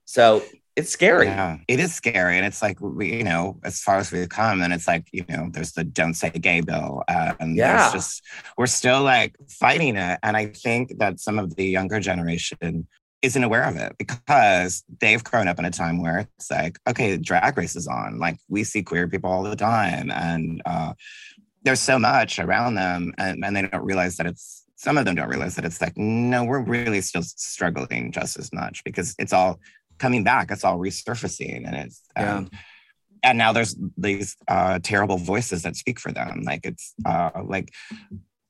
so 0.03 0.43
it's 0.77 0.91
scary. 0.91 1.25
Yeah, 1.25 1.57
it 1.67 1.79
is 1.79 1.91
scary. 1.95 2.37
And 2.37 2.45
it's 2.45 2.61
like, 2.61 2.79
we, 2.79 3.11
you 3.11 3.23
know, 3.23 3.59
as 3.63 3.81
far 3.81 3.97
as 3.97 4.11
we've 4.11 4.29
come, 4.29 4.61
and 4.61 4.71
it's 4.71 4.87
like, 4.87 5.07
you 5.11 5.25
know, 5.27 5.49
there's 5.51 5.71
the 5.71 5.83
don't 5.83 6.13
say 6.13 6.29
gay 6.29 6.61
bill. 6.61 7.03
Uh, 7.07 7.33
and 7.39 7.57
Yeah. 7.57 7.77
there's 7.77 7.93
just, 7.93 8.23
we're 8.59 8.67
still 8.67 9.01
like 9.01 9.35
fighting 9.49 9.95
it. 9.97 10.19
And 10.21 10.37
I 10.37 10.45
think 10.45 10.99
that 10.99 11.19
some 11.19 11.39
of 11.39 11.55
the 11.55 11.65
younger 11.65 11.99
generation 11.99 12.85
isn't 13.23 13.43
aware 13.43 13.63
of 13.63 13.75
it 13.77 13.95
because 13.97 14.83
they've 14.99 15.23
grown 15.23 15.47
up 15.47 15.57
in 15.57 15.65
a 15.65 15.71
time 15.71 15.99
where 15.99 16.19
it's 16.37 16.51
like, 16.51 16.77
okay, 16.87 17.17
drag 17.17 17.57
race 17.57 17.75
is 17.75 17.87
on. 17.87 18.19
Like 18.19 18.37
we 18.47 18.63
see 18.63 18.83
queer 18.83 19.07
people 19.07 19.31
all 19.31 19.41
the 19.41 19.55
time. 19.55 20.11
And 20.11 20.61
uh, 20.63 20.93
there's 21.67 21.79
so 21.81 21.99
much 21.99 22.39
around 22.39 22.75
them. 22.75 23.13
And, 23.17 23.43
and 23.43 23.55
they 23.55 23.63
don't 23.63 23.83
realize 23.83 24.17
that 24.17 24.25
it's, 24.25 24.63
some 24.75 24.97
of 24.97 25.05
them 25.05 25.15
don't 25.15 25.29
realize 25.29 25.55
that 25.55 25.65
it's 25.65 25.81
like, 25.81 25.97
no, 25.97 26.43
we're 26.43 26.61
really 26.61 27.01
still 27.01 27.23
struggling 27.23 28.11
just 28.11 28.37
as 28.39 28.53
much 28.53 28.83
because 28.83 29.15
it's 29.19 29.33
all 29.33 29.59
coming 29.97 30.23
back. 30.23 30.51
It's 30.51 30.63
all 30.63 30.77
resurfacing, 30.77 31.65
and 31.65 31.75
it's 31.75 32.01
Yeah. 32.15 32.37
and, 32.37 32.51
and 33.23 33.37
now 33.37 33.51
there's 33.53 33.75
these 33.97 34.37
uh, 34.47 34.79
terrible 34.83 35.17
voices 35.17 35.63
that 35.63 35.75
speak 35.75 35.99
for 35.99 36.11
them. 36.11 36.43
Like 36.43 36.61
it's 36.63 36.93
uh, 37.05 37.31
like 37.43 37.73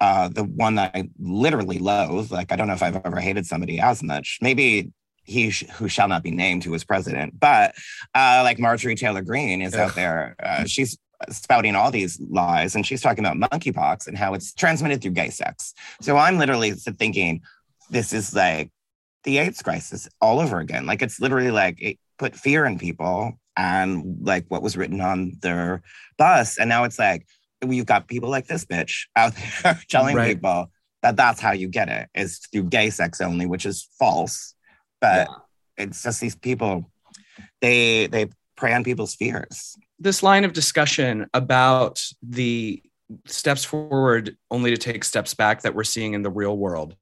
uh, 0.02 0.28
the 0.28 0.44
one 0.44 0.76
that 0.76 0.92
I 0.94 1.10
literally 1.18 1.80
loathe. 1.80 2.30
Like 2.32 2.52
I 2.52 2.58
don't 2.58 2.68
know 2.68 2.74
if 2.74 2.84
I've 2.84 3.02
ever 3.06 3.22
hated 3.22 3.46
somebody 3.46 3.80
as 3.80 4.04
much. 4.04 4.40
Maybe 4.42 4.92
he 5.24 5.50
sh- 5.52 5.64
who 5.78 5.88
shall 5.88 6.10
not 6.10 6.24
be 6.24 6.32
named, 6.32 6.66
who 6.66 6.72
was 6.72 6.84
president, 6.84 7.40
but 7.40 7.74
uh, 8.14 8.42
like 8.44 8.60
Marjorie 8.60 8.96
Taylor 8.96 9.22
Greene 9.22 9.62
is 9.62 9.74
out 9.74 9.96
there. 9.96 10.36
Uh, 10.44 10.66
she's 10.66 10.98
spouting 11.30 11.76
all 11.76 11.92
these 11.92 12.20
lies, 12.30 12.76
and 12.76 12.86
she's 12.86 13.02
talking 13.02 13.26
about 13.26 13.50
monkeypox 13.52 14.08
and 14.08 14.18
how 14.18 14.34
it's 14.34 14.54
transmitted 14.54 15.02
through 15.02 15.12
gay 15.12 15.30
sex. 15.30 15.74
So 16.02 16.18
I'm 16.18 16.38
literally 16.38 16.72
thinking, 16.72 17.42
this 17.90 18.14
is 18.14 18.36
like 18.36 18.72
the 19.24 19.38
AIDS 19.40 19.62
crisis 19.62 20.08
all 20.22 20.40
over 20.40 20.60
again. 20.60 20.86
Like 20.86 21.02
it's 21.02 21.20
literally 21.20 21.52
like 21.52 21.82
it 21.82 21.98
put 22.20 22.36
fear 22.36 22.66
in 22.66 22.78
people 22.78 23.34
and 23.56 24.18
like 24.22 24.46
what 24.50 24.62
was 24.62 24.78
written 24.78 25.02
on 25.02 25.34
their 25.42 25.82
bus. 26.18 26.58
And 26.58 26.70
now 26.70 26.84
it's 26.84 27.00
like 27.00 27.26
we've 27.66 27.86
got 27.86 28.08
people 28.08 28.30
like 28.30 28.48
this 28.48 28.66
bitch 28.66 29.06
out 29.16 29.34
there 29.64 29.80
telling 29.90 30.16
Right. 30.16 30.36
people 30.36 30.72
that 31.02 31.16
that's 31.16 31.40
how 31.40 31.52
you 31.52 31.68
get 31.68 31.90
it 31.90 32.10
is 32.16 32.40
through 32.52 32.64
gay 32.66 32.90
sex 32.90 33.22
only, 33.22 33.46
which 33.46 33.66
is 33.66 33.88
false. 34.00 34.54
But 35.02 35.28
it's 35.78 36.04
just 36.04 36.22
these 36.22 36.36
people, 36.36 36.92
they 37.62 38.08
they 38.08 38.28
prey 38.56 38.74
on 38.74 38.84
people's 38.84 39.16
fears. 39.16 39.76
This 40.00 40.24
line 40.24 40.46
of 40.46 40.54
discussion 40.54 41.28
about 41.34 42.04
the 42.22 42.82
steps 43.26 43.64
forward 43.64 44.38
only 44.52 44.72
to 44.72 44.78
take 44.78 45.04
steps 45.04 45.34
back 45.34 45.62
that 45.62 45.74
we're 45.74 45.84
seeing 45.84 46.14
in 46.14 46.22
the 46.24 46.30
real 46.30 46.58
world 46.58 46.96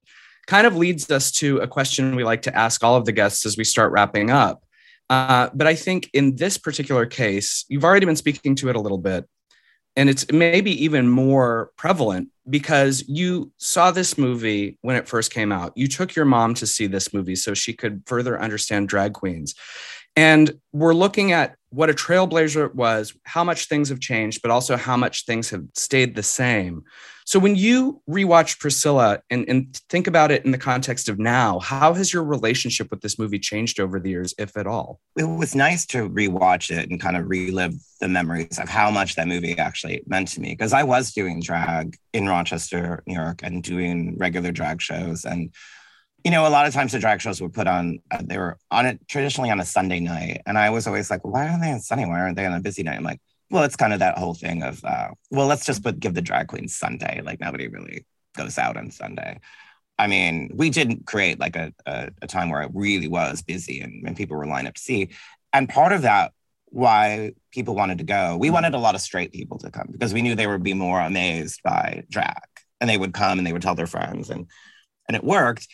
kind 0.48 0.68
of 0.68 0.76
leads 0.76 1.10
us 1.10 1.32
to 1.32 1.58
a 1.58 1.68
question 1.68 2.16
we 2.16 2.24
like 2.24 2.44
to 2.44 2.56
ask 2.56 2.84
all 2.84 2.96
of 2.96 3.06
the 3.06 3.12
guests 3.12 3.46
as 3.46 3.58
we 3.58 3.64
start 3.64 3.92
wrapping 3.92 4.30
up. 4.30 4.64
Uh, 5.10 5.50
but 5.54 5.68
I 5.68 5.76
think 5.76 6.10
in 6.14 6.36
this 6.36 6.58
particular 6.58 7.06
case, 7.06 7.66
you've 7.68 7.84
already 7.84 8.06
been 8.06 8.16
speaking 8.16 8.56
to 8.56 8.70
it 8.70 8.76
a 8.76 8.80
little 8.80 8.98
bit, 8.98 9.28
and 9.96 10.10
it's 10.10 10.32
maybe 10.32 10.84
even 10.84 11.08
more 11.08 11.72
prevalent 11.78 12.30
because 12.50 13.04
you 13.08 13.52
saw 13.58 13.92
this 13.92 14.18
movie 14.18 14.78
when 14.82 14.96
it 14.96 15.08
first 15.08 15.32
came 15.32 15.52
out. 15.52 15.74
You 15.76 15.88
took 15.88 16.16
your 16.16 16.26
mom 16.26 16.54
to 16.56 16.68
see 16.68 16.88
this 16.88 17.14
movie 17.14 17.36
so 17.36 17.54
she 17.54 17.74
could 17.74 18.04
further 18.06 18.40
understand 18.40 18.90
drag 18.90 19.14
queens. 19.14 19.56
And 20.16 20.60
we're 20.72 20.94
looking 20.94 21.32
at 21.32 21.56
what 21.76 21.90
a 21.90 21.94
trailblazer 21.94 22.66
it 22.66 22.76
was, 22.76 23.14
how 23.24 23.44
much 23.44 23.68
things 23.68 23.90
have 23.90 24.00
changed, 24.00 24.42
but 24.42 24.50
also 24.50 24.78
how 24.78 24.96
much 24.96 25.26
things 25.26 25.50
have 25.50 25.64
stayed 25.74 26.16
the 26.16 26.24
same. 26.24 26.84
So 27.26 27.38
when 27.38 27.56
you 27.56 28.02
rewatch 28.10 28.60
Priscilla 28.60 29.20
and, 29.30 29.46
and 29.50 29.76
think 29.90 30.08
about 30.08 30.32
it 30.32 30.46
in 30.46 30.52
the 30.52 30.58
context 30.58 31.10
of 31.10 31.20
now, 31.20 31.60
how 31.60 31.94
has 31.94 32.14
your 32.14 32.24
relationship 32.24 32.92
with 32.92 33.02
this 33.02 33.20
movie 33.20 33.40
changed 33.40 33.80
over 33.80 34.00
the 34.00 34.12
years, 34.12 34.34
if 34.38 34.56
at 34.56 34.68
all? 34.68 35.02
It 35.18 35.24
was 35.24 35.54
nice 35.54 35.86
to 35.88 36.08
rewatch 36.08 36.70
it 36.70 36.90
and 36.90 37.02
kind 37.02 37.18
of 37.18 37.28
relive 37.28 37.74
the 38.00 38.08
memories 38.08 38.58
of 38.60 38.70
how 38.70 38.90
much 38.90 39.16
that 39.16 39.28
movie 39.28 39.58
actually 39.58 40.04
meant 40.06 40.30
to 40.30 40.40
me. 40.40 40.52
Because 40.52 40.72
I 40.72 40.84
was 40.84 41.14
doing 41.14 41.42
drag 41.42 41.98
in 42.14 42.28
Rochester, 42.28 43.04
New 43.06 43.16
York, 43.16 43.42
and 43.44 43.62
doing 43.62 44.16
regular 44.18 44.52
drag 44.52 44.82
shows. 44.82 45.26
And, 45.26 45.52
you 46.26 46.32
know, 46.32 46.48
a 46.48 46.50
lot 46.50 46.66
of 46.66 46.74
times 46.74 46.92
the 46.92 46.98
drag 46.98 47.22
shows 47.22 47.40
were 47.40 47.50
put 47.50 47.68
on, 47.68 48.00
uh, 48.10 48.18
they 48.24 48.40
were 48.40 48.58
on 48.72 48.88
it 48.88 49.00
traditionally 49.08 49.52
on 49.52 49.60
a 49.60 49.66
Sunday 49.66 50.00
night. 50.00 50.42
And 50.48 50.58
I 50.58 50.72
was 50.72 50.88
always 50.88 51.12
like, 51.12 51.24
why 51.24 51.48
aren't 51.48 51.62
they 51.62 51.72
on 51.72 51.80
Sunday? 51.80 52.06
Why 52.06 52.20
aren't 52.20 52.36
they 52.36 52.48
on 52.48 52.54
a 52.54 52.60
busy 52.60 52.82
night? 52.82 52.98
I'm 52.98 53.04
like, 53.04 53.22
well, 53.52 53.64
it's 53.64 53.76
kind 53.76 53.94
of 53.94 54.00
that 54.00 54.18
whole 54.18 54.34
thing 54.34 54.64
of, 54.64 54.84
uh, 54.84 55.10
well, 55.30 55.46
let's 55.46 55.68
just 55.68 55.84
put 55.84 56.00
give 56.00 56.16
the 56.16 56.24
drag 56.24 56.48
queens 56.48 56.76
Sunday. 56.76 57.22
Like 57.24 57.40
nobody 57.40 57.68
really 57.68 58.08
goes 58.36 58.58
out 58.58 58.76
on 58.76 58.90
Sunday. 58.90 59.40
I 60.00 60.08
mean, 60.08 60.50
we 60.56 60.72
didn't 60.72 61.06
create 61.06 61.40
like 61.40 61.56
a, 61.56 61.72
a, 61.86 62.10
a 62.24 62.28
time 62.28 62.50
where 62.50 62.64
it 62.64 62.72
really 62.74 63.08
was 63.08 63.44
busy 63.44 63.82
and, 63.82 64.04
and 64.08 64.18
people 64.18 64.36
were 64.36 64.48
lined 64.48 64.68
up 64.68 64.74
to 64.74 64.82
see. 64.82 65.10
And 65.54 65.70
part 65.70 65.92
of 65.92 66.02
that, 66.02 66.34
why 66.66 67.34
people 67.52 67.76
wanted 67.76 68.00
to 68.00 68.04
go, 68.04 68.36
we 68.36 68.50
wanted 68.50 68.74
a 68.74 68.80
lot 68.80 68.96
of 68.96 69.02
straight 69.02 69.32
people 69.32 69.60
to 69.60 69.70
come 69.70 69.90
because 69.92 70.12
we 70.12 70.24
knew 70.24 70.34
they 70.34 70.48
would 70.48 70.64
be 70.64 70.74
more 70.74 71.00
amazed 71.00 71.62
by 71.64 72.04
drag 72.10 72.42
and 72.82 72.90
they 72.90 72.98
would 72.98 73.14
come 73.14 73.38
and 73.38 73.46
they 73.46 73.54
would 73.54 73.62
tell 73.62 73.76
their 73.76 73.88
friends 73.88 74.32
and 74.32 74.48
and 75.08 75.16
it 75.16 75.24
worked. 75.24 75.68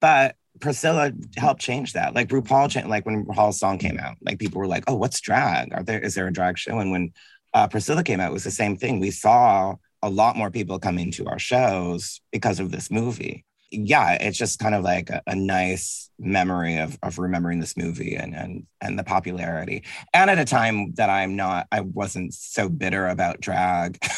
But 0.00 0.36
Priscilla 0.60 1.12
helped 1.36 1.60
change 1.60 1.92
that. 1.92 2.14
Like 2.14 2.28
RuPaul, 2.28 2.70
cha- 2.70 2.86
like 2.88 3.06
when 3.06 3.24
RuPaul's 3.24 3.58
song 3.58 3.78
came 3.78 3.98
out, 3.98 4.16
like 4.22 4.38
people 4.38 4.58
were 4.58 4.66
like, 4.66 4.84
"Oh, 4.86 4.94
what's 4.94 5.20
drag? 5.20 5.72
Are 5.74 5.82
there 5.82 6.00
is 6.00 6.14
there 6.14 6.26
a 6.26 6.32
drag 6.32 6.58
show?" 6.58 6.78
And 6.78 6.90
when 6.90 7.12
uh, 7.54 7.68
Priscilla 7.68 8.02
came 8.02 8.20
out, 8.20 8.30
it 8.30 8.34
was 8.34 8.44
the 8.44 8.50
same 8.50 8.76
thing. 8.76 9.00
We 9.00 9.10
saw 9.10 9.76
a 10.02 10.10
lot 10.10 10.36
more 10.36 10.50
people 10.50 10.78
come 10.78 10.98
into 10.98 11.26
our 11.26 11.38
shows 11.38 12.20
because 12.32 12.60
of 12.60 12.70
this 12.70 12.90
movie. 12.90 13.44
Yeah, 13.70 14.14
it's 14.14 14.38
just 14.38 14.58
kind 14.58 14.74
of 14.74 14.82
like 14.82 15.10
a, 15.10 15.22
a 15.26 15.34
nice 15.34 16.10
memory 16.18 16.78
of, 16.78 16.98
of 17.02 17.18
remembering 17.18 17.60
this 17.60 17.76
movie 17.76 18.14
and, 18.14 18.34
and 18.34 18.66
and 18.80 18.98
the 18.98 19.04
popularity. 19.04 19.84
And 20.14 20.30
at 20.30 20.38
a 20.38 20.44
time 20.44 20.94
that 20.94 21.10
I'm 21.10 21.36
not, 21.36 21.66
I 21.70 21.80
wasn't 21.82 22.34
so 22.34 22.68
bitter 22.68 23.08
about 23.08 23.40
drag. 23.40 23.98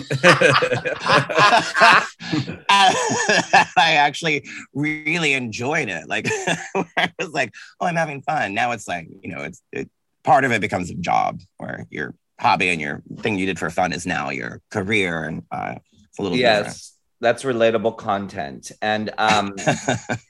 I 2.68 3.94
actually 3.96 4.48
really 4.74 5.34
enjoyed 5.34 5.88
it. 5.88 6.08
Like 6.08 6.26
I 6.96 7.12
was 7.18 7.30
like, 7.30 7.52
oh, 7.80 7.86
I'm 7.86 7.96
having 7.96 8.22
fun. 8.22 8.54
Now 8.54 8.72
it's 8.72 8.88
like, 8.88 9.08
you 9.22 9.34
know, 9.34 9.42
it's 9.42 9.62
it, 9.72 9.90
part 10.24 10.44
of 10.44 10.52
it 10.52 10.60
becomes 10.60 10.90
a 10.90 10.94
job 10.94 11.40
where 11.58 11.86
your 11.90 12.14
hobby 12.38 12.70
and 12.70 12.80
your 12.80 13.02
thing 13.18 13.38
you 13.38 13.46
did 13.46 13.58
for 13.58 13.70
fun 13.70 13.92
is 13.92 14.06
now 14.06 14.30
your 14.30 14.60
career. 14.70 15.24
And 15.24 15.42
uh, 15.50 15.76
it's 16.08 16.18
a 16.18 16.22
little 16.22 16.38
yes 16.38 16.92
that's 17.22 17.44
relatable 17.44 17.96
content 17.96 18.72
and 18.82 19.12
um 19.16 19.54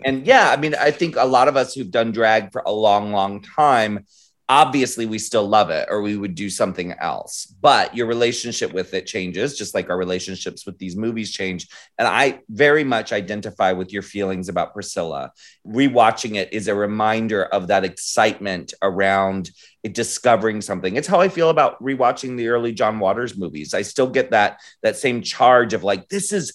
and 0.04 0.26
yeah 0.26 0.50
i 0.50 0.56
mean 0.56 0.74
i 0.74 0.90
think 0.90 1.16
a 1.16 1.24
lot 1.24 1.48
of 1.48 1.56
us 1.56 1.74
who've 1.74 1.90
done 1.90 2.12
drag 2.12 2.52
for 2.52 2.62
a 2.66 2.70
long 2.70 3.12
long 3.12 3.40
time 3.40 4.04
obviously 4.52 5.06
we 5.06 5.18
still 5.18 5.48
love 5.48 5.70
it 5.70 5.88
or 5.90 6.02
we 6.02 6.14
would 6.14 6.34
do 6.34 6.50
something 6.50 6.92
else 7.00 7.46
but 7.62 7.96
your 7.96 8.06
relationship 8.06 8.70
with 8.74 8.92
it 8.92 9.06
changes 9.06 9.56
just 9.56 9.74
like 9.74 9.88
our 9.88 9.96
relationships 9.96 10.66
with 10.66 10.76
these 10.78 10.94
movies 10.94 11.32
change. 11.32 11.68
And 11.98 12.06
i 12.06 12.40
very 12.50 12.84
much 12.84 13.12
identify 13.12 13.72
with 13.72 13.92
your 13.92 14.02
feelings 14.02 14.48
about 14.48 14.74
priscilla. 14.74 15.32
Rewatching 15.66 16.34
it 16.36 16.52
is 16.52 16.68
a 16.68 16.74
reminder 16.74 17.44
of 17.44 17.68
that 17.68 17.84
excitement 17.84 18.74
around 18.82 19.50
discovering 19.90 20.60
something. 20.60 20.96
It's 20.96 21.08
how 21.08 21.20
i 21.20 21.28
feel 21.28 21.48
about 21.48 21.82
rewatching 21.82 22.36
the 22.36 22.48
early 22.48 22.72
john 22.72 22.98
waters 22.98 23.38
movies. 23.38 23.72
I 23.72 23.82
still 23.82 24.10
get 24.10 24.32
that 24.32 24.60
that 24.82 24.96
same 24.96 25.22
charge 25.22 25.72
of 25.72 25.82
like 25.82 26.08
this 26.08 26.32
is 26.32 26.52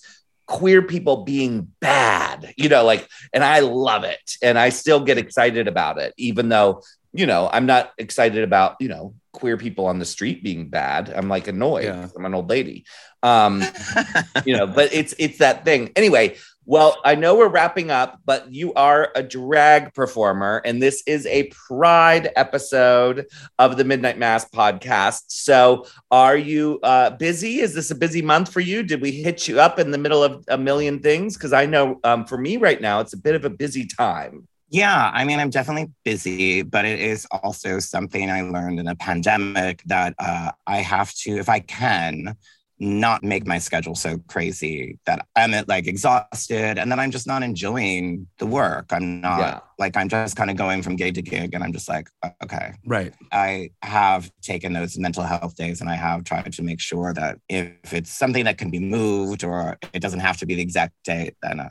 queer 0.48 0.82
people 0.82 1.24
being 1.24 1.68
bad, 1.82 2.53
you 2.57 2.69
know, 2.69 2.86
like, 2.86 3.07
and 3.34 3.44
I 3.44 3.60
love 3.60 4.06
it. 4.06 4.38
And 4.41 4.57
I 4.57 4.69
still 4.69 5.02
get 5.03 5.18
excited 5.18 5.68
about 5.68 5.99
it, 5.99 6.14
even 6.18 6.48
though, 6.48 6.84
you 7.13 7.25
know, 7.25 7.49
I'm 7.51 7.65
not 7.65 7.93
excited 7.97 8.43
about, 8.43 8.75
you 8.79 8.89
know, 8.89 9.15
queer 9.34 9.57
people 9.57 9.85
on 9.85 9.99
the 9.99 10.05
street 10.05 10.43
being 10.43 10.69
bad. 10.69 11.09
I'm 11.15 11.29
like 11.29 11.47
annoyed. 11.47 11.85
Yeah. 11.85 12.07
I'm 12.15 12.25
an 12.25 12.34
old 12.34 12.49
lady. 12.49 12.85
Um, 13.23 13.63
you 14.45 14.55
know, 14.57 14.67
but 14.67 14.93
it's 14.93 15.13
it's 15.17 15.39
that 15.39 15.65
thing. 15.65 15.91
Anyway, 15.95 16.38
Well, 16.69 16.97
I 17.05 17.15
know 17.15 17.38
we're 17.38 17.47
wrapping 17.47 17.91
up, 17.91 18.19
but 18.25 18.53
you 18.53 18.73
are 18.73 19.09
a 19.15 19.23
drag 19.23 19.93
performer, 19.93 20.61
and 20.65 20.81
this 20.81 21.01
is 21.07 21.25
a 21.27 21.43
Pride 21.43 22.29
episode 22.35 23.27
of 23.57 23.77
the 23.77 23.85
Midnight 23.85 24.17
Mass 24.17 24.43
podcast. 24.49 25.21
So, 25.27 25.85
are 26.11 26.35
you 26.35 26.79
uh, 26.84 27.11
busy? 27.11 27.61
Is 27.61 27.73
this 27.73 27.89
a 27.89 27.95
busy 27.95 28.21
month 28.21 28.51
for 28.51 28.59
you? 28.59 28.84
Did 28.84 29.01
we 29.01 29.11
hit 29.13 29.47
you 29.47 29.61
up 29.61 29.79
in 29.79 29.91
the 29.91 29.97
middle 29.97 30.21
of 30.21 30.43
a 30.49 30.57
million 30.57 30.99
things? 30.99 31.38
Because 31.38 31.53
I 31.53 31.67
know 31.67 32.01
um, 32.03 32.25
for 32.25 32.38
me 32.38 32.57
right 32.57 32.81
now, 32.81 32.99
it's 32.99 33.13
a 33.13 33.17
bit 33.17 33.35
of 33.35 33.45
a 33.45 33.49
busy 33.49 33.85
time. 33.85 34.45
Yeah, 34.69 35.11
I 35.14 35.23
mean, 35.23 35.39
I'm 35.39 35.49
definitely 35.49 35.91
busy, 36.03 36.61
but 36.61 36.84
it 36.85 36.99
is 36.99 37.26
also 37.31 37.80
something 37.80 38.30
I 38.30 38.41
learned 38.41 38.80
in 38.80 38.88
a 38.88 38.95
pandemic 38.95 39.81
that 39.85 40.14
uh, 40.19 40.52
I 40.65 40.77
have 40.77 41.14
to, 41.15 41.38
if 41.38 41.48
I 41.48 41.60
can, 41.61 42.35
not 42.80 43.23
make 43.23 43.48
my 43.48 43.57
schedule 43.57 43.95
so 43.95 44.19
crazy 44.27 44.99
that 45.07 45.26
I'm 45.35 45.52
like 45.68 45.88
exhausted 45.88 46.77
and 46.77 46.91
then 46.91 46.99
I'm 46.99 47.10
just 47.10 47.26
not 47.26 47.41
enjoying 47.41 48.27
the 48.38 48.45
work. 48.45 48.88
I'm 48.91 49.19
not 49.19 49.39
Yeah. 49.39 49.60
like, 49.80 49.98
I'm 49.98 50.10
just 50.10 50.35
kind 50.35 50.52
of 50.52 50.57
going 50.57 50.84
from 50.84 50.95
gig 50.95 51.15
to 51.15 51.23
gig 51.23 51.56
and 51.56 51.64
I'm 51.64 51.73
just 51.73 51.89
like, 51.89 52.07
"Uh, 52.22 52.30
okay. 52.44 52.73
Right. 52.85 53.14
I 53.31 53.72
have 53.81 54.30
taken 54.44 54.73
those 54.73 54.95
mental 54.98 55.23
health 55.23 55.56
days 55.56 55.81
and 55.81 55.89
I 55.89 55.95
have 55.95 56.23
tried 56.23 56.53
to 56.53 56.61
make 56.61 56.80
sure 56.80 57.14
that 57.15 57.39
if 57.49 57.94
it's 57.94 58.11
something 58.11 58.45
that 58.45 58.60
can 58.60 58.69
be 58.69 58.80
moved 58.80 59.44
or 59.44 59.77
it 59.91 60.02
doesn't 60.02 60.19
have 60.19 60.38
to 60.38 60.45
be 60.45 60.53
the 60.53 60.61
exact 60.61 60.94
date, 61.03 61.35
then 61.41 61.60
uh, 61.60 61.69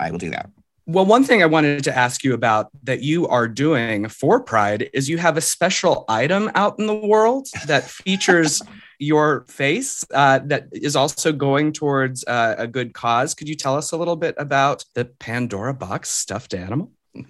I 0.00 0.10
will 0.10 0.18
do 0.18 0.30
that. 0.30 0.50
Well, 0.86 1.06
one 1.06 1.22
thing 1.22 1.42
I 1.42 1.46
wanted 1.46 1.84
to 1.84 1.96
ask 1.96 2.24
you 2.24 2.34
about 2.34 2.68
that 2.82 3.02
you 3.02 3.28
are 3.28 3.46
doing 3.46 4.08
for 4.08 4.40
Pride 4.40 4.90
is 4.92 5.08
you 5.08 5.18
have 5.18 5.36
a 5.36 5.40
special 5.40 6.04
item 6.08 6.50
out 6.56 6.78
in 6.78 6.86
the 6.86 6.94
world 6.94 7.46
that 7.66 7.84
features 7.84 8.60
your 8.98 9.44
face 9.48 10.04
uh, 10.12 10.40
that 10.46 10.68
is 10.72 10.96
also 10.96 11.32
going 11.32 11.72
towards 11.72 12.24
uh, 12.26 12.56
a 12.58 12.66
good 12.66 12.94
cause. 12.94 13.34
Could 13.34 13.48
you 13.48 13.54
tell 13.54 13.76
us 13.76 13.92
a 13.92 13.96
little 13.96 14.16
bit 14.16 14.34
about 14.38 14.84
the 14.94 15.04
Pandora 15.04 15.74
Boxx 15.74 16.06
stuffed 16.06 16.54
animal? 16.54 16.90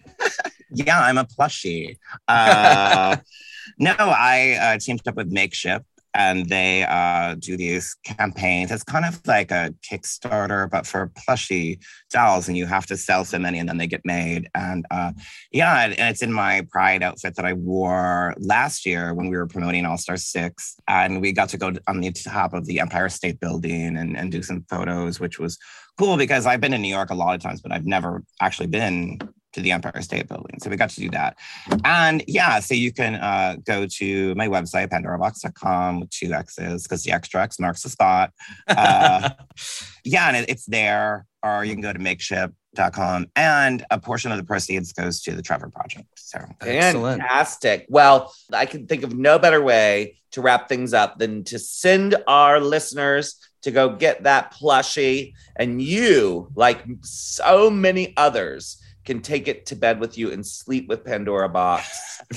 Yeah, 0.75 1.01
I'm 1.01 1.19
a 1.19 1.25
plushie. 1.25 1.99
Uh, 2.27 3.17
no, 3.79 3.95
I 3.99 4.59
uh, 4.61 4.79
teamed 4.79 5.07
up 5.07 5.17
with 5.17 5.31
Makeship 5.31 5.85
and 6.15 6.49
they 6.49 6.85
uh, 6.85 7.35
do 7.39 7.57
these 7.57 7.97
campaigns. 8.05 8.71
It's 8.71 8.85
kind 8.85 9.05
of 9.05 9.21
like 9.27 9.51
a 9.51 9.75
Kickstarter, 9.89 10.71
but 10.71 10.87
for 10.87 11.11
plushie 11.11 11.79
dolls, 12.11 12.49
and 12.49 12.57
you 12.57 12.67
have 12.67 12.87
to 12.87 12.97
sell 12.97 13.25
so 13.25 13.39
many 13.39 13.59
and 13.59 13.69
then 13.69 13.79
they 13.79 13.87
get 13.87 14.03
made. 14.05 14.49
And 14.55 14.85
uh, 14.91 15.13
yeah, 15.51 15.85
and 15.85 15.95
it's 15.99 16.23
in 16.23 16.33
my 16.33 16.67
Pride 16.71 17.03
outfit 17.03 17.37
that 17.37 17.45
I 17.45 17.55
wore 17.55 18.35
last 18.39 18.85
year 18.85 19.15
when 19.15 19.29
we 19.29 19.37
were 19.37 19.47
promoting 19.47 19.87
All 19.87 19.99
Star 19.99 20.17
6. 20.17 20.77
And 20.89 21.21
we 21.21 21.33
got 21.33 21.49
to 21.51 21.59
go 21.59 21.73
on 21.87 22.01
the 22.01 22.13
top 22.13 22.53
of 22.53 22.67
the 22.67 22.81
Empire 22.81 23.09
State 23.09 23.41
Building 23.41 23.97
and, 23.97 24.17
and 24.17 24.31
do 24.31 24.43
some 24.43 24.65
photos, 24.69 25.21
which 25.21 25.39
was 25.39 25.59
cool 25.99 26.17
because 26.17 26.47
I've 26.47 26.61
been 26.61 26.75
in 26.75 26.83
New 26.83 26.89
York 26.89 27.11
a 27.11 27.15
lot 27.15 27.35
of 27.35 27.41
times, 27.41 27.61
but 27.61 27.73
I've 27.73 27.87
never 27.87 28.23
actually 28.41 28.69
been 28.69 29.19
to 29.53 29.61
the 29.61 29.73
Empire 29.73 30.01
State 30.03 30.29
Building. 30.29 30.59
So 30.61 30.71
we 30.71 30.77
got 30.77 30.91
to 30.91 31.01
do 31.01 31.11
that. 31.11 31.37
And 31.85 32.25
yeah, 32.27 32.61
so 32.61 32.75
you 32.75 32.93
can 32.93 33.17
uh, 33.17 33.57
go 33.65 33.87
to 33.87 34.35
my 34.35 34.49
website, 34.49 34.89
pandoraboxx.com 34.89 36.01
with 36.01 36.11
two 36.11 36.33
X's 36.33 36.83
because 36.85 37.03
the 37.03 37.13
extra 37.13 37.43
X 37.43 37.59
marks 37.59 37.83
the 37.83 37.89
spot. 37.89 38.33
Uh, 38.69 39.31
yeah, 40.05 40.29
and 40.29 40.37
it, 40.37 40.49
it's 40.49 40.67
there. 40.67 41.27
Or 41.43 41.65
you 41.65 41.73
can 41.73 41.83
go 41.83 41.93
to 41.93 41.99
makeship.com 41.99 43.27
and 43.35 43.85
a 43.91 43.99
portion 43.99 44.31
of 44.31 44.39
the 44.39 44.45
proceeds 44.45 44.93
goes 44.93 45.21
to 45.23 45.33
the 45.33 45.43
Trevor 45.43 45.71
Project. 45.71 46.07
So 46.17 46.39
Excellent. 46.61 47.21
Fantastic. 47.21 47.87
Well, 47.89 48.33
I 48.53 48.65
can 48.65 48.87
think 48.87 49.03
of 49.03 49.17
no 49.17 49.41
better 49.41 49.61
way 49.61 50.21
to 50.33 50.41
wrap 50.41 50.69
things 50.69 50.95
up 50.95 51.19
than 51.19 51.45
to 51.45 51.59
send 51.59 52.15
our 52.27 52.61
listeners 52.61 53.37
to 53.63 53.71
go 53.71 53.97
get 53.97 54.23
that 54.25 54.55
plushie. 54.55 55.35
And 55.57 55.81
you, 55.83 56.51
like 56.55 56.85
so 57.03 57.71
many 57.71 58.15
others, 58.17 58.79
can 59.05 59.21
take 59.21 59.49
it 59.49 59.67
to 59.67 59.77
bed 59.77 60.01
with 60.01 60.17
you 60.17 60.33
and 60.33 60.47
sleep 60.47 60.89
with 60.89 61.05
Pandora 61.05 61.49
Boxx. 61.49 61.87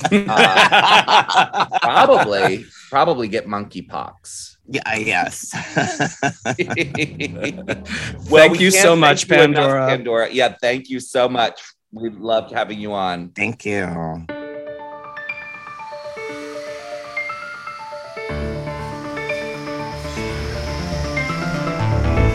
Uh, 0.12 1.66
probably, 1.80 2.66
probably 2.90 3.28
get 3.28 3.46
monkeypox. 3.46 4.56
yeah, 4.68 4.96
yes. 4.96 5.54
Well, 8.28 8.48
Thank 8.48 8.60
you 8.60 8.70
so 8.70 8.96
much, 8.96 9.28
you 9.28 9.36
enough, 9.36 9.54
Pandora. 9.54 9.86
Pandora. 9.86 10.30
Yeah, 10.30 10.54
thank 10.60 10.90
you 10.90 11.00
so 11.00 11.28
much. 11.28 11.60
We 11.92 12.10
loved 12.10 12.52
having 12.52 12.80
you 12.80 12.92
on. 12.92 13.30
Thank 13.30 13.64
you. 13.64 14.26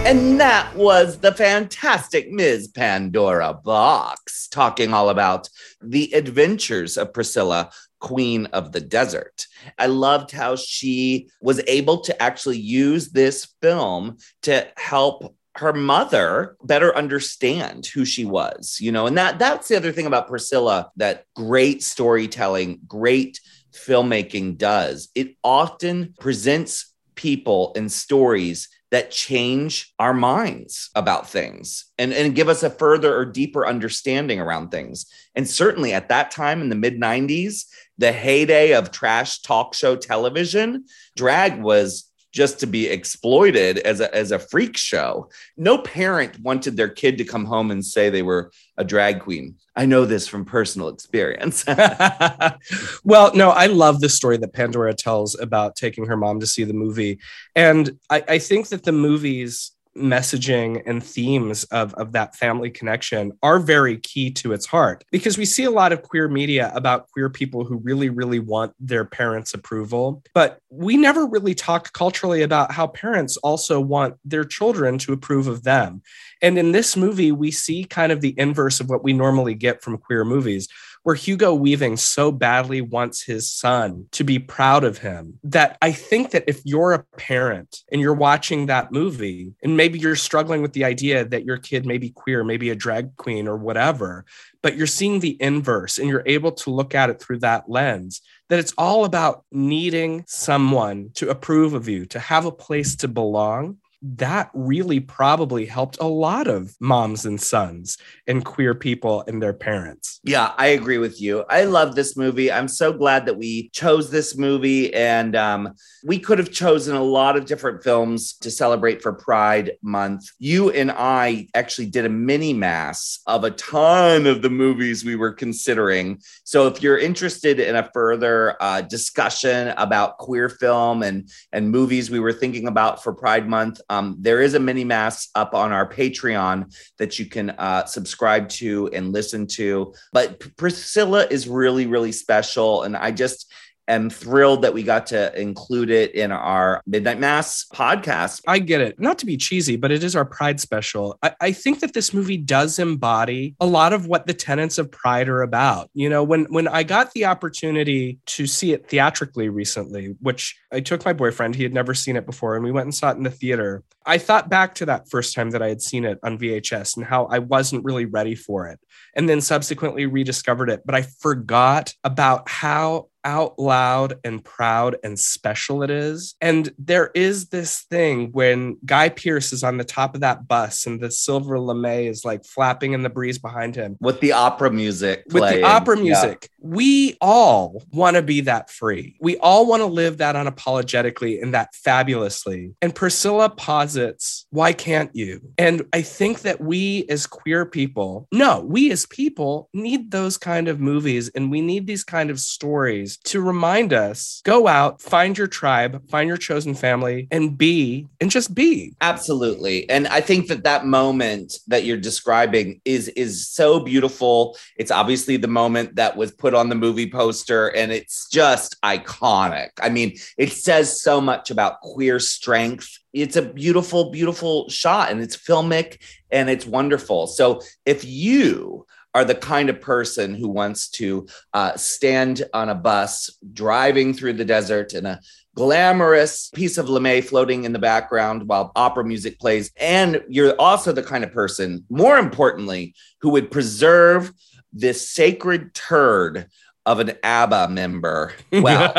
And 0.03 0.41
that 0.41 0.75
was 0.75 1.19
the 1.19 1.31
fantastic 1.31 2.31
Ms. 2.31 2.69
Pandora 2.69 3.57
Boxx 3.63 4.49
talking 4.49 4.93
all 4.93 5.09
about 5.09 5.47
the 5.79 6.11
adventures 6.13 6.97
of 6.97 7.13
Priscilla, 7.13 7.71
Queen 7.99 8.47
of 8.47 8.71
the 8.71 8.81
Desert. 8.81 9.45
I 9.77 9.85
loved 9.85 10.31
how 10.31 10.55
she 10.55 11.29
was 11.39 11.61
able 11.67 11.99
to 12.01 12.21
actually 12.21 12.57
use 12.57 13.11
this 13.11 13.53
film 13.61 14.17
to 14.41 14.67
help 14.75 15.35
her 15.55 15.71
mother 15.71 16.57
better 16.63 16.95
understand 16.95 17.85
who 17.85 18.05
she 18.05 18.23
was 18.23 18.77
you 18.79 18.89
know 18.89 19.05
and 19.05 19.17
that 19.17 19.37
that's 19.37 19.67
the 19.67 19.75
other 19.75 19.91
thing 19.91 20.05
about 20.05 20.29
priscilla 20.29 20.89
that 20.95 21.25
great 21.35 21.83
storytelling 21.83 22.79
great 22.87 23.37
filmmaking 23.73 24.57
does 24.57 25.09
it 25.13 25.35
often 25.43 26.13
presents 26.21 26.93
people 27.15 27.73
and 27.75 27.91
stories 27.91 28.69
that 28.91 29.09
change 29.09 29.93
our 29.99 30.13
minds 30.13 30.89
about 30.95 31.29
things 31.29 31.85
and, 31.97 32.13
and 32.13 32.35
give 32.35 32.49
us 32.49 32.61
a 32.61 32.69
further 32.69 33.17
or 33.17 33.25
deeper 33.25 33.65
understanding 33.65 34.39
around 34.39 34.69
things. 34.69 35.05
And 35.33 35.49
certainly 35.49 35.93
at 35.93 36.09
that 36.09 36.29
time 36.29 36.61
in 36.61 36.69
the 36.69 36.75
mid 36.75 36.99
90s, 36.99 37.65
the 37.97 38.11
heyday 38.11 38.73
of 38.73 38.91
trash 38.91 39.41
talk 39.41 39.73
show 39.73 39.95
television, 39.95 40.85
drag 41.15 41.61
was 41.61 42.10
just 42.31 42.59
to 42.59 42.67
be 42.67 42.87
exploited 42.87 43.79
as 43.79 43.99
a, 43.99 44.13
as 44.15 44.31
a 44.31 44.39
freak 44.39 44.77
show. 44.77 45.29
No 45.57 45.77
parent 45.77 46.39
wanted 46.39 46.77
their 46.77 46.89
kid 46.89 47.17
to 47.17 47.25
come 47.25 47.45
home 47.45 47.71
and 47.71 47.85
say 47.85 48.09
they 48.09 48.21
were 48.21 48.51
a 48.77 48.83
drag 48.83 49.19
queen. 49.21 49.55
I 49.75 49.85
know 49.85 50.05
this 50.05 50.27
from 50.27 50.45
personal 50.45 50.89
experience. 50.89 51.65
well, 53.03 53.33
no, 53.35 53.49
I 53.49 53.67
love 53.67 53.99
the 53.99 54.09
story 54.09 54.37
that 54.37 54.53
Pandora 54.53 54.93
tells 54.93 55.37
about 55.39 55.75
taking 55.75 56.05
her 56.05 56.17
mom 56.17 56.39
to 56.39 56.47
see 56.47 56.63
the 56.63 56.73
movie. 56.73 57.19
And 57.55 57.99
I, 58.09 58.23
I 58.27 58.37
think 58.39 58.69
that 58.69 58.83
the 58.83 58.91
movie's 58.91 59.71
messaging 59.97 60.81
and 60.85 61.03
themes 61.03 61.63
of, 61.65 61.93
of 61.95 62.13
that 62.13 62.35
family 62.35 62.69
connection 62.69 63.31
are 63.43 63.59
very 63.59 63.97
key 63.97 64.31
to 64.31 64.53
its 64.53 64.65
heart 64.65 65.03
because 65.11 65.37
we 65.37 65.45
see 65.45 65.63
a 65.63 65.71
lot 65.71 65.91
of 65.91 66.01
queer 66.01 66.27
media 66.27 66.71
about 66.73 67.09
queer 67.11 67.29
people 67.29 67.65
who 67.65 67.77
really, 67.77 68.09
really 68.09 68.39
want 68.39 68.73
their 68.79 69.03
parents' 69.03 69.53
approval. 69.53 70.23
But 70.33 70.59
we 70.69 70.95
never 70.95 71.25
really 71.25 71.53
talk 71.53 71.91
culturally 71.93 72.41
about 72.41 72.71
how 72.71 72.87
parents 72.87 73.37
also 73.37 73.79
want 73.79 74.15
their 74.23 74.45
children 74.45 74.97
to 74.99 75.13
approve 75.13 75.47
of 75.47 75.63
them. 75.63 76.01
And 76.41 76.57
in 76.57 76.71
this 76.71 76.97
movie, 76.97 77.31
we 77.31 77.51
see 77.51 77.83
kind 77.83 78.11
of 78.11 78.21
the 78.21 78.33
inverse 78.37 78.79
of 78.79 78.89
what 78.89 79.03
we 79.03 79.13
normally 79.13 79.53
get 79.53 79.83
from 79.83 79.97
queer 79.97 80.25
movies, 80.25 80.67
where 81.03 81.15
Hugo 81.15 81.53
Weaving 81.53 81.97
so 81.97 82.31
badly 82.31 82.81
wants 82.81 83.23
his 83.23 83.51
son 83.51 84.07
to 84.11 84.23
be 84.23 84.37
proud 84.37 84.83
of 84.83 84.99
him 84.99 85.39
that 85.43 85.77
I 85.81 85.91
think 85.91 86.31
that 86.31 86.43
if 86.47 86.61
you're 86.63 86.93
a 86.93 87.03
parent 87.17 87.79
and 87.91 87.99
you're 88.01 88.13
watching 88.13 88.67
that 88.67 88.91
movie, 88.91 89.53
and 89.63 89.75
maybe 89.75 89.97
you're 89.97 90.15
struggling 90.15 90.61
with 90.61 90.73
the 90.73 90.85
idea 90.85 91.25
that 91.25 91.45
your 91.45 91.57
kid 91.57 91.85
may 91.85 91.97
be 91.97 92.09
queer, 92.09 92.43
maybe 92.43 92.69
a 92.69 92.75
drag 92.75 93.15
queen 93.17 93.47
or 93.47 93.57
whatever, 93.57 94.25
but 94.61 94.77
you're 94.77 94.87
seeing 94.87 95.19
the 95.19 95.41
inverse 95.41 95.97
and 95.97 96.07
you're 96.07 96.23
able 96.25 96.51
to 96.51 96.69
look 96.69 96.93
at 96.93 97.09
it 97.09 97.19
through 97.19 97.39
that 97.39 97.69
lens, 97.69 98.21
that 98.49 98.59
it's 98.59 98.73
all 98.77 99.05
about 99.05 99.43
needing 99.51 100.23
someone 100.27 101.09
to 101.15 101.29
approve 101.29 101.73
of 101.73 101.87
you, 101.87 102.05
to 102.05 102.19
have 102.19 102.45
a 102.45 102.51
place 102.51 102.95
to 102.97 103.07
belong 103.07 103.77
that 104.01 104.49
really 104.53 104.99
probably 104.99 105.65
helped 105.65 105.97
a 105.99 106.07
lot 106.07 106.47
of 106.47 106.75
moms 106.79 107.25
and 107.25 107.39
sons 107.39 107.97
and 108.25 108.43
queer 108.43 108.73
people 108.73 109.23
and 109.27 109.41
their 109.41 109.53
parents. 109.53 110.19
Yeah, 110.23 110.53
I 110.57 110.67
agree 110.67 110.97
with 110.97 111.21
you. 111.21 111.45
I 111.49 111.65
love 111.65 111.95
this 111.95 112.17
movie. 112.17 112.51
I'm 112.51 112.67
so 112.67 112.91
glad 112.91 113.25
that 113.27 113.37
we 113.37 113.69
chose 113.69 114.09
this 114.09 114.35
movie. 114.35 114.93
And 114.93 115.35
um, 115.35 115.75
we 116.03 116.17
could 116.17 116.39
have 116.39 116.51
chosen 116.51 116.95
a 116.95 117.03
lot 117.03 117.37
of 117.37 117.45
different 117.45 117.83
films 117.83 118.33
to 118.37 118.49
celebrate 118.49 119.03
for 119.03 119.13
Pride 119.13 119.73
Month. 119.83 120.29
You 120.39 120.71
and 120.71 120.91
I 120.91 121.47
actually 121.53 121.87
did 121.87 122.05
a 122.05 122.09
mini 122.09 122.53
mass 122.53 123.19
of 123.27 123.43
a 123.43 123.51
ton 123.51 124.25
of 124.25 124.41
the 124.41 124.49
movies 124.49 125.05
we 125.05 125.15
were 125.15 125.33
considering. 125.33 126.21
So 126.43 126.67
if 126.67 126.81
you're 126.81 126.97
interested 126.97 127.59
in 127.59 127.75
a 127.75 127.89
further 127.93 128.57
uh, 128.59 128.81
discussion 128.81 129.73
about 129.77 130.17
queer 130.17 130.49
film 130.49 131.03
and, 131.03 131.29
and 131.51 131.69
movies 131.69 132.09
we 132.09 132.19
were 132.19 132.33
thinking 132.33 132.67
about 132.67 133.03
for 133.03 133.13
Pride 133.13 133.47
Month, 133.47 133.79
um, 133.91 134.15
there 134.19 134.39
is 134.41 134.53
a 134.53 134.59
mini 134.59 134.85
mass 134.85 135.27
up 135.35 135.53
on 135.53 135.73
our 135.73 135.87
Patreon 135.87 136.73
that 136.97 137.19
you 137.19 137.25
can 137.25 137.49
uh, 137.49 137.83
subscribe 137.83 138.47
to 138.47 138.89
and 138.93 139.11
listen 139.11 139.45
to. 139.47 139.93
But 140.13 140.39
Priscilla 140.55 141.27
is 141.29 141.49
really, 141.49 141.87
really 141.87 142.13
special. 142.13 142.83
And 142.83 142.95
I 142.95 143.11
just 143.11 143.51
am 143.91 144.09
thrilled 144.09 144.61
that 144.63 144.73
we 144.73 144.83
got 144.83 145.07
to 145.07 145.39
include 145.39 145.89
it 145.89 146.13
in 146.15 146.31
our 146.31 146.81
Midnight 146.85 147.19
Mass 147.19 147.65
podcast. 147.73 148.41
I 148.47 148.59
get 148.59 148.81
it. 148.81 148.99
Not 148.99 149.19
to 149.19 149.25
be 149.25 149.37
cheesy, 149.37 149.75
but 149.75 149.91
it 149.91 150.03
is 150.03 150.15
our 150.15 150.25
Pride 150.25 150.59
special. 150.59 151.17
I, 151.21 151.33
I 151.41 151.51
think 151.51 151.81
that 151.81 151.93
this 151.93 152.13
movie 152.13 152.37
does 152.37 152.79
embody 152.79 153.55
a 153.59 153.65
lot 153.65 153.93
of 153.93 154.07
what 154.07 154.27
the 154.27 154.33
tenets 154.33 154.77
of 154.77 154.91
Pride 154.91 155.29
are 155.29 155.41
about. 155.41 155.89
You 155.93 156.09
know, 156.09 156.23
when 156.23 156.45
when 156.45 156.67
I 156.67 156.83
got 156.83 157.11
the 157.13 157.25
opportunity 157.25 158.19
to 158.27 158.47
see 158.47 158.73
it 158.73 158.87
theatrically 158.87 159.49
recently, 159.49 160.15
which 160.21 160.57
I 160.71 160.79
took 160.79 161.05
my 161.05 161.13
boyfriend, 161.13 161.55
he 161.55 161.63
had 161.63 161.73
never 161.73 161.93
seen 161.93 162.15
it 162.15 162.25
before, 162.25 162.55
and 162.55 162.63
we 162.63 162.71
went 162.71 162.85
and 162.85 162.95
saw 162.95 163.11
it 163.11 163.17
in 163.17 163.23
the 163.23 163.31
theater. 163.31 163.83
I 164.05 164.17
thought 164.17 164.49
back 164.49 164.73
to 164.75 164.85
that 164.87 165.09
first 165.09 165.35
time 165.35 165.51
that 165.51 165.61
I 165.61 165.67
had 165.67 165.81
seen 165.81 166.05
it 166.05 166.17
on 166.23 166.39
VHS 166.39 166.97
and 166.97 167.05
how 167.05 167.25
I 167.25 167.37
wasn't 167.37 167.85
really 167.85 168.05
ready 168.05 168.35
for 168.35 168.67
it, 168.67 168.79
and 169.15 169.29
then 169.29 169.41
subsequently 169.41 170.05
rediscovered 170.05 170.69
it. 170.69 170.81
But 170.85 170.95
I 170.95 171.03
forgot 171.03 171.93
about 172.03 172.49
how 172.49 173.09
out 173.23 173.57
loud 173.59 174.15
and 174.23 174.43
proud 174.43 174.97
and 175.03 175.19
special 175.19 175.83
it 175.83 175.89
is. 175.89 176.35
And 176.41 176.73
there 176.77 177.11
is 177.13 177.47
this 177.49 177.81
thing 177.81 178.31
when 178.31 178.77
Guy 178.85 179.09
Pearce 179.09 179.53
is 179.53 179.63
on 179.63 179.77
the 179.77 179.83
top 179.83 180.15
of 180.15 180.21
that 180.21 180.47
bus 180.47 180.85
and 180.85 180.99
the 180.99 181.11
silver 181.11 181.59
lame 181.59 182.07
is 182.07 182.25
like 182.25 182.45
flapping 182.45 182.93
in 182.93 183.03
the 183.03 183.09
breeze 183.09 183.37
behind 183.37 183.75
him. 183.75 183.97
With 183.99 184.19
the 184.19 184.31
opera 184.33 184.71
music, 184.71 185.23
With 185.27 185.41
playing. 185.41 185.61
the 185.61 185.67
opera 185.67 185.97
Yeah. 185.97 186.03
music, 186.03 186.49
we 186.59 187.17
all 187.21 187.83
want 187.91 188.15
to 188.15 188.21
be 188.21 188.41
that 188.41 188.69
free. 188.69 189.15
We 189.19 189.37
all 189.37 189.65
want 189.65 189.81
to 189.81 189.87
live 189.87 190.17
that 190.17 190.35
unapologetically 190.35 191.41
and 191.41 191.53
that 191.53 191.73
fabulously. 191.75 192.73
And 192.81 192.93
Priscilla 192.93 193.49
posits, 193.49 194.45
why 194.49 194.73
can't 194.73 195.13
you? 195.15 195.41
And 195.57 195.85
I 195.93 196.01
think 196.01 196.41
that 196.41 196.61
we 196.61 197.05
as 197.09 197.27
queer 197.27 197.65
people, 197.65 198.27
no, 198.31 198.61
we 198.61 198.91
as 198.91 199.05
people 199.05 199.69
need 199.73 200.11
those 200.11 200.37
kind 200.37 200.67
of 200.67 200.79
movies 200.79 201.29
and 201.35 201.51
we 201.51 201.61
need 201.61 201.87
these 201.87 202.03
kind 202.03 202.29
of 202.29 202.39
stories 202.39 203.10
to 203.17 203.41
remind 203.41 203.93
us 203.93 204.41
go 204.45 204.67
out, 204.67 205.01
find 205.01 205.37
your 205.37 205.47
tribe, 205.47 206.07
find 206.09 206.27
your 206.27 206.37
chosen 206.37 206.73
family, 206.73 207.27
and 207.31 207.57
be, 207.57 208.07
and 208.19 208.31
just 208.31 208.53
be. 208.53 208.95
Absolutely. 209.01 209.89
And 209.89 210.07
I 210.07 210.21
think 210.21 210.47
that 210.47 210.63
that 210.63 210.85
moment 210.85 211.53
that 211.67 211.85
you're 211.85 211.97
describing 211.97 212.81
is 212.85 213.07
is 213.09 213.47
so 213.47 213.79
beautiful. 213.79 214.57
It's 214.77 214.91
obviously 214.91 215.37
the 215.37 215.47
moment 215.47 215.95
that 215.95 216.17
was 216.17 216.31
put 216.31 216.53
on 216.53 216.69
the 216.69 216.75
movie 216.75 217.09
poster 217.09 217.67
and 217.69 217.91
it's 217.91 218.27
just 218.29 218.75
iconic. 218.83 219.69
I 219.81 219.89
mean, 219.89 220.17
it 220.37 220.51
says 220.51 221.01
so 221.01 221.21
much 221.21 221.51
about 221.51 221.81
queer 221.81 222.19
strength. 222.19 222.99
It's 223.13 223.35
a 223.35 223.41
beautiful 223.41 224.11
beautiful 224.11 224.69
shot 224.69 225.11
and 225.11 225.21
it's 225.21 225.35
filmic 225.35 226.01
and 226.31 226.49
it's 226.49 226.65
wonderful. 226.65 227.27
So 227.27 227.61
if 227.85 228.05
you 228.05 228.85
are 229.13 229.25
the 229.25 229.35
kind 229.35 229.69
of 229.69 229.81
person 229.81 230.33
who 230.33 230.47
wants 230.47 230.89
to 230.89 231.27
uh, 231.53 231.75
stand 231.75 232.43
on 232.53 232.69
a 232.69 232.75
bus 232.75 233.37
driving 233.53 234.13
through 234.13 234.33
the 234.33 234.45
desert 234.45 234.93
in 234.93 235.05
a 235.05 235.19
glamorous 235.55 236.49
piece 236.53 236.77
of 236.77 236.89
lame 236.89 237.21
floating 237.21 237.65
in 237.65 237.73
the 237.73 237.79
background 237.79 238.47
while 238.47 238.71
opera 238.75 239.03
music 239.03 239.39
plays. 239.39 239.71
And 239.77 240.23
you're 240.29 240.55
also 240.59 240.91
the 240.91 241.03
kind 241.03 241.23
of 241.23 241.33
person, 241.33 241.85
more 241.89 242.17
importantly, 242.17 242.95
who 243.19 243.31
would 243.31 243.51
preserve 243.51 244.31
this 244.73 245.09
sacred 245.09 245.73
turd 245.73 246.47
of 246.85 246.99
an 246.99 247.13
ABBA 247.23 247.69
member. 247.69 248.33
Well, 248.51 248.93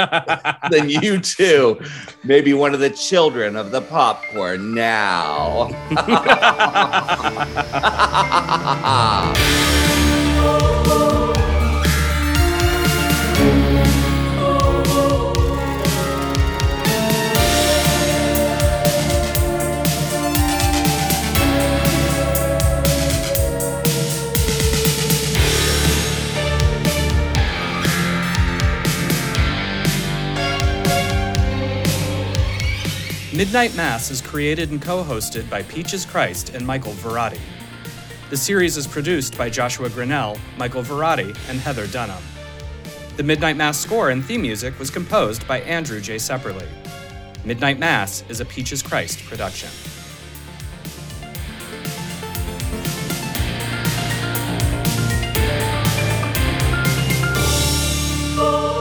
then 0.70 0.90
you 0.90 1.20
too 1.20 1.80
may 2.24 2.40
be 2.40 2.52
one 2.52 2.74
of 2.74 2.80
the 2.80 2.90
children 2.90 3.54
of 3.54 3.70
the 3.70 3.80
popcorn 3.82 4.74
now. 4.74 5.68
Midnight 33.34 33.74
Mass 33.74 34.10
is 34.10 34.20
created 34.20 34.72
and 34.72 34.82
co 34.82 35.02
hosted 35.02 35.48
by 35.48 35.62
Peaches 35.62 36.04
Christ 36.04 36.50
and 36.50 36.66
Michael 36.66 36.92
Varrati. 36.92 37.40
The 38.28 38.36
series 38.36 38.76
is 38.76 38.86
produced 38.86 39.38
by 39.38 39.48
Joshua 39.48 39.88
Grinnell, 39.88 40.38
Michael 40.58 40.82
Varrati, 40.82 41.34
and 41.48 41.58
Heather 41.58 41.86
Dunham. 41.86 42.22
The 43.16 43.22
Midnight 43.22 43.56
Mass 43.56 43.78
score 43.78 44.10
and 44.10 44.22
theme 44.22 44.42
music 44.42 44.78
was 44.78 44.90
composed 44.90 45.48
by 45.48 45.62
Andrew 45.62 45.98
J. 46.02 46.16
Sepperly. 46.16 46.68
Midnight 47.42 47.78
Mass 47.78 48.22
is 48.28 48.40
a 48.40 48.44
Peaches 48.44 48.82
Christ 48.82 49.24
production. 49.24 49.70
Oh. 58.34 58.71